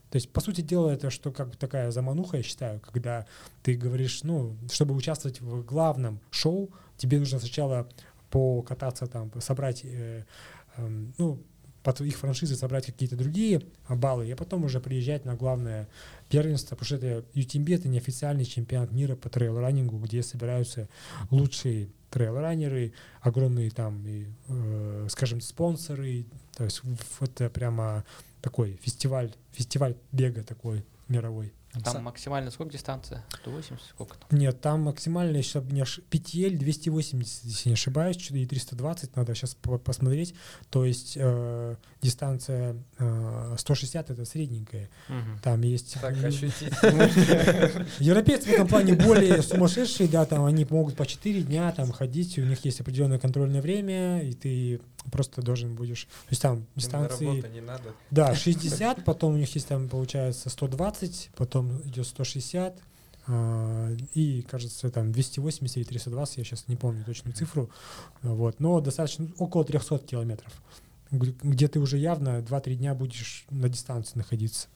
То 0.10 0.16
есть, 0.16 0.32
по 0.32 0.42
сути 0.42 0.62
дела, 0.62 0.90
это 0.90 1.10
что 1.10 1.32
как 1.32 1.50
бы 1.50 1.56
такая 1.56 1.92
замануха, 1.92 2.38
я 2.38 2.44
считаю, 2.44 2.80
когда 2.80 3.26
ты 3.62 3.76
говоришь, 3.76 4.24
ну, 4.24 4.58
чтобы 4.72 4.96
участвовать 4.96 5.40
в 5.40 5.64
главном 5.64 6.20
шоу, 6.32 6.72
тебе 6.98 7.20
нужно 7.20 7.40
сначала 7.40 7.88
покататься 8.30 9.08
там, 9.08 9.32
собрать, 9.40 9.82
э, 9.84 10.26
эм, 10.78 11.14
ну, 11.18 11.40
под 11.84 12.02
их 12.02 12.18
франшизы 12.18 12.56
собрать 12.56 12.88
какие-то 12.88 13.16
другие 13.16 13.62
баллы, 13.88 14.32
а 14.32 14.36
потом 14.36 14.66
уже 14.66 14.80
приезжать 14.80 15.26
на 15.26 15.36
главное 15.36 15.88
первенство, 16.28 16.76
потому 16.76 16.86
что 16.86 16.96
это 16.98 17.26
UTMB 17.34 17.76
это 17.76 17.88
неофициальный 17.88 18.46
чемпионат 18.46 18.92
мира 18.92 19.16
по 19.16 19.30
трейл-раннингу, 19.30 19.98
где 20.00 20.22
собираются 20.22 20.90
лучшие 21.30 21.90
трейл-раннеры, 22.12 22.94
огромные 23.22 23.70
там, 23.72 24.06
и, 24.06 24.28
э, 24.48 25.08
скажем, 25.10 25.42
спонсоры, 25.42 26.26
то 26.58 26.66
есть 26.66 26.82
это 27.22 27.50
прямо 27.50 28.04
такой 28.42 28.80
фестиваль, 28.82 29.34
фестиваль 29.52 29.96
бега 30.12 30.44
такой 30.44 30.86
мировой. 31.08 31.54
Там 31.72 31.94
Сам- 31.94 32.04
максимально 32.04 32.50
сколько 32.50 32.74
дистанция? 32.74 33.24
180, 33.42 33.80
сколько 33.90 34.18
там? 34.18 34.40
Нет, 34.40 34.60
там 34.60 34.82
максимальная, 34.82 35.44
чтобы 35.44 35.72
не 35.72 35.82
ош... 35.82 36.00
PTL 36.10 36.58
280, 36.58 37.46
если 37.46 37.70
не 37.70 37.74
ошибаюсь, 37.74 38.32
и 38.32 38.46
320, 38.46 39.16
надо 39.16 39.36
сейчас 39.36 39.56
посмотреть. 39.56 40.34
То 40.72 40.84
есть 40.84 41.14
э, 41.16 41.76
дистанция 42.02 42.76
э, 42.98 43.56
160 43.58 44.10
это 44.10 44.26
средненькая. 44.26 44.90
Мгм. 45.10 45.40
Там 45.44 45.62
есть... 45.62 45.94
Так, 46.02 46.16
ощутить. 46.24 46.74
Европейцы 48.00 48.50
в 48.50 48.54
этом 48.54 48.68
плане 48.68 48.96
более 48.96 49.44
сумасшедшие, 49.44 50.10
да, 50.10 50.26
там 50.26 50.46
они 50.46 50.66
могут 50.68 50.96
по 50.96 51.06
4 51.06 51.44
дня 51.44 51.72
там 51.72 51.92
ходить, 51.92 52.40
у 52.40 52.46
них 52.46 52.66
есть 52.66 52.82
определенное 52.82 53.20
контрольное 53.20 53.62
время, 53.62 54.24
и 54.24 54.34
ты 54.34 54.82
просто 55.12 55.42
должен 55.42 55.76
будешь... 55.76 56.04
То 56.04 56.30
есть 56.30 56.42
там 56.42 56.60
на 56.60 56.66
дистанции... 56.76 57.26
работу 57.26 57.48
не 57.48 57.62
надо. 57.62 57.94
Да, 58.12 58.36
60, 58.36 59.06
потом 59.06 59.34
у 59.34 59.38
них 59.38 59.54
есть 59.56 59.68
там, 59.68 59.90
получается, 59.90 60.50
120, 60.50 61.32
потом 61.36 61.82
идет 61.82 62.08
160, 62.08 62.80
а, 63.28 63.92
и, 64.14 64.42
кажется, 64.42 64.90
там 64.90 65.12
280 65.12 65.78
или 65.78 65.84
320, 65.84 66.38
я 66.38 66.44
сейчас 66.44 66.68
не 66.68 66.76
помню 66.76 67.04
точную 67.06 67.36
цифру, 67.36 67.70
вот, 68.22 68.60
но 68.60 68.80
достаточно, 68.80 69.28
около 69.38 69.64
300 69.64 70.00
километров, 70.00 70.52
где 71.12 71.68
ты 71.68 71.80
уже 71.80 71.98
явно 71.98 72.40
2-3 72.40 72.76
дня 72.76 72.96
будешь 72.96 73.46
на 73.50 73.70
дистанции 73.70 74.18
находиться. 74.18 74.68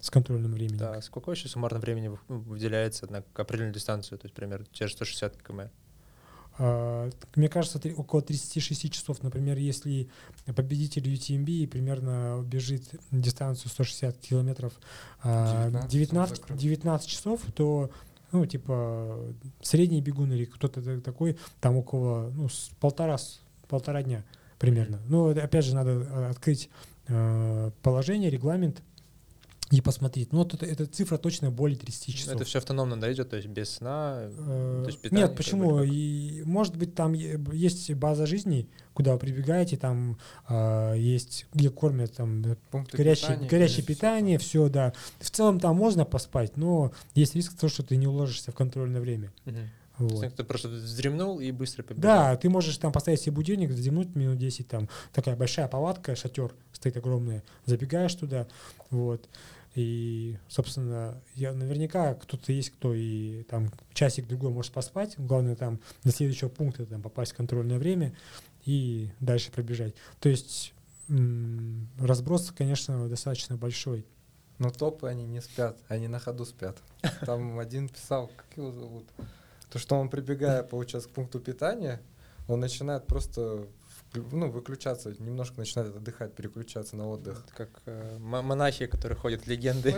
с 0.00 0.10
контрольным 0.10 0.52
временем. 0.52 0.78
Да, 0.78 1.00
сколько 1.00 1.30
вообще 1.30 1.48
суммарно 1.48 1.78
времени 1.78 2.16
ну, 2.28 2.38
выделяется 2.40 3.10
на 3.10 3.24
определенную 3.34 3.74
дистанцию, 3.74 4.18
то 4.18 4.26
есть, 4.26 4.34
примерно, 4.34 4.66
те 4.72 4.86
же 4.86 4.92
160 4.92 5.42
км? 5.42 5.70
А, 6.58 7.10
Мне 7.34 7.48
кажется, 7.48 7.80
около 7.96 8.22
36 8.22 8.90
часов. 8.92 9.22
Например, 9.22 9.56
если 9.58 10.08
победитель 10.54 11.12
UTMB 11.12 11.68
примерно 11.68 12.42
бежит 12.44 12.82
дистанцию 13.10 13.70
160 13.70 14.16
километров 14.18 14.72
а, 15.22 15.66
19 15.66 15.90
19, 15.90 16.36
закрыт. 16.36 16.58
19 16.58 17.08
часов, 17.08 17.40
то 17.54 17.90
ну, 18.32 18.44
типа, 18.44 19.18
средний 19.62 20.00
бегун 20.00 20.32
или 20.32 20.44
кто-то 20.44 20.82
та- 20.82 21.00
такой, 21.00 21.38
там 21.60 21.76
около, 21.76 22.30
ну, 22.34 22.48
полтора, 22.80 23.16
полтора 23.68 24.02
дня 24.02 24.24
примерно. 24.58 25.00
Ну, 25.08 25.28
это, 25.28 25.42
опять 25.44 25.64
же, 25.64 25.74
надо 25.74 26.06
а, 26.10 26.30
открыть 26.30 26.68
э, 27.08 27.70
положение, 27.82 28.30
регламент 28.30 28.82
и 29.70 29.80
посмотреть. 29.80 30.32
Ну, 30.32 30.38
вот 30.38 30.54
это, 30.54 30.64
эта 30.64 30.86
цифра 30.86 31.18
точно 31.18 31.50
более 31.50 31.76
30 31.76 32.14
часов. 32.14 32.34
Это 32.34 32.44
все 32.44 32.58
автономно, 32.58 33.00
да, 33.00 33.12
идет, 33.12 33.30
то 33.30 33.36
есть 33.36 33.48
без 33.48 33.70
сна? 33.70 34.18
Э, 34.20 34.82
То 34.84 34.88
есть 34.88 35.00
питание 35.00 35.24
Нет, 35.24 35.30
как 35.30 35.38
почему? 35.38 35.70
бы 35.70 35.80
как? 35.80 35.92
И, 35.92 36.42
может 36.44 36.76
быть, 36.76 36.94
там 36.94 37.14
есть 37.14 37.92
база 37.94 38.26
жизни, 38.26 38.68
куда 38.94 39.14
вы 39.14 39.18
прибегаете, 39.18 39.76
там 39.76 40.18
а, 40.46 40.94
есть, 40.94 41.46
где 41.52 41.70
кормят 41.70 42.14
там 42.14 42.42
э, 42.44 42.56
Пункты 42.70 42.96
горячее, 42.96 43.30
питания, 43.32 43.48
горячее 43.48 43.84
питание, 43.84 44.38
все, 44.38 44.68
да. 44.68 44.92
В 45.18 45.30
целом 45.30 45.58
там 45.58 45.76
можно 45.76 46.04
поспать, 46.04 46.56
но 46.56 46.92
есть 47.14 47.34
риск 47.34 47.56
того, 47.56 47.68
что 47.68 47.82
ты 47.82 47.96
не 47.96 48.06
уложишься 48.06 48.52
в 48.52 48.54
контрольное 48.54 49.00
время. 49.00 49.32
Мгм. 49.46 49.68
Вот. 49.98 50.34
Ты 50.36 50.44
просто 50.44 50.68
вздремнул 50.68 51.40
и 51.40 51.50
быстро 51.50 51.82
побежал? 51.82 52.02
Да, 52.02 52.36
ты 52.36 52.50
можешь 52.50 52.76
там 52.76 52.92
поставить 52.92 53.20
себе 53.20 53.32
будильник, 53.32 53.72
задемнуть 53.72 54.14
минут 54.14 54.38
10, 54.38 54.68
там 54.68 54.88
такая 55.12 55.36
большая 55.36 55.68
палатка, 55.68 56.14
шатер 56.14 56.52
стоит 56.72 56.98
огромная, 56.98 57.42
забегаешь 57.64 58.14
туда, 58.14 58.46
вот. 58.90 59.26
И, 59.76 60.38
собственно, 60.48 61.22
я 61.34 61.52
наверняка 61.52 62.14
кто-то 62.14 62.50
есть, 62.50 62.70
кто 62.70 62.94
и 62.94 63.42
там 63.42 63.70
часик 63.92 64.26
другой 64.26 64.50
может 64.50 64.72
поспать. 64.72 65.14
Главное 65.18 65.54
там 65.54 65.80
до 66.02 66.12
следующего 66.12 66.48
пункта 66.48 66.86
там 66.86 67.02
попасть 67.02 67.32
в 67.32 67.36
контрольное 67.36 67.78
время 67.78 68.16
и 68.64 69.10
дальше 69.20 69.52
пробежать. 69.52 69.94
То 70.18 70.30
есть 70.30 70.72
разброс, 72.00 72.52
конечно, 72.56 73.06
достаточно 73.06 73.56
большой. 73.56 74.06
Но 74.58 74.70
топы 74.70 75.08
они 75.08 75.26
не 75.26 75.42
спят, 75.42 75.76
они 75.88 76.08
на 76.08 76.18
ходу 76.18 76.46
спят. 76.46 76.78
Там 77.26 77.58
один 77.58 77.90
писал, 77.90 78.30
как 78.34 78.46
его 78.56 78.72
зовут? 78.72 79.04
То, 79.70 79.78
что 79.78 79.96
он, 79.96 80.08
прибегая, 80.08 80.62
получается, 80.62 81.10
к 81.10 81.12
пункту 81.12 81.38
питания, 81.38 82.00
он 82.48 82.60
начинает 82.60 83.06
просто 83.06 83.66
ну, 84.32 84.50
выключаться, 84.50 85.14
немножко 85.18 85.58
начинает 85.58 85.94
отдыхать, 85.94 86.34
переключаться 86.34 86.96
на 86.96 87.08
отдых. 87.08 87.44
Это 87.44 87.54
как 87.54 87.82
э, 87.86 88.18
монахи, 88.18 88.86
которые 88.86 89.18
ходят 89.18 89.46
легенды. 89.46 89.92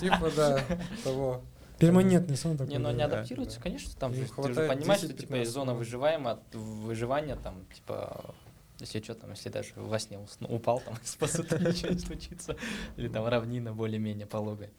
Типа, 0.00 0.30
да, 0.36 0.64
того. 1.02 1.42
Перманентный 1.78 2.36
сон 2.36 2.56
такой. 2.56 2.72
Не, 2.72 2.78
но 2.78 2.90
они 2.90 2.98
да. 2.98 3.06
адаптируются, 3.06 3.58
да. 3.58 3.62
конечно, 3.64 3.92
там 3.98 4.12
Им 4.12 4.16
же, 4.16 4.22
ты 4.22 4.28
же 4.28 4.34
хватает 4.34 4.68
понимаешь, 4.70 5.00
что 5.00 5.08
10-15 5.08 5.16
типа 5.18 5.42
из 5.42 5.50
зоны 5.50 5.74
выживаемого, 5.74 6.40
выживания 6.52 7.36
там, 7.36 7.66
типа, 7.74 8.34
если 8.78 9.02
что 9.02 9.14
там, 9.14 9.30
если 9.30 9.48
даже 9.48 9.72
во 9.76 9.98
сне 9.98 10.18
усну- 10.18 10.54
упал, 10.54 10.80
там 10.80 10.96
спасут, 11.04 11.50
ничего 11.60 11.92
не 11.92 11.98
случится. 11.98 12.56
Или 12.96 13.08
там 13.08 13.26
равнина 13.26 13.72
более-менее 13.72 14.26
пологая. 14.26 14.70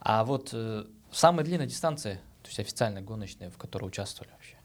А 0.00 0.24
вот 0.24 0.50
э, 0.52 0.84
самая 1.10 1.44
длинная 1.44 1.66
дистанция, 1.66 2.16
то 2.42 2.48
есть 2.48 2.58
официально 2.58 3.00
гоночная, 3.02 3.50
в 3.50 3.58
которой 3.58 3.84
участвовали 3.84 4.32
вообще? 4.32 4.56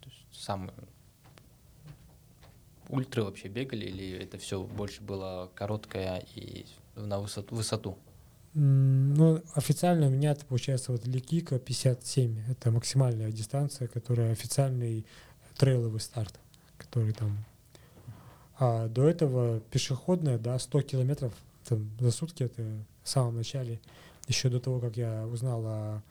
То 0.00 0.10
есть 0.10 0.42
самые 0.42 0.74
ультры 2.90 3.22
вообще 3.22 3.48
бегали 3.48 3.86
или 3.86 4.18
это 4.18 4.38
все 4.38 4.62
больше 4.62 5.02
было 5.02 5.50
короткое 5.54 6.24
и 6.34 6.66
на 6.96 7.20
высоту? 7.20 7.54
высоту? 7.54 7.98
Ну, 8.52 9.40
официально 9.54 10.08
у 10.08 10.10
меня 10.10 10.32
это 10.32 10.44
получается 10.44 10.90
вот 10.92 11.02
для 11.02 11.20
Кика 11.20 11.58
57. 11.58 12.50
Это 12.50 12.70
максимальная 12.72 13.30
дистанция, 13.30 13.86
которая 13.86 14.32
официальный 14.32 15.06
трейловый 15.56 16.00
старт, 16.00 16.40
который 16.76 17.12
там. 17.12 17.44
А 18.58 18.88
до 18.88 19.08
этого 19.08 19.60
пешеходная, 19.60 20.38
да, 20.38 20.58
100 20.58 20.82
километров 20.82 21.32
там, 21.64 21.90
за 22.00 22.10
сутки, 22.10 22.42
это 22.42 22.62
в 23.04 23.08
самом 23.08 23.36
начале, 23.36 23.80
еще 24.26 24.48
до 24.48 24.60
того, 24.60 24.80
как 24.80 24.96
я 24.96 25.26
узнал 25.26 25.64
о, 25.64 26.02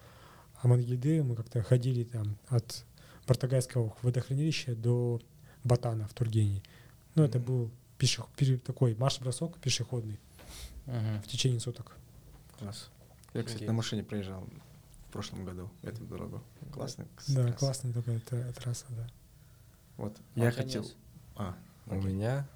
о 0.61 0.67
Мангельде, 0.67 1.21
мы 1.21 1.35
как-то 1.35 1.61
ходили 1.61 2.03
там 2.03 2.37
от 2.47 2.85
Бартагайского 3.27 3.93
водохранилища 4.01 4.75
до 4.75 5.21
Батана 5.69 6.07
в 6.07 6.13
Тургении. 6.13 6.61
Ну, 7.15 7.23
это 7.23 7.39
был 7.39 7.69
пеше- 7.99 8.25
пере- 8.35 8.57
такой 8.57 8.95
марш-бросок 8.95 9.57
пешеходный 9.59 10.19
Мгм. 10.87 11.21
в 11.21 11.27
течение 11.27 11.59
суток. 11.59 11.95
Класс. 12.57 12.89
Я, 13.33 13.43
кстати, 13.43 13.63
на 13.65 13.73
машине 13.73 14.03
проезжал 14.03 14.43
в 15.07 15.11
прошлом 15.11 15.45
году 15.45 15.69
эту 15.83 16.03
дорогу. 16.05 16.41
Классно. 16.73 17.05
Да, 17.27 17.51
классная 17.53 17.93
такая 17.93 18.19
та- 18.19 18.51
трасса, 18.53 18.85
да. 18.89 19.07
Вот. 19.97 20.17
А 20.35 20.39
Я 20.39 20.51
хотел... 20.51 20.83
нет? 20.83 20.95
А, 21.35 21.55
У 21.85 21.95
меня, 21.95 22.47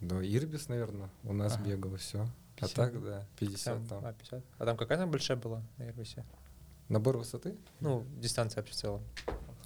да, 0.00 0.16
Ирбис, 0.24 0.68
наверное, 0.68 1.10
у 1.24 1.32
нас 1.32 1.54
Ага. 1.54 1.64
бегал 1.64 1.96
все. 1.96 2.22
А 2.58 2.60
50? 2.60 2.74
так, 2.76 3.02
да, 3.04 3.26
50 3.38 3.64
Там- 3.64 3.86
там. 3.86 4.04
А, 4.06 4.12
50. 4.12 4.44
А 4.58 4.64
там 4.64 4.76
какая 4.76 4.98
там 4.98 5.10
большая 5.10 5.36
была 5.36 5.62
на 5.78 5.88
Ирбисе? 5.88 6.24
Набор 6.88 7.16
высоты? 7.18 7.56
Ну, 7.80 8.06
дистанция 8.20 8.60
вообще 8.62 8.72
в 8.74 8.76
целом. 8.76 9.02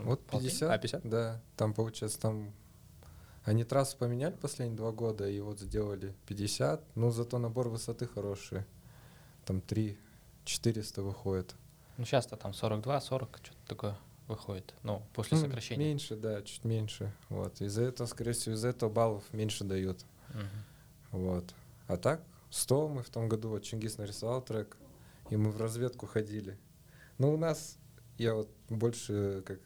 Вот 0.04 0.20
Полтинник? 0.26 0.52
50. 0.52 0.70
А, 0.70 0.78
50? 0.78 1.08
Да, 1.08 1.42
там, 1.56 1.74
получается, 1.74 2.20
там... 2.20 2.52
Они 3.44 3.64
трассу 3.64 3.96
поменяли 3.96 4.34
последние 4.34 4.76
два 4.76 4.92
года, 4.92 5.28
и 5.28 5.40
вот 5.40 5.60
сделали 5.60 6.14
50. 6.26 6.96
Ну, 6.96 7.10
зато 7.10 7.38
набор 7.38 7.68
высоты 7.68 8.06
хороший. 8.06 8.64
Там 9.46 9.60
3 9.60 9.96
400 10.44 11.02
выходит. 11.02 11.54
Ну, 11.96 12.04
сейчас-то 12.04 12.36
там 12.36 12.52
42, 12.52 13.00
40, 13.00 13.40
что-то 13.42 13.58
такое 13.66 13.96
выходит. 14.26 14.74
Ну, 14.82 15.02
после 15.14 15.36
Ну, 15.36 15.44
сокращения. 15.44 15.86
Меньше, 15.86 16.16
да, 16.16 16.42
чуть 16.42 16.64
меньше. 16.64 17.12
Вот. 17.28 17.60
Из-за 17.60 17.82
этого, 17.82 18.06
скорее 18.06 18.32
всего, 18.32 18.54
из-за 18.54 18.68
этого 18.68 18.90
баллов 18.90 19.24
меньше 19.32 19.64
дают. 19.64 20.04
Мгм. 20.28 21.22
Вот. 21.22 21.54
А 21.88 21.96
так, 21.96 22.22
100 22.50 22.88
мы 22.88 23.02
в 23.02 23.10
том 23.10 23.28
году, 23.28 23.48
вот 23.50 23.62
Чингис 23.62 23.98
нарисовал 23.98 24.42
трек, 24.42 24.76
и 25.30 25.36
мы 25.36 25.50
в 25.50 25.60
разведку 25.60 26.06
ходили. 26.06 26.58
Ну, 27.18 27.34
у 27.34 27.36
нас, 27.36 27.76
я 28.18 28.34
вот 28.34 28.48
больше 28.68 29.42
как... 29.46 29.60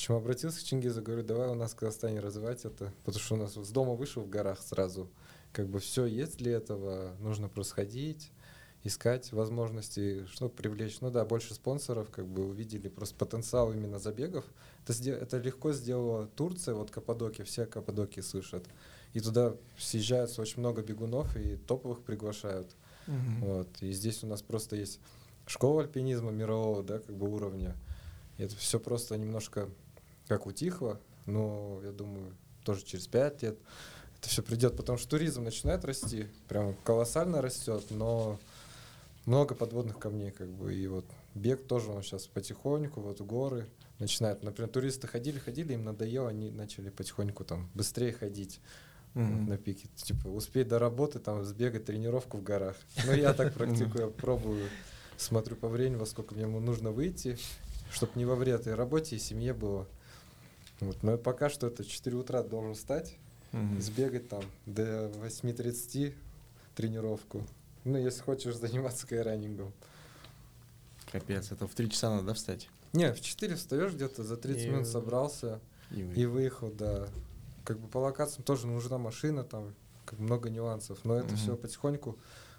Почему 0.00 0.16
обратился 0.16 0.60
к 0.60 0.62
Чингизу, 0.62 1.02
говорю, 1.02 1.22
давай 1.22 1.48
у 1.50 1.54
нас 1.54 1.72
в 1.72 1.76
Казахстане 1.76 2.20
развивать 2.20 2.64
это, 2.64 2.90
потому 3.04 3.22
что 3.22 3.34
у 3.34 3.36
нас 3.36 3.52
с 3.52 3.68
дома 3.68 3.92
вышел 3.92 4.22
в 4.22 4.30
горах 4.30 4.58
сразу. 4.62 5.10
Как 5.52 5.68
бы 5.68 5.78
все 5.78 6.06
есть 6.06 6.38
для 6.38 6.52
этого, 6.52 7.14
нужно 7.20 7.50
просто 7.50 7.74
ходить, 7.74 8.32
искать 8.82 9.30
возможности, 9.30 10.24
чтобы 10.28 10.54
привлечь. 10.54 11.02
Ну 11.02 11.10
да, 11.10 11.26
больше 11.26 11.52
спонсоров, 11.52 12.08
как 12.08 12.26
бы 12.26 12.46
увидели 12.46 12.88
просто 12.88 13.14
потенциал 13.14 13.74
именно 13.74 13.98
забегов. 13.98 14.46
Это, 14.86 15.10
это 15.10 15.36
легко 15.36 15.74
сделала 15.74 16.28
Турция, 16.28 16.72
вот 16.72 16.90
Каппадокия, 16.90 17.44
все 17.44 17.66
Каппадокии 17.66 18.22
слышат. 18.22 18.64
И 19.12 19.20
туда 19.20 19.54
съезжаются 19.76 20.40
очень 20.40 20.60
много 20.60 20.80
бегунов 20.80 21.36
и 21.36 21.58
топовых 21.58 22.00
приглашают. 22.04 22.74
Вот. 23.06 23.68
И 23.82 23.92
здесь 23.92 24.24
у 24.24 24.26
нас 24.28 24.40
просто 24.40 24.76
есть 24.76 24.98
школа 25.46 25.82
альпинизма 25.82 26.30
мирового, 26.30 26.82
да, 26.82 27.00
как 27.00 27.14
бы 27.14 27.28
уровня. 27.28 27.76
И 28.38 28.42
это 28.42 28.56
все 28.56 28.80
просто 28.80 29.18
немножко 29.18 29.68
как 30.30 30.46
утихло, 30.46 31.00
но 31.26 31.80
я 31.82 31.90
думаю, 31.90 32.36
тоже 32.62 32.84
через 32.84 33.08
пять 33.08 33.42
лет 33.42 33.58
это 34.16 34.28
все 34.28 34.44
придет, 34.44 34.76
потому 34.76 34.96
что 34.96 35.08
туризм 35.08 35.42
начинает 35.42 35.84
расти, 35.84 36.28
прям 36.46 36.76
колоссально 36.84 37.42
растет, 37.42 37.84
но 37.90 38.38
много 39.26 39.56
подводных 39.56 39.98
камней, 39.98 40.30
как 40.30 40.48
бы, 40.48 40.72
и 40.72 40.86
вот 40.86 41.04
бег 41.34 41.66
тоже 41.66 41.90
он 41.90 42.04
сейчас 42.04 42.28
потихоньку, 42.28 43.00
вот 43.00 43.20
горы 43.22 43.66
начинают, 43.98 44.44
например, 44.44 44.70
туристы 44.70 45.08
ходили, 45.08 45.40
ходили, 45.40 45.72
им 45.72 45.82
надоело, 45.82 46.28
они 46.28 46.52
начали 46.52 46.90
потихоньку 46.90 47.42
там 47.42 47.68
быстрее 47.74 48.12
ходить, 48.12 48.60
вот 49.14 49.48
на 49.48 49.58
пике. 49.58 49.88
Типа 49.96 50.28
успеть 50.28 50.68
до 50.68 50.78
работы, 50.78 51.18
там 51.18 51.44
сбегать 51.44 51.86
тренировку 51.86 52.38
в 52.38 52.44
горах. 52.44 52.76
Ну, 53.04 53.12
я 53.14 53.34
так 53.34 53.52
практикую, 53.54 54.12
пробую, 54.12 54.68
смотрю 55.16 55.56
по 55.56 55.66
времени, 55.66 55.96
во 55.96 56.06
сколько 56.06 56.36
мне 56.36 56.46
нужно 56.46 56.92
выйти, 56.92 57.36
чтобы 57.90 58.12
не 58.14 58.24
во 58.24 58.36
вред 58.36 58.68
и 58.68 58.70
работе, 58.70 59.16
и 59.16 59.18
семье 59.18 59.54
было. 59.54 59.88
Вот. 60.80 61.02
Но 61.02 61.18
пока 61.18 61.48
что 61.50 61.66
это 61.66 61.84
4 61.84 62.16
утра 62.16 62.42
должен 62.42 62.74
встать, 62.74 63.16
сбегать 63.78 64.28
там 64.28 64.42
до 64.66 65.08
8.30 65.24 66.14
тренировку. 66.74 67.46
Ну, 67.84 67.98
если 67.98 68.22
хочешь 68.22 68.56
заниматься 68.56 69.02
скайранингом. 69.02 69.72
Капец, 71.10 71.50
это 71.50 71.66
в 71.66 71.74
3 71.74 71.90
часа 71.90 72.14
надо 72.14 72.34
встать? 72.34 72.68
Не, 72.92 73.12
в 73.12 73.20
4 73.20 73.54
встаешь 73.56 73.92
где-то, 73.92 74.22
за 74.24 74.36
30 74.36 74.64
И- 74.64 74.68
минут 74.68 74.86
собрался 74.86 75.60
И, 75.90 76.00
и 76.00 76.26
выехал, 76.26 76.70
да. 76.70 77.08
Как 77.64 77.78
бы 77.78 77.88
по 77.88 77.98
локациям 77.98 78.44
тоже 78.44 78.66
нужна 78.66 78.98
машина, 78.98 79.44
там 79.44 79.74
как 80.04 80.18
много 80.18 80.50
нюансов. 80.50 80.98
Но 81.04 81.16
это 81.16 81.28
Мгм. 81.28 81.36
все 81.36 81.56
потихоньку. 81.56 82.16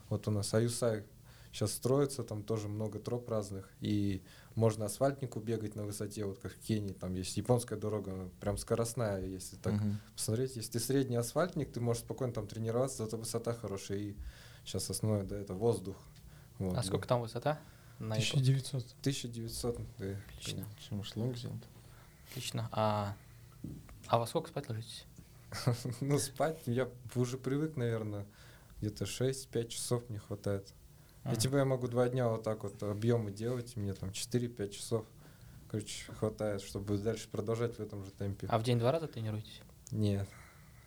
Вот 0.09 0.27
у 0.27 0.31
нас 0.31 0.53
Аюсай 0.53 1.03
сейчас 1.51 1.71
строится, 1.73 2.23
там 2.23 2.43
тоже 2.43 2.67
много 2.67 2.99
троп 2.99 3.29
разных. 3.29 3.69
И 3.81 4.21
можно 4.55 4.85
асфальтнику 4.85 5.39
бегать 5.39 5.75
на 5.75 5.83
высоте, 5.83 6.25
вот 6.25 6.39
как 6.39 6.51
в 6.53 6.59
Кении, 6.59 6.93
там 6.93 7.13
есть 7.13 7.37
японская 7.37 7.79
дорога, 7.79 8.13
она 8.13 8.29
прям 8.39 8.57
скоростная, 8.57 9.25
если 9.25 9.55
так 9.55 9.73
Мгм. 9.73 9.99
посмотреть. 10.15 10.55
Если 10.55 10.71
ты 10.73 10.79
средний 10.79 11.15
асфальтник, 11.15 11.71
ты 11.71 11.79
можешь 11.79 12.03
спокойно 12.03 12.33
там 12.33 12.47
тренироваться, 12.47 13.03
зато 13.05 13.17
высота 13.17 13.53
хорошая. 13.53 13.97
И 13.99 14.15
сейчас 14.65 14.89
основное, 14.89 15.23
да, 15.23 15.37
это 15.37 15.53
воздух. 15.53 15.95
Вот, 16.59 16.73
А 16.73 16.75
да. 16.77 16.83
сколько 16.83 17.07
там 17.07 17.21
высота? 17.21 17.59
На 17.99 18.17
Apple? 18.17 18.39
1900. 18.39 18.85
1900, 19.01 19.77
да. 19.97 20.05
Отлично, 20.37 20.65
может, 20.91 21.15
лонг 21.15 21.37
сделать? 21.37 21.63
отлично. 22.29 22.69
А, 22.71 23.15
а 24.07 24.17
во 24.17 24.25
сколько 24.27 24.49
спать 24.49 24.69
ложитесь? 24.69 25.05
Ну, 26.01 26.17
спать 26.17 26.61
я 26.65 26.89
уже 27.15 27.37
привык, 27.37 27.75
наверное, 27.75 28.25
где-то 28.79 29.05
6-5 29.05 29.67
часов 29.67 30.09
мне 30.09 30.19
хватает. 30.19 30.73
Ага. 31.23 31.35
типа 31.35 31.57
я 31.57 31.65
могу 31.65 31.87
два 31.87 32.09
дня 32.09 32.27
вот 32.29 32.43
так 32.43 32.63
вот 32.63 32.81
объемы 32.83 33.31
делать, 33.31 33.73
и 33.75 33.79
мне 33.79 33.93
там 33.93 34.09
4-5 34.09 34.69
часов, 34.69 35.05
короче, 35.69 36.11
хватает, 36.13 36.61
чтобы 36.61 36.97
дальше 36.97 37.27
продолжать 37.29 37.75
в 37.77 37.79
этом 37.79 38.03
же 38.03 38.11
темпе. 38.11 38.47
А 38.49 38.57
в 38.57 38.63
день 38.63 38.79
два 38.79 38.91
раза 38.91 39.07
тренируетесь? 39.07 39.61
Нет. 39.91 40.27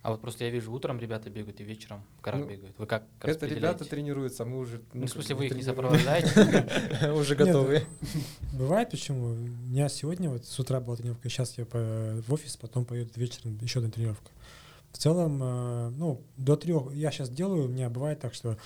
А 0.05 0.11
вот 0.11 0.21
просто 0.21 0.45
я 0.45 0.51
вижу, 0.51 0.71
утром 0.71 1.01
ребята 1.01 1.31
бегают 1.31 1.61
и 1.61 1.65
вечером 1.65 2.05
в 2.19 2.21
горах 2.21 2.43
Ну, 2.43 2.47
бегают. 2.47 2.79
Вы 2.79 2.87
как 2.87 3.05
Это 3.23 3.47
ребята 3.47 3.87
тренируются, 3.87 4.43
а 4.43 4.47
мы 4.47 4.59
уже... 4.59 4.83
Ну, 4.93 5.01
в 5.01 5.05
как 5.05 5.13
смысле, 5.15 5.35
вы 5.37 5.47
их 5.47 5.55
не 5.55 5.63
сопровождаете? 5.63 7.11
Уже 7.15 7.35
готовы. 7.35 7.85
Бывает 8.53 8.91
почему? 8.91 9.29
У 9.29 9.35
меня 9.35 9.89
сегодня 9.89 10.29
вот 10.29 10.45
с 10.45 10.59
утра 10.59 10.81
была 10.81 10.97
тренировка, 10.97 11.31
сейчас 11.31 11.57
я 11.57 11.65
в 11.65 12.31
офис, 12.31 12.59
потом 12.59 12.85
поеду 12.85 13.13
вечером 13.17 13.57
еще 13.63 13.79
одна 13.79 13.91
тренировка. 13.91 14.31
В 14.93 14.99
целом, 14.99 15.43
э, 15.43 15.89
ну, 15.97 16.21
до 16.37 16.57
трех 16.57 16.93
я 16.93 17.11
сейчас 17.11 17.31
делаю, 17.31 17.65
у 17.65 17.69
меня 17.69 17.89
бывает 17.89 18.21
так, 18.21 18.35
что 18.35 18.59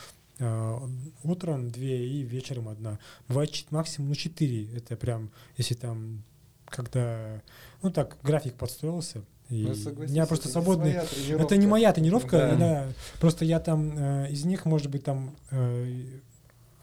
утром 1.24 1.70
две 1.70 2.06
и 2.06 2.22
вечером 2.22 2.68
одна. 2.68 2.98
Бывает 3.28 3.50
максимум, 3.70 4.10
ну, 4.10 4.14
четыре. 4.14 4.68
Это 4.76 4.96
прям, 4.96 5.30
если 5.56 5.74
там, 5.74 6.22
когда, 6.66 7.42
ну, 7.82 7.90
так, 7.90 8.16
график 8.22 8.54
подстроился, 8.54 9.22
и 9.48 9.62
Ну, 9.64 9.92
меня 10.04 10.26
просто 10.26 10.48
свободный... 10.48 10.92
Это 10.92 11.56
не 11.56 11.66
моя 11.66 11.92
тренировка, 11.92 12.38
Да. 12.38 12.56
да. 12.56 12.88
просто 13.18 13.44
я 13.46 13.60
там 13.60 13.92
э, 13.96 14.30
из 14.30 14.44
них, 14.44 14.66
может 14.66 14.90
быть, 14.90 15.04
там 15.04 15.34
э, 15.50 16.04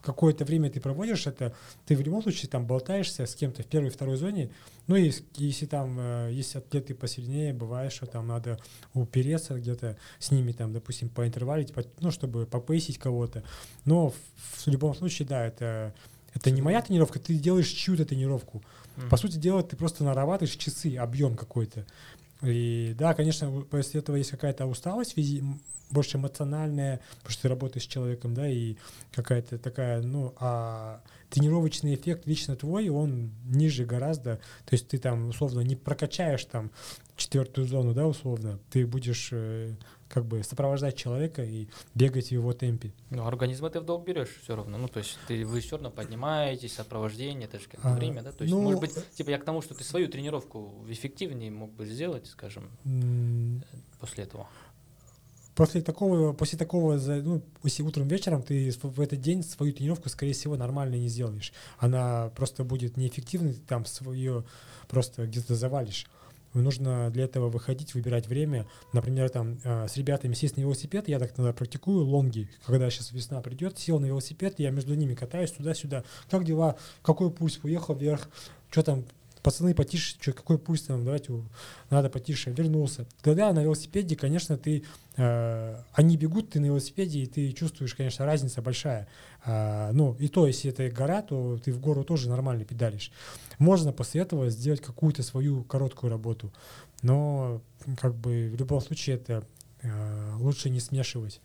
какое-то 0.05 0.45
время 0.45 0.69
ты 0.69 0.79
проводишь 0.79 1.27
это, 1.27 1.53
ты 1.85 1.95
в 1.95 2.01
любом 2.01 2.21
случае 2.21 2.49
там 2.49 2.65
болтаешься 2.65 3.25
с 3.25 3.35
кем-то 3.35 3.63
в 3.63 3.65
первой 3.65 3.87
и 3.87 3.91
второй 3.91 4.15
зоне, 4.15 4.49
ну 4.87 4.95
и 4.95 5.11
если 5.35 5.65
там 5.65 5.97
э, 5.99 6.29
есть 6.31 6.55
атлеты 6.55 6.95
посильнее, 6.95 7.53
бывает, 7.53 7.91
что 7.91 8.05
там 8.05 8.27
надо 8.27 8.59
упереться 8.93 9.55
где-то 9.55 9.97
с 10.19 10.31
ними 10.31 10.51
там, 10.51 10.71
допустим, 10.71 11.09
поинтервалить, 11.09 11.73
по- 11.73 11.83
ну, 11.99 12.11
чтобы 12.11 12.45
попейсить 12.45 12.97
кого-то, 12.97 13.43
но 13.83 14.09
в, 14.09 14.15
в 14.35 14.67
любом 14.67 14.95
случае, 14.95 15.27
да, 15.27 15.45
это 15.45 15.93
это 16.35 16.51
не 16.51 16.61
моя 16.61 16.81
тренировка, 16.81 17.17
ты 17.17 17.33
делаешь 17.35 17.69
чью-то 17.69 18.03
тренировку. 18.03 18.61
Мгм. 18.97 19.09
По 19.09 19.15
сути 19.15 19.37
дела, 19.37 19.63
ты 19.63 19.77
просто 19.77 20.03
нарабатываешь 20.03 20.57
часы, 20.57 20.97
объем 20.97 21.37
какой-то. 21.37 21.85
И 22.41 22.93
да, 22.97 23.13
конечно, 23.13 23.49
после 23.61 24.01
этого 24.01 24.15
есть 24.15 24.31
какая-то 24.31 24.65
усталость, 24.65 25.15
больше 25.89 26.17
эмоциональная, 26.17 26.99
потому 27.17 27.31
что 27.31 27.41
ты 27.43 27.47
работаешь 27.47 27.85
с 27.85 27.87
человеком, 27.87 28.33
да, 28.33 28.47
и 28.47 28.75
какая-то 29.13 29.57
такая, 29.57 30.01
ну, 30.01 30.33
а 30.39 31.01
тренировочный 31.29 31.95
эффект 31.95 32.25
лично 32.27 32.55
твой, 32.55 32.89
он 32.89 33.31
ниже 33.45 33.85
гораздо. 33.85 34.35
То 34.65 34.73
есть 34.73 34.87
ты 34.87 34.97
там, 34.97 35.29
условно, 35.29 35.61
не 35.61 35.75
прокачаешь 35.75 36.45
там 36.45 36.71
четвертую 37.15 37.67
зону, 37.67 37.93
да, 37.93 38.05
условно. 38.07 38.59
Ты 38.69 38.85
будешь 38.85 39.29
э, 39.31 39.75
как 40.09 40.25
бы 40.25 40.43
сопровождать 40.43 40.95
человека 40.95 41.43
и 41.43 41.67
бегать 41.93 42.27
в 42.27 42.31
его 42.31 42.53
темпе. 42.53 42.93
Ну, 43.09 43.25
организм 43.25 43.69
ты 43.69 43.79
в 43.79 43.85
долг 43.85 44.05
берешь 44.05 44.29
все 44.43 44.55
равно. 44.55 44.77
Ну, 44.77 44.87
то 44.87 44.99
есть 44.99 45.17
ты, 45.27 45.45
вы 45.45 45.61
все 45.61 45.77
равно 45.77 45.91
поднимаетесь, 45.91 46.73
сопровождение, 46.73 47.45
это 47.45 47.59
же 47.59 47.67
как 47.67 47.79
А, 47.83 47.95
время, 47.95 48.21
да? 48.21 48.31
То 48.31 48.43
есть, 48.43 48.53
ну, 48.53 48.61
может 48.61 48.81
быть, 48.81 48.93
типа 49.13 49.29
я 49.29 49.37
к 49.39 49.45
тому, 49.45 49.61
что 49.61 49.73
ты 49.73 49.83
свою 49.83 50.07
тренировку 50.07 50.85
эффективнее 50.89 51.51
мог 51.51 51.71
бы 51.71 51.85
сделать, 51.85 52.27
скажем, 52.27 52.69
М, 52.85 53.63
после 53.99 54.25
этого. 54.25 54.47
После 55.55 55.81
такого, 55.81 56.33
после 56.33 56.59
такого, 56.59 56.97
ну, 56.97 57.41
если 57.63 57.81
утром 57.81 58.07
вечером 58.09 58.43
ты 58.43 58.71
в 58.83 58.99
этот 58.99 59.21
день 59.21 59.41
свою 59.41 59.71
тренировку, 59.71 60.09
скорее 60.09 60.33
всего, 60.33 60.57
нормально 60.57 60.95
не 60.95 61.07
сделаешь. 61.07 61.53
Она 61.77 62.29
просто 62.35 62.65
будет 62.65 62.97
неэффективной, 62.97 63.53
ты 63.53 63.61
там 63.61 63.85
свое 63.85 64.43
просто 64.89 65.25
где-то 65.25 65.55
завалишь. 65.55 66.07
Нужно 66.53 67.09
для 67.09 67.25
этого 67.25 67.49
выходить, 67.49 67.93
выбирать 67.93 68.27
время. 68.27 68.65
Например, 68.93 69.29
там 69.29 69.59
э, 69.63 69.87
с 69.89 69.97
ребятами 69.97 70.33
сесть 70.33 70.55
на 70.55 70.61
велосипед, 70.61 71.09
я 71.09 71.19
так 71.19 71.37
иногда 71.37 71.51
практикую 71.51 72.05
лонги. 72.05 72.49
Когда 72.65 72.89
сейчас 72.89 73.11
весна 73.11 73.41
придет, 73.41 73.77
сел 73.77 73.99
на 73.99 74.05
велосипед, 74.05 74.55
я 74.57 74.71
между 74.71 74.93
ними 74.93 75.15
катаюсь 75.15 75.51
туда-сюда. 75.51 76.05
Как 76.29 76.45
дела? 76.45 76.77
Какой 77.01 77.29
пульс? 77.29 77.59
Уехал 77.63 77.95
вверх. 77.95 78.29
Что 78.69 78.83
там? 78.83 79.05
Пацаны, 79.45 79.75
потише, 79.75 80.17
чё, 80.19 80.33
какой 80.33 80.57
пульс 80.57 80.81
там, 80.81 81.05
давайте, 81.05 81.31
надо 81.91 82.09
потише, 82.09 82.49
вернулся. 82.49 83.05
Когда 83.21 83.53
на 83.53 83.61
велосипеде, 83.61 84.15
конечно, 84.15 84.57
ты, 84.57 84.83
э, 85.17 85.83
они 85.93 86.17
бегут, 86.17 86.49
ты 86.49 86.59
на 86.59 86.65
велосипеде, 86.65 87.19
и 87.19 87.25
ты 87.27 87.51
чувствуешь, 87.51 87.93
конечно, 87.93 88.25
разница 88.25 88.63
большая. 88.63 89.07
А, 89.43 89.91
ну, 89.91 90.15
и 90.17 90.29
то, 90.29 90.47
если 90.47 90.71
это 90.71 90.89
гора, 90.89 91.21
то 91.21 91.59
ты 91.63 91.71
в 91.71 91.79
гору 91.79 92.03
тоже 92.03 92.27
нормально 92.27 92.65
педалишь. 92.65 93.11
Можно 93.59 93.93
после 93.93 94.21
этого 94.21 94.49
сделать 94.49 94.81
какую-то 94.81 95.21
свою 95.21 95.63
короткую 95.63 96.09
работу, 96.09 96.51
но 97.03 97.61
как 98.01 98.15
бы 98.15 98.49
в 98.51 98.59
любом 98.59 98.81
случае 98.81 99.17
это 99.17 99.45
э, 99.83 100.33
лучше 100.39 100.71
не 100.71 100.79
смешивать 100.79 101.39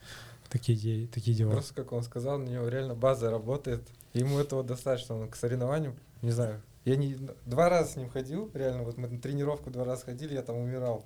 такие, 0.48 1.06
такие 1.06 1.36
дела. 1.36 1.52
Просто, 1.52 1.74
как 1.74 1.92
он 1.92 2.02
сказал, 2.02 2.40
у 2.40 2.44
него 2.44 2.66
реально 2.66 2.94
база 2.94 3.30
работает. 3.30 3.86
Ему 4.14 4.38
этого 4.38 4.64
достаточно. 4.64 5.20
Он 5.20 5.28
к 5.28 5.36
соревнованию, 5.36 5.94
не 6.22 6.30
знаю, 6.30 6.62
я 6.84 6.96
не 6.96 7.16
два 7.46 7.68
раза 7.68 7.92
с 7.92 7.96
ним 7.96 8.08
ходил, 8.10 8.50
реально, 8.54 8.84
вот 8.84 8.96
мы 8.96 9.08
на 9.08 9.18
тренировку 9.20 9.70
два 9.70 9.84
раза 9.84 10.06
ходили, 10.06 10.34
я 10.34 10.42
там 10.42 10.56
умирал. 10.56 11.04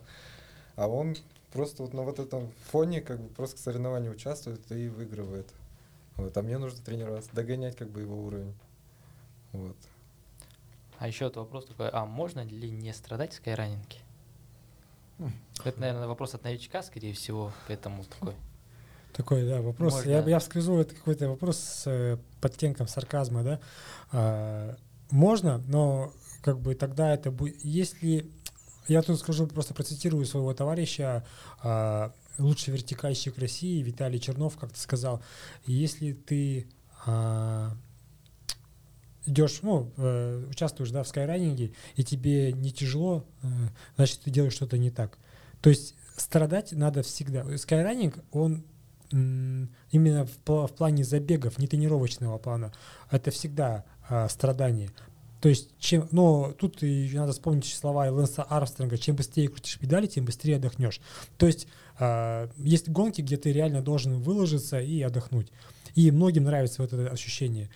А 0.76 0.88
он 0.88 1.16
просто 1.52 1.82
вот 1.82 1.94
на 1.94 2.02
вот 2.02 2.18
этом 2.18 2.51
фоне 2.70 3.01
как 3.01 3.20
бы 3.20 3.28
просто 3.28 3.56
к 3.56 3.60
соревнованию 3.60 4.12
участвует 4.12 4.60
и 4.72 4.88
выигрывает. 4.88 5.48
Вот, 6.16 6.36
а 6.36 6.42
мне 6.42 6.59
нужно 6.59 6.80
тренироваться, 6.82 7.30
догонять 7.32 7.76
как 7.76 7.90
бы 7.90 8.01
его 8.01 8.16
уровень. 8.22 8.55
Вот. 9.52 9.76
А 10.98 11.09
еще 11.09 11.24
вот 11.24 11.36
вопрос 11.36 11.66
такой, 11.66 11.88
а 11.90 12.05
можно 12.06 12.40
ли 12.44 12.70
не 12.70 12.92
страдать 12.92 13.32
в 13.32 13.36
скайранинге? 13.36 13.98
Это, 15.64 15.80
наверное, 15.80 16.09
вопрос 16.09 16.34
от 16.34 16.44
новичка, 16.44 16.82
скорее 16.82 17.14
всего, 17.14 17.52
поэтому 17.68 18.05
такой. 18.05 18.34
Такой, 19.12 19.46
да, 19.46 19.62
вопрос. 19.62 20.05
Я, 20.05 20.16
Можно. 20.16 20.28
я 20.28 20.38
вскрызу 20.40 20.76
это 20.76 20.94
какой-то 20.96 21.28
вопрос 21.28 21.59
с 21.59 21.86
э, 21.86 22.18
подтенком 22.40 22.88
сарказма, 22.88 23.44
да. 23.44 23.60
А, 24.10 24.76
можно, 25.10 25.59
но 25.66 26.12
как 26.43 26.60
бы 26.60 26.74
тогда 26.74 27.14
это 27.14 27.31
будет... 27.31 27.64
Если... 27.64 28.31
Я 28.86 29.01
тут 29.01 29.18
скажу, 29.18 29.47
просто 29.47 29.72
процитирую 29.72 30.26
своего 30.26 30.52
товарища, 30.52 31.24
а, 31.62 32.12
лучший 32.39 32.74
вертикальщик 32.74 33.39
России, 33.39 33.82
Виталий 33.82 34.20
Чернов, 34.20 34.59
как-то 34.59 34.78
сказал, 34.78 35.22
если 35.64 36.12
ты 36.12 36.68
а, 37.06 37.74
идешь, 39.26 39.60
ну, 39.62 39.90
э, 39.97 40.47
участвуешь, 40.51 40.90
да, 40.90 41.02
в 41.02 41.09
скайранинге, 41.09 41.72
и 41.97 42.05
тебе 42.05 42.52
не 42.52 42.70
тяжело, 42.70 43.24
э, 43.43 43.47
значит, 43.97 44.20
ты 44.20 44.31
делаешь 44.31 44.52
что-то 44.52 44.76
не 44.76 44.90
так. 44.90 45.18
То 45.60 45.70
есть 45.70 45.94
страдать 46.16 46.72
надо 46.72 47.02
всегда. 47.02 47.56
Скайранинг, 47.56 48.18
он 48.32 48.64
именно 49.10 50.26
в, 50.26 50.66
в 50.66 50.74
плане 50.74 51.05
забегов, 51.05 51.59
не 51.59 51.68
тренировочного 51.68 52.36
плана, 52.39 52.72
это 53.10 53.31
всегда 53.31 53.85
а, 54.09 54.28
страдание. 54.28 54.90
То 55.40 55.51
есть, 55.51 55.68
чем, 55.78 56.09
но 56.10 56.52
тут 56.52 56.82
и 56.82 57.10
надо 57.12 57.32
вспомнить 57.32 57.66
слова 57.66 58.10
Лэнса 58.10 58.44
Армстронга, 58.44 58.97
чем 58.97 59.14
быстрее 59.16 59.48
крутишь 59.48 59.78
педали, 59.78 60.06
тем 60.06 60.24
быстрее 60.24 60.56
отдохнешь. 60.56 61.02
То 61.36 61.47
есть, 61.47 61.68
а, 61.98 62.48
есть 62.56 62.89
гонки, 62.89 63.20
где 63.20 63.36
ты 63.36 63.52
реально 63.52 63.82
должен 63.82 64.20
выложиться 64.20 64.81
и 64.81 65.02
отдохнуть. 65.02 65.48
И 65.94 66.10
многим 66.10 66.44
нравится 66.44 66.82
вот 66.82 66.93
это 66.93 67.10
ощущение. 67.10 67.70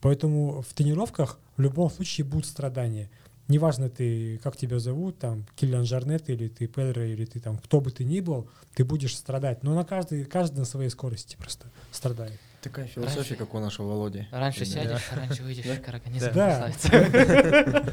Поэтому 0.00 0.62
в 0.62 0.74
тренировках 0.74 1.38
в 1.56 1.60
любом 1.60 1.90
случае 1.90 2.24
будут 2.24 2.46
страдания. 2.46 3.08
Неважно 3.48 3.88
ты, 3.88 4.38
как 4.38 4.56
тебя 4.56 4.78
зовут, 4.78 5.18
там, 5.18 5.46
Киллиан 5.56 5.84
Жарнет, 5.84 6.28
или 6.28 6.48
ты 6.48 6.66
Педро, 6.66 7.02
или 7.02 7.24
ты 7.24 7.38
там, 7.38 7.58
кто 7.58 7.80
бы 7.80 7.90
ты 7.90 8.02
ни 8.02 8.20
был, 8.20 8.48
ты 8.74 8.84
будешь 8.84 9.16
страдать. 9.16 9.62
Но 9.62 9.74
на 9.74 9.84
каждый, 9.84 10.24
каждый 10.24 10.58
на 10.58 10.64
своей 10.64 10.90
скорости 10.90 11.36
просто 11.36 11.70
страдает. 11.92 12.40
Такая 12.62 12.86
философия, 12.86 13.18
Раньше- 13.18 13.36
как 13.36 13.54
у 13.54 13.58
нашего 13.58 13.88
Володи. 13.88 14.26
Раньше 14.30 14.60
Да. 14.60 14.64
сядешь, 14.66 15.08
раньше 15.12 15.42
выйдешь, 15.42 15.64
как 15.66 15.88
организм 15.88 16.30
Да. 16.32 16.70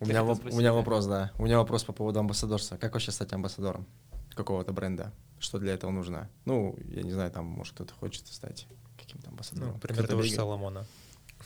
У 0.00 0.06
меня, 0.06 0.20
воп- 0.22 0.50
у 0.50 0.56
меня 0.56 0.70
да. 0.70 0.74
вопрос, 0.74 1.06
да. 1.06 1.30
У 1.38 1.44
меня 1.44 1.58
вопрос 1.58 1.84
по 1.84 1.92
поводу 1.92 2.18
амбассадорства. 2.20 2.76
Как 2.76 2.92
вообще 2.92 3.12
стать 3.12 3.32
амбассадором 3.32 3.86
какого-то 4.34 4.72
бренда? 4.72 5.12
Что 5.38 5.58
для 5.58 5.74
этого 5.74 5.90
нужно? 5.92 6.28
Ну, 6.44 6.76
я 6.88 7.02
не 7.02 7.12
знаю, 7.12 7.30
там, 7.30 7.44
может, 7.46 7.74
кто-то 7.74 7.94
хочет 7.94 8.26
стать 8.26 8.66
каким-то 8.98 9.26
Ну, 9.26 9.32
амбассадором. 9.32 9.72
например, 9.74 9.94
Кто-то 9.98 10.08
того 10.10 10.22
же. 10.22 10.30
Соломона. 10.32 10.86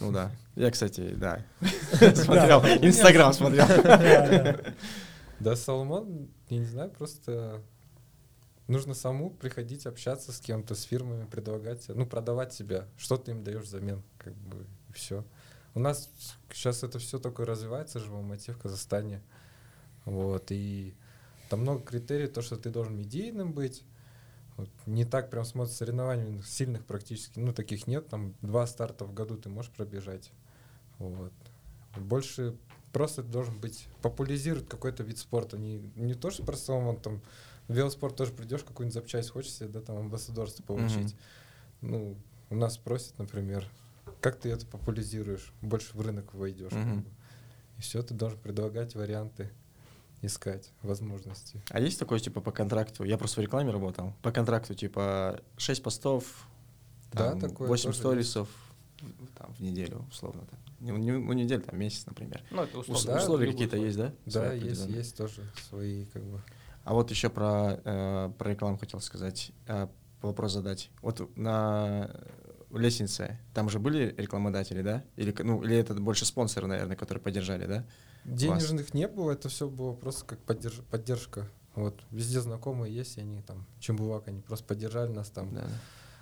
Ну 0.00 0.10
да. 0.12 0.30
Я, 0.54 0.70
кстати, 0.70 1.10
да. 1.16 1.40
Смотрел. 2.14 2.62
Да. 2.62 2.76
Инстаграм 2.76 3.32
смотрел. 3.34 3.66
Да, 3.66 3.96
да. 3.98 4.56
Да, 5.38 5.56
Соломон, 5.56 6.28
я 6.48 6.58
не 6.58 6.64
знаю, 6.64 6.90
просто 6.90 7.60
нужно 8.68 8.94
саму 8.94 9.30
приходить, 9.30 9.86
общаться 9.86 10.32
с 10.32 10.40
кем-то, 10.40 10.74
с 10.74 10.82
фирмами, 10.82 11.26
предлагать, 11.26 11.88
ну, 11.88 12.06
продавать 12.06 12.52
себя. 12.52 12.86
Что 12.96 13.16
ты 13.16 13.32
им 13.32 13.44
даешь 13.44 13.64
взамен, 13.64 14.02
как 14.18 14.34
бы, 14.34 14.66
и 14.88 14.92
все. 14.92 15.24
У 15.74 15.80
нас 15.80 16.10
сейчас 16.50 16.82
это 16.82 16.98
все 16.98 17.18
только 17.18 17.44
развивается 17.44 18.00
же 18.00 18.10
в 18.10 18.14
Алмате, 18.14 18.52
в 18.52 18.58
Казахстане. 18.58 19.22
Вот, 20.04 20.46
и 20.50 20.94
там 21.48 21.60
много 21.60 21.82
критерий, 21.82 22.28
то, 22.28 22.42
что 22.42 22.56
ты 22.56 22.70
должен 22.70 22.96
медийным 22.96 23.52
быть, 23.52 23.84
Вот. 24.56 24.70
Не 24.86 25.04
так 25.04 25.30
прям 25.30 25.44
смотрят 25.44 25.74
соревнований 25.74 26.42
сильных 26.42 26.84
практически, 26.86 27.38
ну 27.38 27.52
таких 27.52 27.86
нет, 27.86 28.08
там 28.08 28.34
два 28.40 28.66
старта 28.66 29.04
в 29.04 29.12
году 29.12 29.36
ты 29.36 29.48
можешь 29.48 29.70
пробежать. 29.70 30.32
Вот. 30.98 31.32
Больше 31.96 32.56
просто 32.92 33.22
должен 33.22 33.60
быть, 33.60 33.86
популяризировать 34.00 34.68
какой-то 34.68 35.02
вид 35.02 35.18
спорта, 35.18 35.58
не, 35.58 35.78
не 35.96 36.14
то, 36.14 36.30
что 36.30 36.44
просто 36.44 36.72
он 36.72 36.96
там, 36.96 37.20
в 37.68 37.72
велоспорт 37.74 38.16
тоже 38.16 38.32
придешь, 38.32 38.62
какую-нибудь 38.62 38.94
запчасть 38.94 39.30
хочешь 39.30 39.52
себе, 39.52 39.68
да, 39.68 39.80
там 39.80 39.96
амбассадорство 39.98 40.62
получить. 40.62 41.14
Ну, 41.80 42.16
у 42.50 42.54
нас 42.54 42.76
просят, 42.78 43.18
например, 43.18 43.64
как 44.20 44.36
ты 44.38 44.50
это 44.50 44.66
популяризируешь, 44.66 45.52
больше 45.62 45.96
в 45.96 46.00
рынок 46.00 46.32
войдешь. 46.34 46.70
как 46.72 46.96
бы. 47.02 47.04
И 47.78 47.82
все, 47.82 48.02
ты 48.02 48.14
должен 48.14 48.38
предлагать 48.38 48.94
варианты, 48.94 49.50
искать 50.22 50.70
возможности. 50.82 51.60
А 51.70 51.78
есть 51.80 51.98
такое, 51.98 52.18
типа, 52.20 52.40
по 52.40 52.50
контракту? 52.50 53.04
Я 53.04 53.18
просто 53.18 53.40
в 53.40 53.44
рекламе 53.44 53.70
работал. 53.70 54.14
По 54.22 54.32
контракту, 54.32 54.74
типа, 54.74 55.40
6 55.58 55.82
постов, 55.82 56.48
Да, 57.12 57.30
там, 57.30 57.40
такое 57.40 57.68
8 57.68 57.88
тоже 57.90 57.98
сторисов 57.98 58.48
в- 59.00 59.26
там, 59.38 59.52
в 59.54 59.60
неделю, 59.60 60.06
условно. 60.10 60.46
Так. 60.50 60.58
Не, 60.80 60.92
не, 60.92 61.12
ну, 61.12 61.32
неделю, 61.32 61.62
там, 61.62 61.78
месяц, 61.78 62.06
например. 62.06 62.42
Ну, 62.50 62.62
это 62.62 62.78
Ус- 62.78 62.88
условно. 62.88 63.12
Да, 63.18 63.22
условия 63.22 63.46
любой 63.46 63.54
какие-то 63.66 63.76
есть, 63.76 63.98
да? 63.98 64.12
Да, 64.26 64.52
есть, 64.54 64.86
есть 64.86 65.16
тоже 65.16 65.42
свои, 65.68 66.06
как 66.06 66.22
бы. 66.24 66.40
А 66.86 66.94
вот 66.94 67.10
еще 67.10 67.30
про, 67.30 67.80
э, 67.84 68.30
про 68.38 68.50
рекламу 68.50 68.78
хотел 68.78 69.00
сказать, 69.00 69.50
э, 69.66 69.88
вопрос 70.22 70.52
задать. 70.52 70.88
Вот 71.02 71.36
на 71.36 72.14
лестнице, 72.70 73.40
там 73.54 73.68
же 73.68 73.80
были 73.80 74.14
рекламодатели, 74.16 74.82
да? 74.82 75.02
Или, 75.16 75.34
ну, 75.42 75.64
или 75.64 75.76
это 75.76 75.94
больше 75.94 76.24
спонсоры, 76.24 76.68
наверное, 76.68 76.94
которые 76.94 77.20
поддержали, 77.20 77.66
да? 77.66 77.84
Денежных 78.24 78.94
не 78.94 79.08
было, 79.08 79.32
это 79.32 79.48
все 79.48 79.68
было 79.68 79.94
просто 79.94 80.26
как 80.26 80.38
поддерж- 80.46 80.84
поддержка. 80.88 81.48
Вот, 81.74 82.00
везде 82.12 82.40
знакомые 82.40 82.94
есть, 82.94 83.18
и 83.18 83.20
они 83.20 83.42
там, 83.42 83.66
Чембулак, 83.80 84.28
они 84.28 84.40
просто 84.40 84.64
поддержали 84.64 85.10
нас 85.10 85.28
там 85.28 85.52
Да. 85.56 85.66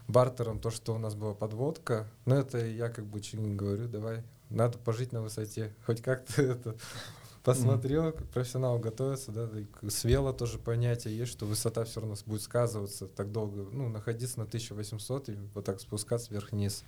бартером, 0.08 0.60
то, 0.60 0.70
что 0.70 0.94
у 0.94 0.98
нас 0.98 1.14
была 1.14 1.34
подводка. 1.34 2.08
Но 2.24 2.36
это 2.36 2.64
я 2.64 2.88
как 2.88 3.04
бы 3.04 3.18
очень 3.18 3.54
говорю, 3.54 3.86
давай, 3.86 4.22
надо 4.48 4.78
пожить 4.78 5.12
на 5.12 5.20
высоте. 5.20 5.74
Хоть 5.84 6.00
как-то 6.00 6.40
это 6.42 6.74
посмотрел, 7.44 8.12
как 8.12 8.26
профессионал 8.28 8.78
готовится, 8.78 9.30
да, 9.32 9.48
и 9.58 9.64
к- 9.64 9.90
с 9.90 10.04
вело 10.04 10.32
тоже 10.32 10.58
понятие 10.58 11.16
есть, 11.16 11.30
что 11.32 11.46
высота 11.46 11.84
все 11.84 12.00
равно 12.00 12.16
будет 12.26 12.42
сказываться 12.42 13.06
так 13.06 13.30
долго, 13.32 13.68
ну, 13.70 13.88
находиться 13.88 14.38
на 14.38 14.46
1800 14.46 15.28
и 15.28 15.36
вот 15.54 15.64
так 15.64 15.80
спускаться 15.80 16.32
вверх-вниз. 16.32 16.84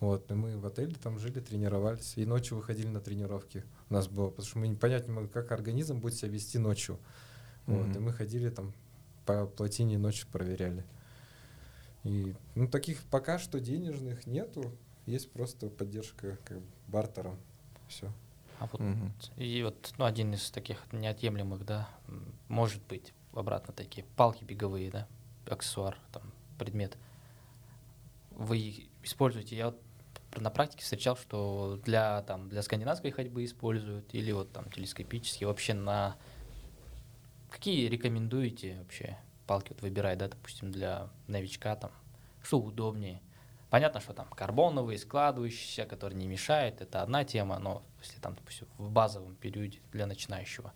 Вот, 0.00 0.30
и 0.30 0.34
мы 0.34 0.58
в 0.58 0.66
отеле 0.66 0.94
там 1.02 1.18
жили, 1.18 1.40
тренировались, 1.40 2.14
и 2.16 2.26
ночью 2.26 2.58
выходили 2.58 2.86
на 2.88 3.00
тренировки 3.00 3.64
у 3.88 3.94
нас 3.94 4.08
было, 4.08 4.28
потому 4.28 4.46
что 4.46 4.58
мы 4.58 4.68
не 4.68 4.76
понять 4.76 5.06
не 5.08 5.12
могли, 5.14 5.28
как 5.30 5.52
организм 5.52 5.98
будет 6.00 6.14
себя 6.14 6.30
вести 6.30 6.58
ночью. 6.58 6.98
Вот, 7.66 7.86
Мгм. 7.86 7.96
и 7.96 7.98
мы 8.00 8.12
ходили 8.12 8.50
там 8.50 8.72
по 9.24 9.46
плотине 9.46 9.98
ночью 9.98 10.28
проверяли. 10.30 10.84
И, 12.04 12.34
ну, 12.54 12.68
таких 12.68 13.02
пока 13.04 13.38
что 13.38 13.58
денежных 13.58 14.26
нету, 14.26 14.70
есть 15.06 15.30
просто 15.32 15.68
поддержка 15.68 16.38
как 16.44 16.58
бартером. 16.88 17.36
Все. 17.88 18.12
А 18.58 18.66
вот 18.66 18.80
Мгм. 18.80 19.12
И 19.36 19.62
вот 19.62 19.92
ну, 19.98 20.04
один 20.04 20.34
из 20.34 20.50
таких 20.50 20.80
неотъемлемых, 20.92 21.64
да, 21.64 21.88
может 22.48 22.82
быть, 22.86 23.12
обратно 23.32 23.74
такие 23.74 24.06
палки 24.16 24.44
беговые, 24.44 24.90
да, 24.90 25.06
аксессуар, 25.48 25.98
там, 26.12 26.22
предмет. 26.58 26.96
Вы 28.30 28.88
используете, 29.02 29.56
я 29.56 29.66
вот 29.66 29.80
на 30.36 30.50
практике 30.50 30.82
встречал, 30.82 31.16
что 31.16 31.80
для, 31.84 32.22
там, 32.22 32.48
для 32.48 32.62
скандинавской 32.62 33.10
ходьбы 33.10 33.44
используют, 33.44 34.14
или 34.14 34.32
вот 34.32 34.52
там 34.52 34.70
телескопические, 34.70 35.48
вообще 35.48 35.74
на... 35.74 36.16
Какие 37.50 37.88
рекомендуете 37.88 38.78
вообще 38.78 39.16
палки 39.46 39.70
вот 39.70 39.80
выбирать, 39.80 40.18
да, 40.18 40.28
допустим, 40.28 40.70
для 40.70 41.08
новичка, 41.26 41.76
там, 41.76 41.90
что 42.42 42.58
удобнее? 42.58 43.20
Понятно, 43.76 44.00
что 44.00 44.14
там 44.14 44.26
карбоновые, 44.28 44.98
складывающиеся, 44.98 45.84
которые 45.84 46.18
не 46.18 46.26
мешают, 46.26 46.80
это 46.80 47.02
одна 47.02 47.24
тема, 47.24 47.58
но 47.58 47.82
если 48.00 48.18
там, 48.20 48.34
допустим, 48.34 48.66
в 48.78 48.90
базовом 48.90 49.34
периоде 49.34 49.80
для 49.92 50.06
начинающего, 50.06 50.72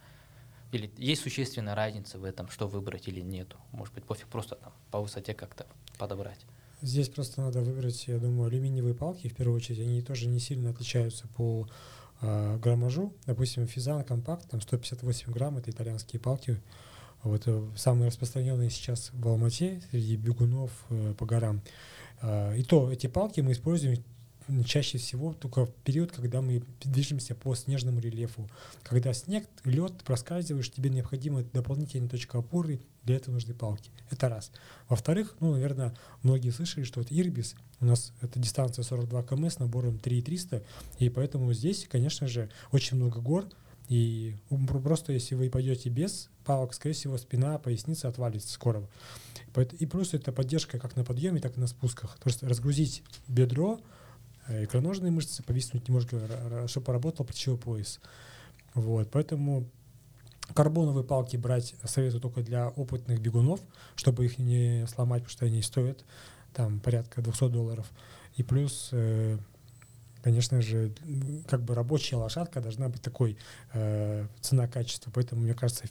или 0.71 0.93
есть 0.99 1.23
существенная 1.23 1.75
разница 1.75 2.19
в 2.19 2.25
этом, 2.25 2.51
что 2.51 2.69
выбрать 2.69 3.09
или 3.09 3.23
нету? 3.23 3.57
Может 3.73 3.95
быть, 3.95 4.05
пофиг, 4.05 4.29
просто 4.29 4.57
там 4.57 4.75
по 4.91 5.01
высоте 5.01 5.33
как-то 5.33 5.67
подобрать. 5.97 6.45
Здесь 6.83 7.09
просто 7.09 7.41
надо 7.41 7.63
выбрать, 7.63 8.07
я 8.07 8.19
думаю, 8.19 8.49
алюминиевые 8.49 8.95
палки, 8.95 9.29
в 9.29 9.35
первую 9.35 9.57
очередь, 9.57 9.81
они 9.81 10.03
тоже 10.03 10.27
не 10.27 10.39
сильно 10.39 10.69
отличаются 10.69 11.27
по 11.29 11.67
э, 12.21 12.59
граммажу. 12.59 13.15
Допустим, 13.25 13.67
Физан 13.67 14.05
Компакт, 14.05 14.51
там 14.51 14.61
158 14.61 15.33
грамм, 15.33 15.57
это 15.57 15.71
итальянские 15.71 16.21
палки. 16.21 16.61
Вот 17.23 17.43
э, 17.47 17.69
самые 17.77 18.09
распространенные 18.09 18.71
сейчас 18.71 19.11
в 19.13 19.29
Алмате 19.29 19.83
среди 19.91 20.17
бегунов 20.17 20.71
э, 20.89 21.15
по 21.19 21.27
горам. 21.27 21.61
Э, 22.23 22.57
и 22.57 22.63
то 22.63 22.91
эти 22.91 23.07
палки 23.07 23.41
мы 23.41 23.53
используем 23.53 24.03
чаще 24.65 24.99
всего 24.99 25.33
только 25.33 25.67
в 25.67 25.73
период, 25.85 26.13
когда 26.13 26.41
мы 26.41 26.63
движемся 26.83 27.35
по 27.35 27.55
снежному 27.55 28.01
рельефу. 28.01 28.49
Когда 28.83 29.13
снег, 29.13 29.47
лед, 29.65 29.93
проскальзываешь, 30.05 30.71
тебе 30.71 30.91
необходима 30.91 31.43
дополнительная 31.53 32.09
точка 32.09 32.39
опоры, 32.39 32.81
для 33.05 33.17
этого 33.17 33.35
нужны 33.35 33.55
палки. 33.55 33.91
Это 34.11 34.29
раз. 34.29 34.53
Во-вторых, 34.89 35.37
ну, 35.41 35.53
наверное, 35.53 35.95
многие 36.23 36.51
слышали, 36.51 36.85
что 36.85 37.01
вот 37.01 37.09
Ирбис, 37.11 37.55
у 37.81 37.87
нас 37.87 38.13
это 38.21 38.39
дистанция 38.39 38.83
42 38.83 39.23
км 39.23 39.51
с 39.51 39.59
набором 39.59 39.99
3300, 39.99 40.63
и 40.99 41.09
поэтому 41.09 41.53
здесь, 41.53 41.87
конечно 41.91 42.27
же, 42.27 42.51
очень 42.73 42.97
много 42.97 43.21
гор, 43.21 43.47
и 43.91 44.37
просто 44.85 45.13
если 45.13 45.35
вы 45.35 45.51
пойдете 45.51 45.89
без 45.89 46.31
палок, 46.45 46.75
скорее 46.75 46.95
всего, 46.95 47.19
спина, 47.19 47.59
поясница 47.59 48.07
отвалится 48.07 48.49
скоро. 48.53 48.89
И 49.81 49.87
плюс 49.87 50.15
это 50.15 50.31
поддержка 50.31 50.79
как 50.79 50.95
на 50.95 51.05
подъеме, 51.05 51.41
так 51.41 51.57
и 51.57 51.61
на 51.61 51.67
спусках. 51.67 52.17
То 52.21 52.29
есть 52.29 52.45
разгрузить 52.45 53.03
бедро, 53.27 53.81
э, 54.47 54.63
икроножные 54.63 55.11
мышцы, 55.11 55.43
повиснуть 55.43 55.89
немножко, 55.89 56.21
чтобы 56.69 56.87
поработал 56.87 57.25
плечевой 57.25 57.59
пояс. 57.59 57.99
Вот, 58.75 59.11
поэтому 59.11 59.69
карбоновые 60.55 61.03
палки 61.03 61.37
брать 61.37 61.75
советую 61.83 62.21
только 62.21 62.43
для 62.43 62.69
опытных 62.69 63.21
бегунов, 63.21 63.59
чтобы 63.97 64.25
их 64.25 64.39
не 64.39 64.87
сломать, 64.87 65.25
потому 65.25 65.33
что 65.33 65.47
они 65.47 65.63
стоят 65.63 66.05
там 66.55 66.79
порядка 66.79 67.23
200 67.23 67.49
долларов. 67.49 67.91
И 68.37 68.45
плюс, 68.45 68.91
э, 68.93 69.37
конечно 70.23 70.61
же, 70.63 70.93
как 71.49 71.63
бы 71.63 71.75
рабочая 71.75 72.17
лошадка 72.17 72.61
должна 72.61 72.89
быть 72.89 73.03
такой 73.03 73.37
э, 73.73 74.27
цена-качество. 74.41 75.11
Поэтому, 75.15 75.43
мне 75.43 75.55
кажется, 75.55 75.85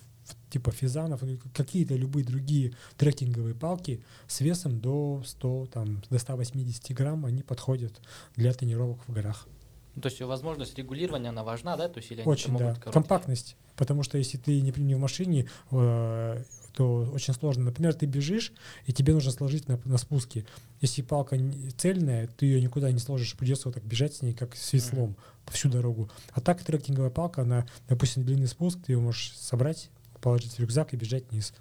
типа 0.49 0.72
физанов 0.72 1.23
или 1.23 1.39
какие-то 1.53 1.95
любые 1.95 2.26
другие 2.26 2.73
трекинговые 2.97 3.56
палки 3.56 4.03
с 4.27 4.41
весом 4.41 4.80
до 4.80 5.23
100, 5.26 5.68
там, 5.68 6.01
до 6.10 6.19
180 6.19 6.95
грамм, 6.95 7.26
они 7.26 7.43
подходят 7.43 8.01
для 8.35 8.53
тренировок 8.53 8.99
в 9.07 9.14
горах. 9.14 9.47
Ну, 9.95 10.01
то 10.01 10.10
есть 10.10 10.22
возможность 10.22 10.77
регулирования, 10.77 11.30
она 11.30 11.43
важна, 11.43 11.76
да? 11.76 11.89
То 11.89 11.99
есть 11.99 12.11
или 12.11 12.22
они 12.22 12.30
Очень, 12.30 12.53
да. 12.53 12.73
короткие? 12.73 12.93
Компактность. 12.93 13.57
Потому 13.76 14.03
что 14.03 14.18
если 14.18 14.38
ты 14.38 14.61
не, 14.61 14.72
не 14.77 14.95
в 14.95 14.99
машине, 14.99 15.49
э, 15.72 16.43
то 16.74 17.10
очень 17.14 17.34
сложно. 17.34 17.66
Например, 17.66 17.94
ты 17.94 18.06
бежишь, 18.06 18.52
и 18.86 18.94
тебе 18.94 19.14
нужно 19.14 19.32
сложить 19.32 19.68
на, 19.68 19.80
на 19.86 19.98
спуске. 19.98 20.46
Если 20.82 21.02
палка 21.02 21.38
цельная, 21.78 22.28
ты 22.28 22.46
ее 22.46 22.62
никуда 22.62 22.91
не 22.91 23.00
сложишь. 23.00 23.36
Придется 23.36 23.68
вот 23.68 23.76
так 23.76 23.84
бежать 23.84 24.16
с 24.16 24.22
ней, 24.22 24.34
как 24.34 24.56
с 24.56 24.74
веслом, 24.74 25.16
всю 25.48 25.70
дорогу. 25.70 26.10
А 26.32 26.41
так 26.41 26.64
трекинговая 26.64 27.10
палка, 27.10 27.41
она, 27.41 27.68
допустим, 27.88 28.24
длинный 28.24 28.48
спуск, 28.48 28.80
ты 28.86 28.94
ее 28.94 29.00
можешь 29.00 29.34
собрать, 29.36 29.90
положить 30.22 30.54
в 30.54 30.60
рюкзак 30.60 30.94
и 30.94 30.98
бежать 30.98 31.24
вниз. 31.32 31.54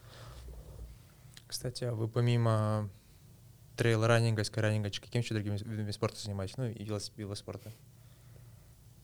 Кстати, 1.46 1.84
а 1.84 1.94
вы 1.94 2.08
помимо 2.08 2.90
трейл-раннинга, 3.76 4.44
скайраннинга, 4.44 4.90
какими 4.90 5.22
еще 5.22 5.34
другими 5.34 5.56
видами 5.56 5.90
спорта 5.92 6.20
занимаетесь? 6.20 6.56
Ну, 6.56 6.66
и 6.66 6.84
велос- 6.84 7.12
велоспорта. 7.16 7.72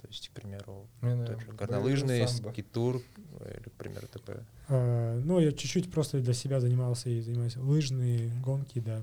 То 0.04 0.08
есть, 0.08 0.28
к 0.28 0.32
примеру, 0.32 0.86
Ну, 1.00 1.24
тот 1.24 1.40
же 1.40 1.52
горнолыжный, 1.52 2.28
скитур, 2.28 2.96
или, 3.40 3.68
к 3.70 3.72
примеру, 3.72 4.06
такое. 4.08 4.44
Ну, 4.68 5.38
я 5.40 5.50
чуть-чуть 5.50 5.90
просто 5.90 6.20
для 6.20 6.34
себя 6.34 6.60
занимался 6.60 7.08
и 7.08 7.22
занимаюсь. 7.22 7.56
Лыжные 7.56 8.28
гонки, 8.42 8.80
да. 8.80 9.02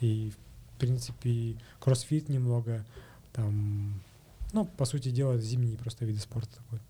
И, 0.00 0.30
в 0.74 0.78
принципе, 0.78 1.56
кроссфит 1.80 2.28
немного. 2.28 2.84
Там, 3.32 4.02
ну, 4.52 4.66
по 4.66 4.84
сути 4.84 5.08
дела, 5.10 5.38
зимние 5.38 5.78
просто 5.78 6.04
виды 6.04 6.20
спорта 6.20 6.56
такой. 6.56 6.80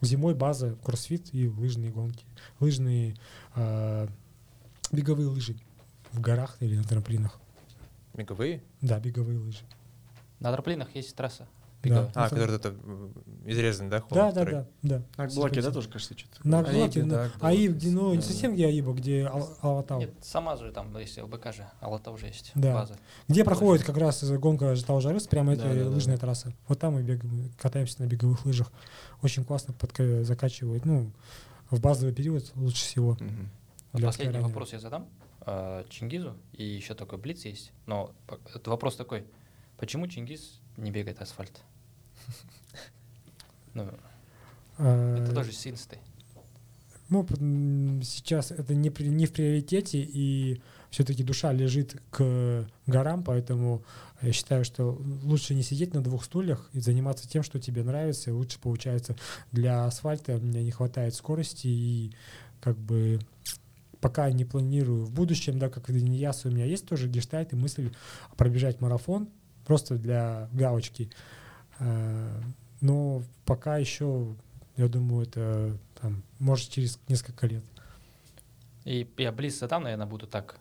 Зимой 0.00 0.34
база, 0.34 0.74
кроссфит 0.82 1.34
и 1.34 1.46
лыжные 1.46 1.90
гонки. 1.90 2.24
Лыжные, 2.60 3.14
э, 3.56 4.08
беговые 4.90 5.28
лыжи 5.28 5.54
в 6.12 6.20
горах 6.22 6.56
или 6.60 6.76
на 6.76 6.84
трамплинах. 6.84 7.38
Беговые? 8.14 8.62
Да, 8.80 8.98
беговые 9.00 9.38
лыжи. 9.38 9.64
На 10.40 10.50
трамплинах 10.50 10.94
есть 10.94 11.14
трасса. 11.14 11.46
Да. 11.90 12.10
А, 12.14 12.26
Это- 12.26 12.34
который 12.36 12.56
это 12.56 12.74
изрезанный, 13.46 13.90
да, 13.90 14.00
холм? 14.00 14.14
Да, 14.14 14.32
да, 14.32 14.44
да, 14.44 14.66
да. 14.82 15.02
На 15.16 15.26
блоке, 15.28 15.62
да, 15.62 15.70
тоже, 15.70 15.88
кажется, 15.88 16.16
что-то? 16.16 16.46
На 16.48 16.62
блоке, 16.62 17.02
да, 17.02 17.30
Аиб, 17.40 17.78
ну, 17.82 18.14
не 18.14 18.22
совсем 18.22 18.54
где 18.54 18.66
Аиба, 18.66 18.92
где 18.92 19.24
Ал- 19.26 19.56
Алатау. 19.60 20.00
Нет, 20.00 20.14
сама 20.22 20.56
же 20.56 20.72
там, 20.72 20.96
если 20.98 21.20
ЛБК 21.20 21.52
же, 21.52 21.66
Алата 21.80 22.10
уже 22.10 22.26
есть 22.26 22.52
Да. 22.54 22.74
база. 22.74 22.96
Где 23.28 23.44
проходит 23.44 23.84
как 23.84 23.96
раз 23.96 24.22
гонка 24.38 24.74
Житал 24.74 25.00
Жарыс, 25.00 25.26
прямо 25.26 25.56
Да, 25.56 25.64
это 25.66 25.74
да, 25.74 25.84
да. 25.84 25.90
лыжная 25.90 26.18
трасса. 26.18 26.52
Вот 26.68 26.78
там 26.78 26.94
мы 26.94 27.02
бегаем, 27.02 27.50
катаемся 27.60 28.02
на 28.02 28.06
беговых 28.06 28.44
лыжах. 28.46 28.72
Очень 29.22 29.44
классно 29.44 29.74
подка- 29.74 30.22
закачивает. 30.24 30.84
Ну, 30.84 31.10
в 31.70 31.80
базовый 31.80 32.14
период 32.14 32.50
лучше 32.56 32.84
всего. 32.84 33.16
Последний 33.92 34.38
вопрос 34.40 34.72
я 34.72 34.80
задам. 34.80 35.06
э, 35.46 35.84
Чингизу, 35.90 36.34
и 36.54 36.64
еще 36.64 36.94
такой 36.94 37.18
Блиц 37.18 37.44
есть. 37.44 37.70
Но 37.84 38.12
вопрос 38.64 38.96
такой, 38.96 39.26
почему 39.76 40.06
Чингиз 40.06 40.58
не 40.78 40.90
бегает 40.90 41.20
асфальт? 41.20 41.60
Ну, 43.74 43.90
А, 44.78 45.16
это 45.16 45.34
тоже 45.34 45.52
с 45.52 45.66
инстой. 45.66 45.98
Ну, 47.10 47.26
сейчас 48.02 48.50
это 48.50 48.74
не, 48.74 48.90
при- 48.90 49.08
не 49.08 49.26
в 49.26 49.32
приоритете, 49.32 50.00
и 50.00 50.60
все-таки 50.90 51.22
душа 51.22 51.52
лежит 51.52 52.00
к 52.10 52.66
горам, 52.86 53.22
поэтому 53.22 53.84
я 54.22 54.32
считаю, 54.32 54.64
что 54.64 55.00
лучше 55.22 55.54
не 55.54 55.62
сидеть 55.62 55.92
на 55.92 56.02
двух 56.02 56.24
стульях 56.24 56.70
и 56.72 56.80
заниматься 56.80 57.28
тем, 57.28 57.42
что 57.42 57.60
тебе 57.60 57.84
нравится. 57.84 58.30
И 58.30 58.32
лучше 58.32 58.58
получается 58.58 59.16
для 59.52 59.84
асфальта 59.84 60.38
мне 60.38 60.62
не 60.64 60.70
хватает 60.70 61.14
скорости, 61.14 61.66
и 61.66 62.12
как 62.60 62.78
бы 62.78 63.20
пока 64.00 64.30
не 64.30 64.44
планирую 64.44 65.04
в 65.04 65.10
будущем, 65.12 65.58
да, 65.58 65.68
как 65.68 65.88
не 65.88 66.16
ясно, 66.16 66.50
у 66.50 66.54
меня 66.54 66.64
есть 66.64 66.86
тоже 66.86 67.08
гештальт 67.08 67.52
и 67.52 67.56
мысль 67.56 67.92
пробежать 68.36 68.80
марафон 68.80 69.28
просто 69.66 69.96
для 69.96 70.48
галочки. 70.52 71.10
А, 71.78 72.40
Но 72.80 73.22
пока 73.44 73.78
еще, 73.78 74.34
я 74.76 74.88
думаю, 74.88 75.26
это 75.26 75.76
там, 76.00 76.22
может 76.38 76.70
через 76.70 76.98
несколько 77.08 77.46
лет. 77.46 77.64
И 78.84 79.08
я 79.16 79.32
Блиц 79.32 79.58
задам, 79.58 79.84
наверное, 79.84 80.06
буду 80.06 80.26
так 80.26 80.58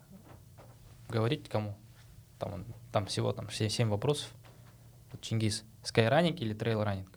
говорить 1.09 1.49
кому. 1.49 1.77
Там, 2.39 2.65
там 2.91 3.05
всего 3.05 3.31
там 3.33 3.49
7, 3.49 3.89
вопросов. 3.89 4.29
Вот 5.11 5.21
Чингиз, 5.21 5.63
скайранинг 5.83 6.39
или 6.41 6.53
трейл-раннинг? 6.53 7.09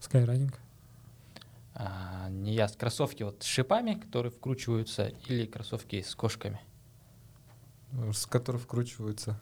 Скайранинг. 0.00 0.58
А, 1.74 2.28
не 2.28 2.54
я, 2.54 2.68
кроссовки 2.68 3.22
вот 3.22 3.42
с 3.42 3.46
шипами, 3.46 3.94
которые 3.94 4.32
вкручиваются, 4.32 5.12
или 5.28 5.46
кроссовки 5.46 6.02
с 6.02 6.14
кошками? 6.14 6.60
С 8.12 8.26
которых 8.26 8.62
вкручиваются. 8.62 9.40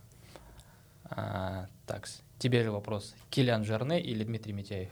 А, 1.11 1.66
так, 1.87 2.07
с- 2.07 2.23
тебе 2.39 2.62
же 2.65 2.70
вопрос. 2.70 3.15
Килиан 3.31 3.65
Жарне 3.65 4.01
или 4.01 4.24
Дмитрий 4.24 4.53
Митяев? 4.53 4.91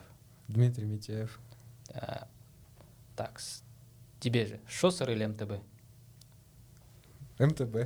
Дмитрий 0.49 0.87
Митяев. 0.87 1.39
А, 1.91 2.27
так, 3.17 3.41
тебе 4.21 4.47
же 4.47 4.61
Шоссер 4.69 5.11
или 5.11 5.27
МТБ? 5.27 5.53
МТБ. 7.39 7.77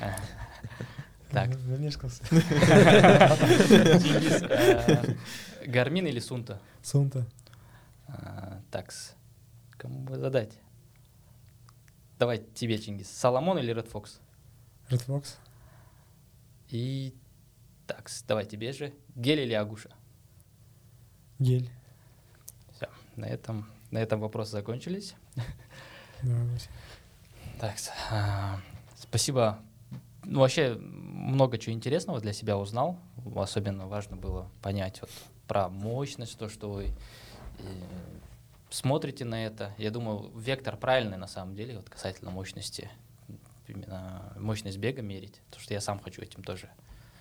А, 0.00 0.16
Так, 1.30 1.48
Ну, 1.50 1.58
Замешкался. 1.76 2.22
Гармин 5.66 6.06
или 6.06 6.20
Сунта? 6.20 6.60
Сунта. 6.82 7.26
А, 8.08 8.60
Так, 8.70 8.92
с- 8.92 9.14
кому 9.76 10.00
бы 10.00 10.18
задать? 10.18 10.52
Давай 12.18 12.38
тебе, 12.54 12.78
Чингиз. 12.78 13.10
Соломон 13.10 13.58
или 13.58 13.74
Red 13.74 13.90
Fox? 13.90 14.18
Redfox. 14.88 15.34
И 16.68 17.14
так, 17.86 18.10
давай 18.26 18.44
тебе 18.44 18.72
же. 18.72 18.92
Гель 19.14 19.40
или 19.40 19.54
Агуша? 19.54 19.90
Гель. 21.38 21.70
Все, 22.72 22.88
на 23.16 23.26
этом, 23.26 23.68
на 23.90 23.98
этом 23.98 24.20
вопросы 24.20 24.52
закончились. 24.52 25.14
Да. 26.22 26.34
Так, 27.60 27.74
а, 28.10 28.60
спасибо. 28.96 29.58
Ну, 30.24 30.40
вообще, 30.40 30.74
много 30.74 31.58
чего 31.58 31.74
интересного 31.74 32.20
для 32.20 32.32
себя 32.32 32.58
узнал. 32.58 32.98
Особенно 33.34 33.86
важно 33.86 34.16
было 34.16 34.50
понять 34.62 35.00
вот 35.00 35.10
про 35.46 35.68
мощность, 35.68 36.38
то, 36.38 36.48
что 36.48 36.70
вы 36.70 36.86
э, 37.58 37.62
смотрите 38.70 39.24
на 39.24 39.44
это. 39.44 39.74
Я 39.78 39.90
думаю, 39.90 40.30
вектор 40.36 40.76
правильный 40.76 41.16
на 41.16 41.28
самом 41.28 41.54
деле, 41.54 41.76
вот 41.76 41.88
касательно 41.88 42.30
мощности. 42.30 42.90
Именно 43.68 44.32
мощность 44.36 44.78
бега 44.78 45.02
мерить. 45.02 45.40
Потому 45.46 45.62
что 45.62 45.74
я 45.74 45.80
сам 45.80 46.00
хочу 46.00 46.22
этим 46.22 46.42
тоже 46.42 46.70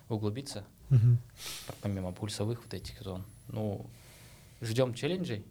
углубиться, 0.10 0.66
Мгм. 0.90 1.18
помимо 1.82 2.12
пульсовых 2.12 2.64
вот 2.64 2.74
этих 2.74 3.02
зон. 3.02 3.26
Ну, 3.48 3.90
ждем 4.62 4.94
челленджей, 4.94 5.46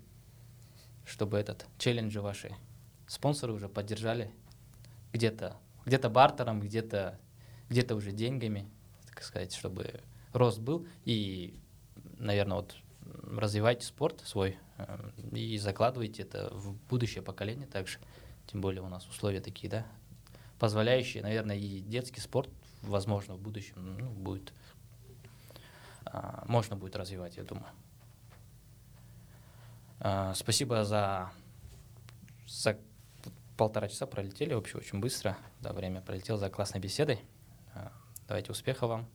чтобы 1.05 1.39
этот 1.39 1.67
челленджи 1.79 2.21
ваши 2.21 2.55
спонсоры 3.07 3.53
уже 3.53 3.69
поддержали 3.69 4.31
где-то 5.13 5.57
где-то 5.85 6.09
бартером, 6.09 6.61
где-то 6.61 7.19
где-то 7.69 7.95
уже 7.95 8.13
деньгами, 8.13 8.69
так 9.09 9.23
сказать, 9.23 9.55
чтобы 9.55 10.01
рост 10.33 10.59
был. 10.59 10.87
И, 11.05 11.59
наверное, 12.19 12.57
вот 12.59 12.75
развивайте 13.23 13.85
спорт 13.87 14.21
свой 14.25 14.57
э, 14.79 15.11
и 15.33 15.59
закладывайте 15.59 16.23
это 16.23 16.49
в 16.53 16.75
будущее 16.89 17.23
поколение 17.23 17.67
также. 17.67 17.99
Тем 18.47 18.61
более 18.61 18.83
у 18.83 18.89
нас 18.89 19.07
условия 19.09 19.41
такие, 19.41 19.69
да, 19.69 19.87
позволяющие, 20.59 21.23
наверное, 21.23 21.57
и 21.57 21.81
детский 21.81 22.21
спорт, 22.21 22.51
возможно, 22.86 23.35
в 23.35 23.40
будущем 23.40 23.97
ну, 23.98 24.11
будет 24.11 24.52
а, 26.06 26.44
можно 26.47 26.77
будет 26.77 26.97
развивать, 26.97 27.36
я 27.36 27.43
думаю. 27.43 27.66
А, 30.01 30.35
Спасибо 30.35 30.85
за, 30.85 31.31
за 32.47 32.78
полтора 33.56 33.89
часа 33.89 34.06
пролетели 34.06 34.55
вообще 34.55 34.78
очень 34.78 35.01
быстро. 35.01 35.36
Да, 35.61 35.73
время 35.73 36.01
пролетело 36.01 36.39
за 36.39 36.51
классной 36.51 36.81
беседой. 36.81 37.20
А, 37.74 37.90
Давайте 38.28 38.52
успехов 38.52 38.90
вам. 38.90 39.06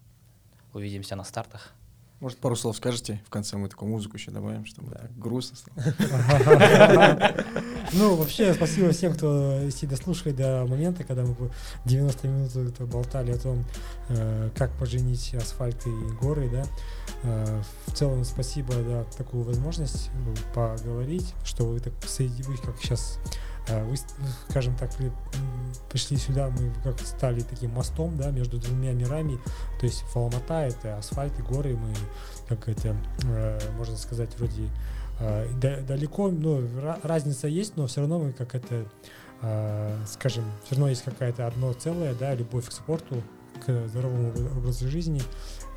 Увидимся 0.74 1.16
на 1.16 1.24
стартах. 1.24 1.74
Может, 2.20 2.40
пару 2.40 2.56
слов 2.58 2.76
скажете? 2.76 3.22
В 3.26 3.30
конце 3.30 3.56
мы 3.56 3.70
такую 3.70 3.90
музыку 3.90 4.18
еще 4.18 4.32
добавим, 4.32 4.66
чтобы 4.66 4.92
так 4.92 5.18
грустно 5.18 5.56
стало. 5.56 7.34
Ну, 7.94 8.16
вообще, 8.16 8.54
спасибо 8.54 8.92
всем, 8.92 9.14
кто 9.14 9.62
если 9.62 9.88
дослушали 9.88 10.32
до 10.32 10.66
момента, 10.68 11.04
когда 11.04 11.24
мы 11.24 11.34
по 11.34 11.50
90 11.86 12.28
минут 12.28 12.80
болтали 12.82 13.32
о 13.32 13.38
том, 13.38 13.66
э, 14.10 14.52
как 14.56 14.72
поженить 14.78 15.34
асфальт 15.34 15.88
и 15.88 15.90
горы, 16.22 16.50
да. 16.52 16.66
Э, 17.24 17.62
В 17.88 17.94
целом, 17.94 18.24
спасибо 18.26 18.74
за 18.74 19.08
такую 19.18 19.44
возможность 19.44 20.12
э, 20.14 20.54
поговорить, 20.54 21.34
что 21.44 21.66
вы 21.66 21.80
так 21.80 21.94
вы, 21.94 22.58
как 22.58 22.78
сейчас 22.80 23.18
вы, 23.86 23.96
скажем 24.50 24.76
так, 24.78 24.92
м, 25.00 25.12
пришли 25.92 26.18
сюда, 26.18 26.50
мы 26.50 26.72
как 26.84 27.00
стали 27.02 27.42
таким 27.42 27.72
мостом, 27.72 28.18
да, 28.18 28.32
между 28.32 28.58
двумя 28.58 28.94
мирами, 28.94 29.38
то 29.80 29.86
есть 29.86 30.02
Фалмата 30.14 30.62
это 30.68 30.98
асфальт 30.98 31.38
и 31.40 31.42
горы, 31.42 31.76
мы 31.78 31.94
как 32.48 32.68
это, 32.70 32.96
э, 33.26 33.60
можно 33.78 33.98
сказать, 33.98 34.30
вроде 34.38 34.70
э, 35.22 35.48
да- 35.62 35.82
далеко, 35.82 36.30
ра- 36.30 37.00
разница 37.04 37.48
есть, 37.48 37.76
но 37.76 37.88
все 37.88 38.00
равно 38.02 38.20
мы 38.20 38.32
как 38.32 38.56
это, 38.56 38.86
э, 39.42 39.98
скажем, 40.08 40.46
все 40.64 40.76
равно 40.76 40.90
есть 40.90 41.04
какая-то 41.04 41.46
одно 41.46 41.74
целое, 41.74 42.14
да, 42.16 42.34
любовь 42.36 42.68
к 42.70 42.72
спорту, 42.72 43.22
к 43.66 43.88
здоровому 43.88 44.30
обра- 44.30 44.58
образу 44.58 44.88
жизни, 44.88 45.22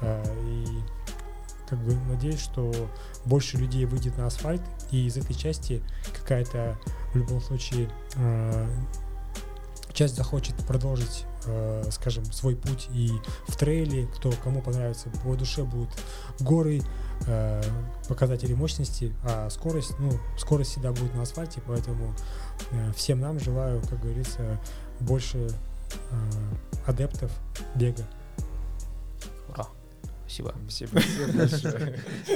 э, 0.01 0.25
и 0.47 0.67
как 1.69 1.79
бы 1.79 1.95
надеюсь, 2.09 2.41
что 2.41 2.73
больше 3.25 3.57
людей 3.57 3.85
выйдет 3.85 4.17
на 4.19 4.27
асфальт, 4.27 4.63
и 4.91 5.07
из 5.07 5.17
этой 5.17 5.35
части 5.35 5.83
какая-то 6.13 6.79
в 7.13 7.17
любом 7.17 7.41
случае 7.41 7.89
э, 8.17 8.69
часть 9.93 10.17
захочет 10.17 10.55
продолжить, 10.67 11.25
э, 11.47 11.85
скажем, 11.91 12.25
свой 12.27 12.57
путь 12.57 12.89
и 12.93 13.11
в 13.49 13.57
трейле, 13.57 14.07
кто 14.07 14.33
кому 14.33 14.63
понравится, 14.63 15.11
по 15.25 15.35
душе 15.35 15.65
будут 15.65 15.91
горы, 16.41 16.83
э, 17.27 17.63
показатели 18.09 18.55
мощности, 18.55 19.15
а 19.25 19.49
скорость, 19.51 19.99
ну, 19.99 20.13
скорость 20.39 20.73
всегда 20.73 20.93
будет 20.93 21.15
на 21.15 21.23
асфальте, 21.23 21.63
поэтому 21.67 22.15
всем 22.97 23.21
нам 23.21 23.39
желаю, 23.41 23.81
как 23.83 24.01
говорится, 24.01 24.61
больше 25.01 25.49
адептов 26.87 27.31
бега. 27.75 28.07
Спасибо. 30.33 30.55
Спасибо. 30.67 31.01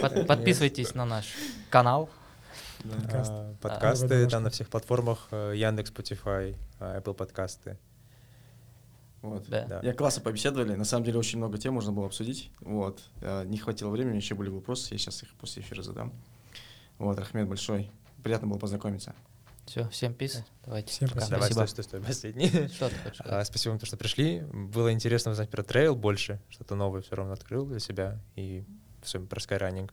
Под- 0.03 0.27
подписывайтесь 0.27 0.95
на 0.95 1.07
наш 1.07 1.33
канал. 1.71 2.11
Подкаст. 2.83 3.31
А, 3.33 3.55
Подкасты 3.63 4.25
да, 4.25 4.29
там 4.29 4.43
на 4.43 4.51
всех 4.51 4.69
платформах, 4.69 5.29
э, 5.31 5.55
Яндекс, 5.57 5.91
Spotify, 5.91 6.57
а, 6.79 7.01
Apple 7.01 7.15
подкасты. 7.15 7.79
Вот. 9.23 9.49
Да. 9.49 9.65
Да. 9.65 9.81
Я 9.83 9.95
классно 9.95 10.23
побеседовали. 10.23 10.75
На 10.75 10.85
самом 10.85 11.05
деле 11.05 11.19
очень 11.19 11.39
много 11.39 11.57
тем 11.57 11.73
можно 11.73 11.91
было 11.91 12.05
обсудить. 12.07 12.51
Вот. 12.61 13.03
Э, 13.23 13.45
Не 13.47 13.57
хватило 13.57 13.89
времени, 13.89 14.17
еще 14.17 14.35
были 14.35 14.51
вопросы. 14.51 14.93
Я 14.93 14.99
сейчас 14.99 15.23
их 15.23 15.31
после 15.41 15.63
эфира 15.63 15.83
задам. 15.83 16.13
Вот, 16.99 17.19
Рахмет 17.19 17.49
большой. 17.49 17.91
Приятно 18.23 18.47
было 18.47 18.59
познакомиться. 18.59 19.15
Все, 19.67 19.89
всем 19.89 20.15
пис. 20.15 20.45
Давайте. 20.65 20.91
Всем 20.93 21.09
пока. 21.09 21.27
Давай, 21.29 21.51
Спасибо. 21.51 21.67
стой, 21.67 21.85
стой, 21.85 21.85
стой, 21.85 22.01
последний. 22.03 22.49
Что 22.75 22.89
ты 22.89 22.95
хочешь 22.97 23.21
А? 23.25 23.45
Спасибо 23.45 23.73
вам, 23.73 23.79
то, 23.81 23.87
что 23.87 23.97
пришли. 23.97 24.43
Было 24.53 24.93
интересно 24.93 25.33
узнать 25.33 25.51
про 25.51 25.63
трейл 25.63 25.97
больше, 25.97 26.41
что-то 26.49 26.77
новое 26.77 27.03
все 27.03 27.17
равно 27.17 27.33
открыл 27.33 27.67
для 27.67 27.81
себя 27.81 28.19
и 28.37 28.65
особенно 29.03 29.27
про 29.27 29.41
скайранинг. 29.41 29.93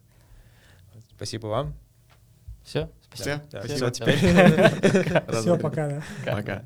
Все? 0.91 1.15
Спасибо 1.15 1.47
вам. 1.47 1.75
Все, 2.63 2.89
Да, 3.51 3.61
спасибо. 3.63 3.75
всё, 3.75 3.89
Теперь 3.91 4.17
Все, 5.41 5.57
пока, 5.57 5.89
да. 5.89 6.03
Пока. 6.25 6.63